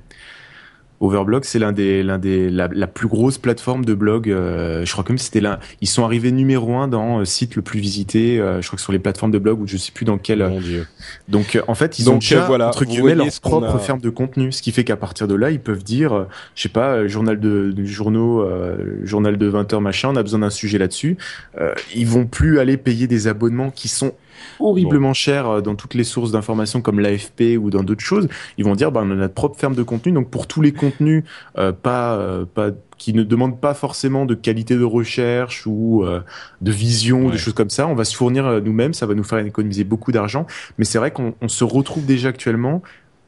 Overblog, 1.01 1.43
c'est 1.43 1.59
l'un 1.59 1.71
des, 1.73 2.03
l'un 2.03 2.17
des, 2.17 2.49
la, 2.49 2.69
la 2.71 2.87
plus 2.87 3.07
grosse 3.07 3.37
plateforme 3.37 3.83
de 3.83 3.93
blog. 3.93 4.29
euh, 4.29 4.85
je 4.85 4.91
crois 4.91 5.03
comme 5.03 5.17
c'était 5.17 5.41
là. 5.41 5.59
Ils 5.81 5.87
sont 5.87 6.03
arrivés 6.05 6.31
numéro 6.31 6.75
un 6.77 6.87
dans 6.87 7.19
euh, 7.19 7.25
site 7.25 7.55
le 7.55 7.61
plus 7.61 7.79
visité. 7.79 8.39
euh, 8.39 8.61
je 8.61 8.67
crois 8.67 8.77
que 8.77 8.81
sur 8.81 8.93
les 8.93 8.99
plateformes 8.99 9.31
de 9.31 9.37
blog 9.39 9.59
ou 9.61 9.67
je 9.67 9.77
sais 9.77 9.91
plus 9.91 10.05
dans 10.05 10.17
quel. 10.17 10.39
Mon 10.47 10.61
Dieu. 10.61 10.87
Donc 11.27 11.55
euh, 11.55 11.61
en 11.67 11.75
fait, 11.75 11.99
ils 11.99 12.05
Donc, 12.05 12.15
ont 12.15 12.17
déjà 12.19 12.43
euh, 12.43 12.47
voilà, 12.47 12.67
entre 12.69 12.85
guillemets 12.85 13.01
voyez 13.01 13.15
leur 13.15 13.27
propre 13.41 13.75
a- 13.75 13.79
ferme 13.79 13.99
de 13.99 14.09
contenu, 14.09 14.51
ce 14.51 14.61
qui 14.61 14.71
fait 14.71 14.83
qu'à 14.83 14.95
partir 14.97 15.27
de 15.27 15.35
là, 15.35 15.51
ils 15.51 15.59
peuvent 15.59 15.83
dire, 15.83 16.13
euh, 16.13 16.23
je 16.55 16.61
sais 16.63 16.69
pas, 16.69 16.93
euh, 16.95 17.07
journal 17.07 17.39
de, 17.39 17.71
de 17.71 17.83
journaux, 17.85 18.41
euh, 18.41 18.77
journal 19.03 19.37
de 19.37 19.45
20 19.47 19.73
heures 19.73 19.81
machin, 19.81 20.09
on 20.13 20.15
a 20.15 20.23
besoin 20.23 20.39
d'un 20.39 20.49
sujet 20.49 20.77
là-dessus. 20.77 21.17
Euh, 21.59 21.73
ils 21.93 22.07
vont 22.07 22.25
plus 22.25 22.59
aller 22.59 22.77
payer 22.77 23.07
des 23.07 23.27
abonnements 23.27 23.69
qui 23.69 23.87
sont 23.89 24.13
horriblement 24.59 25.13
chers 25.13 25.47
euh, 25.47 25.61
dans 25.61 25.75
toutes 25.75 25.93
les 25.93 26.03
sources 26.03 26.31
d'informations 26.31 26.81
comme 26.81 26.99
l'AFP 26.99 27.57
ou 27.59 27.69
dans 27.69 27.83
d'autres 27.83 28.03
choses. 28.03 28.27
Ils 28.57 28.65
vont 28.65 28.75
dire, 28.75 28.91
bah, 28.91 29.01
on 29.03 29.11
a 29.11 29.15
notre 29.15 29.33
propre 29.33 29.59
ferme 29.59 29.75
de 29.75 29.83
contenu, 29.83 30.11
donc 30.11 30.29
pour 30.29 30.47
tous 30.47 30.61
les 30.61 30.71
contenus 30.73 31.23
euh, 31.57 31.71
pas 31.71 32.15
euh, 32.15 32.45
pas 32.45 32.69
qui 32.97 33.13
ne 33.13 33.23
demandent 33.23 33.59
pas 33.59 33.73
forcément 33.73 34.25
de 34.25 34.35
qualité 34.35 34.75
de 34.75 34.83
recherche 34.85 35.63
ou 35.67 36.03
euh, 36.05 36.21
de 36.61 36.71
vision 36.71 37.25
ou 37.25 37.25
Ouais. 37.25 37.31
des 37.31 37.37
choses 37.37 37.53
comme 37.53 37.69
ça, 37.69 37.87
on 37.87 37.95
va 37.95 38.05
se 38.05 38.15
fournir 38.15 38.61
nous-mêmes, 38.61 38.93
ça 38.93 39.05
va 39.05 39.13
nous 39.15 39.23
faire 39.23 39.39
économiser 39.39 39.83
beaucoup 39.83 40.11
d'argent. 40.13 40.45
Mais 40.77 40.85
c'est 40.85 40.97
vrai 40.97 41.11
qu'on 41.11 41.35
on 41.41 41.49
se 41.49 41.63
retrouve 41.65 42.05
déjà 42.05 42.29
actuellement 42.29 42.81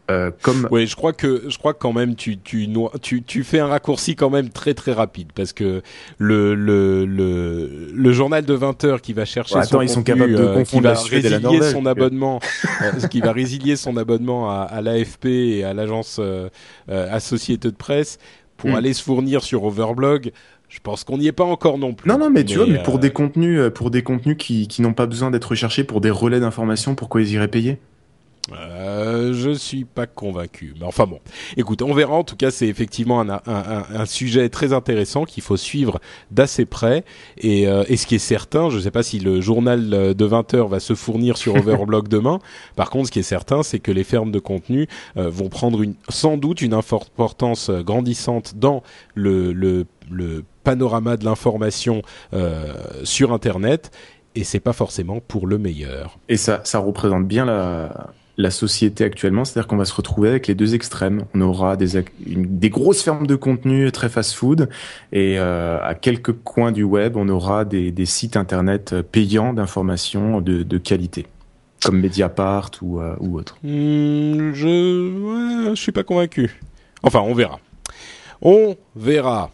euh, 0.09 0.31
comme 0.41 0.67
Oui, 0.71 0.87
je 0.87 0.95
crois 0.95 1.13
que 1.13 1.43
je 1.49 1.57
crois 1.57 1.73
que 1.73 1.79
quand 1.79 1.93
même 1.93 2.15
tu 2.15 2.37
tu, 2.37 2.67
tu 3.01 3.23
tu 3.23 3.43
fais 3.43 3.59
un 3.59 3.67
raccourci 3.67 4.15
quand 4.15 4.29
même 4.29 4.49
très 4.49 4.73
très 4.73 4.93
rapide 4.93 5.31
parce 5.35 5.53
que 5.53 5.81
le 6.17 6.55
le 6.55 7.05
le, 7.05 7.91
le 7.93 8.11
journal 8.13 8.45
de 8.45 8.53
20 8.53 8.83
heures 8.85 9.01
qui 9.01 9.13
va 9.13 9.25
chercher 9.25 9.55
Ouais, 9.55 9.63
son 9.63 9.67
attends, 9.75 9.81
ils 9.81 9.89
sont 9.89 10.03
capables 10.03 10.33
de 10.35 10.43
euh, 10.43 10.63
qui 10.63 10.79
va 10.79 10.93
résilier 10.93 11.61
son 11.61 11.85
abonnement 11.85 12.39
euh, 12.81 12.91
qui 13.09 13.21
va 13.21 13.31
résilier 13.31 13.75
son 13.75 13.97
abonnement 13.97 14.49
à, 14.49 14.61
à 14.63 14.81
l'AFP 14.81 15.25
et 15.25 15.63
à 15.63 15.73
l'agence 15.73 16.17
euh, 16.19 16.49
euh, 16.89 17.07
Associated 17.11 17.75
Press 17.75 18.17
pour 18.55 18.69
Hmm. 18.71 18.75
aller 18.75 18.93
se 18.93 19.03
fournir 19.03 19.43
sur 19.43 19.63
Overblog. 19.65 20.31
Je 20.67 20.79
pense 20.81 21.03
qu'on 21.03 21.17
n'y 21.19 21.27
est 21.27 21.31
pas 21.31 21.43
encore 21.45 21.77
non 21.77 21.93
plus. 21.93 22.09
non 22.09 22.17
non 22.17 22.29
mais 22.29 22.43
tu 22.43 22.57
vois 22.57 22.65
mais 22.67 22.79
pour 22.79 22.95
euh, 22.95 22.99
des 22.99 23.11
contenus 23.11 23.61
pour 23.73 23.91
des 23.91 24.03
contenus 24.03 24.35
qui, 24.37 24.67
qui 24.67 24.81
n'ont 24.81 24.93
pas 24.93 25.05
besoin 25.05 25.31
d'être 25.31 25.45
recherchés 25.45 25.83
pour 25.83 26.01
des 26.01 26.09
relais 26.09 26.39
d'information 26.39 26.95
pourquoi 26.95 27.21
ils 27.21 27.31
iraient 27.33 27.47
payer? 27.47 27.79
Euh, 28.53 29.33
je 29.33 29.51
suis 29.51 29.85
pas 29.85 30.07
convaincu. 30.07 30.73
Mais 30.79 30.85
enfin 30.85 31.05
bon, 31.05 31.19
écoute, 31.57 31.81
on 31.81 31.93
verra. 31.93 32.13
En 32.15 32.23
tout 32.23 32.35
cas, 32.35 32.51
c'est 32.51 32.67
effectivement 32.67 33.19
un, 33.19 33.29
un, 33.29 33.41
un, 33.45 33.85
un 33.93 34.05
sujet 34.05 34.49
très 34.49 34.73
intéressant 34.73 35.25
qu'il 35.25 35.43
faut 35.43 35.57
suivre 35.57 35.99
d'assez 36.31 36.65
près. 36.65 37.03
Et, 37.37 37.67
euh, 37.67 37.83
et 37.87 37.97
ce 37.97 38.07
qui 38.07 38.15
est 38.15 38.19
certain, 38.19 38.69
je 38.69 38.77
ne 38.77 38.81
sais 38.81 38.91
pas 38.91 39.03
si 39.03 39.19
le 39.19 39.41
journal 39.41 39.89
de 39.89 40.25
20 40.25 40.53
heures 40.53 40.67
va 40.67 40.79
se 40.79 40.95
fournir 40.95 41.37
sur 41.37 41.55
Overblog 41.57 42.07
demain. 42.07 42.39
Par 42.75 42.89
contre, 42.89 43.07
ce 43.07 43.11
qui 43.11 43.19
est 43.19 43.23
certain, 43.23 43.63
c'est 43.63 43.79
que 43.79 43.91
les 43.91 44.03
fermes 44.03 44.31
de 44.31 44.39
contenu 44.39 44.87
euh, 45.17 45.29
vont 45.29 45.49
prendre 45.49 45.81
une, 45.81 45.95
sans 46.09 46.37
doute 46.37 46.61
une 46.61 46.73
importance 46.73 47.69
grandissante 47.69 48.53
dans 48.55 48.83
le, 49.15 49.53
le, 49.53 49.85
le 50.09 50.43
panorama 50.63 51.17
de 51.17 51.25
l'information 51.25 52.01
euh, 52.33 52.73
sur 53.03 53.33
Internet. 53.33 53.91
Et 54.35 54.43
c'est 54.43 54.59
pas 54.59 54.73
forcément 54.73 55.19
pour 55.19 55.47
le 55.47 55.57
meilleur. 55.57 56.19
et 56.29 56.37
ça 56.37 56.61
ça 56.63 56.77
représente 56.77 57.27
bien 57.27 57.45
la 57.45 58.11
la 58.37 58.51
société 58.51 59.03
actuellement, 59.03 59.45
c'est-à-dire 59.45 59.67
qu'on 59.67 59.77
va 59.77 59.85
se 59.85 59.93
retrouver 59.93 60.29
avec 60.29 60.47
les 60.47 60.53
deux 60.53 60.75
extrêmes. 60.75 61.25
On 61.33 61.41
aura 61.41 61.75
des, 61.75 62.03
des 62.19 62.69
grosses 62.69 63.01
fermes 63.01 63.25
de 63.25 63.35
contenu 63.35 63.91
très 63.91 64.09
fast-food 64.09 64.69
et 65.11 65.39
euh, 65.39 65.79
à 65.81 65.95
quelques 65.95 66.33
coins 66.43 66.71
du 66.71 66.83
web, 66.83 67.17
on 67.17 67.27
aura 67.29 67.65
des, 67.65 67.93
sites 68.05 68.37
internet 68.37 68.93
euh, 68.93 69.03
payants 69.03 69.53
d'informations 69.53 70.39
de, 70.39 70.77
qualité, 70.77 71.25
comme 71.83 71.99
Mediapart 71.99 72.71
ou, 72.83 72.99
euh, 72.99 73.15
ou 73.19 73.39
autre. 73.39 73.57
Hmm, 73.63 74.53
je, 74.53 75.69
je 75.69 75.81
suis 75.81 75.91
pas 75.91 76.03
convaincu. 76.03 76.61
Enfin, 77.01 77.21
on 77.21 77.33
verra. 77.33 77.59
On 78.41 78.75
verra. 78.95 79.49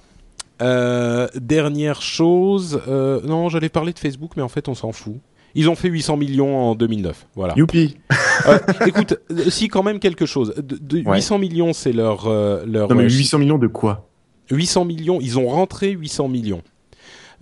Dernière 0.60 2.02
chose, 2.02 2.82
non, 2.88 3.50
j'allais 3.50 3.68
parler 3.68 3.92
de 3.92 4.00
Facebook, 4.00 4.32
mais 4.38 4.44
en 4.44 4.48
fait, 4.48 4.70
on 4.70 4.76
s'en 4.76 4.94
fout. 4.94 5.18
Ils 5.56 5.70
ont 5.70 5.76
fait 5.76 5.88
800 5.90 6.18
millions 6.18 6.58
en 6.58 6.76
2009. 6.76 7.28
Voilà. 7.36 7.54
Youpi 7.56 7.96
Euh, 8.48 8.58
écoute, 8.88 9.16
euh, 9.32 9.50
si 9.50 9.68
quand 9.68 9.84
même 9.84 10.00
quelque 10.00 10.26
chose. 10.26 10.54
De, 10.58 10.78
de- 10.78 11.08
Ouais. 11.08 11.18
800 11.18 11.38
millions, 11.40 11.74
c'est 11.74 11.94
leur 11.94 12.28
euh, 12.28 12.64
leur 12.66 12.90
Non 12.90 12.96
mais 12.96 13.04
euh, 13.04 13.10
800 13.10 13.38
millions 13.40 13.58
de 13.60 13.68
quoi? 13.68 14.10
800 14.52 14.86
millions. 14.86 15.20
Ils 15.22 15.38
ont 15.38 15.48
rentré 15.48 15.92
800 15.92 16.28
millions. 16.28 16.62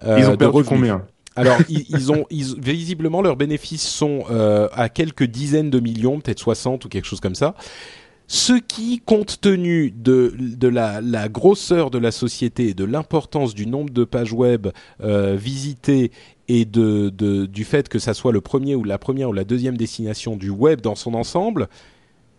euh, 0.03 0.17
Ils 0.19 0.25
ont 0.27 0.35
perdu 0.37 0.63
combien? 0.63 1.05
Alors, 1.37 1.57
ils, 1.69 1.85
ils 1.89 2.11
ont, 2.11 2.25
ils, 2.29 2.59
visiblement, 2.59 3.21
leurs 3.21 3.37
bénéfices 3.37 3.87
sont 3.87 4.25
à 4.73 4.89
quelques 4.89 5.23
dizaines 5.23 5.69
de 5.69 5.79
millions, 5.79 6.19
peut-être 6.19 6.39
60 6.39 6.83
ou 6.85 6.89
quelque 6.89 7.05
chose 7.05 7.21
comme 7.21 7.35
ça. 7.35 7.55
Ce 8.27 8.53
qui, 8.53 9.01
compte 9.05 9.41
tenu 9.41 9.91
de, 9.91 10.33
de 10.37 10.67
la, 10.69 11.01
la 11.01 11.27
grosseur 11.27 11.91
de 11.91 11.97
la 11.97 12.11
société 12.11 12.69
et 12.69 12.73
de 12.73 12.85
l'importance 12.85 13.53
du 13.53 13.65
nombre 13.67 13.91
de 13.91 14.05
pages 14.05 14.31
web 14.31 14.67
euh, 15.03 15.35
visitées 15.37 16.11
et 16.53 16.65
de, 16.65 17.09
de, 17.09 17.45
du 17.45 17.63
fait 17.63 17.87
que 17.87 17.97
ça 17.97 18.13
soit 18.13 18.33
le 18.33 18.41
premier 18.41 18.75
ou 18.75 18.83
la 18.83 18.97
première 18.97 19.29
ou 19.29 19.33
la 19.33 19.45
deuxième 19.45 19.77
destination 19.77 20.35
du 20.35 20.49
web 20.49 20.81
dans 20.81 20.95
son 20.95 21.13
ensemble, 21.13 21.69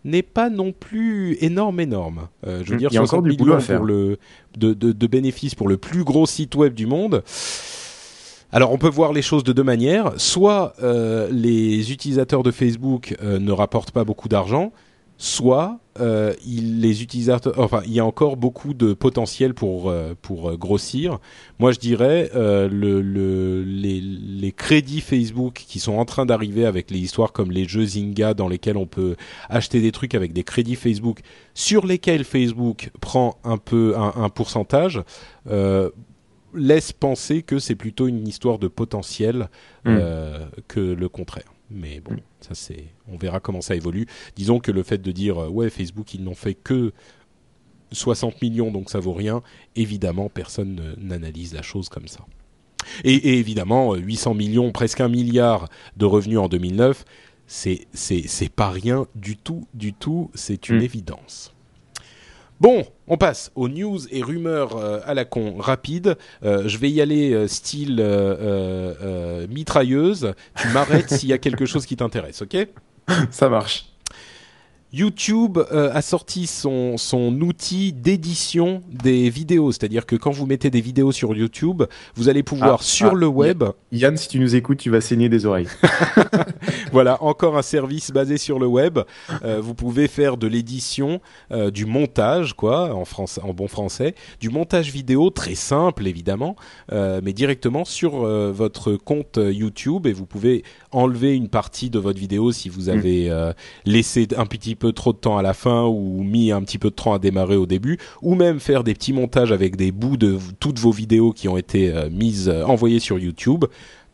n'est 0.05 0.23
pas 0.23 0.51
non 0.51 0.73
plus 0.73 1.39
énorme 1.41 1.81
énorme. 1.81 2.29
Euh, 2.47 2.63
je 2.63 2.71
veux 2.71 2.77
Mm, 2.77 2.79
dire, 2.79 2.89
il 2.91 2.95
y 2.95 2.99
a 2.99 3.03
encore 3.03 3.23
60 3.23 3.25
du 3.25 3.33
boulot 3.33 3.55
millions 3.55 3.57
à 3.57 3.61
faire. 3.61 3.77
pour 3.79 3.87
le 3.87 4.19
de, 4.59 4.75
de, 4.75 4.93
de 4.93 5.07
bénéfices 5.07 5.55
pour 5.55 5.67
le 5.69 5.79
plus 5.79 6.05
gros 6.05 6.27
site 6.27 6.55
web 6.57 6.75
du 6.75 6.87
monde. 6.87 7.23
Alors 8.51 8.71
on 8.73 8.79
peut 8.79 8.89
voir 8.91 9.13
les 9.15 9.23
choses 9.23 9.45
de 9.45 9.53
deux 9.55 9.63
manières. 9.63 10.13
Soit 10.19 10.75
euh, 10.83 11.29
les 11.31 11.91
utilisateurs 11.91 12.43
de 12.43 12.51
Facebook 12.51 13.17
euh, 13.23 13.39
ne 13.39 13.53
rapportent 13.53 13.93
pas 13.93 14.05
beaucoup 14.05 14.29
d'argent, 14.29 14.73
soit 15.23 15.79
euh, 16.01 16.35
il, 16.45 16.81
les 16.81 17.01
utilisateurs, 17.05 17.55
enfin 17.57 17.83
il 17.87 17.93
y 17.93 18.01
a 18.01 18.05
encore 18.05 18.37
beaucoup 18.37 18.75
de 18.75 18.93
potentiel 18.93 19.55
pour 19.55 19.89
euh, 19.89 20.14
pour 20.20 20.51
euh, 20.51 20.57
grossir. 20.57 21.20
Moi 21.61 21.70
je 21.70 21.79
dirais 21.79 22.29
euh, 22.35 22.68
le, 22.68 23.01
le, 23.01 23.62
les, 23.62 24.01
les 24.01 24.51
crédits 24.51 25.01
Facebook 25.01 25.64
qui 25.68 25.79
sont 25.79 25.93
en 25.93 26.05
train 26.05 26.27
d'arriver 26.27 26.66
avec 26.66 26.91
les 26.91 26.99
histoires 26.99 27.31
comme 27.31 27.53
les 27.53 27.66
jeux 27.66 27.87
Zynga 27.87 28.35
dans 28.35 28.49
lesquels 28.49 28.77
on 28.77 28.89
peut 28.89 29.14
acheter 29.49 29.81
des 29.81 29.93
trucs 29.93 30.16
avec 30.16 30.33
des 30.33 30.43
crédits 30.43 30.75
Facebook 30.75 31.20
sur 31.55 31.87
lesquels 31.87 32.25
Facebook 32.25 32.91
prend 33.01 33.37
un 33.45 33.59
peu 33.59 33.95
un, 33.97 34.12
un 34.16 34.29
pourcentage. 34.29 35.05
Laisse 36.55 36.93
penser 36.93 37.43
que 37.43 37.59
c'est 37.59 37.77
plutôt 37.77 38.09
une 38.09 38.29
histoire 38.29 38.59
de 38.59 38.68
potentiel 38.68 39.49
euh, 39.87 40.45
que 40.68 40.81
le 40.81 41.09
contraire. 41.09 41.51
Mais 41.75 42.01
bon, 42.01 42.16
ça 42.41 42.55
c'est, 42.55 42.85
on 43.09 43.16
verra 43.16 43.41
comment 43.41 43.61
ça 43.61 43.75
évolue. 43.75 44.07
Disons 44.37 44.59
que 44.61 44.70
le 44.70 44.83
fait 44.83 44.99
de 44.99 45.12
dire 45.12 45.39
euh, 45.43 45.49
ouais 45.49 45.70
Facebook 45.70 46.12
ils 46.14 46.23
n'ont 46.23 46.35
fait 46.35 46.55
que 46.55 46.93
60 47.93 48.41
millions 48.43 48.70
donc 48.70 48.91
ça 48.91 49.01
vaut 49.01 49.12
rien, 49.12 49.43
évidemment 49.77 50.29
personne 50.29 50.75
ne- 50.75 50.95
n'analyse 51.09 51.53
la 51.53 51.62
chose 51.62 51.89
comme 51.89 52.09
ça. 52.09 52.25
Et, 53.05 53.14
et 53.14 53.39
évidemment 53.39 53.95
euh, 53.95 53.99
800 53.99 54.35
millions, 54.35 54.73
presque 54.73 55.01
un 55.01 55.09
milliard 55.09 55.68
de 55.97 56.05
revenus 56.05 56.39
en 56.39 56.49
2009, 56.49 57.05
c'est 57.47 57.87
c'est 57.93 58.23
c'est 58.27 58.49
pas 58.51 58.70
rien 58.70 59.07
du 59.14 59.37
tout, 59.37 59.66
du 59.75 59.93
tout. 59.93 60.31
C'est 60.35 60.68
une 60.68 60.79
Mm. 60.79 60.83
évidence. 60.83 61.55
Bon, 62.61 62.84
on 63.09 63.16
passe 63.16 63.50
aux 63.55 63.68
news 63.68 63.98
et 64.11 64.22
rumeurs 64.22 64.76
euh, 64.76 65.00
à 65.05 65.14
la 65.14 65.24
con 65.24 65.57
rapide. 65.59 66.16
Euh, 66.44 66.68
je 66.68 66.78
vais 66.78 66.90
y 66.90 67.00
aller 67.00 67.32
euh, 67.32 67.48
style 67.48 67.96
mitrailleuse. 69.48 70.32
Tu 70.57 70.68
m'arrêtes 70.68 71.11
s'il 71.14 71.28
y 71.28 71.32
a 71.32 71.38
quelque 71.38 71.66
chose 71.66 71.86
qui 71.86 71.96
t'intéresse, 71.96 72.42
ok? 72.42 72.57
Ça 73.30 73.48
marche. 73.48 73.91
YouTube 74.93 75.59
euh, 75.72 75.90
a 75.93 76.03
sorti 76.03 76.47
son, 76.47 76.97
son 76.97 77.40
outil 77.40 77.93
d'édition 77.93 78.82
des 78.90 79.30
vidéos, 79.30 79.72
c'est-à-dire 79.72 80.07
que 80.07 80.16
quand 80.16 80.30
vous 80.30 80.47
mettez 80.47 80.70
des 80.70 80.80
vidéos 80.80 81.12
sur 81.12 81.34
YouTube, 81.34 81.84
vous 82.14 82.28
allez 82.28 82.43
pouvoir 82.43 82.78
Ah, 82.80 82.84
sur 82.84 83.12
ah, 83.12 83.14
le 83.14 83.26
web, 83.26 83.64
Yann, 83.90 84.16
si 84.16 84.28
tu 84.28 84.38
nous 84.38 84.55
écoutes, 84.55 84.78
tu 84.78 84.90
vas 84.90 85.01
saigner 85.01 85.28
des 85.28 85.47
oreilles. 85.47 85.68
voilà, 86.93 87.22
encore 87.22 87.57
un 87.57 87.62
service 87.62 88.11
basé 88.11 88.36
sur 88.36 88.59
le 88.59 88.66
web. 88.66 88.99
Euh, 89.45 89.61
vous 89.61 89.74
pouvez 89.74 90.09
faire 90.09 90.36
de 90.36 90.47
l'édition, 90.47 91.20
euh, 91.51 91.70
du 91.70 91.86
montage, 91.86 92.55
quoi, 92.55 92.95
en 92.95 93.05
français, 93.05 93.40
en 93.43 93.55
bon 93.55 93.68
français, 93.68 94.14
du 94.40 94.51
montage 94.51 94.90
vidéo 94.90 95.30
très 95.30 95.55
simple 95.55 96.07
évidemment, 96.07 96.57
euh, 96.93 97.20
mais 97.22 97.32
directement 97.32 97.84
sur 97.84 98.24
euh, 98.24 98.53
votre 98.53 98.95
compte 98.95 99.38
YouTube 99.43 100.07
et 100.07 100.12
vous 100.12 100.26
pouvez 100.26 100.64
enlever 100.90 101.34
une 101.34 101.49
partie 101.49 101.90
de 101.90 101.99
votre 101.99 102.18
vidéo 102.18 102.53
si 102.53 102.68
vous 102.68 102.88
avez 102.88 103.30
euh, 103.30 103.53
laissé 103.84 104.28
un 104.36 104.47
petit 104.47 104.74
peu 104.74 104.82
trop 104.91 105.12
de 105.12 105.18
temps 105.18 105.39
à 105.39 105.43
la 105.43 105.55
fin 105.55 105.85
ou 105.85 106.24
mis 106.24 106.51
un 106.51 106.62
petit 106.62 106.78
peu 106.78 106.91
de 106.91 106.95
temps 106.95 107.12
à 107.14 107.18
démarrer 107.20 107.57
au 107.57 107.66
début, 107.66 107.99
ou 108.22 108.35
même 108.35 108.59
faire 108.59 108.83
des 108.83 108.95
petits 108.95 109.12
montages 109.12 109.53
avec 109.53 109.76
des 109.76 109.93
bouts 109.93 110.16
de 110.16 110.39
toutes 110.59 110.78
vos 110.80 110.91
vidéos 110.91 111.33
qui 111.33 111.49
ont 111.49 111.57
été 111.57 111.93
euh, 111.93 112.11
mises, 112.11 112.49
euh, 112.49 112.64
envoyées 112.64 112.99
sur 113.01 113.18
YouTube. 113.18 113.64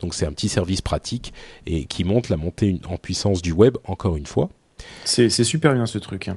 Donc 0.00 0.14
c'est 0.14 0.26
un 0.26 0.32
petit 0.32 0.48
service 0.48 0.82
pratique 0.82 1.32
et 1.66 1.84
qui 1.86 2.04
montre 2.04 2.30
la 2.30 2.36
montée 2.36 2.80
en 2.88 2.98
puissance 2.98 3.40
du 3.40 3.52
web 3.52 3.76
encore 3.84 4.16
une 4.16 4.26
fois. 4.26 4.50
C'est 5.04 5.28
super 5.30 5.72
bien 5.74 5.86
ce 5.86 5.98
truc. 5.98 6.28
hein. 6.28 6.36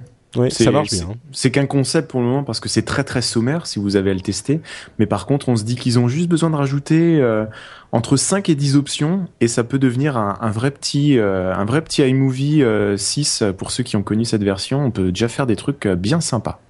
C'est- 0.49 0.63
ça 0.63 0.71
marche 0.71 0.89
c'est- 0.89 1.03
bien. 1.05 1.15
C'est 1.33 1.51
qu'un 1.51 1.65
concept 1.65 2.09
pour 2.09 2.21
le 2.21 2.25
moment 2.27 2.43
parce 2.43 2.59
que 2.61 2.69
c'est 2.69 2.83
très 2.83 3.03
très 3.03 3.21
sommaire 3.21 3.67
si 3.67 3.79
vous 3.79 3.95
avez 3.97 4.11
à 4.11 4.13
le 4.13 4.21
tester. 4.21 4.61
Mais 4.97 5.05
par 5.05 5.25
contre, 5.25 5.49
on 5.49 5.55
se 5.57 5.63
dit 5.63 5.75
qu'ils 5.75 5.99
ont 5.99 6.07
juste 6.07 6.29
besoin 6.29 6.49
de 6.49 6.55
rajouter 6.55 7.19
euh, 7.19 7.45
entre 7.91 8.15
5 8.15 8.47
et 8.47 8.55
10 8.55 8.75
options 8.77 9.27
et 9.41 9.47
ça 9.49 9.63
peut 9.65 9.79
devenir 9.79 10.15
un, 10.17 10.37
un 10.39 10.51
vrai 10.51 10.71
petit 10.71 11.17
euh, 11.17 11.53
un 11.53 11.65
vrai 11.65 11.81
petit 11.81 12.01
iMovie 12.01 12.63
euh, 12.63 12.95
6 12.95 13.43
pour 13.57 13.71
ceux 13.71 13.83
qui 13.83 13.97
ont 13.97 14.03
connu 14.03 14.23
cette 14.23 14.43
version. 14.43 14.85
On 14.85 14.91
peut 14.91 15.11
déjà 15.11 15.27
faire 15.27 15.47
des 15.47 15.55
trucs 15.57 15.85
euh, 15.85 15.95
bien 15.95 16.21
sympas. 16.21 16.61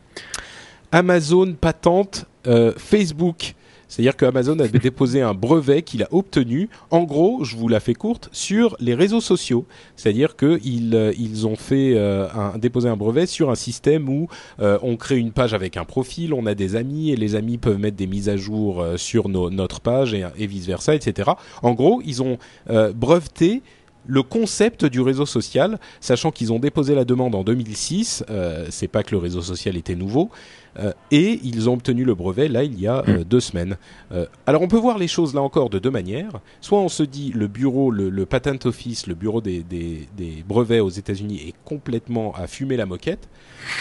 Amazon 0.92 1.54
patente 1.54 2.26
euh, 2.48 2.74
Facebook. 2.78 3.54
C'est-à-dire 3.92 4.16
que 4.16 4.26
Amazon 4.26 4.58
avait 4.60 4.80
déposé 4.90 5.22
un 5.22 5.34
brevet 5.34 5.82
qu'il 5.82 6.02
a 6.02 6.08
obtenu, 6.12 6.70
en 6.92 7.04
gros, 7.04 7.44
je 7.44 7.58
vous 7.58 7.68
la 7.68 7.82
fais 7.82 7.94
courte, 7.94 8.30
sur 8.32 8.78
les 8.80 8.96
réseaux 8.96 9.20
sociaux. 9.20 9.66
C'est-à-dire 9.98 10.38
qu'ils 10.38 10.96
euh, 10.96 11.12
ils 11.20 11.46
ont 11.46 11.58
fait 11.58 11.94
euh, 11.96 12.28
un, 12.34 12.58
déposé 12.58 12.88
un 12.88 12.96
brevet 12.96 13.26
sur 13.26 13.52
un 13.52 13.56
système 13.56 14.08
où 14.08 14.30
euh, 14.62 14.80
on 14.82 14.96
crée 14.96 15.18
une 15.18 15.32
page 15.32 15.54
avec 15.54 15.76
un 15.76 15.84
profil, 15.84 16.34
on 16.34 16.46
a 16.46 16.56
des 16.56 16.78
amis 16.78 17.12
et 17.12 17.18
les 17.18 17.36
amis 17.36 17.58
peuvent 17.58 17.80
mettre 17.80 17.98
des 17.98 18.08
mises 18.08 18.30
à 18.30 18.38
jour 18.38 18.86
sur 18.96 19.28
notre 19.28 19.82
page 19.82 20.14
et, 20.14 20.26
et 20.38 20.48
vice 20.48 20.68
versa, 20.68 20.96
etc. 20.96 21.32
En 21.62 21.74
gros, 21.74 22.02
ils 22.06 22.24
ont 22.24 22.38
breveté 22.96 23.62
le 24.06 24.24
concept 24.24 24.86
du 24.86 25.02
réseau 25.02 25.26
social, 25.26 25.80
sachant 26.00 26.32
qu'ils 26.32 26.52
ont 26.52 26.60
déposé 26.60 26.96
la 26.96 27.06
demande 27.06 27.36
en 27.36 27.44
2006. 27.44 28.26
Euh, 28.30 28.68
c'est 28.70 28.88
pas 28.88 29.04
que 29.04 29.12
le 29.12 29.18
réseau 29.18 29.42
social 29.42 29.78
était 29.78 29.96
nouveau. 29.96 30.30
Euh, 30.80 30.94
et 31.12 31.40
ils 31.44 31.70
ont 31.70 31.74
obtenu 31.74 32.06
le 32.06 32.16
brevet 32.16 32.48
là 32.48 32.64
il 32.64 32.80
y 32.80 32.88
a 32.88 33.04
euh, 33.08 33.24
deux 33.26 33.42
semaines. 33.42 33.78
Euh, 34.14 34.26
alors 34.46 34.62
on 34.62 34.70
peut 34.70 34.78
voir 34.78 34.98
les 34.98 35.10
choses 35.10 35.34
là 35.34 35.42
encore 35.42 35.70
de 35.70 35.80
deux 35.80 35.92
manières. 35.92 36.40
Soit 36.62 36.80
on 36.80 36.90
se 36.90 37.04
dit 37.04 37.32
le 37.36 37.48
bureau, 37.48 37.92
le, 37.92 38.10
le 38.10 38.26
patent 38.26 38.66
office, 38.66 39.08
le 39.08 39.16
bureau 39.16 39.42
des, 39.42 39.64
des, 39.64 40.08
des 40.16 40.44
brevets 40.48 40.80
aux 40.80 40.90
États-Unis 40.90 41.44
est 41.48 41.54
complètement 41.66 42.34
à 42.36 42.48
fumer 42.48 42.78
la 42.78 42.86
moquette. 42.86 43.28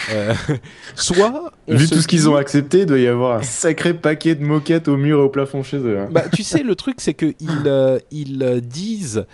Soit 0.95 1.51
Vu 1.67 1.87
tout 1.87 2.01
ce 2.01 2.07
qu'ils 2.07 2.29
ont 2.29 2.35
accepté, 2.35 2.81
il 2.81 2.85
doit 2.85 2.99
y 2.99 3.07
avoir 3.07 3.37
un 3.39 3.41
sacré 3.41 3.93
paquet 3.93 4.35
de 4.35 4.43
moquettes 4.43 4.87
au 4.87 4.97
mur 4.97 5.19
et 5.19 5.21
au 5.23 5.29
plafond 5.29 5.63
chez 5.63 5.77
eux. 5.77 5.99
hein. 5.99 6.09
bah, 6.11 6.25
tu 6.31 6.43
sais, 6.43 6.63
le 6.63 6.75
truc, 6.75 6.97
c'est 6.99 7.13
qu'ils 7.13 7.35
euh, 7.65 7.99
ils 8.11 8.61
disent 8.61 9.25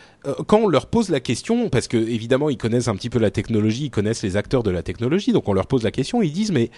quand 0.47 0.59
on 0.59 0.67
leur 0.67 0.87
pose 0.87 1.09
la 1.09 1.19
question, 1.19 1.69
parce 1.69 1.87
que 1.87 1.97
évidemment 1.97 2.49
ils 2.49 2.57
connaissent 2.57 2.87
un 2.87 2.95
petit 2.95 3.09
peu 3.09 3.19
la 3.19 3.31
technologie, 3.31 3.85
ils 3.85 3.89
connaissent 3.91 4.23
les 4.23 4.35
acteurs 4.37 4.63
de 4.63 4.71
la 4.71 4.83
technologie, 4.83 5.31
donc 5.31 5.47
on 5.47 5.53
leur 5.53 5.67
pose 5.67 5.83
la 5.83 5.91
question, 5.91 6.21
ils 6.21 6.31
disent 6.33 6.51
mais 6.51 6.69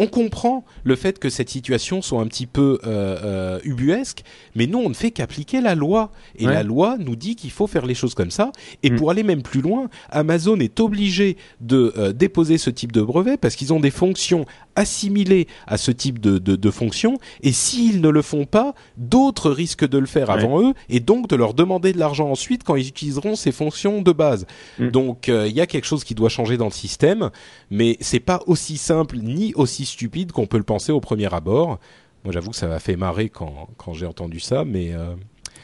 on 0.00 0.06
comprend 0.06 0.64
le 0.84 0.94
fait 0.94 1.18
que 1.18 1.28
cette 1.28 1.48
situation 1.48 2.02
soit 2.02 2.20
un 2.20 2.26
petit 2.26 2.46
peu 2.46 2.78
euh, 2.86 3.16
euh, 3.24 3.58
ubuesque, 3.64 4.22
mais 4.54 4.66
nous 4.66 4.78
on 4.78 4.88
ne 4.88 4.94
fait 4.94 5.10
qu'appliquer 5.10 5.60
la 5.60 5.74
loi 5.74 6.12
et 6.36 6.46
Ouais. 6.46 6.52
la 6.54 6.62
loi 6.62 6.96
nous 6.98 7.16
dit 7.16 7.34
qu'il 7.34 7.50
faut 7.50 7.66
faire 7.66 7.84
les 7.86 7.94
choses 7.94 8.14
comme 8.14 8.30
ça. 8.30 8.52
Et 8.82 8.90
Mm. 8.90 8.96
pour 8.96 9.10
aller 9.10 9.22
même 9.24 9.42
plus 9.42 9.60
loin, 9.60 9.88
Amazon 10.10 10.58
est 10.60 10.78
obligé 10.80 11.36
de 11.60 11.92
euh, 11.96 12.12
déposer 12.12 12.58
ce 12.58 12.70
type 12.70 12.92
de 12.92 13.02
brevet 13.02 13.36
parce 13.36 13.56
qu'ils 13.56 13.72
ont 13.72 13.80
des 13.80 13.90
fonctions 13.90 14.44
assimilées 14.78 15.46
à 15.66 15.76
ce 15.76 15.90
type 15.90 16.18
de, 16.20 16.38
de, 16.38 16.56
de 16.56 16.70
fonctions. 16.70 17.18
Et 17.42 17.52
s'ils 17.52 18.00
ne 18.00 18.08
le 18.08 18.22
font 18.22 18.44
pas, 18.46 18.74
d'autres 18.96 19.50
risquent 19.50 19.88
de 19.88 19.98
le 19.98 20.06
faire 20.06 20.28
Ouais. 20.28 20.34
avant 20.34 20.62
eux 20.62 20.74
et 20.88 21.00
donc 21.00 21.28
de 21.28 21.36
leur 21.36 21.54
demander 21.54 21.92
de 21.92 21.98
l'argent 21.98 22.28
ensuite 22.30 22.62
quand 22.64 22.76
ils 22.76 22.88
utiliseront 22.88 23.34
ces 23.36 23.52
fonctions 23.52 24.02
de 24.02 24.12
base. 24.12 24.46
Mm. 24.78 24.88
Donc 24.90 25.28
euh, 25.28 25.46
il 25.48 25.54
y 25.54 25.60
a 25.60 25.66
quelque 25.66 25.86
chose 25.86 26.04
qui 26.04 26.14
doit 26.14 26.28
changer 26.28 26.56
dans 26.56 26.66
le 26.66 26.70
système, 26.70 27.30
mais 27.70 27.96
c'est 28.00 28.20
pas 28.20 28.40
aussi 28.46 28.76
simple 28.76 29.16
ni 29.18 29.54
aussi 29.54 29.84
stupide 29.86 30.32
qu'on 30.32 30.46
peut 30.46 30.58
le 30.58 30.64
penser 30.64 30.92
au 30.92 31.00
premier 31.00 31.32
abord. 31.32 31.78
Moi, 32.24 32.32
j'avoue 32.32 32.50
que 32.50 32.56
ça 32.56 32.66
m'a 32.66 32.78
fait 32.80 32.96
marrer 32.96 33.28
quand, 33.28 33.68
quand 33.76 33.92
j'ai 33.94 34.04
entendu 34.06 34.40
ça, 34.40 34.64
mais 34.64 34.92
euh, 34.92 35.14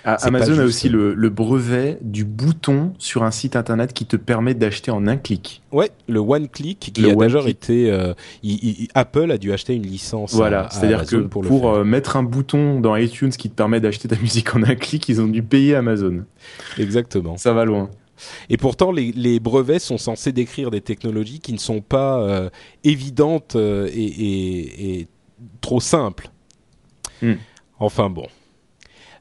Amazon 0.05 0.59
a 0.59 0.65
aussi 0.65 0.89
le, 0.89 1.15
le 1.15 1.31
brevet 1.31 1.99
du 2.03 2.25
bouton 2.25 2.93
sur 2.99 3.23
un 3.23 3.31
site 3.31 3.57
internet 3.57 3.93
qui 3.93 4.05
te 4.07 4.17
permet 4.17 4.55
d'acheter 4.55 4.91
en 4.91 5.07
un 5.07 5.17
clic. 5.17 5.63
ouais, 5.73 5.91
le 6.09 6.19
one 6.21 6.49
click 6.49 6.79
qui 6.93 7.01
Le 7.01 7.11
a 7.11 7.15
d'ailleurs 7.15 7.49
été, 7.49 7.91
euh, 7.91 8.13
il- 8.43 8.63
il- 8.83 8.89
Apple 8.95 9.31
a 9.31 9.39
dû 9.39 9.53
acheter 9.53 9.75
une 9.75 9.87
licence. 9.87 10.35
Voilà, 10.35 10.69
c'est-à-dire 10.71 11.07
que 11.07 11.17
pour, 11.17 11.71
euh, 11.71 11.85
mettre 11.85 12.17
un 12.17 12.23
bouton 12.23 12.81
dans 12.81 12.95
iTunes 12.97 13.31
qui 13.31 13.49
te 13.49 13.55
permet 13.55 13.81
d'acheter 13.81 14.07
ta 14.09 14.17
musique 14.21 14.55
en 14.55 14.63
un 14.63 14.75
clic, 14.75 15.09
ils 15.09 15.21
ont 15.21 15.27
dû 15.27 15.43
payer 15.43 15.75
Amazon. 15.75 16.25
exactement. 16.79 17.37
Ça 17.37 17.53
va 17.53 17.65
loin. 17.65 17.89
Et 18.49 18.57
pourtant, 18.57 18.93
les, 18.93 19.11
les 19.11 19.41
brevets 19.41 19.81
sont 19.81 19.99
censés 19.99 20.31
décrire 20.33 20.71
des 20.71 20.81
technologies 20.81 21.41
qui 21.41 21.53
ne 21.53 21.59
sont 21.59 21.81
pas 21.81 22.21
euh, 22.21 22.49
évidentes 22.85 23.57
et, 23.57 23.89
et- 24.05 24.99
et 25.01 25.09
trop 25.61 25.81
simples. 25.81 26.29
Hmm. 27.23 27.33
Enfin 27.81 28.11
bon. 28.11 28.27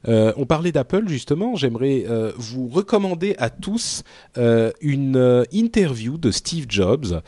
Euh, 0.08 0.32
on 0.36 0.46
parlait 0.46 0.72
d'Apple 0.72 1.08
justement. 1.08 1.56
J'aimerais 1.56 2.04
euh, 2.08 2.32
vous 2.36 2.68
recommander 2.68 3.34
à 3.38 3.50
tous 3.50 4.02
euh, 4.38 4.70
une 4.80 5.44
interview 5.52 6.18
de 6.18 6.30
Steve 6.30 6.66
Jobs 6.68 7.20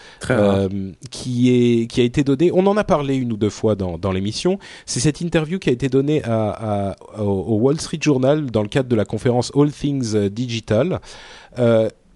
qui 1.10 1.50
est 1.50 1.86
qui 1.86 2.00
a 2.00 2.04
été 2.04 2.24
donnée. 2.24 2.50
On 2.52 2.66
en 2.66 2.76
a 2.76 2.84
parlé 2.84 3.16
une 3.16 3.32
ou 3.32 3.36
deux 3.36 3.50
fois 3.50 3.74
dans, 3.74 3.98
dans 3.98 4.12
l'émission. 4.12 4.58
C'est 4.84 5.00
cette 5.00 5.20
interview 5.20 5.58
qui 5.58 5.70
a 5.70 5.72
été 5.72 5.88
donnée 5.88 6.22
à, 6.24 6.90
à- 6.90 7.22
au, 7.22 7.56
Wall 7.58 7.80
Street 7.80 7.98
Journal 8.00 8.50
dans 8.50 8.62
le 8.62 8.68
cadre 8.68 8.88
de 8.88 8.96
la 8.96 9.04
conférence 9.04 9.50
All 9.54 9.70
Things 9.70 10.28
Digital. 10.28 11.00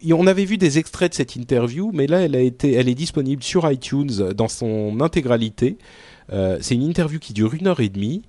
Et 0.02 0.14
on 0.14 0.26
avait 0.26 0.46
vu 0.46 0.56
des 0.56 0.78
extraits 0.78 1.10
de 1.10 1.14
cette 1.14 1.36
interview, 1.36 1.90
mais 1.92 2.06
là, 2.06 2.20
elle 2.20 2.34
a 2.34 2.40
été, 2.40 2.72
elle 2.72 2.88
est 2.88 2.94
disponible 2.94 3.42
sur 3.42 3.70
iTunes 3.70 4.32
dans 4.34 4.48
son 4.48 4.98
intégralité. 5.00 5.76
Euh, 6.32 6.58
c'est 6.60 6.74
une 6.74 6.84
interview 6.84 7.18
qui 7.18 7.32
dure 7.32 7.54
une 7.54 7.66
heure 7.66 7.80
et 7.80 7.88
demie, 7.88 8.22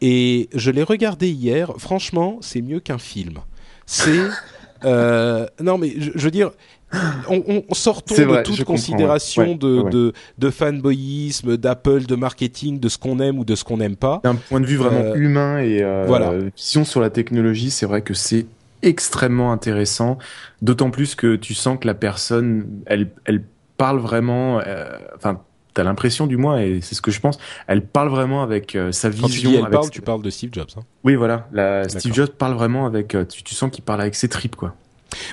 et 0.00 0.48
je 0.54 0.70
l'ai 0.70 0.82
regardée 0.82 1.30
hier. 1.30 1.72
Franchement, 1.78 2.38
c'est 2.40 2.62
mieux 2.62 2.80
qu'un 2.80 2.98
film. 2.98 3.38
C'est 3.86 4.10
Euh, 4.84 5.46
non, 5.62 5.78
mais 5.78 5.94
je, 5.98 6.10
je 6.14 6.24
veux 6.24 6.30
dire, 6.30 6.50
on, 7.30 7.42
on 7.70 7.74
sortons 7.74 8.14
vrai, 8.14 8.38
de 8.38 8.42
toute 8.42 8.64
considération 8.64 9.42
ouais. 9.42 9.48
Ouais, 9.52 9.54
de, 9.56 9.80
ouais. 9.80 9.90
de 9.90 10.12
de 10.36 10.50
fanboyisme, 10.50 11.56
d'Apple, 11.56 12.04
de 12.04 12.14
marketing, 12.16 12.78
de 12.80 12.90
ce 12.90 12.98
qu'on 12.98 13.18
aime 13.18 13.38
ou 13.38 13.46
de 13.46 13.54
ce 13.54 13.64
qu'on 13.64 13.78
n'aime 13.78 13.96
pas. 13.96 14.20
D'un 14.24 14.34
point 14.34 14.60
de 14.60 14.66
vue 14.66 14.76
vraiment 14.76 15.00
Euh, 15.00 15.14
humain 15.14 15.58
et 15.60 15.82
euh, 15.82 16.04
voilà. 16.06 16.32
vision 16.54 16.84
sur 16.84 17.00
la 17.00 17.08
technologie, 17.08 17.70
c'est 17.70 17.86
vrai 17.86 18.02
que 18.02 18.12
c'est 18.12 18.44
extrêmement 18.82 19.52
intéressant. 19.52 20.18
D'autant 20.60 20.90
plus 20.90 21.14
que 21.14 21.36
tu 21.36 21.54
sens 21.54 21.78
que 21.80 21.86
la 21.86 21.94
personne, 21.94 22.66
elle, 22.84 23.08
elle 23.24 23.42
parle 23.78 24.00
vraiment. 24.00 24.60
euh, 24.66 24.98
t'as 25.74 25.82
l'impression 25.84 26.26
du 26.26 26.36
moins, 26.36 26.60
et 26.60 26.80
c'est 26.80 26.94
ce 26.94 27.02
que 27.02 27.10
je 27.10 27.20
pense. 27.20 27.38
Elle 27.66 27.84
parle 27.84 28.08
vraiment 28.08 28.42
avec 28.42 28.74
euh, 28.76 28.92
sa 28.92 29.10
Quand 29.10 29.26
tu 29.26 29.32
vision. 29.32 29.50
dis 29.50 29.56
elle 29.56 29.62
avec 29.62 29.72
parle, 29.72 29.84
ses- 29.84 29.90
tu 29.90 30.00
parles 30.00 30.22
de 30.22 30.30
Steve 30.30 30.50
Jobs. 30.52 30.68
Hein. 30.76 30.82
Oui, 31.02 31.14
voilà. 31.16 31.48
La, 31.52 31.88
Steve. 31.88 32.14
Jobs 32.14 32.30
parle 32.30 32.54
vraiment 32.54 32.86
avec. 32.86 33.14
euh, 33.14 33.24
Tu, 33.24 33.42
tu 33.42 33.54
sens 33.54 33.70
qu'il 33.70 33.84
parle 33.84 34.00
avec 34.00 34.14
ses 34.14 34.28
tripes, 34.28 34.56
quoi. 34.56 34.74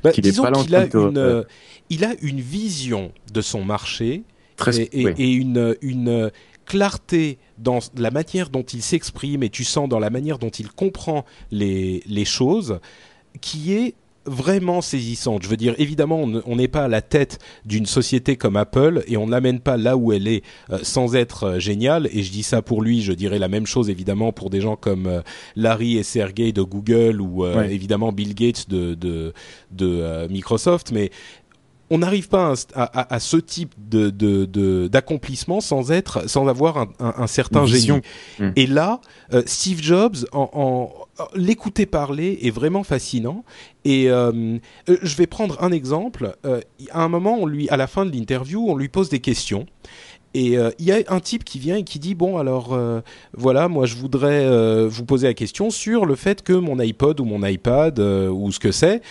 Bah, 0.04 0.12
est 0.16 0.22
disons 0.22 0.52
qu'il 0.52 0.76
a 0.76 0.86
une, 0.86 1.18
euh, 1.18 1.44
il 1.90 2.04
a 2.06 2.12
une 2.22 2.40
vision 2.40 3.12
de 3.34 3.42
son 3.42 3.64
marché 3.64 4.24
Très. 4.58 4.78
et, 4.80 5.02
et- 5.02 5.06
oui. 5.06 5.14
et 5.18 5.32
une, 5.32 5.76
une 5.82 6.30
clarté 6.66 7.40
dans 7.58 7.80
la 7.98 8.12
manière 8.12 8.50
dont 8.50 8.62
il 8.64 8.82
s'exprime 8.82 9.44
et 9.44 9.50
tu 9.50 9.64
sens 9.64 9.90
dans 9.90 10.00
la 10.00 10.10
manière 10.10 10.38
dont 10.38 10.50
il 10.50 10.70
comprend 10.72 11.26
les, 11.52 12.04
les 12.06 12.26
choses 12.26 12.80
qui 13.42 13.74
est 13.74 13.96
vraiment 14.26 14.82
saisissante. 14.82 15.44
Je 15.44 15.48
veux 15.48 15.58
dire, 15.58 15.74
évidemment, 15.78 16.20
on 16.20 16.28
ne- 16.28 16.42
on 16.46 16.56
n'est 16.56 16.68
pas 16.68 16.84
à 16.84 16.88
la 16.88 17.02
tête 17.02 17.40
d'une 17.66 17.86
société 17.86 18.36
comme 18.36 18.56
Apple 18.56 19.04
et 19.08 19.18
on 19.18 19.26
ne 19.26 19.32
l'amène 19.32 19.60
pas 19.60 19.78
là 19.78 19.98
où 19.98 20.14
elle 20.14 20.28
est 20.28 20.44
euh, 20.72 20.80
sans 20.84 21.16
être 21.16 21.44
euh, 21.46 21.60
géniale. 21.60 22.08
Et 22.14 22.22
je 22.24 22.32
dis 22.32 22.44
ça 22.44 22.62
pour 22.62 22.82
lui, 22.82 23.02
je 23.02 23.14
dirais 23.14 23.40
la 23.40 23.48
même 23.48 23.66
chose 23.66 23.90
évidemment 23.90 24.32
pour 24.32 24.50
des 24.50 24.62
gens 24.62 24.76
comme 24.76 25.08
euh, 25.08 25.22
Larry 25.56 25.98
et 25.98 26.04
Sergey 26.04 26.52
de 26.52 26.62
Google 26.62 27.20
ou 27.22 27.46
Ouais. 27.46 27.74
évidemment 27.74 28.12
Bill 28.12 28.36
Gates 28.36 28.70
de, 28.70 28.94
de, 28.94 29.34
de 29.72 30.28
Microsoft. 30.30 30.92
Mais 30.92 31.10
on 31.92 32.00
n'arrive 32.00 32.28
pas 32.30 32.54
à, 32.74 32.84
à- 33.02 33.14
à 33.16 33.20
ce 33.20 33.38
type 33.38 33.74
de 33.78 34.10
de- 34.10 34.46
de- 34.46 34.88
d'accomplissement 34.88 35.62
sans 35.62 35.92
être 35.92 36.28
sans 36.28 36.48
avoir 36.48 36.78
un, 36.78 36.88
un- 37.00 37.14
un 37.18 37.28
certain 37.28 37.60
génie. 37.68 38.02
Mm. 38.40 38.50
Et 38.56 38.66
là, 38.66 39.00
euh, 39.34 39.44
Steve 39.46 39.82
Jobs, 39.82 40.16
en, 40.32 40.50
en- 40.54 41.22
en- 41.22 41.28
l'écouter 41.36 41.86
parler 41.86 42.40
est 42.42 42.50
vraiment 42.52 42.84
fascinant. 42.84 43.44
Et 43.86 44.10
euh, 44.10 44.58
euh, 44.90 44.98
je 45.04 45.16
vais 45.16 45.28
prendre 45.28 45.62
un 45.62 45.72
exemple. 45.72 46.36
Euh, 46.46 46.62
à 46.92 47.04
un 47.04 47.10
moment, 47.10 47.38
on 47.40 47.46
lui, 47.46 47.70
à 47.70 47.78
la 47.78 47.88
fin 47.88 48.06
de 48.06 48.12
l'interview, 48.12 48.66
on 48.68 48.76
lui 48.76 48.90
pose 48.90 49.10
des 49.10 49.20
questions. 49.20 49.66
Et 50.34 50.58
euh, 50.58 50.70
il 50.80 50.86
y 50.86 50.94
a 50.94 51.00
un 51.10 51.20
type 51.20 51.44
qui 51.44 51.60
vient 51.60 51.76
et 51.76 51.84
qui 51.84 52.00
dit 52.00 52.16
bon 52.16 52.38
alors 52.38 52.72
euh, 52.72 53.02
voilà 53.34 53.68
moi 53.68 53.86
je 53.86 53.96
voudrais 53.98 54.46
euh, 54.46 54.88
vous 54.90 55.04
poser 55.04 55.28
la 55.28 55.34
question 55.34 55.70
sur 55.70 56.06
le 56.06 56.16
fait 56.16 56.42
que 56.42 56.54
mon 56.54 56.80
iPod 56.80 57.20
ou 57.20 57.26
mon 57.26 57.46
iPad 57.46 58.00
euh, 58.00 58.30
ou 58.30 58.50
ce 58.54 58.60
que 58.60 58.72
c'est 58.72 59.02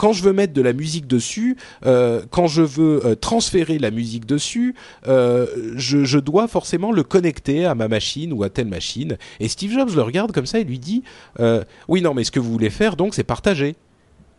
quand 0.00 0.14
je 0.14 0.22
veux 0.22 0.32
mettre 0.32 0.54
de 0.54 0.62
la 0.62 0.72
musique 0.72 1.06
dessus, 1.06 1.58
euh, 1.84 2.22
quand 2.30 2.46
je 2.46 2.62
veux 2.62 3.04
euh, 3.04 3.14
transférer 3.14 3.78
la 3.78 3.90
musique 3.90 4.24
dessus, 4.24 4.74
euh, 5.06 5.46
je, 5.76 6.18
dois 6.18 6.48
forcément 6.48 6.90
le 6.90 7.02
connecter 7.02 7.66
à 7.66 7.74
ma 7.74 7.86
machine 7.86 8.32
ou 8.32 8.42
à 8.42 8.48
telle 8.48 8.68
machine. 8.68 9.18
Et 9.40 9.48
Steve 9.48 9.72
Jobs 9.72 9.94
le 9.94 10.00
regarde 10.00 10.32
comme 10.32 10.46
ça 10.46 10.58
et 10.58 10.64
lui 10.64 10.78
dit 10.78 11.02
oui 11.88 12.00
non 12.00 12.14
mais 12.14 12.24
ce 12.24 12.30
que 12.30 12.40
vous 12.40 12.50
voulez 12.50 12.70
faire 12.70 12.96
donc 12.96 13.14
c'est 13.14 13.24
partager. 13.24 13.76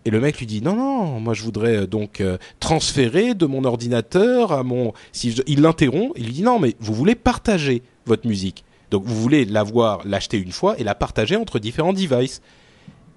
Et 0.06 0.10
le 0.10 0.20
mec 0.20 0.40
lui 0.40 0.48
dit 0.48 0.64
non 0.64 0.76
non 0.76 1.20
moi 1.20 1.36
je 1.36 1.44
voudrais 1.44 1.86
donc 1.86 2.24
transférer 2.60 3.36
de 3.36 3.46
mon 3.46 3.64
ordinateur 3.64 4.54
à 4.54 4.64
mon 4.64 4.94
il 5.24 5.62
l'interrompt 5.62 6.14
il 6.16 6.26
lui 6.26 6.34
dit 6.34 6.44
non 6.44 6.58
mais 6.58 6.76
vous 6.80 6.94
voulez 6.96 7.14
partager 7.14 7.84
votre 8.08 8.28
musique 8.28 8.64
donc 8.90 9.04
vous 9.06 9.16
voulez 9.16 9.46
l'avoir 9.46 10.02
l'acheter 10.06 10.38
une 10.38 10.52
fois 10.52 10.80
et 10.80 10.84
la 10.84 10.96
partager 10.96 11.36
entre 11.36 11.60
différents 11.60 11.94
devices 11.94 12.42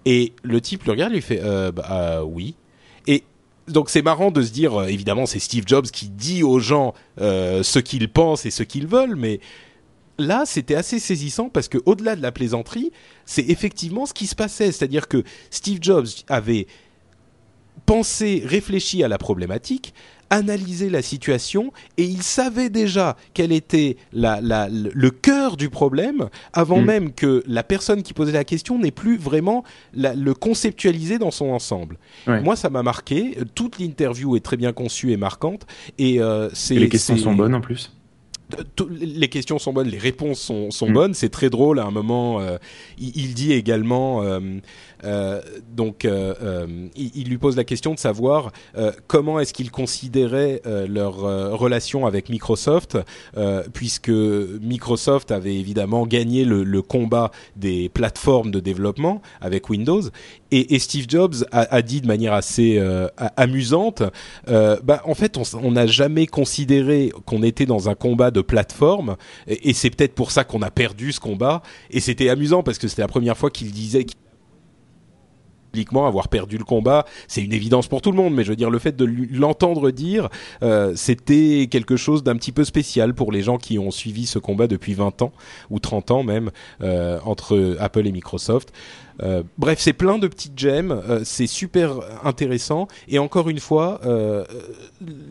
et 0.05 0.33
le 0.43 0.61
type 0.61 0.85
le 0.85 0.93
regarde 0.93 1.13
lui 1.13 1.23
fait 1.23 1.41
euh, 1.43 1.73
bah, 1.73 1.87
euh, 1.91 2.23
oui 2.23 2.55
et 3.07 3.25
donc 3.69 3.91
c'est 3.91 4.03
marrant 4.03 4.31
de 4.31 4.43
se 4.43 4.53
dire 4.53 4.81
euh, 4.81 4.87
évidemment 4.87 5.27
c'est 5.27 5.39
Steve 5.39 5.65
Jobs 5.67 5.87
qui 5.87 6.09
dit 6.09 6.43
aux 6.43 6.59
gens 6.59 6.95
euh, 7.21 7.63
ce 7.63 7.79
qu'ils 7.79 8.09
pensent 8.11 8.47
et 8.47 8.51
ce 8.51 8.63
qu'ils 8.63 8.87
veulent 8.87 9.17
mais 9.17 9.41
là, 10.19 10.45
c'était 10.47 10.75
assez 10.75 10.99
saisissant 10.99 11.49
parce 11.49 11.69
que 11.69 11.79
au-delà 11.87 12.17
de 12.17 12.23
la 12.23 12.33
plaisanterie, 12.33 12.93
c'est 13.25 13.49
effectivement 13.49 14.07
ce 14.07 14.15
qui 14.15 14.27
se 14.27 14.35
passait. 14.35 14.73
C'est-à-dire 14.73 15.09
que 15.09 15.25
Steve 15.51 15.79
Jobs 15.81 16.07
avait 16.29 16.67
pensé, 17.87 18.43
réfléchi 18.45 19.03
à 19.03 19.09
la 19.09 19.19
problématique, 19.19 19.95
analysé 20.31 20.91
la 20.91 21.03
situation 21.03 21.73
et 21.99 22.05
il 22.05 22.23
savait 22.23 22.71
déjà 22.71 23.17
quel 23.35 23.53
était 23.53 23.97
la, 24.13 24.41
la- 24.41 24.69
le 24.71 25.11
cœur 25.11 25.57
du 25.57 25.71
problème 25.71 26.29
avant 26.53 26.81
Mm. 26.81 26.85
même 26.85 27.13
que 27.13 27.43
la 27.47 27.63
personne 27.63 28.03
qui 28.03 28.13
posait 28.15 28.33
la 28.33 28.45
question 28.45 28.79
n'ait 28.79 28.91
plus 28.91 29.17
vraiment 29.17 29.65
la- 29.95 30.15
le 30.15 30.35
conceptualisé 30.35 31.19
dans 31.19 31.31
son 31.31 31.47
ensemble. 31.51 31.99
Ouais. 32.27 32.41
Moi, 32.41 32.57
ça 32.57 32.71
m'a 32.71 32.83
marqué. 32.83 33.37
Toute 33.55 33.79
l'interview 33.79 34.37
est 34.37 34.41
très 34.41 34.57
bien 34.57 34.73
conçue 34.73 35.13
et 35.13 35.17
marquante 35.17 35.67
et 35.99 36.21
euh, 36.21 36.49
Et 36.71 36.79
les 36.79 36.89
questions 36.89 37.17
sont 37.17 37.35
bonnes 37.35 37.55
en 37.55 37.61
plus. 37.61 37.93
les 38.91 39.29
questions 39.29 39.59
sont 39.59 39.73
bonnes, 39.73 39.89
les 39.89 39.99
réponses 39.99 40.39
sont, 40.39 40.71
sont 40.71 40.89
Mm. 40.89 40.93
bonnes. 40.93 41.15
C'est 41.15 41.31
très 41.31 41.49
drôle. 41.51 41.79
À 41.81 41.85
un 41.85 41.91
moment, 41.91 42.41
euh, 42.41 42.59
il, 42.99 43.17
il 43.17 43.35
dit 43.35 43.53
également, 43.53 44.23
euh, 44.23 44.39
donc, 45.75 46.05
euh, 46.05 46.35
euh, 46.43 46.89
il, 46.97 47.29
lui 47.29 47.39
pose 47.39 47.57
la 47.57 47.65
question 47.65 47.95
de 47.95 47.99
savoir 47.99 48.53
euh, 48.77 48.93
comment 49.07 49.41
est-ce 49.41 49.53
qu'ils 49.53 49.71
considéraient 49.71 50.63
euh, 50.67 50.87
leur 50.87 51.25
euh, 51.25 51.55
relation 51.55 52.07
avec 52.07 52.29
Microsoft, 52.29 52.99
euh, 53.37 53.63
puisque 53.73 54.09
Microsoft 54.09 55.31
avait 55.31 55.57
évidemment 55.57 56.07
gagné 56.07 56.45
le, 56.45 56.83
combat 56.83 57.31
des 57.57 57.89
plateformes 57.89 58.51
de 58.51 58.61
développement 58.61 59.23
avec 59.41 59.69
Windows, 59.71 60.03
et, 60.57 60.79
Steve 60.79 61.07
Jobs 61.09 61.35
a, 61.51 61.83
dit 61.83 62.01
de 62.01 62.07
manière 62.07 62.33
assez 62.33 62.77
euh, 62.79 63.09
amusante, 63.37 64.03
euh, 64.49 64.77
bah, 64.85 65.03
en 65.05 65.15
fait, 65.15 65.37
on 65.55 65.73
n'a 65.73 65.87
jamais 65.87 66.27
considéré 66.27 67.13
qu'on 67.27 67.43
était 67.43 67.67
dans 67.67 67.89
un 67.89 67.95
combat 67.95 68.31
de 68.31 68.41
plateforme, 68.41 69.17
et, 69.49 69.73
c'est 69.73 69.91
peut-être 69.91 70.15
pour 70.15 70.31
ça 70.31 70.45
qu'on 70.45 70.63
a 70.63 70.71
perdu 70.71 71.11
ce 71.13 71.19
combat. 71.19 71.63
Et 71.91 71.99
c'était 71.99 72.29
amusant 72.29 72.63
parce 72.63 72.79
que 72.79 72.87
c'était 72.87 73.03
la 73.03 73.09
première 73.09 73.37
fois 73.37 73.51
qu'il 73.51 73.73
disait 73.73 74.05
publiquement 75.75 76.07
avoir 76.07 76.29
perdu 76.29 76.57
le 76.57 76.63
combat, 76.63 77.05
c'est 77.27 77.43
une 77.43 77.53
évidence 77.53 77.89
pour 77.89 78.01
tout 78.01 78.13
le 78.13 78.17
monde, 78.17 78.33
mais 78.33 78.45
je 78.45 78.51
veux 78.51 78.57
dire 78.57 78.71
le 78.71 78.79
fait 78.79 78.95
de 78.95 79.05
l'entendre 79.37 79.91
dire, 79.91 80.29
euh, 80.63 80.93
c'était 80.95 81.67
quelque 81.69 81.97
chose 81.97 82.23
d'un 82.23 82.37
petit 82.37 82.53
peu 82.53 82.63
spécial 82.63 83.13
pour 83.13 83.33
les 83.33 83.43
gens 83.43 83.59
qui 83.59 83.77
ont 83.81 83.91
suivi 83.91 84.27
ce 84.27 84.39
combat 84.39 84.69
depuis 84.69 84.95
20 84.95 85.23
ans 85.23 85.33
ou 85.71 85.81
30 85.81 86.13
ans 86.13 86.23
même 86.23 86.53
euh, 86.81 87.19
entre 87.25 87.77
Apple 87.81 88.07
et 88.07 88.13
Microsoft. 88.13 88.73
Euh, 89.23 89.43
bref, 89.59 89.79
c'est 89.81 89.93
plein 89.93 90.19
de 90.19 90.27
petites 90.27 90.59
gemmes, 90.59 90.91
euh, 90.91 91.21
c'est 91.25 91.47
super 91.47 92.01
intéressant 92.25 92.89
et 93.07 93.19
encore 93.21 93.49
une 93.49 93.61
fois, 93.61 94.01
euh, 94.05 94.45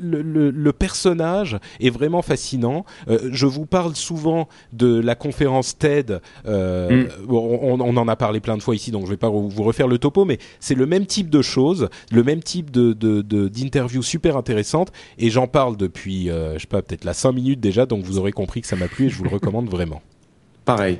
le, 0.02 0.22
le- 0.22 0.52
le 0.52 0.74
personnage 0.74 1.58
est 1.82 1.90
vraiment 1.90 2.22
fascinant. 2.22 2.86
Je 3.10 3.46
vous 3.46 3.66
parle 3.66 3.96
souvent 3.96 4.48
de 4.72 5.00
la 5.00 5.16
conférence 5.16 5.78
TED. 5.78 6.22
bon, 6.46 7.60
on, 7.62 7.80
on 7.82 7.98
en 7.98 8.08
a 8.08 8.16
parlé 8.16 8.40
plein 8.40 8.56
de 8.58 8.62
fois 8.64 8.76
ici, 8.76 8.92
donc 8.92 9.06
je 9.06 9.10
vais 9.12 9.18
pas 9.18 9.30
vous 9.30 9.64
refaire 9.64 9.88
le 9.88 9.98
topo, 9.98 10.24
mais 10.26 10.38
c'est 10.60 10.76
le 10.76 10.86
même 10.86 11.06
type 11.06 11.30
de 11.30 11.42
choses, 11.42 11.90
le 12.12 12.24
même 12.24 12.42
type 12.42 12.72
de 12.72 12.94
de- 12.94 13.22
de- 13.22 13.48
d'interview 13.50 14.02
super 14.02 14.38
intéressante 14.38 14.92
et 15.18 15.30
j'en 15.30 15.48
parle 15.48 15.76
depuis, 15.78 16.28
je 16.28 16.58
sais 16.60 16.68
pas, 16.68 16.82
peut-être 16.82 17.04
la 17.04 17.14
5 17.14 17.32
minutes 17.34 17.60
déjà, 17.60 17.86
donc 17.86 18.04
vous 18.04 18.18
aurez 18.18 18.32
compris 18.32 18.62
que 18.62 18.68
ça 18.68 18.76
m'a 18.76 18.88
plu 18.88 19.08
et 19.08 19.10
je 19.10 19.18
vous 19.18 19.24
le 19.26 19.30
recommande 19.30 19.70
vraiment. 19.70 20.02
Pareil. 20.66 21.00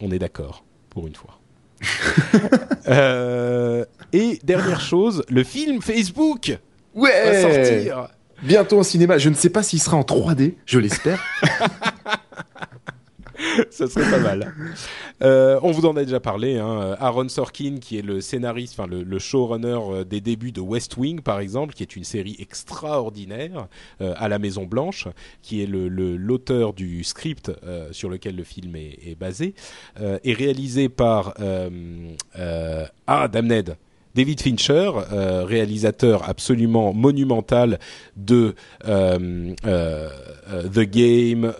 On 0.00 0.10
est 0.10 0.18
d'accord 0.18 0.64
pour 0.90 1.06
une 1.06 1.14
fois. 1.14 1.38
Euh, 2.86 3.86
et 4.12 4.38
dernière 4.44 4.82
chose, 4.82 5.24
le 5.30 5.42
film 5.42 5.80
Facebook 5.80 6.58
va 6.94 7.40
sortir. 7.40 8.08
Bientôt 8.42 8.78
au 8.78 8.82
cinéma. 8.82 9.16
Je 9.16 9.30
ne 9.30 9.34
sais 9.34 9.48
pas 9.48 9.62
s'il 9.62 9.80
sera 9.80 9.96
en 9.96 10.02
3D, 10.02 10.52
je 10.66 10.78
l'espère. 10.78 11.18
ça 13.70 13.86
serait 13.86 14.10
pas 14.10 14.18
mal. 14.18 14.54
Euh, 15.22 15.58
on 15.62 15.70
vous 15.70 15.86
en 15.86 15.96
a 15.96 16.04
déjà 16.04 16.20
parlé. 16.20 16.58
Hein. 16.58 16.96
Aaron 16.98 17.28
Sorkin, 17.28 17.78
qui 17.80 17.98
est 17.98 18.02
le 18.02 18.20
scénariste, 18.20 18.78
enfin 18.78 18.88
le, 18.88 19.18
showrunner 19.18 19.78
euh, 19.90 20.04
des 20.04 20.20
débuts 20.20 20.52
de 20.52 20.60
West 20.60 20.96
Wing, 20.96 21.20
par 21.20 21.40
exemple, 21.40 21.74
qui 21.74 21.82
est 21.82 21.96
une 21.96 22.04
série 22.04 22.36
extraordinaire 22.38 23.68
euh, 24.00 24.14
à 24.16 24.28
la 24.28 24.38
Maison 24.38 24.64
Blanche, 24.64 25.08
qui 25.42 25.62
est 25.62 25.66
l'auteur 25.66 26.72
du 26.72 27.04
script 27.04 27.50
sur 27.92 28.08
lequel 28.08 28.36
le 28.36 28.44
film 28.44 28.76
est, 28.76 28.98
est 29.06 29.18
basé, 29.18 29.54
est 30.00 30.32
réalisé 30.32 30.88
par 30.88 31.34
ah 33.06 33.28
Damned. 33.28 33.76
David 34.14 34.40
Fincher, 34.40 34.90
euh, 35.12 35.44
réalisateur 35.44 36.28
absolument 36.28 36.92
monumental 36.92 37.78
de 38.16 38.54
euh, 38.86 39.52
euh, 39.66 40.08
The 40.72 40.80
Game, 40.88 41.52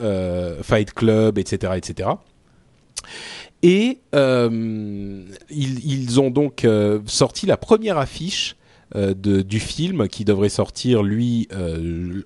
Fight 0.62 0.92
Club, 0.92 1.38
etc., 1.38 1.72
etc. 1.76 2.10
Et 3.62 3.98
ils, 4.12 5.26
ils 5.50 6.20
ont 6.20 6.30
donc 6.30 6.66
sorti 7.06 7.46
la 7.46 7.56
première 7.56 7.98
affiche 7.98 8.56
de, 8.94 9.40
du 9.42 9.58
film 9.58 10.06
qui 10.08 10.24
devrait 10.24 10.48
sortir 10.50 11.02
lui 11.02 11.48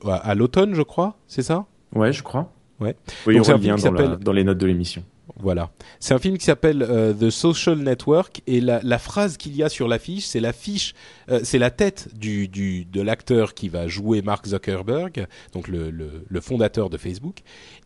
à, 0.04 0.14
à 0.16 0.34
l'automne, 0.34 0.74
je 0.74 0.82
crois. 0.82 1.16
C'est 1.28 1.42
ça? 1.42 1.66
Ouais, 1.94 2.12
je 2.12 2.22
crois. 2.22 2.52
Ouais. 2.80 2.94
Oui, 3.26 3.34
Donc, 3.36 3.44
on 3.48 3.52
revient 3.54 3.68
dans, 3.90 3.92
la- 3.92 4.16
dans 4.16 4.32
les 4.32 4.44
notes 4.44 4.58
de 4.58 4.66
l'émission. 4.66 5.02
Voilà. 5.36 5.70
C'est 6.00 6.14
un 6.14 6.18
film 6.18 6.38
qui 6.38 6.44
s'appelle 6.44 6.82
euh, 6.82 7.12
The 7.12 7.30
Social 7.30 7.78
Network 7.78 8.40
et 8.46 8.60
la, 8.60 8.80
la 8.82 8.98
phrase 8.98 9.36
qu'il 9.36 9.54
y 9.56 9.62
a 9.62 9.68
sur 9.68 9.86
l'affiche, 9.88 10.26
c'est 10.26 10.40
l'affiche, 10.40 10.94
euh, 11.30 11.40
c'est 11.44 11.58
la 11.58 11.70
tête 11.70 12.08
du, 12.14 12.48
du 12.48 12.84
de 12.84 13.00
l'acteur 13.00 13.54
qui 13.54 13.68
va 13.68 13.86
jouer 13.88 14.22
Mark 14.22 14.46
Zuckerberg, 14.46 15.26
donc 15.52 15.68
le, 15.68 15.90
le, 15.90 16.24
le 16.28 16.40
fondateur 16.40 16.90
de 16.90 16.96
Facebook. 16.96 17.38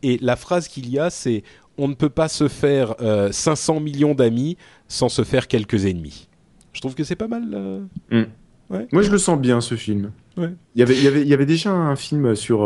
Et 0.03 0.19
la 0.23 0.37
phrase 0.37 0.69
qu'il 0.69 0.89
y 0.89 0.99
a, 0.99 1.11
c'est 1.11 1.43
on 1.79 1.89
ne 1.89 1.95
peut 1.95 2.11
pas 2.11 2.29
se 2.29 2.49
faire 2.49 2.95
euh, 3.01 3.33
500 3.33 3.81
millions 3.81 4.15
d'amis 4.15 4.57
sans 4.89 5.09
se 5.09 5.25
faire 5.25 5.49
quelques 5.49 5.87
ennemis. 5.87 6.29
Je 6.73 6.81
trouve 6.81 6.95
que 6.95 7.05
c'est 7.05 7.17
pas 7.17 7.29
mal. 7.29 7.43
euh, 7.55 7.81
Mm. 8.11 8.25
Ouais. 8.71 8.87
Moi, 8.93 9.03
je 9.03 9.11
le 9.11 9.19
sens 9.19 9.39
bien, 9.39 9.61
ce 9.61 9.75
film. 9.75 10.13
Ouais. 10.39 10.55
Il 10.75 10.79
y 10.79 10.83
avait, 10.83 10.97
il 10.97 11.03
y 11.03 11.07
avait, 11.09 11.21
il 11.21 11.29
y 11.29 11.35
avait 11.35 11.45
déjà 11.45 11.71
un 11.73 11.95
film 11.97 12.35
sur. 12.35 12.65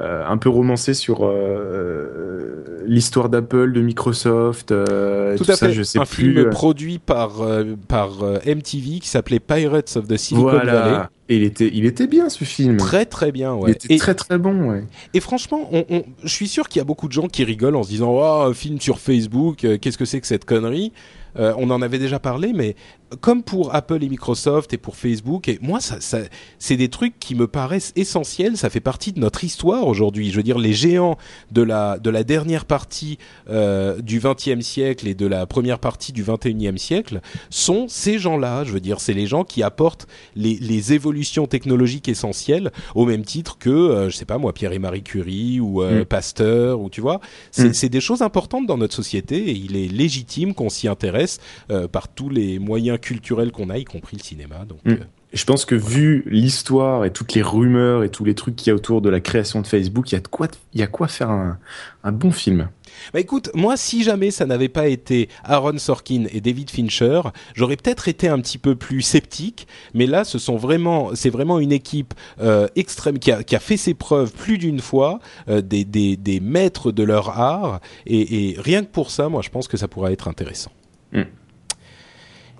Euh, 0.00 0.26
un 0.26 0.36
peu 0.38 0.48
romancé 0.48 0.94
sur 0.94 1.20
euh, 1.24 2.82
l'histoire 2.86 3.28
d'Apple, 3.28 3.72
de 3.72 3.80
Microsoft, 3.80 4.72
euh, 4.72 5.36
Tout, 5.36 5.44
tout, 5.44 5.50
à 5.52 5.56
ça, 5.56 5.66
fait. 5.68 5.72
je 5.72 5.82
sais 5.82 5.98
un 5.98 6.04
plus. 6.04 6.32
film 6.34 6.50
produit 6.50 6.98
par 6.98 7.40
par 7.88 8.10
MTV 8.46 8.98
qui 9.00 9.08
s'appelait 9.08 9.40
Pirates 9.40 9.96
of 9.96 10.06
the 10.08 10.16
Silicon 10.16 10.50
Valley. 10.50 11.04
Et 11.28 11.36
il 11.36 11.42
était, 11.44 11.70
il 11.72 11.86
était 11.86 12.06
bien 12.08 12.28
ce 12.28 12.44
film. 12.44 12.76
Très 12.76 13.06
très 13.06 13.32
bien. 13.32 13.54
Il 13.56 13.62
Ouais. 13.64 13.70
était 13.72 13.94
Et- 13.94 13.98
très 13.98 14.14
très 14.14 14.38
bon. 14.38 14.70
Ouais. 14.70 14.84
Et 15.14 15.20
franchement, 15.20 15.68
on, 15.72 15.84
on- 15.88 16.04
je 16.24 16.28
suis 16.28 16.48
sûr 16.48 16.68
qu'il 16.68 16.80
y 16.80 16.82
a 16.82 16.84
beaucoup 16.84 17.06
de 17.08 17.12
gens 17.12 17.26
qui 17.28 17.44
rigolent 17.44 17.76
en 17.76 17.82
se 17.82 17.88
disant 17.88 18.10
oh, 18.12 18.42
un 18.48 18.54
film 18.54 18.80
sur 18.80 18.98
Facebook, 18.98 19.58
qu'est-ce 19.80 19.96
que 19.98 20.04
c'est 20.04 20.20
que 20.20 20.26
cette 20.26 20.44
connerie? 20.44 20.92
Euh, 21.38 21.54
On 21.56 21.70
en 21.70 21.80
avait 21.80 21.98
déjà 21.98 22.18
parlé, 22.18 22.52
mais 22.54 22.76
comme 23.20 23.42
pour 23.42 23.74
Apple 23.74 24.02
et 24.02 24.08
Microsoft 24.08 24.72
et 24.72 24.78
pour 24.78 24.96
Facebook, 24.96 25.48
et 25.48 25.58
moi, 25.62 25.80
ça, 25.80 26.00
ça, 26.00 26.18
c'est 26.58 26.76
des 26.76 26.88
trucs 26.88 27.18
qui 27.18 27.34
me 27.34 27.46
paraissent 27.46 27.92
essentiels. 27.96 28.56
Ça 28.56 28.70
fait 28.70 28.80
partie 28.80 29.12
de 29.12 29.20
notre 29.20 29.44
histoire 29.44 29.86
aujourd'hui. 29.86 30.30
Je 30.30 30.36
veux 30.36 30.42
dire, 30.42 30.58
les 30.58 30.72
géants 30.72 31.16
de 31.50 31.62
la 31.62 31.98
de 31.98 32.10
la 32.10 32.24
dernière 32.24 32.64
partie 32.64 33.18
euh, 33.50 34.00
du 34.00 34.20
XXe 34.20 34.60
siècle 34.64 35.08
et 35.08 35.14
de 35.14 35.26
la 35.26 35.46
première 35.46 35.78
partie 35.78 36.12
du 36.12 36.24
XXIe 36.24 36.78
siècle 36.78 37.20
sont 37.50 37.86
ces 37.88 38.18
gens-là. 38.18 38.64
Je 38.64 38.72
veux 38.72 38.80
dire, 38.80 39.00
c'est 39.00 39.14
les 39.14 39.26
gens 39.26 39.44
qui 39.44 39.62
apportent 39.62 40.06
les, 40.34 40.56
les 40.60 40.92
évolutions 40.92 41.46
technologiques 41.46 42.08
essentielles 42.08 42.72
au 42.94 43.04
même 43.06 43.24
titre 43.24 43.58
que, 43.58 43.70
euh, 43.70 44.10
je 44.10 44.16
sais 44.16 44.24
pas 44.24 44.38
moi, 44.38 44.52
Pierre 44.52 44.72
et 44.72 44.78
Marie 44.78 45.02
Curie 45.02 45.60
ou 45.60 45.82
euh, 45.82 46.02
Mm. 46.02 46.04
Pasteur, 46.06 46.80
ou 46.80 46.88
tu 46.90 47.00
vois, 47.00 47.20
c'est 47.50 47.68
Mm. 47.68 47.74
c'est 47.74 47.88
des 47.88 48.00
choses 48.00 48.22
importantes 48.22 48.66
dans 48.66 48.78
notre 48.78 48.94
société 48.94 49.36
et 49.50 49.52
il 49.52 49.76
est 49.76 49.88
légitime 49.88 50.54
qu'on 50.54 50.68
s'y 50.70 50.88
intéresse 50.88 51.38
euh, 51.70 51.86
par 51.88 52.08
tous 52.08 52.28
les 52.28 52.58
moyens 52.58 52.98
culturels 53.02 53.52
qu'on 53.52 53.68
a, 53.68 53.76
y 53.76 53.84
compris 53.84 54.16
le 54.16 54.22
cinéma. 54.22 54.64
Donc, 54.66 54.78
Mm. 54.86 54.92
euh, 54.92 54.96
Je 55.34 55.44
pense 55.46 55.64
que 55.64 55.74
vu 55.74 56.24
l'histoire 56.26 57.06
et 57.06 57.10
toutes 57.10 57.32
les 57.32 57.40
rumeurs 57.40 58.04
et 58.04 58.10
tous 58.10 58.22
les 58.22 58.34
trucs 58.34 58.54
qu'il 58.54 58.68
y 58.68 58.70
a 58.70 58.74
autour 58.74 59.00
de 59.00 59.08
la 59.08 59.18
création 59.20 59.62
de 59.62 59.66
Facebook, 59.66 60.12
il 60.12 60.14
y 60.14 60.18
a 60.18 60.20
de 60.20 60.28
quoi, 60.28 60.46
il 60.74 60.80
y 60.80 60.82
a 60.82 60.86
quoi 60.86 61.08
faire 61.08 61.30
un, 61.30 61.58
un 62.04 62.12
bon 62.12 62.30
film. 62.30 62.68
Bah 63.14 63.20
écoute, 63.20 63.48
moi, 63.54 63.78
si 63.78 64.02
jamais 64.02 64.30
ça 64.30 64.44
n'avait 64.44 64.68
pas 64.68 64.88
été 64.88 65.30
Aaron 65.44 65.78
Sorkin 65.78 66.24
et 66.30 66.42
David 66.42 66.68
Fincher, 66.68 67.22
j'aurais 67.54 67.76
peut-être 67.76 68.08
été 68.08 68.28
un 68.28 68.38
petit 68.40 68.58
peu 68.58 68.74
plus 68.74 69.00
sceptique. 69.00 69.66
Mais 69.94 70.04
là, 70.06 70.24
ce 70.24 70.38
sont 70.38 70.56
vraiment, 70.56 71.14
c'est 71.14 71.30
vraiment 71.30 71.58
une 71.58 71.72
équipe 71.72 72.12
euh, 72.42 72.68
extrême 72.76 73.18
qui 73.18 73.32
a, 73.32 73.42
qui 73.42 73.56
a 73.56 73.60
fait 73.60 73.78
ses 73.78 73.94
preuves 73.94 74.32
plus 74.34 74.58
d'une 74.58 74.80
fois, 74.80 75.18
euh, 75.48 75.62
des, 75.62 75.86
des, 75.86 76.18
des 76.18 76.40
maîtres 76.40 76.92
de 76.92 77.02
leur 77.04 77.30
art. 77.40 77.80
Et, 78.04 78.50
et 78.50 78.56
rien 78.60 78.84
que 78.84 78.90
pour 78.90 79.10
ça, 79.10 79.30
moi, 79.30 79.40
je 79.40 79.48
pense 79.48 79.66
que 79.66 79.78
ça 79.78 79.88
pourrait 79.88 80.12
être 80.12 80.28
intéressant. 80.28 80.72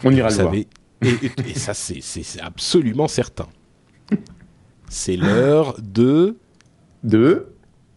On 0.04 0.10
ira 0.12 0.28
le 0.30 0.34
voir. 0.36 0.54
et, 0.54 0.66
et- 1.02 1.50
et 1.50 1.54
ça, 1.58 1.74
c'est 1.74 2.00
absolument 2.40 3.08
certain. 3.08 3.46
C'est 4.88 5.16
l'heure 5.16 5.76
de 5.80 6.36
De 7.02 7.46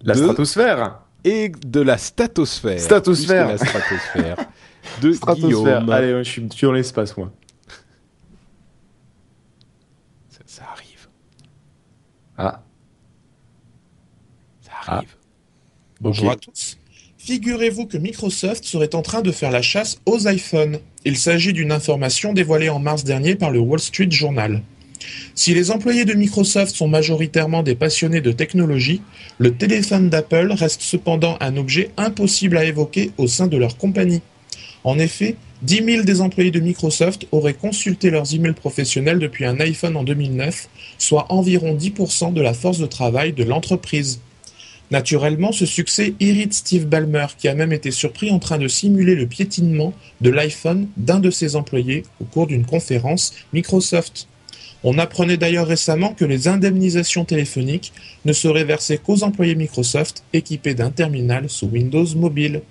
la 0.01 0.13
De- 0.15 0.19
stratosphère. 0.19 0.99
et 1.23 1.49
de 1.49 1.81
la 1.81 1.97
statosphère. 1.97 2.79
Statosphère. 2.79 3.47
La 3.49 3.57
stratosphère. 3.57 4.37
De 5.01 5.11
Stratosphère. 5.13 5.47
Guillaume. 5.49 5.89
Allez, 5.89 6.23
je 6.23 6.29
suis, 6.29 6.41
dans 6.61 6.71
l'espace, 6.71 7.15
moi. 7.17 7.31
Ça, 10.29 10.39
ça 10.45 10.63
arrive. 10.71 11.07
Ah. 12.37 12.61
Ça 14.61 14.71
arrive. 14.87 15.15
Bonjour 16.01 16.27
Ok. 16.27 16.33
à 16.33 16.35
tous. 16.37 16.77
Figurez-vous 17.17 17.87
que 17.87 17.97
Microsoft 17.97 18.63
serait 18.65 18.93
en 18.95 19.01
train 19.01 19.21
de 19.21 19.31
faire 19.31 19.51
la 19.51 19.61
chasse 19.61 19.99
aux 20.05 20.27
iPhones. 20.27 20.79
Il 21.07 21.17
s'agit 21.17 21.53
d'une 21.53 21.71
information 21.71 22.33
dévoilée 22.33 22.69
en 22.69 22.79
mars 22.79 23.03
dernier 23.03 23.35
par 23.35 23.51
le 23.51 23.59
Wall 23.59 23.79
Street 23.79 24.09
Journal. 24.09 24.63
Si 25.35 25.53
les 25.53 25.69
employés 25.69 26.03
de 26.03 26.15
Microsoft 26.15 26.75
sont 26.75 26.87
majoritairement 26.87 27.61
des 27.61 27.75
passionnés 27.75 28.21
de 28.21 28.31
technologie, 28.31 29.03
le 29.37 29.53
téléphone 29.53 30.09
d'Apple 30.09 30.51
reste 30.51 30.81
cependant 30.81 31.37
un 31.41 31.57
objet 31.57 31.91
impossible 31.97 32.57
à 32.57 32.65
évoquer 32.65 33.11
au 33.19 33.27
sein 33.27 33.45
de 33.45 33.55
leur 33.55 33.77
compagnie. 33.77 34.23
En 34.83 34.97
effet, 34.97 35.35
10 35.61 35.83
000 35.85 36.03
des 36.05 36.21
employés 36.21 36.49
de 36.49 36.59
Microsoft 36.59 37.27
auraient 37.31 37.53
consulté 37.53 38.09
leurs 38.09 38.33
emails 38.33 38.53
professionnels 38.53 39.19
depuis 39.19 39.45
un 39.45 39.59
iPhone 39.59 39.97
en 39.97 40.03
2009, 40.03 40.69
soit 40.97 41.31
environ 41.31 41.75
10% 41.75 42.33
de 42.33 42.41
la 42.41 42.55
force 42.55 42.79
de 42.79 42.87
travail 42.87 43.31
de 43.31 43.43
l'entreprise. 43.43 44.21
Naturellement, 44.91 45.51
ce 45.51 45.65
succès 45.65 46.13
irrite 46.19 46.53
Steve 46.53 46.85
Ballmer, 46.85 47.27
qui 47.37 47.47
a 47.47 47.55
même 47.55 47.73
été 47.73 47.89
surpris 47.89 48.31
en 48.31 48.39
train 48.39 48.59
de 48.59 48.67
simuler 48.67 49.15
le 49.15 49.25
piétinement 49.25 49.93
de 50.21 50.29
l'iPhone 50.29 50.87
d'un 50.97 51.19
de 51.19 51.31
ses 51.31 51.55
employés 51.55 52.03
au 52.21 52.25
cours 52.25 52.47
d'une 52.47 52.65
conférence 52.65 53.33
Microsoft. 53.51 54.27
On 54.83 54.99
apprenait 54.99 55.37
d'ailleurs 55.37 55.65
récemment 55.65 56.13
que 56.13 56.25
les 56.25 56.47
indemnisations 56.47 57.25
téléphoniques 57.25 57.91
ne 58.25 58.33
seraient 58.33 58.63
versées 58.63 58.99
qu'aux 58.99 59.23
employés 59.23 59.55
Microsoft 59.55 60.23
équipés 60.33 60.75
d'un 60.75 60.91
terminal 60.91 61.49
sous 61.49 61.65
Windows 61.65 62.05
Mobile. 62.15 62.61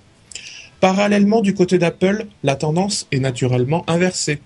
Parallèlement, 0.79 1.41
du 1.41 1.53
côté 1.53 1.77
d'Apple, 1.77 2.27
la 2.43 2.55
tendance 2.55 3.07
est 3.11 3.19
naturellement 3.19 3.83
inversée. 3.89 4.39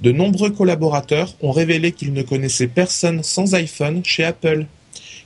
De 0.00 0.10
nombreux 0.10 0.50
collaborateurs 0.50 1.36
ont 1.42 1.52
révélé 1.52 1.92
qu'ils 1.92 2.12
ne 2.12 2.22
connaissaient 2.22 2.66
personne 2.66 3.22
sans 3.22 3.54
iPhone 3.54 4.04
chez 4.04 4.24
Apple. 4.24 4.66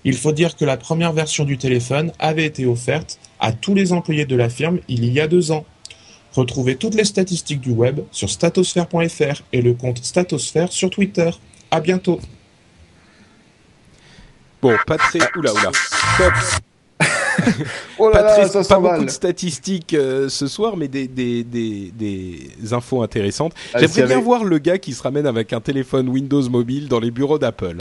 Il 0.08 0.16
faut 0.16 0.30
dire 0.32 0.54
que 0.56 0.64
la 0.64 0.76
première 0.76 1.12
version 1.12 1.44
du 1.44 1.58
téléphone 1.58 2.12
avait 2.20 2.46
été 2.46 2.64
offerte 2.64 3.18
à 3.40 3.52
tous 3.52 3.74
les 3.74 3.92
employés 3.92 4.24
de 4.24 4.36
la 4.36 4.48
firme 4.48 4.78
il 4.88 5.04
y 5.04 5.18
a 5.20 5.26
deux 5.26 5.50
ans. 5.50 5.66
Retrouvez 6.32 6.76
toutes 6.76 6.94
les 6.94 7.04
statistiques 7.04 7.60
du 7.60 7.70
web 7.72 8.00
sur 8.12 8.30
statosphère.fr 8.30 9.42
et 9.52 9.62
le 9.62 9.74
compte 9.74 10.04
Statosphère 10.04 10.70
sur 10.70 10.90
Twitter. 10.90 11.30
À 11.72 11.80
bientôt. 11.80 12.20
Bon, 14.62 14.76
pas 14.86 14.96
très. 14.96 15.18
Oula, 15.36 15.52
oula. 15.52 15.70
Stop. 16.14 16.32
Oh 17.98 18.10
pas 18.10 18.22
très- 18.48 18.64
pas 18.66 18.78
beaucoup 18.80 19.04
de 19.04 19.10
statistiques 19.10 19.92
euh, 19.94 20.28
ce 20.30 20.46
soir, 20.46 20.76
mais 20.76 20.88
des, 20.88 21.06
des, 21.06 21.44
des, 21.44 21.92
des 21.94 22.72
infos 22.72 23.02
intéressantes. 23.02 23.52
Ah, 23.74 23.78
J'aimerais 23.78 23.94
bien 24.06 24.16
avait- 24.16 24.24
voir 24.24 24.42
le 24.44 24.58
gars 24.58 24.78
qui 24.78 24.94
se 24.94 25.02
ramène 25.02 25.26
avec 25.26 25.52
un 25.52 25.60
téléphone 25.60 26.08
Windows 26.08 26.48
mobile 26.48 26.88
dans 26.88 26.98
les 26.98 27.10
bureaux 27.10 27.38
d'Apple. 27.38 27.76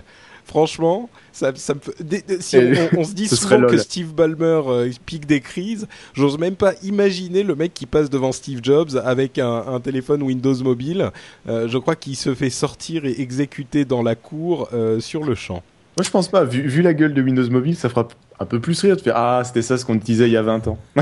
Franchement, 0.45 1.09
ça, 1.33 1.51
ça 1.55 1.73
me 1.73 1.79
fait- 1.79 2.03
des- 2.03 2.21
des- 2.21 2.39
si 2.41 2.55
on, 2.57 2.61
Et- 2.61 2.89
on- 2.93 2.99
on 2.99 3.03
se 3.03 3.13
dit 3.13 3.27
souvent 3.57 3.61
que. 3.67 3.77
Steve 3.77 4.13
Ballmer 4.13 4.61
euh, 4.67 4.91
pique 5.05 5.25
des 5.25 5.41
crises, 5.41 5.87
j'ose 6.13 6.37
même 6.37 6.55
pas 6.55 6.73
imaginer 6.83 7.41
le 7.43 7.55
mec 7.55 7.73
qui 7.73 7.85
passe 7.87 8.09
devant 8.09 8.31
Steve 8.31 8.59
Jobs 8.61 9.01
avec 9.03 9.39
un, 9.39 9.63
un 9.67 9.79
téléphone 9.79 10.21
Windows 10.23 10.55
mobile. 10.63 11.11
Euh, 11.49 11.67
je 11.67 11.77
crois 11.79 11.95
qu'il 11.95 12.15
se 12.15 12.35
fait 12.35 12.49
sortir 12.51 13.05
et 13.05 13.19
exécuter 13.19 13.85
dans 13.85 14.03
la 14.03 14.15
cour 14.15 14.69
euh, 14.73 14.99
sur 14.99 15.23
le 15.23 15.33
champ. 15.35 15.63
Moi, 15.97 16.03
je 16.03 16.09
pense 16.11 16.27
pas. 16.27 16.43
Vu, 16.43 16.61
vu 16.67 16.81
la 16.81 16.93
gueule 16.93 17.13
de 17.13 17.21
Windows 17.21 17.49
Mobile, 17.49 17.75
ça 17.75 17.89
fera 17.89 18.07
un 18.39 18.45
peu 18.45 18.59
plus 18.59 18.79
rire 18.81 18.97
de 18.97 19.01
faire 19.01 19.15
Ah, 19.15 19.41
c'était 19.45 19.61
ça 19.61 19.77
ce 19.77 19.85
qu'on 19.85 19.97
te 19.97 20.03
disait 20.05 20.27
il 20.27 20.33
y 20.33 20.37
a 20.37 20.41
20 20.43 20.67
ans. 20.67 20.77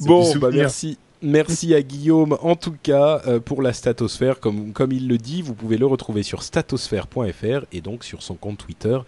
Bon, 0.00 0.34
bah 0.36 0.48
merci. 0.52 0.98
Merci 1.22 1.72
à 1.74 1.82
Guillaume, 1.82 2.36
en 2.42 2.56
tout 2.56 2.74
cas, 2.82 3.22
euh, 3.26 3.38
pour 3.38 3.62
la 3.62 3.72
statosphère. 3.72 4.40
Comme, 4.40 4.72
comme 4.72 4.90
il 4.90 5.06
le 5.06 5.18
dit, 5.18 5.40
vous 5.40 5.54
pouvez 5.54 5.78
le 5.78 5.86
retrouver 5.86 6.22
sur 6.24 6.42
statosphère.fr 6.42 7.64
et 7.72 7.80
donc 7.80 8.02
sur 8.02 8.22
son 8.22 8.34
compte 8.34 8.58
Twitter 8.58 8.98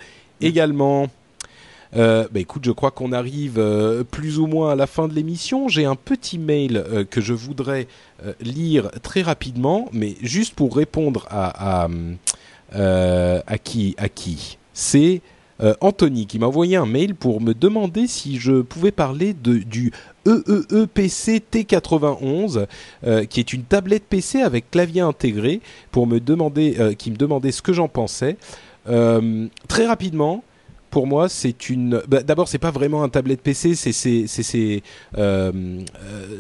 également. 0.41 1.09
Euh, 1.97 2.27
bah 2.31 2.41
écoute, 2.41 2.65
je 2.65 2.73
crois 2.73 2.91
qu'on 2.91 3.13
arrive 3.13 3.59
euh, 3.59 4.03
plus 4.05 4.39
ou 4.39 4.47
moins 4.47 4.73
à 4.73 4.77
la 4.77 4.87
fin 4.87 5.09
de 5.09 5.15
l'émission. 5.15 5.69
J'ai 5.69 5.85
un 5.85 5.95
petit 5.97 6.39
mail 6.39 6.77
euh, 6.77 7.05
que 7.05 7.21
je 7.21 7.33
voudrais 7.33 7.87
lire 8.41 8.91
très 9.03 9.23
rapidement, 9.23 9.89
mais 9.93 10.17
juste 10.23 10.55
pour 10.55 10.77
répondre 10.77 11.27
à, 11.31 11.85
à, 11.85 11.89
à 13.47 13.59
qui 13.59 13.95
À 13.99 14.09
qui 14.09 14.59
C'est 14.73 15.21
euh, 15.61 15.75
Anthony 15.81 16.27
qui 16.27 16.39
m'a 16.39 16.47
envoyé 16.47 16.77
un 16.77 16.87
mail 16.87 17.15
pour 17.15 17.41
me 17.41 17.55
demander 17.55 18.07
si 18.07 18.39
je 18.39 18.63
pouvais 18.63 18.91
parler 18.91 19.35
de, 19.35 19.59
du 19.59 19.93
EEEPC 20.27 21.43
T91, 21.53 22.67
euh, 23.07 23.25
qui 23.25 23.41
est 23.41 23.53
une 23.53 23.63
tablette 23.63 24.05
PC 24.05 24.41
avec 24.41 24.71
clavier 24.71 25.03
intégré, 25.03 25.61
pour 25.93 26.07
me 26.07 26.19
demander, 26.19 26.77
euh, 26.79 26.95
qui 26.95 27.11
me 27.11 27.17
demandait 27.17 27.53
ce 27.53 27.63
que 27.63 27.73
j'en 27.73 27.89
pensais. 27.89 28.37
Très 28.87 29.87
rapidement, 29.87 30.45
pour 30.91 31.07
moi, 31.07 31.31
c'est 31.31 31.71
une. 31.71 32.03
bah, 32.07 32.23
D'abord, 32.23 32.49
c'est 32.49 32.59
pas 32.59 32.71
vraiment 32.71 33.03
un 33.03 33.09
tablette 33.09 33.41
PC, 33.41 33.75
c'est 33.75 33.93
ces 33.93 34.83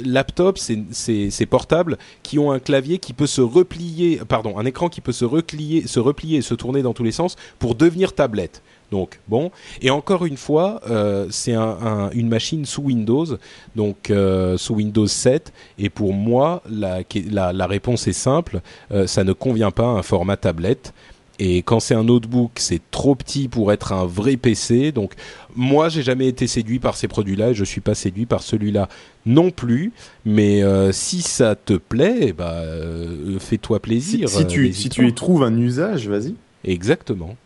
laptops, 0.04 0.60
c'est 0.60 0.78
c'est 0.90 1.30
ces 1.30 1.46
portables 1.46 1.96
qui 2.22 2.38
ont 2.38 2.52
un 2.52 2.58
clavier 2.58 2.98
qui 2.98 3.14
peut 3.14 3.26
se 3.26 3.40
replier, 3.40 4.20
pardon, 4.28 4.58
un 4.58 4.66
écran 4.66 4.90
qui 4.90 5.00
peut 5.00 5.12
se 5.12 5.24
replier, 5.24 5.86
se 5.86 6.00
replier 6.00 6.38
et 6.38 6.42
se 6.42 6.54
tourner 6.54 6.82
dans 6.82 6.92
tous 6.92 7.04
les 7.04 7.12
sens 7.12 7.36
pour 7.58 7.74
devenir 7.74 8.12
tablette. 8.12 8.62
Donc 8.90 9.19
bon, 9.28 9.51
et 9.82 9.90
encore 9.90 10.24
une 10.24 10.36
fois, 10.36 10.81
euh, 10.89 11.27
c'est 11.31 11.55
un, 11.55 11.62
un, 11.82 12.11
une 12.11 12.28
machine 12.28 12.65
sous 12.65 12.82
Windows, 12.82 13.27
donc 13.74 14.11
euh, 14.11 14.56
sous 14.56 14.74
Windows 14.74 15.06
7. 15.06 15.52
Et 15.78 15.90
pour 15.90 16.12
moi, 16.12 16.62
la, 16.70 17.01
la, 17.31 17.52
la 17.52 17.66
réponse 17.66 18.06
est 18.06 18.12
simple, 18.12 18.61
euh, 18.93 19.06
ça 19.06 19.24
ne 19.24 19.32
convient 19.32 19.70
pas 19.70 19.85
à 19.85 19.89
un 19.89 20.02
format 20.02 20.36
tablette. 20.36 20.93
Et 21.39 21.62
quand 21.62 21.81
c'est 21.81 21.94
un 21.94 22.05
notebook, 22.05 22.52
c'est 22.56 22.81
trop 22.90 23.15
petit 23.15 23.48
pour 23.48 23.73
être 23.73 23.93
un 23.93 24.06
vrai 24.06 24.36
PC. 24.36 24.93
Donc 24.93 25.15
moi, 25.56 25.89
j'ai 25.89 26.02
jamais 26.02 26.28
été 26.28 26.47
séduit 26.47 26.78
par 26.78 26.97
ces 26.97 27.09
produits-là 27.09 27.51
et 27.51 27.55
je 27.55 27.65
suis 27.65 27.81
pas 27.81 27.94
séduit 27.94 28.27
par 28.27 28.43
celui-là 28.43 28.89
non 29.27 29.51
plus. 29.51 29.93
Mais 30.24 30.62
euh, 30.62 30.93
si 30.93 31.23
ça 31.23 31.56
te 31.56 31.74
plaît, 31.74 32.32
bah 32.32 32.52
euh, 32.59 33.39
fais-toi 33.40 33.81
plaisir. 33.81 34.28
Si, 34.28 34.39
si 34.39 34.47
tu, 34.47 34.73
si 34.73 34.89
tu 34.89 35.09
y 35.09 35.12
trouves 35.12 35.43
un 35.43 35.56
usage, 35.56 36.09
vas-y. 36.09 36.35
Exactement. 36.65 37.36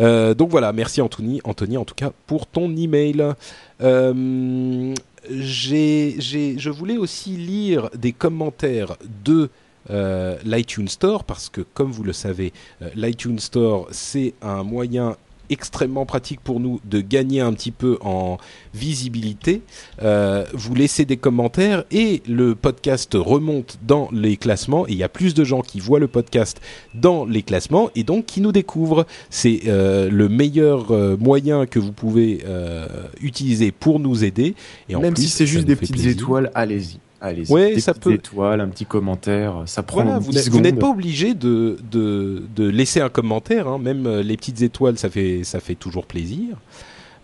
Euh, 0.00 0.34
donc 0.34 0.50
voilà, 0.50 0.72
merci 0.72 1.00
Anthony, 1.00 1.40
Anthony 1.44 1.76
en 1.76 1.84
tout 1.84 1.94
cas 1.94 2.10
pour 2.26 2.46
ton 2.46 2.74
email. 2.76 3.34
Euh, 3.82 4.94
je 5.30 6.70
voulais 6.70 6.96
aussi 6.96 7.30
lire 7.30 7.90
des 7.94 8.12
commentaires 8.12 8.96
de 9.24 9.50
euh, 9.90 10.38
l'iTunes 10.44 10.88
Store 10.88 11.24
parce 11.24 11.48
que 11.48 11.60
comme 11.60 11.90
vous 11.90 12.04
le 12.04 12.12
savez, 12.12 12.52
euh, 12.82 12.88
l'iTunes 12.94 13.38
Store 13.38 13.86
c'est 13.90 14.34
un 14.40 14.62
moyen 14.62 15.16
extrêmement 15.50 16.06
pratique 16.06 16.40
pour 16.40 16.60
nous 16.60 16.80
de 16.84 17.00
gagner 17.00 17.40
un 17.40 17.52
petit 17.52 17.70
peu 17.70 17.98
en 18.02 18.38
visibilité. 18.74 19.62
Euh, 20.02 20.44
vous 20.52 20.74
laissez 20.74 21.04
des 21.04 21.16
commentaires 21.16 21.84
et 21.90 22.22
le 22.28 22.54
podcast 22.54 23.12
remonte 23.14 23.78
dans 23.86 24.08
les 24.12 24.36
classements 24.36 24.86
et 24.88 24.92
il 24.92 24.98
y 24.98 25.02
a 25.02 25.08
plus 25.08 25.34
de 25.34 25.44
gens 25.44 25.60
qui 25.60 25.80
voient 25.80 26.00
le 26.00 26.08
podcast 26.08 26.60
dans 26.94 27.24
les 27.24 27.42
classements 27.42 27.90
et 27.94 28.04
donc 28.04 28.26
qui 28.26 28.40
nous 28.40 28.52
découvrent. 28.52 29.06
C'est 29.30 29.62
euh, 29.66 30.08
le 30.10 30.28
meilleur 30.28 30.90
euh, 30.90 31.16
moyen 31.16 31.66
que 31.66 31.78
vous 31.78 31.92
pouvez 31.92 32.42
euh, 32.46 32.86
utiliser 33.20 33.72
pour 33.72 34.00
nous 34.00 34.24
aider. 34.24 34.54
Et 34.88 34.96
en 34.96 35.00
Même 35.00 35.14
plus, 35.14 35.24
si 35.24 35.28
c'est 35.28 35.46
juste 35.46 35.66
des 35.66 35.76
petites 35.76 35.92
plaisir. 35.92 36.12
étoiles, 36.12 36.50
allez-y. 36.54 36.98
Allez-y. 37.26 37.50
Ouais, 37.52 37.74
des 37.74 37.80
ça 37.80 37.94
peut- 37.94 38.12
étoiles, 38.12 38.60
un 38.60 38.68
petit 38.68 38.84
commentaire, 38.84 39.62
ça 39.66 39.82
prend 39.82 40.02
Voilà, 40.04 40.18
10 40.20 40.50
vous 40.50 40.60
n'êtes- 40.60 40.78
pas 40.78 40.90
obligé 40.90 41.32
de, 41.34 41.78
de, 41.90 42.42
de 42.54 42.68
laisser 42.68 43.00
un 43.00 43.08
commentaire, 43.08 43.66
hein, 43.66 43.78
même 43.78 44.06
euh, 44.06 44.22
les 44.22 44.36
petites 44.36 44.60
étoiles, 44.60 44.98
ça 44.98 45.08
fait, 45.08 45.42
ça 45.42 45.60
fait 45.60 45.74
toujours 45.74 46.04
plaisir. 46.06 46.56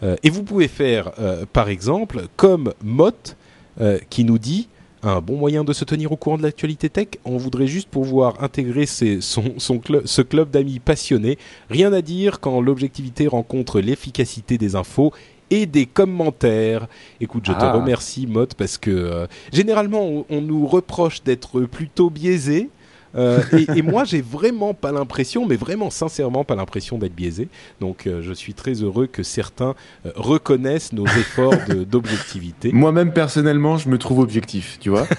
Euh, 0.02 0.16
et 0.22 0.30
vous 0.30 0.42
pouvez 0.42 0.68
faire, 0.68 1.10
euh, 1.18 1.44
par 1.52 1.68
exemple, 1.68 2.22
comme 2.36 2.72
Mott, 2.82 3.36
euh, 3.80 3.98
qui 4.08 4.24
nous 4.24 4.38
dit 4.38 4.68
un 5.02 5.20
bon 5.20 5.36
moyen 5.36 5.64
de 5.64 5.72
se 5.72 5.84
tenir 5.84 6.12
au 6.12 6.16
courant 6.16 6.36
de 6.38 6.42
l'actualité 6.42 6.88
tech. 6.90 7.08
On 7.24 7.36
voudrait 7.38 7.66
juste 7.66 7.88
pouvoir 7.88 8.42
intégrer 8.42 8.84
ses- 8.86 9.20
son, 9.20 9.54
son 9.58 9.76
cl- 9.76 10.02
ce 10.06 10.22
club 10.22 10.50
d'amis 10.50 10.78
passionnés. 10.78 11.38
Rien 11.70 11.92
à 11.92 12.00
dire 12.02 12.40
quand 12.40 12.60
l'objectivité 12.60 13.26
rencontre 13.26 13.80
l'efficacité 13.80 14.56
des 14.58 14.76
infos 14.76 15.12
et 15.50 15.66
des 15.66 15.86
commentaires. 15.86 16.86
Écoute, 17.20 17.44
je 17.46 17.52
te 17.52 17.58
Ah. 17.64 17.72
remercie, 17.72 18.26
Mott, 18.26 18.54
parce 18.54 18.78
que 18.78 18.90
euh, 18.90 19.26
généralement, 19.52 20.02
on, 20.06 20.26
on 20.30 20.40
nous 20.40 20.66
reproche 20.66 21.22
d'être 21.22 21.60
plutôt 21.62 22.10
biaisé. 22.10 22.70
Euh, 23.16 23.40
et, 23.52 23.78
et 23.78 23.82
moi, 23.82 24.04
j'ai 24.10 24.20
vraiment 24.22 24.72
pas 24.72 24.92
l'impression, 24.92 25.44
mais 25.44 25.56
vraiment 25.56 25.90
sincèrement 25.90 26.44
pas 26.44 26.54
l'impression 26.54 26.96
d'être 26.96 27.14
biaisé. 27.14 27.48
Donc, 27.80 28.06
euh, 28.06 28.22
je 28.22 28.32
suis 28.32 28.54
très 28.54 28.74
heureux 28.74 29.08
que 29.08 29.24
certains 29.24 29.74
euh, 30.06 30.12
reconnaissent 30.14 30.92
nos 30.92 31.06
efforts 31.24 31.54
d'objectivité. 31.90 32.70
Moi-même, 32.72 33.12
personnellement, 33.12 33.78
je 33.78 33.88
me 33.88 33.98
trouve 33.98 34.20
objectif, 34.20 34.78
tu 34.80 34.90
vois. 34.90 35.06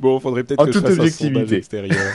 Bon, 0.00 0.18
faudrait 0.20 0.44
peut-être 0.44 0.64
que 0.64 0.72
je 0.72 0.78
toute 0.78 0.88
fasse 0.88 0.98
un 0.98 1.10
sondage 1.10 1.52
extérieur. 1.52 2.12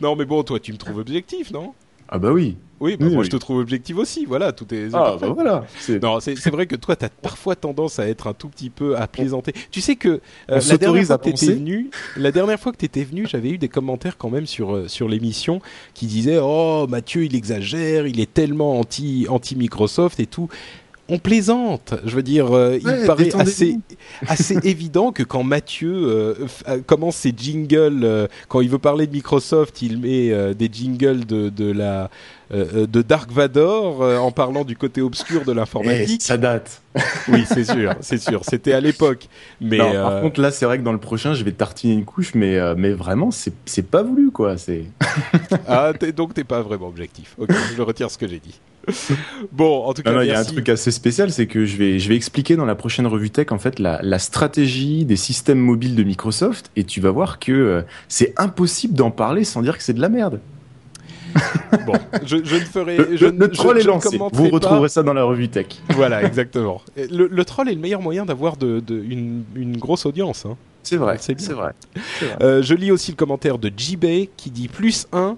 non, 0.00 0.16
mais 0.16 0.24
bon, 0.24 0.42
toi, 0.42 0.58
tu 0.58 0.72
me 0.72 0.78
trouves 0.78 0.98
objectif, 0.98 1.50
non? 1.52 1.74
Ah 2.10 2.18
bah 2.18 2.32
oui. 2.32 2.56
Oui, 2.80 2.96
bah, 2.96 3.04
Oui, 3.06 3.12
moi, 3.12 3.20
oui. 3.20 3.26
je 3.26 3.30
te 3.30 3.36
trouve 3.36 3.58
objectif 3.58 3.96
aussi. 3.98 4.24
Voilà, 4.24 4.52
tout 4.52 4.66
est. 4.74 4.88
Ah 4.94 5.16
bah 5.20 5.28
voilà. 5.28 5.64
Non, 6.02 6.18
c'est 6.18 6.48
vrai 6.48 6.66
que 6.66 6.76
toi, 6.76 6.96
tu 6.96 7.04
as 7.04 7.10
parfois 7.10 7.54
tendance 7.54 7.98
à 7.98 8.08
être 8.08 8.26
un 8.26 8.32
tout 8.32 8.48
petit 8.48 8.70
peu 8.70 8.96
à 8.96 9.06
plaisanter. 9.06 9.52
Tu 9.70 9.80
sais 9.82 9.96
que 9.96 10.20
euh, 10.50 10.60
la 10.68 10.78
dernière 10.78 11.06
fois 11.06 11.18
que 11.18 11.24
t'étais 11.24 11.52
venu, 11.52 11.90
la 12.16 12.32
dernière 12.32 12.58
fois 12.58 12.72
que 12.72 12.78
tu 12.78 12.86
étais 12.86 13.04
venu, 13.04 13.26
j'avais 13.26 13.50
eu 13.50 13.58
des 13.58 13.68
commentaires 13.68 14.16
quand 14.16 14.30
même 14.30 14.46
sur 14.46 14.74
euh, 14.74 14.88
sur 14.88 15.08
l'émission 15.08 15.60
qui 15.92 16.06
disaient 16.06 16.38
"Oh, 16.42 16.86
Mathieu, 16.88 17.24
il 17.26 17.36
exagère, 17.36 18.06
il 18.06 18.18
est 18.18 18.32
tellement 18.32 18.80
anti 18.80 19.26
anti 19.28 19.56
Microsoft 19.56 20.18
et 20.18 20.26
tout." 20.26 20.48
On 21.12 21.18
plaisante, 21.18 21.94
je 22.04 22.14
veux 22.14 22.22
dire, 22.22 22.54
euh, 22.54 22.78
Ouais, 22.84 23.00
il 23.00 23.06
paraît 23.06 23.34
assez 23.34 23.78
assez 24.26 24.56
évident 24.64 25.10
que 25.12 25.22
quand 25.24 25.42
Mathieu 25.42 25.92
euh, 25.92 26.34
euh, 26.68 26.78
commence 26.86 27.16
ses 27.16 27.34
jingles, 27.36 28.00
euh, 28.04 28.26
quand 28.48 28.60
il 28.60 28.68
veut 28.70 28.78
parler 28.78 29.06
de 29.08 29.12
Microsoft, 29.12 29.82
il 29.82 29.98
met 29.98 30.30
euh, 30.30 30.54
des 30.54 30.68
jingles 30.72 31.26
de, 31.26 31.48
de 31.48 31.70
la 31.72 32.10
de 32.52 33.02
Dark 33.02 33.30
Vador 33.30 34.02
euh, 34.02 34.16
en 34.18 34.32
parlant 34.32 34.64
du 34.64 34.74
côté 34.76 35.02
obscur 35.02 35.44
de 35.44 35.52
Eh, 35.52 35.54
l'informatique. 35.54 36.20
ça 36.22 36.36
date. 36.36 36.82
Oui, 37.28 37.44
c'est 37.46 37.62
sûr, 37.62 37.94
c'est 38.00 38.18
sûr. 38.18 38.40
C'était 38.44 38.72
à 38.72 38.80
l'époque, 38.80 39.28
mais 39.60 39.78
Non, 39.78 39.94
euh, 39.94 40.02
Par 40.02 40.20
contre, 40.22 40.40
là, 40.40 40.50
c'est 40.50 40.64
vrai 40.64 40.78
que 40.78 40.82
dans 40.82 40.90
le 40.92 40.98
prochain, 40.98 41.34
je 41.34 41.44
vais 41.44 41.52
tartiner 41.52 41.94
une 41.94 42.04
couche, 42.04 42.34
mais, 42.34 42.56
euh, 42.56 42.74
mais 42.76 42.90
vraiment, 42.90 43.30
c'est 43.30 43.86
pas 43.88 44.02
voulu, 44.02 44.32
quoi. 44.32 44.58
C'est. 44.58 44.84
ah, 45.68 45.92
donc 46.16 46.34
t'es 46.34 46.42
pas 46.42 46.60
vraiment 46.62 46.88
objectif. 46.88 47.34
Ok, 47.38 47.50
je 47.76 47.82
retire 47.82 48.10
ce 48.10 48.18
que 48.18 48.26
j'ai 48.26 48.40
dit. 48.40 48.58
Bon, 49.52 49.84
en 49.84 49.92
tout 49.94 50.02
cas, 50.02 50.22
il 50.22 50.28
y 50.28 50.32
a 50.32 50.40
un 50.40 50.44
truc 50.44 50.68
assez 50.68 50.90
spécial, 50.90 51.30
c'est 51.32 51.46
que 51.46 51.64
je 51.64 51.76
vais, 51.76 51.98
je 51.98 52.08
vais 52.08 52.16
expliquer 52.16 52.56
dans 52.56 52.64
la 52.64 52.74
prochaine 52.74 53.06
revue 53.06 53.30
tech 53.30 53.46
en 53.52 53.58
fait 53.58 53.78
la, 53.78 54.00
la 54.02 54.18
stratégie 54.18 55.04
des 55.04 55.16
systèmes 55.16 55.58
mobiles 55.58 55.94
de 55.94 56.02
Microsoft, 56.02 56.70
et 56.76 56.84
tu 56.84 57.00
vas 57.00 57.10
voir 57.10 57.38
que 57.38 57.52
euh, 57.52 57.82
c'est 58.08 58.32
impossible 58.38 58.94
d'en 58.94 59.10
parler 59.10 59.44
sans 59.44 59.62
dire 59.62 59.76
que 59.76 59.82
c'est 59.82 59.92
de 59.94 60.00
la 60.00 60.08
merde. 60.08 60.40
Bon, 61.86 61.92
je, 62.26 62.38
je 62.42 62.56
ne 62.56 62.60
ferai. 62.60 62.96
Le, 62.96 63.16
je, 63.16 63.26
le- 63.26 63.48
troll 63.50 63.76
je 63.76 63.82
est 63.82 63.86
lancé. 63.86 64.18
Vous 64.18 64.48
pas. 64.48 64.54
retrouverez 64.54 64.88
ça 64.88 65.04
dans 65.04 65.12
la 65.14 65.22
revue 65.22 65.48
tech. 65.48 65.66
Voilà, 65.90 66.24
exactement. 66.24 66.82
Le, 66.96 67.28
le 67.28 67.44
troll 67.44 67.68
est 67.68 67.74
le 67.74 67.80
meilleur 67.80 68.02
moyen 68.02 68.24
d'avoir 68.26 68.56
de, 68.56 68.80
de- 68.80 69.00
une, 69.08 69.44
une 69.54 69.76
grosse 69.76 70.06
audience. 70.06 70.44
Hein. 70.44 70.56
C'est 70.82 70.96
vrai, 70.96 71.16
c'est 71.20 71.38
vrai. 71.52 71.72
Euh, 72.40 72.62
je 72.62 72.74
lis 72.74 72.90
aussi 72.90 73.12
le 73.12 73.16
commentaire 73.16 73.58
de 73.58 73.70
JB 73.74 74.28
qui 74.36 74.50
dit 74.50 74.66
plus 74.66 75.06
1. 75.12 75.36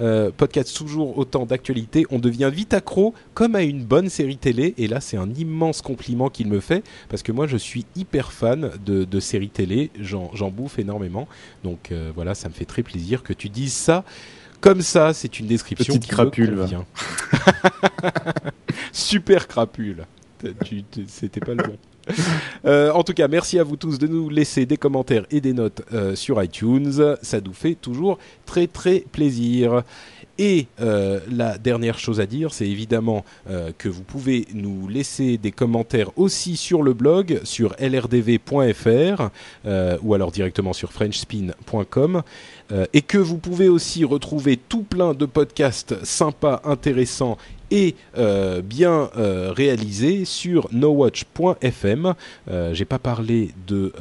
Euh, 0.00 0.30
podcast 0.36 0.76
toujours 0.76 1.18
autant 1.18 1.46
d'actualité, 1.46 2.04
on 2.10 2.18
devient 2.18 2.50
vite 2.52 2.74
accro 2.74 3.14
comme 3.34 3.54
à 3.54 3.62
une 3.62 3.84
bonne 3.84 4.08
série 4.08 4.36
télé 4.36 4.74
et 4.76 4.88
là 4.88 5.00
c'est 5.00 5.16
un 5.16 5.30
immense 5.30 5.82
compliment 5.82 6.30
qu'il 6.30 6.48
me 6.48 6.60
fait 6.60 6.82
parce 7.08 7.22
que 7.22 7.32
moi 7.32 7.46
je 7.46 7.56
suis 7.56 7.86
hyper 7.96 8.32
fan 8.32 8.70
de, 8.84 9.04
de 9.04 9.20
séries 9.20 9.50
télé, 9.50 9.90
j'en 10.00 10.50
bouffe 10.50 10.78
énormément 10.78 11.28
donc 11.62 11.92
euh, 11.92 12.10
voilà 12.14 12.34
ça 12.34 12.48
me 12.48 12.54
fait 12.54 12.64
très 12.64 12.82
plaisir 12.82 13.22
que 13.22 13.32
tu 13.32 13.48
dises 13.48 13.72
ça 13.72 14.04
comme 14.60 14.80
ça, 14.80 15.12
c'est 15.12 15.40
une 15.40 15.46
description 15.46 15.92
Petite 15.92 16.04
qui 16.04 16.08
crapule, 16.08 16.52
me. 16.52 16.66
Super 18.92 19.46
crapule. 19.46 20.06
C'était 21.06 21.40
pas 21.40 21.52
le 21.52 21.62
bon. 21.62 21.76
Euh, 22.66 22.90
en 22.92 23.02
tout 23.02 23.12
cas, 23.12 23.28
merci 23.28 23.58
à 23.58 23.62
vous 23.62 23.76
tous 23.76 23.98
de 23.98 24.06
nous 24.06 24.30
laisser 24.30 24.64
des 24.64 24.78
commentaires 24.78 25.26
et 25.30 25.42
des 25.42 25.52
notes 25.52 25.82
euh, 25.92 26.14
sur 26.14 26.42
iTunes. 26.42 27.14
Ça 27.20 27.42
nous 27.42 27.52
fait 27.52 27.74
toujours 27.74 28.18
très 28.46 28.66
très 28.66 29.00
plaisir. 29.00 29.82
Et 30.38 30.66
euh, 30.80 31.20
la 31.30 31.58
dernière 31.58 31.98
chose 31.98 32.20
à 32.20 32.26
dire, 32.26 32.54
c'est 32.54 32.66
évidemment 32.66 33.22
que 33.76 33.90
vous 33.90 34.02
pouvez 34.02 34.46
nous 34.54 34.88
laisser 34.88 35.36
des 35.36 35.52
commentaires 35.52 36.10
aussi 36.16 36.56
sur 36.56 36.82
le 36.82 36.94
blog, 36.94 37.40
sur 37.44 37.76
lrdv.fr 37.78 39.28
ou 40.02 40.14
alors 40.14 40.32
directement 40.32 40.72
sur 40.72 40.90
frenchspin.com 40.90 42.22
et 42.94 43.02
que 43.02 43.18
vous 43.18 43.36
pouvez 43.36 43.68
aussi 43.68 44.04
retrouver 44.04 44.56
tout 44.56 44.82
plein 44.82 45.12
de 45.12 45.26
podcasts 45.26 46.02
sympas, 46.02 46.62
intéressants 46.64 47.36
et 47.74 47.94
euh, 48.16 48.62
bien 48.62 49.10
euh, 49.18 49.52
réalisés 49.54 50.24
sur 50.24 50.68
nowatch.fm. 50.72 52.14
Euh, 52.50 52.72
J'ai 52.72 52.84
pas 52.84 52.98
parlé 52.98 53.50
de 53.66 53.92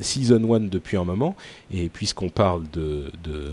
Season 0.00 0.54
1 0.54 0.60
depuis 0.60 0.96
un 0.96 1.04
moment 1.04 1.34
et 1.72 1.88
puisqu'on 1.88 2.28
parle 2.28 2.62
de, 2.72 3.10
de 3.24 3.52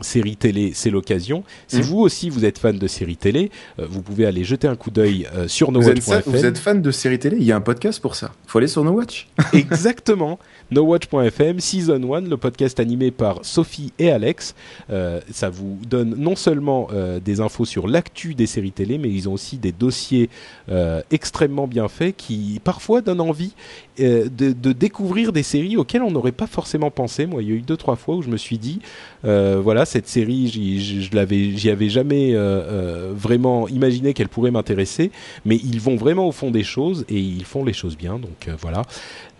séries 0.00 0.36
télé, 0.36 0.72
c'est 0.74 0.88
l'occasion. 0.88 1.44
Si 1.68 1.76
Mhm. 1.76 1.82
vous 1.82 1.98
aussi 1.98 2.30
vous 2.30 2.46
êtes 2.46 2.56
fan 2.58 2.78
de 2.78 2.86
séries 2.86 3.18
télé, 3.18 3.50
euh, 3.78 3.86
vous 3.86 4.00
pouvez 4.00 4.24
aller 4.24 4.44
jeter 4.44 4.66
un 4.66 4.74
coup 4.76 4.90
d'œil 4.90 5.28
euh, 5.34 5.46
sur 5.46 5.70
nowatch.fm. 5.72 6.22
vous 6.24 6.46
êtes 6.46 6.56
fan 6.56 6.80
de 6.80 6.90
séries 6.90 7.18
télé 7.18 7.36
Il 7.38 7.44
y 7.44 7.52
a 7.52 7.56
un 7.56 7.60
podcast 7.60 8.00
pour 8.00 8.14
ça. 8.14 8.32
Faut 8.46 8.56
aller 8.58 8.66
sur 8.66 8.82
No 8.82 8.92
Watch. 8.92 9.28
Exactement. 9.52 10.38
NoWatch.fm, 10.70 11.58
Season 11.60 12.14
1, 12.14 12.20
le 12.22 12.36
podcast 12.36 12.78
animé 12.80 13.10
par 13.10 13.44
Sophie 13.44 13.92
et 13.98 14.10
Alex. 14.10 14.54
Euh, 14.90 15.20
ça 15.30 15.50
vous 15.50 15.78
donne 15.88 16.14
non 16.16 16.36
seulement 16.36 16.88
euh, 16.92 17.18
des 17.20 17.40
infos 17.40 17.64
sur 17.64 17.88
l'actu 17.88 18.34
des 18.34 18.46
séries 18.46 18.72
télé, 18.72 18.98
mais 18.98 19.10
ils 19.10 19.28
ont 19.28 19.32
aussi 19.32 19.56
des 19.58 19.72
dossiers 19.72 20.30
euh, 20.70 21.02
extrêmement 21.10 21.66
bien 21.66 21.88
faits 21.88 22.16
qui 22.16 22.60
parfois 22.62 23.00
donnent 23.00 23.20
envie 23.20 23.54
euh, 23.98 24.28
de, 24.28 24.52
de 24.52 24.72
découvrir 24.72 25.32
des 25.32 25.42
séries 25.42 25.76
auxquelles 25.76 26.02
on 26.02 26.10
n'aurait 26.10 26.32
pas 26.32 26.46
forcément 26.46 26.90
pensé. 26.90 27.26
Moi, 27.26 27.42
il 27.42 27.48
y 27.48 27.52
a 27.52 27.54
eu 27.56 27.62
deux, 27.62 27.76
trois 27.76 27.96
fois 27.96 28.16
où 28.16 28.22
je 28.22 28.28
me 28.28 28.36
suis 28.36 28.58
dit, 28.58 28.80
euh, 29.24 29.60
voilà, 29.62 29.84
cette 29.84 30.06
série, 30.08 30.48
j'y- 30.48 31.10
l'avais, 31.12 31.50
j'y 31.56 31.70
avais 31.70 31.88
jamais 31.88 32.30
euh, 32.34 33.12
vraiment 33.14 33.66
imaginé 33.68 34.14
qu'elle 34.14 34.28
pourrait 34.28 34.50
m'intéresser, 34.52 35.10
mais 35.44 35.56
ils 35.56 35.80
vont 35.80 35.96
vraiment 35.96 36.28
au 36.28 36.32
fond 36.32 36.50
des 36.50 36.62
choses 36.62 37.04
et 37.08 37.18
ils 37.18 37.44
font 37.44 37.64
les 37.64 37.72
choses 37.72 37.96
bien. 37.96 38.18
Donc 38.18 38.48
voilà, 38.60 38.82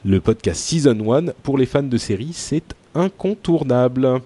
le 0.05 0.20
podcast 0.20 0.60
Season 0.60 0.97
1 1.12 1.32
pour 1.43 1.59
les 1.59 1.66
fans 1.66 1.82
de 1.82 1.97
séries, 1.98 2.32
c'est 2.32 2.62
incontournable. 2.94 4.20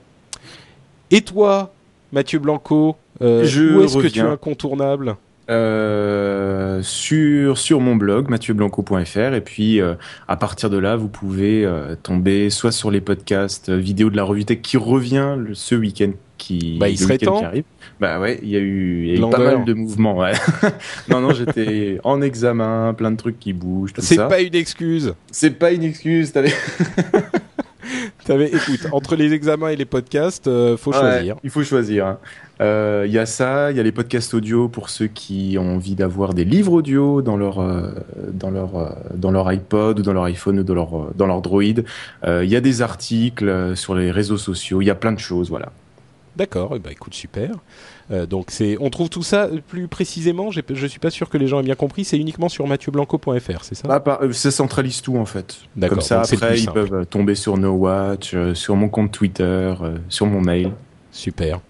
Et 1.10 1.20
toi, 1.22 1.72
Mathieu 2.12 2.38
Blanco, 2.38 2.96
euh, 3.22 3.44
Je 3.44 3.74
où 3.76 3.82
est-ce 3.82 3.98
que 3.98 4.06
tu 4.06 4.18
es 4.20 4.22
incontournable 4.22 5.16
Euh, 5.50 6.80
sur 6.82 7.58
sur 7.58 7.78
mon 7.80 7.96
blog 7.96 8.30
mathieuBlanco.fr 8.30 9.34
et 9.34 9.40
puis 9.42 9.78
euh, 9.80 9.94
à 10.26 10.36
partir 10.36 10.70
de 10.70 10.78
là 10.78 10.96
vous 10.96 11.08
pouvez 11.08 11.66
euh, 11.66 11.96
tomber 12.02 12.48
soit 12.48 12.72
sur 12.72 12.90
les 12.90 13.02
podcasts 13.02 13.68
vidéo 13.68 14.08
de 14.08 14.16
la 14.16 14.24
revue 14.24 14.46
tech 14.46 14.62
qui 14.62 14.78
revient 14.78 15.34
le- 15.36 15.54
ce 15.54 15.74
week-end 15.74 16.12
qui 16.44 16.76
Bah, 16.78 16.88
il 16.88 16.98
serait 16.98 17.18
temps. 17.18 17.38
qui 17.38 17.44
arrive 17.44 17.64
bah 18.00 18.18
ouais 18.20 18.38
il 18.42 18.48
y 18.48 18.56
a 18.56 18.58
eu, 18.60 19.04
il 19.06 19.08
y 19.20 19.22
a 19.24 19.26
eu 19.26 19.30
pas 19.30 19.38
mal 19.38 19.64
de 19.64 19.72
mouvements 19.74 20.18
ouais 20.18 20.32
non 21.08 21.20
non 21.20 21.32
j'étais 21.32 21.98
en 22.04 22.20
examen 22.22 22.92
plein 22.94 23.10
de 23.12 23.16
trucs 23.16 23.38
qui 23.38 23.52
bougent 23.52 23.92
C'est 23.98 24.16
pas 24.16 24.40
une 24.40 24.54
excuse. 24.54 25.14
c'est 25.30 25.50
pas 25.58 25.70
une 25.72 25.82
excuse 25.84 26.32
t'avais 26.32 26.52
T'avais, 28.24 28.46
écoute, 28.46 28.86
entre 28.92 29.16
les 29.16 29.34
examens 29.34 29.68
et 29.68 29.76
les 29.76 29.84
podcasts, 29.84 30.46
euh, 30.46 30.78
faut 30.78 30.92
Ouais, 30.92 30.98
choisir. 30.98 31.36
il 31.44 31.50
faut 31.50 31.62
choisir. 31.62 32.06
hein. 32.06 32.18
Euh, 32.62 33.04
Il 33.06 33.12
y 33.12 33.18
a 33.18 33.26
ça, 33.26 33.70
il 33.70 33.76
y 33.76 33.80
a 33.80 33.82
les 33.82 33.92
podcasts 33.92 34.32
audio 34.32 34.66
pour 34.68 34.88
ceux 34.88 35.08
qui 35.08 35.56
ont 35.60 35.74
envie 35.74 35.94
d'avoir 35.94 36.32
des 36.32 36.46
livres 36.46 36.72
audio 36.72 37.20
dans 37.20 37.36
leur 37.36 37.58
euh, 37.60 37.90
dans 38.32 38.50
leur 38.50 38.76
euh, 38.78 38.88
dans 39.14 39.30
leur 39.30 39.52
iPod 39.52 39.98
ou 39.98 40.02
dans 40.02 40.14
leur 40.14 40.24
iPhone 40.24 40.58
ou 40.60 40.62
dans 40.62 40.74
leur 40.74 41.12
dans 41.14 41.26
leur 41.26 41.42
Droid. 41.42 41.84
Euh, 42.26 42.42
Il 42.46 42.50
y 42.50 42.56
a 42.56 42.62
des 42.62 42.80
articles 42.80 43.76
sur 43.76 43.94
les 43.94 44.10
réseaux 44.10 44.38
sociaux. 44.38 44.80
Il 44.80 44.86
y 44.86 44.90
a 44.90 44.94
plein 44.94 45.12
de 45.12 45.18
choses, 45.20 45.50
voilà. 45.50 45.70
D'accord, 46.36 46.70
ben, 46.78 46.90
écoute, 46.90 47.14
super. 47.14 47.50
Euh, 48.10 48.26
donc 48.26 48.50
c'est, 48.50 48.76
on 48.80 48.90
trouve 48.90 49.08
tout 49.08 49.22
ça 49.22 49.48
plus 49.68 49.88
précisément. 49.88 50.50
Je 50.50 50.60
suis 50.86 50.98
pas 50.98 51.10
sûr 51.10 51.28
que 51.28 51.38
les 51.38 51.46
gens 51.46 51.60
aient 51.60 51.64
bien 51.64 51.74
compris. 51.74 52.04
C'est 52.04 52.18
uniquement 52.18 52.48
sur 52.48 52.66
mathieuBlanco.fr, 52.66 53.62
c'est 53.64 53.74
ça? 53.74 53.98
Bah, 54.00 54.18
euh, 54.22 54.32
ça 54.32 54.50
centralise 54.50 55.00
tout 55.00 55.16
en 55.16 55.24
fait. 55.24 55.58
D'accord, 55.76 55.98
Comme 55.98 56.04
ça, 56.04 56.20
après, 56.20 56.58
ils 56.58 56.70
peuvent 56.70 56.94
euh, 56.94 57.04
tomber 57.04 57.34
sur 57.34 57.56
No 57.56 57.72
Watch, 57.72 58.32
euh, 58.34 58.54
sur 58.54 58.76
mon 58.76 58.88
compte 58.88 59.12
Twitter, 59.12 59.44
euh, 59.44 59.96
sur 60.08 60.26
mon 60.26 60.40
mail. 60.40 60.72
Super. 61.12 61.60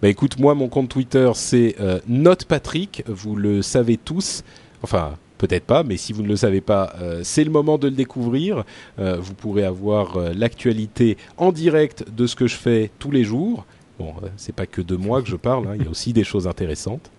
Bah 0.00 0.08
écoute, 0.08 0.38
moi 0.38 0.54
mon 0.54 0.68
compte 0.68 0.88
Twitter 0.88 1.28
c'est 1.34 1.74
NotePatrick, 2.06 3.02
vous 3.08 3.34
le 3.34 3.60
savez 3.60 3.96
tous. 3.96 4.44
Enfin, 4.82 5.14
peut-être 5.42 5.64
pas, 5.64 5.82
mais 5.82 5.96
si 5.96 6.12
vous 6.12 6.22
ne 6.22 6.28
le 6.28 6.36
savez 6.36 6.60
pas, 6.60 6.94
euh, 7.00 7.20
c'est 7.24 7.42
le 7.42 7.50
moment 7.50 7.76
de 7.76 7.88
le 7.88 7.94
découvrir. 7.94 8.64
Euh, 9.00 9.16
vous 9.20 9.34
pourrez 9.34 9.64
avoir 9.64 10.16
euh, 10.16 10.32
l'actualité 10.34 11.16
en 11.36 11.50
direct 11.50 12.04
de 12.16 12.28
ce 12.28 12.36
que 12.36 12.46
je 12.46 12.54
fais 12.54 12.90
tous 13.00 13.10
les 13.10 13.24
jours. 13.24 13.66
Bon, 14.02 14.14
euh, 14.22 14.28
c'est 14.36 14.54
pas 14.54 14.66
que 14.66 14.80
de 14.82 14.96
moi 14.96 15.22
que 15.22 15.28
je 15.28 15.36
parle, 15.36 15.66
hein, 15.68 15.74
il 15.78 15.84
y 15.84 15.86
a 15.86 15.90
aussi 15.90 16.12
des 16.12 16.24
choses 16.24 16.46
intéressantes. 16.48 17.10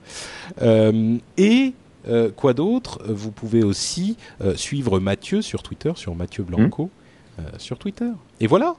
Euh, 0.62 1.18
et 1.38 1.74
euh, 2.10 2.30
quoi 2.36 2.54
d'autre? 2.54 3.00
Vous 3.08 3.32
pouvez 3.32 3.64
aussi 3.64 4.18
euh, 4.42 4.56
suivre 4.56 5.00
Mathieu 5.00 5.42
sur 5.42 5.64
Twitter, 5.64 5.94
sur 5.96 6.14
Mathieu 6.16 6.44
Blanco. 6.44 6.90
euh, 7.40 7.44
sur 7.58 7.80
Twitter. 7.80 8.12
Et 8.42 8.46
voilà, 8.48 8.76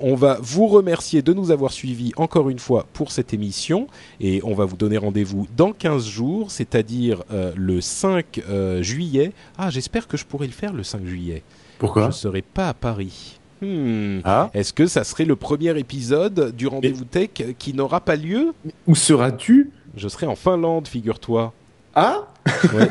on 0.00 0.14
va 0.14 0.38
vous 0.40 0.66
remercier 0.66 1.20
de 1.20 1.32
nous 1.34 1.50
avoir 1.50 1.72
suivis 1.72 2.12
encore 2.16 2.48
une 2.48 2.58
fois 2.58 2.86
pour 2.94 3.10
cette 3.12 3.34
émission 3.34 3.86
et 4.18 4.40
on 4.44 4.54
va 4.54 4.64
vous 4.64 4.76
donner 4.76 4.96
rendez-vous 4.96 5.46
dans 5.56 5.72
15 5.72 6.06
jours, 6.06 6.50
c'est-à-dire 6.50 7.22
le 7.54 7.80
5 7.82 8.40
euh, 8.48 8.82
juillet. 8.82 9.32
Ah, 9.58 9.68
j'espère 9.70 10.06
que 10.08 10.16
je 10.16 10.24
pourrai 10.24 10.46
le 10.46 10.54
faire 10.54 10.72
le 10.72 10.84
5 10.84 11.04
juillet. 11.04 11.42
Pourquoi? 11.78 12.02
Je 12.02 12.06
ne 12.06 12.12
serai 12.12 12.40
pas 12.42 12.68
à 12.70 12.74
Paris. 12.74 13.38
Hmm. 13.62 14.18
Ah 14.24 14.50
Est-ce 14.54 14.72
que 14.72 14.86
ça 14.86 15.02
serait 15.04 15.24
le 15.24 15.36
premier 15.36 15.78
épisode 15.78 16.54
du 16.54 16.66
rendez-vous 16.66 17.04
tech 17.04 17.30
qui 17.58 17.72
n'aura 17.74 18.00
pas 18.00 18.16
lieu? 18.16 18.52
Où 18.86 18.94
seras-tu? 18.94 19.70
Je 19.96 20.08
serai 20.08 20.26
en 20.26 20.36
Finlande, 20.36 20.86
figure-toi. 20.88 21.52
Ah 21.94 22.26
Ouais. 22.74 22.90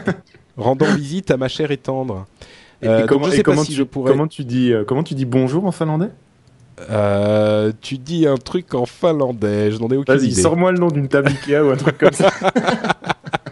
Rendant 0.58 0.86
visite 0.96 1.30
à 1.32 1.38
ma 1.38 1.48
chère 1.48 1.72
et 1.72 1.78
tendre. 1.78 2.26
Et- 2.82 2.88
Euh, 2.88 2.98
et 2.98 3.00
donc 3.02 3.10
comment, 3.10 3.26
je 3.28 3.32
et 3.34 3.36
sais 3.38 3.44
pas 3.44 3.52
comment 3.52 3.64
si 3.64 3.72
tu, 3.72 3.78
je 3.78 3.84
pourrais- 3.84 4.12
comment 4.12 4.28
tu 4.28 4.44
dis 4.44 4.72
euh, 4.74 4.84
comment 4.86 5.04
tu 5.04 5.14
dis 5.16 5.26
bonjour 5.26 5.66
en 5.66 5.72
finlandais? 5.72 6.10
Euh, 6.90 7.72
tu 7.82 7.98
dis 7.98 8.28
un 8.28 8.36
truc 8.38 8.74
en 8.74 8.86
finlandais, 8.86 9.72
je 9.72 9.78
n'en 9.80 9.88
ai 9.90 9.96
aucune 9.98 10.14
Vas-y, 10.16 10.32
idée. 10.32 10.42
sors-moi 10.42 10.72
le 10.74 10.80
nom 10.80 10.90
d'une 10.90 11.08
table 11.08 11.30
Ikea 11.30 11.62
ou 11.64 11.70
un 11.72 11.78
truc 11.78 11.98
comme 11.98 12.12
ça. 12.12 12.30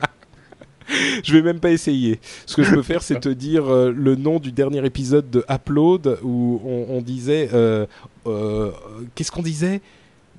Je 1.24 1.34
vais 1.34 1.42
même 1.42 1.60
pas 1.60 1.72
essayer. 1.72 2.20
Ce 2.46 2.56
que 2.56 2.64
je 2.64 2.74
peux 2.74 2.84
faire, 2.84 3.02
c'est 3.04 3.20
te 3.20 3.30
dire 3.30 3.66
euh, 3.72 3.92
le 3.96 4.16
nom 4.16 4.40
du 4.40 4.52
dernier 4.52 4.86
épisode 4.86 5.30
de 5.30 5.44
Upload 5.50 6.20
où 6.24 6.62
on, 6.66 6.98
on 6.98 7.02
disait. 7.02 7.50
euh, 7.54 7.86
euh, 8.28 8.72
Qu'est-ce 9.16 9.32
qu'on 9.32 9.42
disait? 9.42 9.82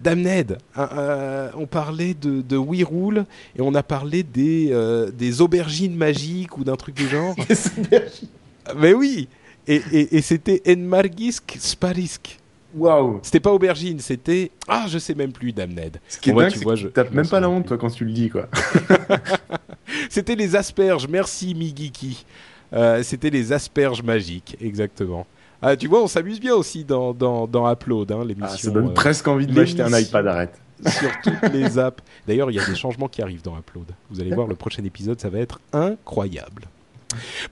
Damned. 0.02 0.58
On 0.76 1.66
parlait 1.70 2.14
de, 2.14 2.42
de 2.42 2.56
We 2.56 2.82
Rule 2.84 3.24
et 3.56 3.60
on 3.62 3.74
a 3.74 3.82
parlé 3.82 4.22
des, 4.22 4.74
des 5.16 5.40
aubergines 5.40 5.94
magiques 5.94 6.58
ou 6.58 6.64
d'un 6.64 6.76
truc 6.76 6.94
du 6.96 7.08
genre. 7.08 7.36
Mais 8.76 8.92
oui 8.94 9.28
Et, 9.68 9.80
et, 9.92 10.16
et 10.16 10.22
c'était 10.22 10.62
Enmargisk 10.68 11.56
Sparisk. 11.58 12.38
Waouh 12.76 13.20
C'était 13.22 13.40
pas 13.40 13.52
aubergine, 13.52 14.00
c'était. 14.00 14.50
Ah, 14.68 14.86
je 14.88 14.98
sais 14.98 15.14
même 15.14 15.32
plus, 15.32 15.52
Damned. 15.52 15.98
Ce 16.08 16.18
qui 16.18 16.30
est 16.30 16.32
bah, 16.32 16.42
dingue, 16.42 16.52
tu 16.52 16.58
c'est 16.58 16.64
vois, 16.64 16.74
que 16.74 16.80
je- 16.80 16.86
tu 16.88 16.92
tapes 16.92 17.08
je 17.10 17.16
même 17.16 17.28
pas 17.28 17.40
la 17.40 17.48
honte, 17.48 17.66
toi, 17.66 17.78
quand 17.78 17.90
tu 17.90 18.04
le 18.04 18.12
dis, 18.12 18.30
quoi. 18.30 18.48
C'était 20.10 20.34
les 20.34 20.56
asperges, 20.56 21.06
merci 21.08 21.54
Migiki. 21.54 22.24
Euh, 22.72 23.02
C'était 23.02 23.30
les 23.30 23.52
asperges 23.52 24.02
magiques, 24.02 24.56
exactement. 24.60 25.26
Ah, 25.62 25.76
tu 25.76 25.86
vois, 25.88 26.02
on 26.02 26.06
s'amuse 26.08 26.40
bien 26.40 26.54
aussi 26.54 26.84
dans, 26.84 27.14
dans, 27.14 27.46
dans 27.46 27.70
Upload, 27.70 28.10
hein, 28.12 28.24
l'émission. 28.24 28.48
Ah, 28.52 28.56
ça 28.58 28.70
donne 28.70 28.88
euh, 28.88 28.94
presque 28.94 29.26
envie 29.28 29.46
de 29.46 29.52
m'acheter 29.52 29.82
un 29.82 29.98
iPad, 29.98 30.26
arrête. 30.26 30.60
sur 30.88 31.10
toutes 31.22 31.52
les 31.52 31.78
apps. 31.78 32.02
D'ailleurs, 32.26 32.50
il 32.50 32.54
y 32.54 32.60
a 32.60 32.66
des 32.66 32.74
changements 32.74 33.08
qui 33.08 33.22
arrivent 33.22 33.42
dans 33.42 33.56
Upload. 33.56 33.86
Vous 34.10 34.20
allez 34.20 34.34
voir, 34.34 34.46
le 34.48 34.56
prochain 34.56 34.84
épisode, 34.84 35.20
ça 35.20 35.30
va 35.30 35.38
être 35.38 35.60
incroyable. 35.72 36.64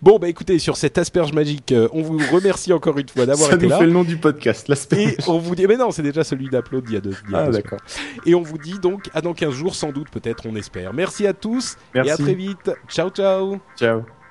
Bon, 0.01 0.19
bah 0.19 0.29
écoutez, 0.29 0.59
sur 0.59 0.77
cette 0.77 0.99
asperge 0.99 1.33
magique, 1.33 1.73
euh, 1.73 1.89
on 1.93 2.03
vous 2.03 2.19
remercie 2.33 2.73
encore 2.73 2.99
une 2.99 3.09
fois 3.09 3.27
d'avoir 3.27 3.49
Ça 3.51 3.57
été 3.57 3.65
nous 3.67 3.71
là. 3.71 3.79
fait 3.79 3.87
le 3.87 3.93
nom 3.93 4.05
du 4.05 4.17
podcast, 4.17 4.69
l'aspect. 4.69 5.03
Et 5.05 5.17
on 5.29 5.39
vous 5.39 5.55
dit, 5.55 5.67
mais 5.67 5.77
non, 5.77 5.91
c'est 5.91 6.03
déjà 6.03 6.25
celui 6.25 6.49
d'Upload 6.49 6.85
il 6.89 6.95
y 6.95 6.97
a 6.97 7.01
deux. 7.01 7.15
il 7.29 7.33
y 7.33 7.35
a 7.35 7.39
Ah, 7.39 7.51
d'accord. 7.51 7.81
Et 8.27 8.35
on 8.35 8.43
vous 8.43 8.59
dit 8.59 8.79
donc 8.79 9.09
à 9.15 9.21
dans 9.21 9.35
15 9.35 9.53
jours, 9.55 9.75
sans 9.75 9.91
doute, 9.93 10.09
peut-être, 10.11 10.45
on 10.47 10.55
espère. 10.57 10.93
Merci 10.93 11.27
à 11.27 11.33
tous 11.33 11.77
et 11.95 12.01
à 12.01 12.17
très 12.17 12.35
vite. 12.35 12.71
Ciao, 12.89 13.11
ciao. 13.11 13.59
Ciao. 13.77 14.22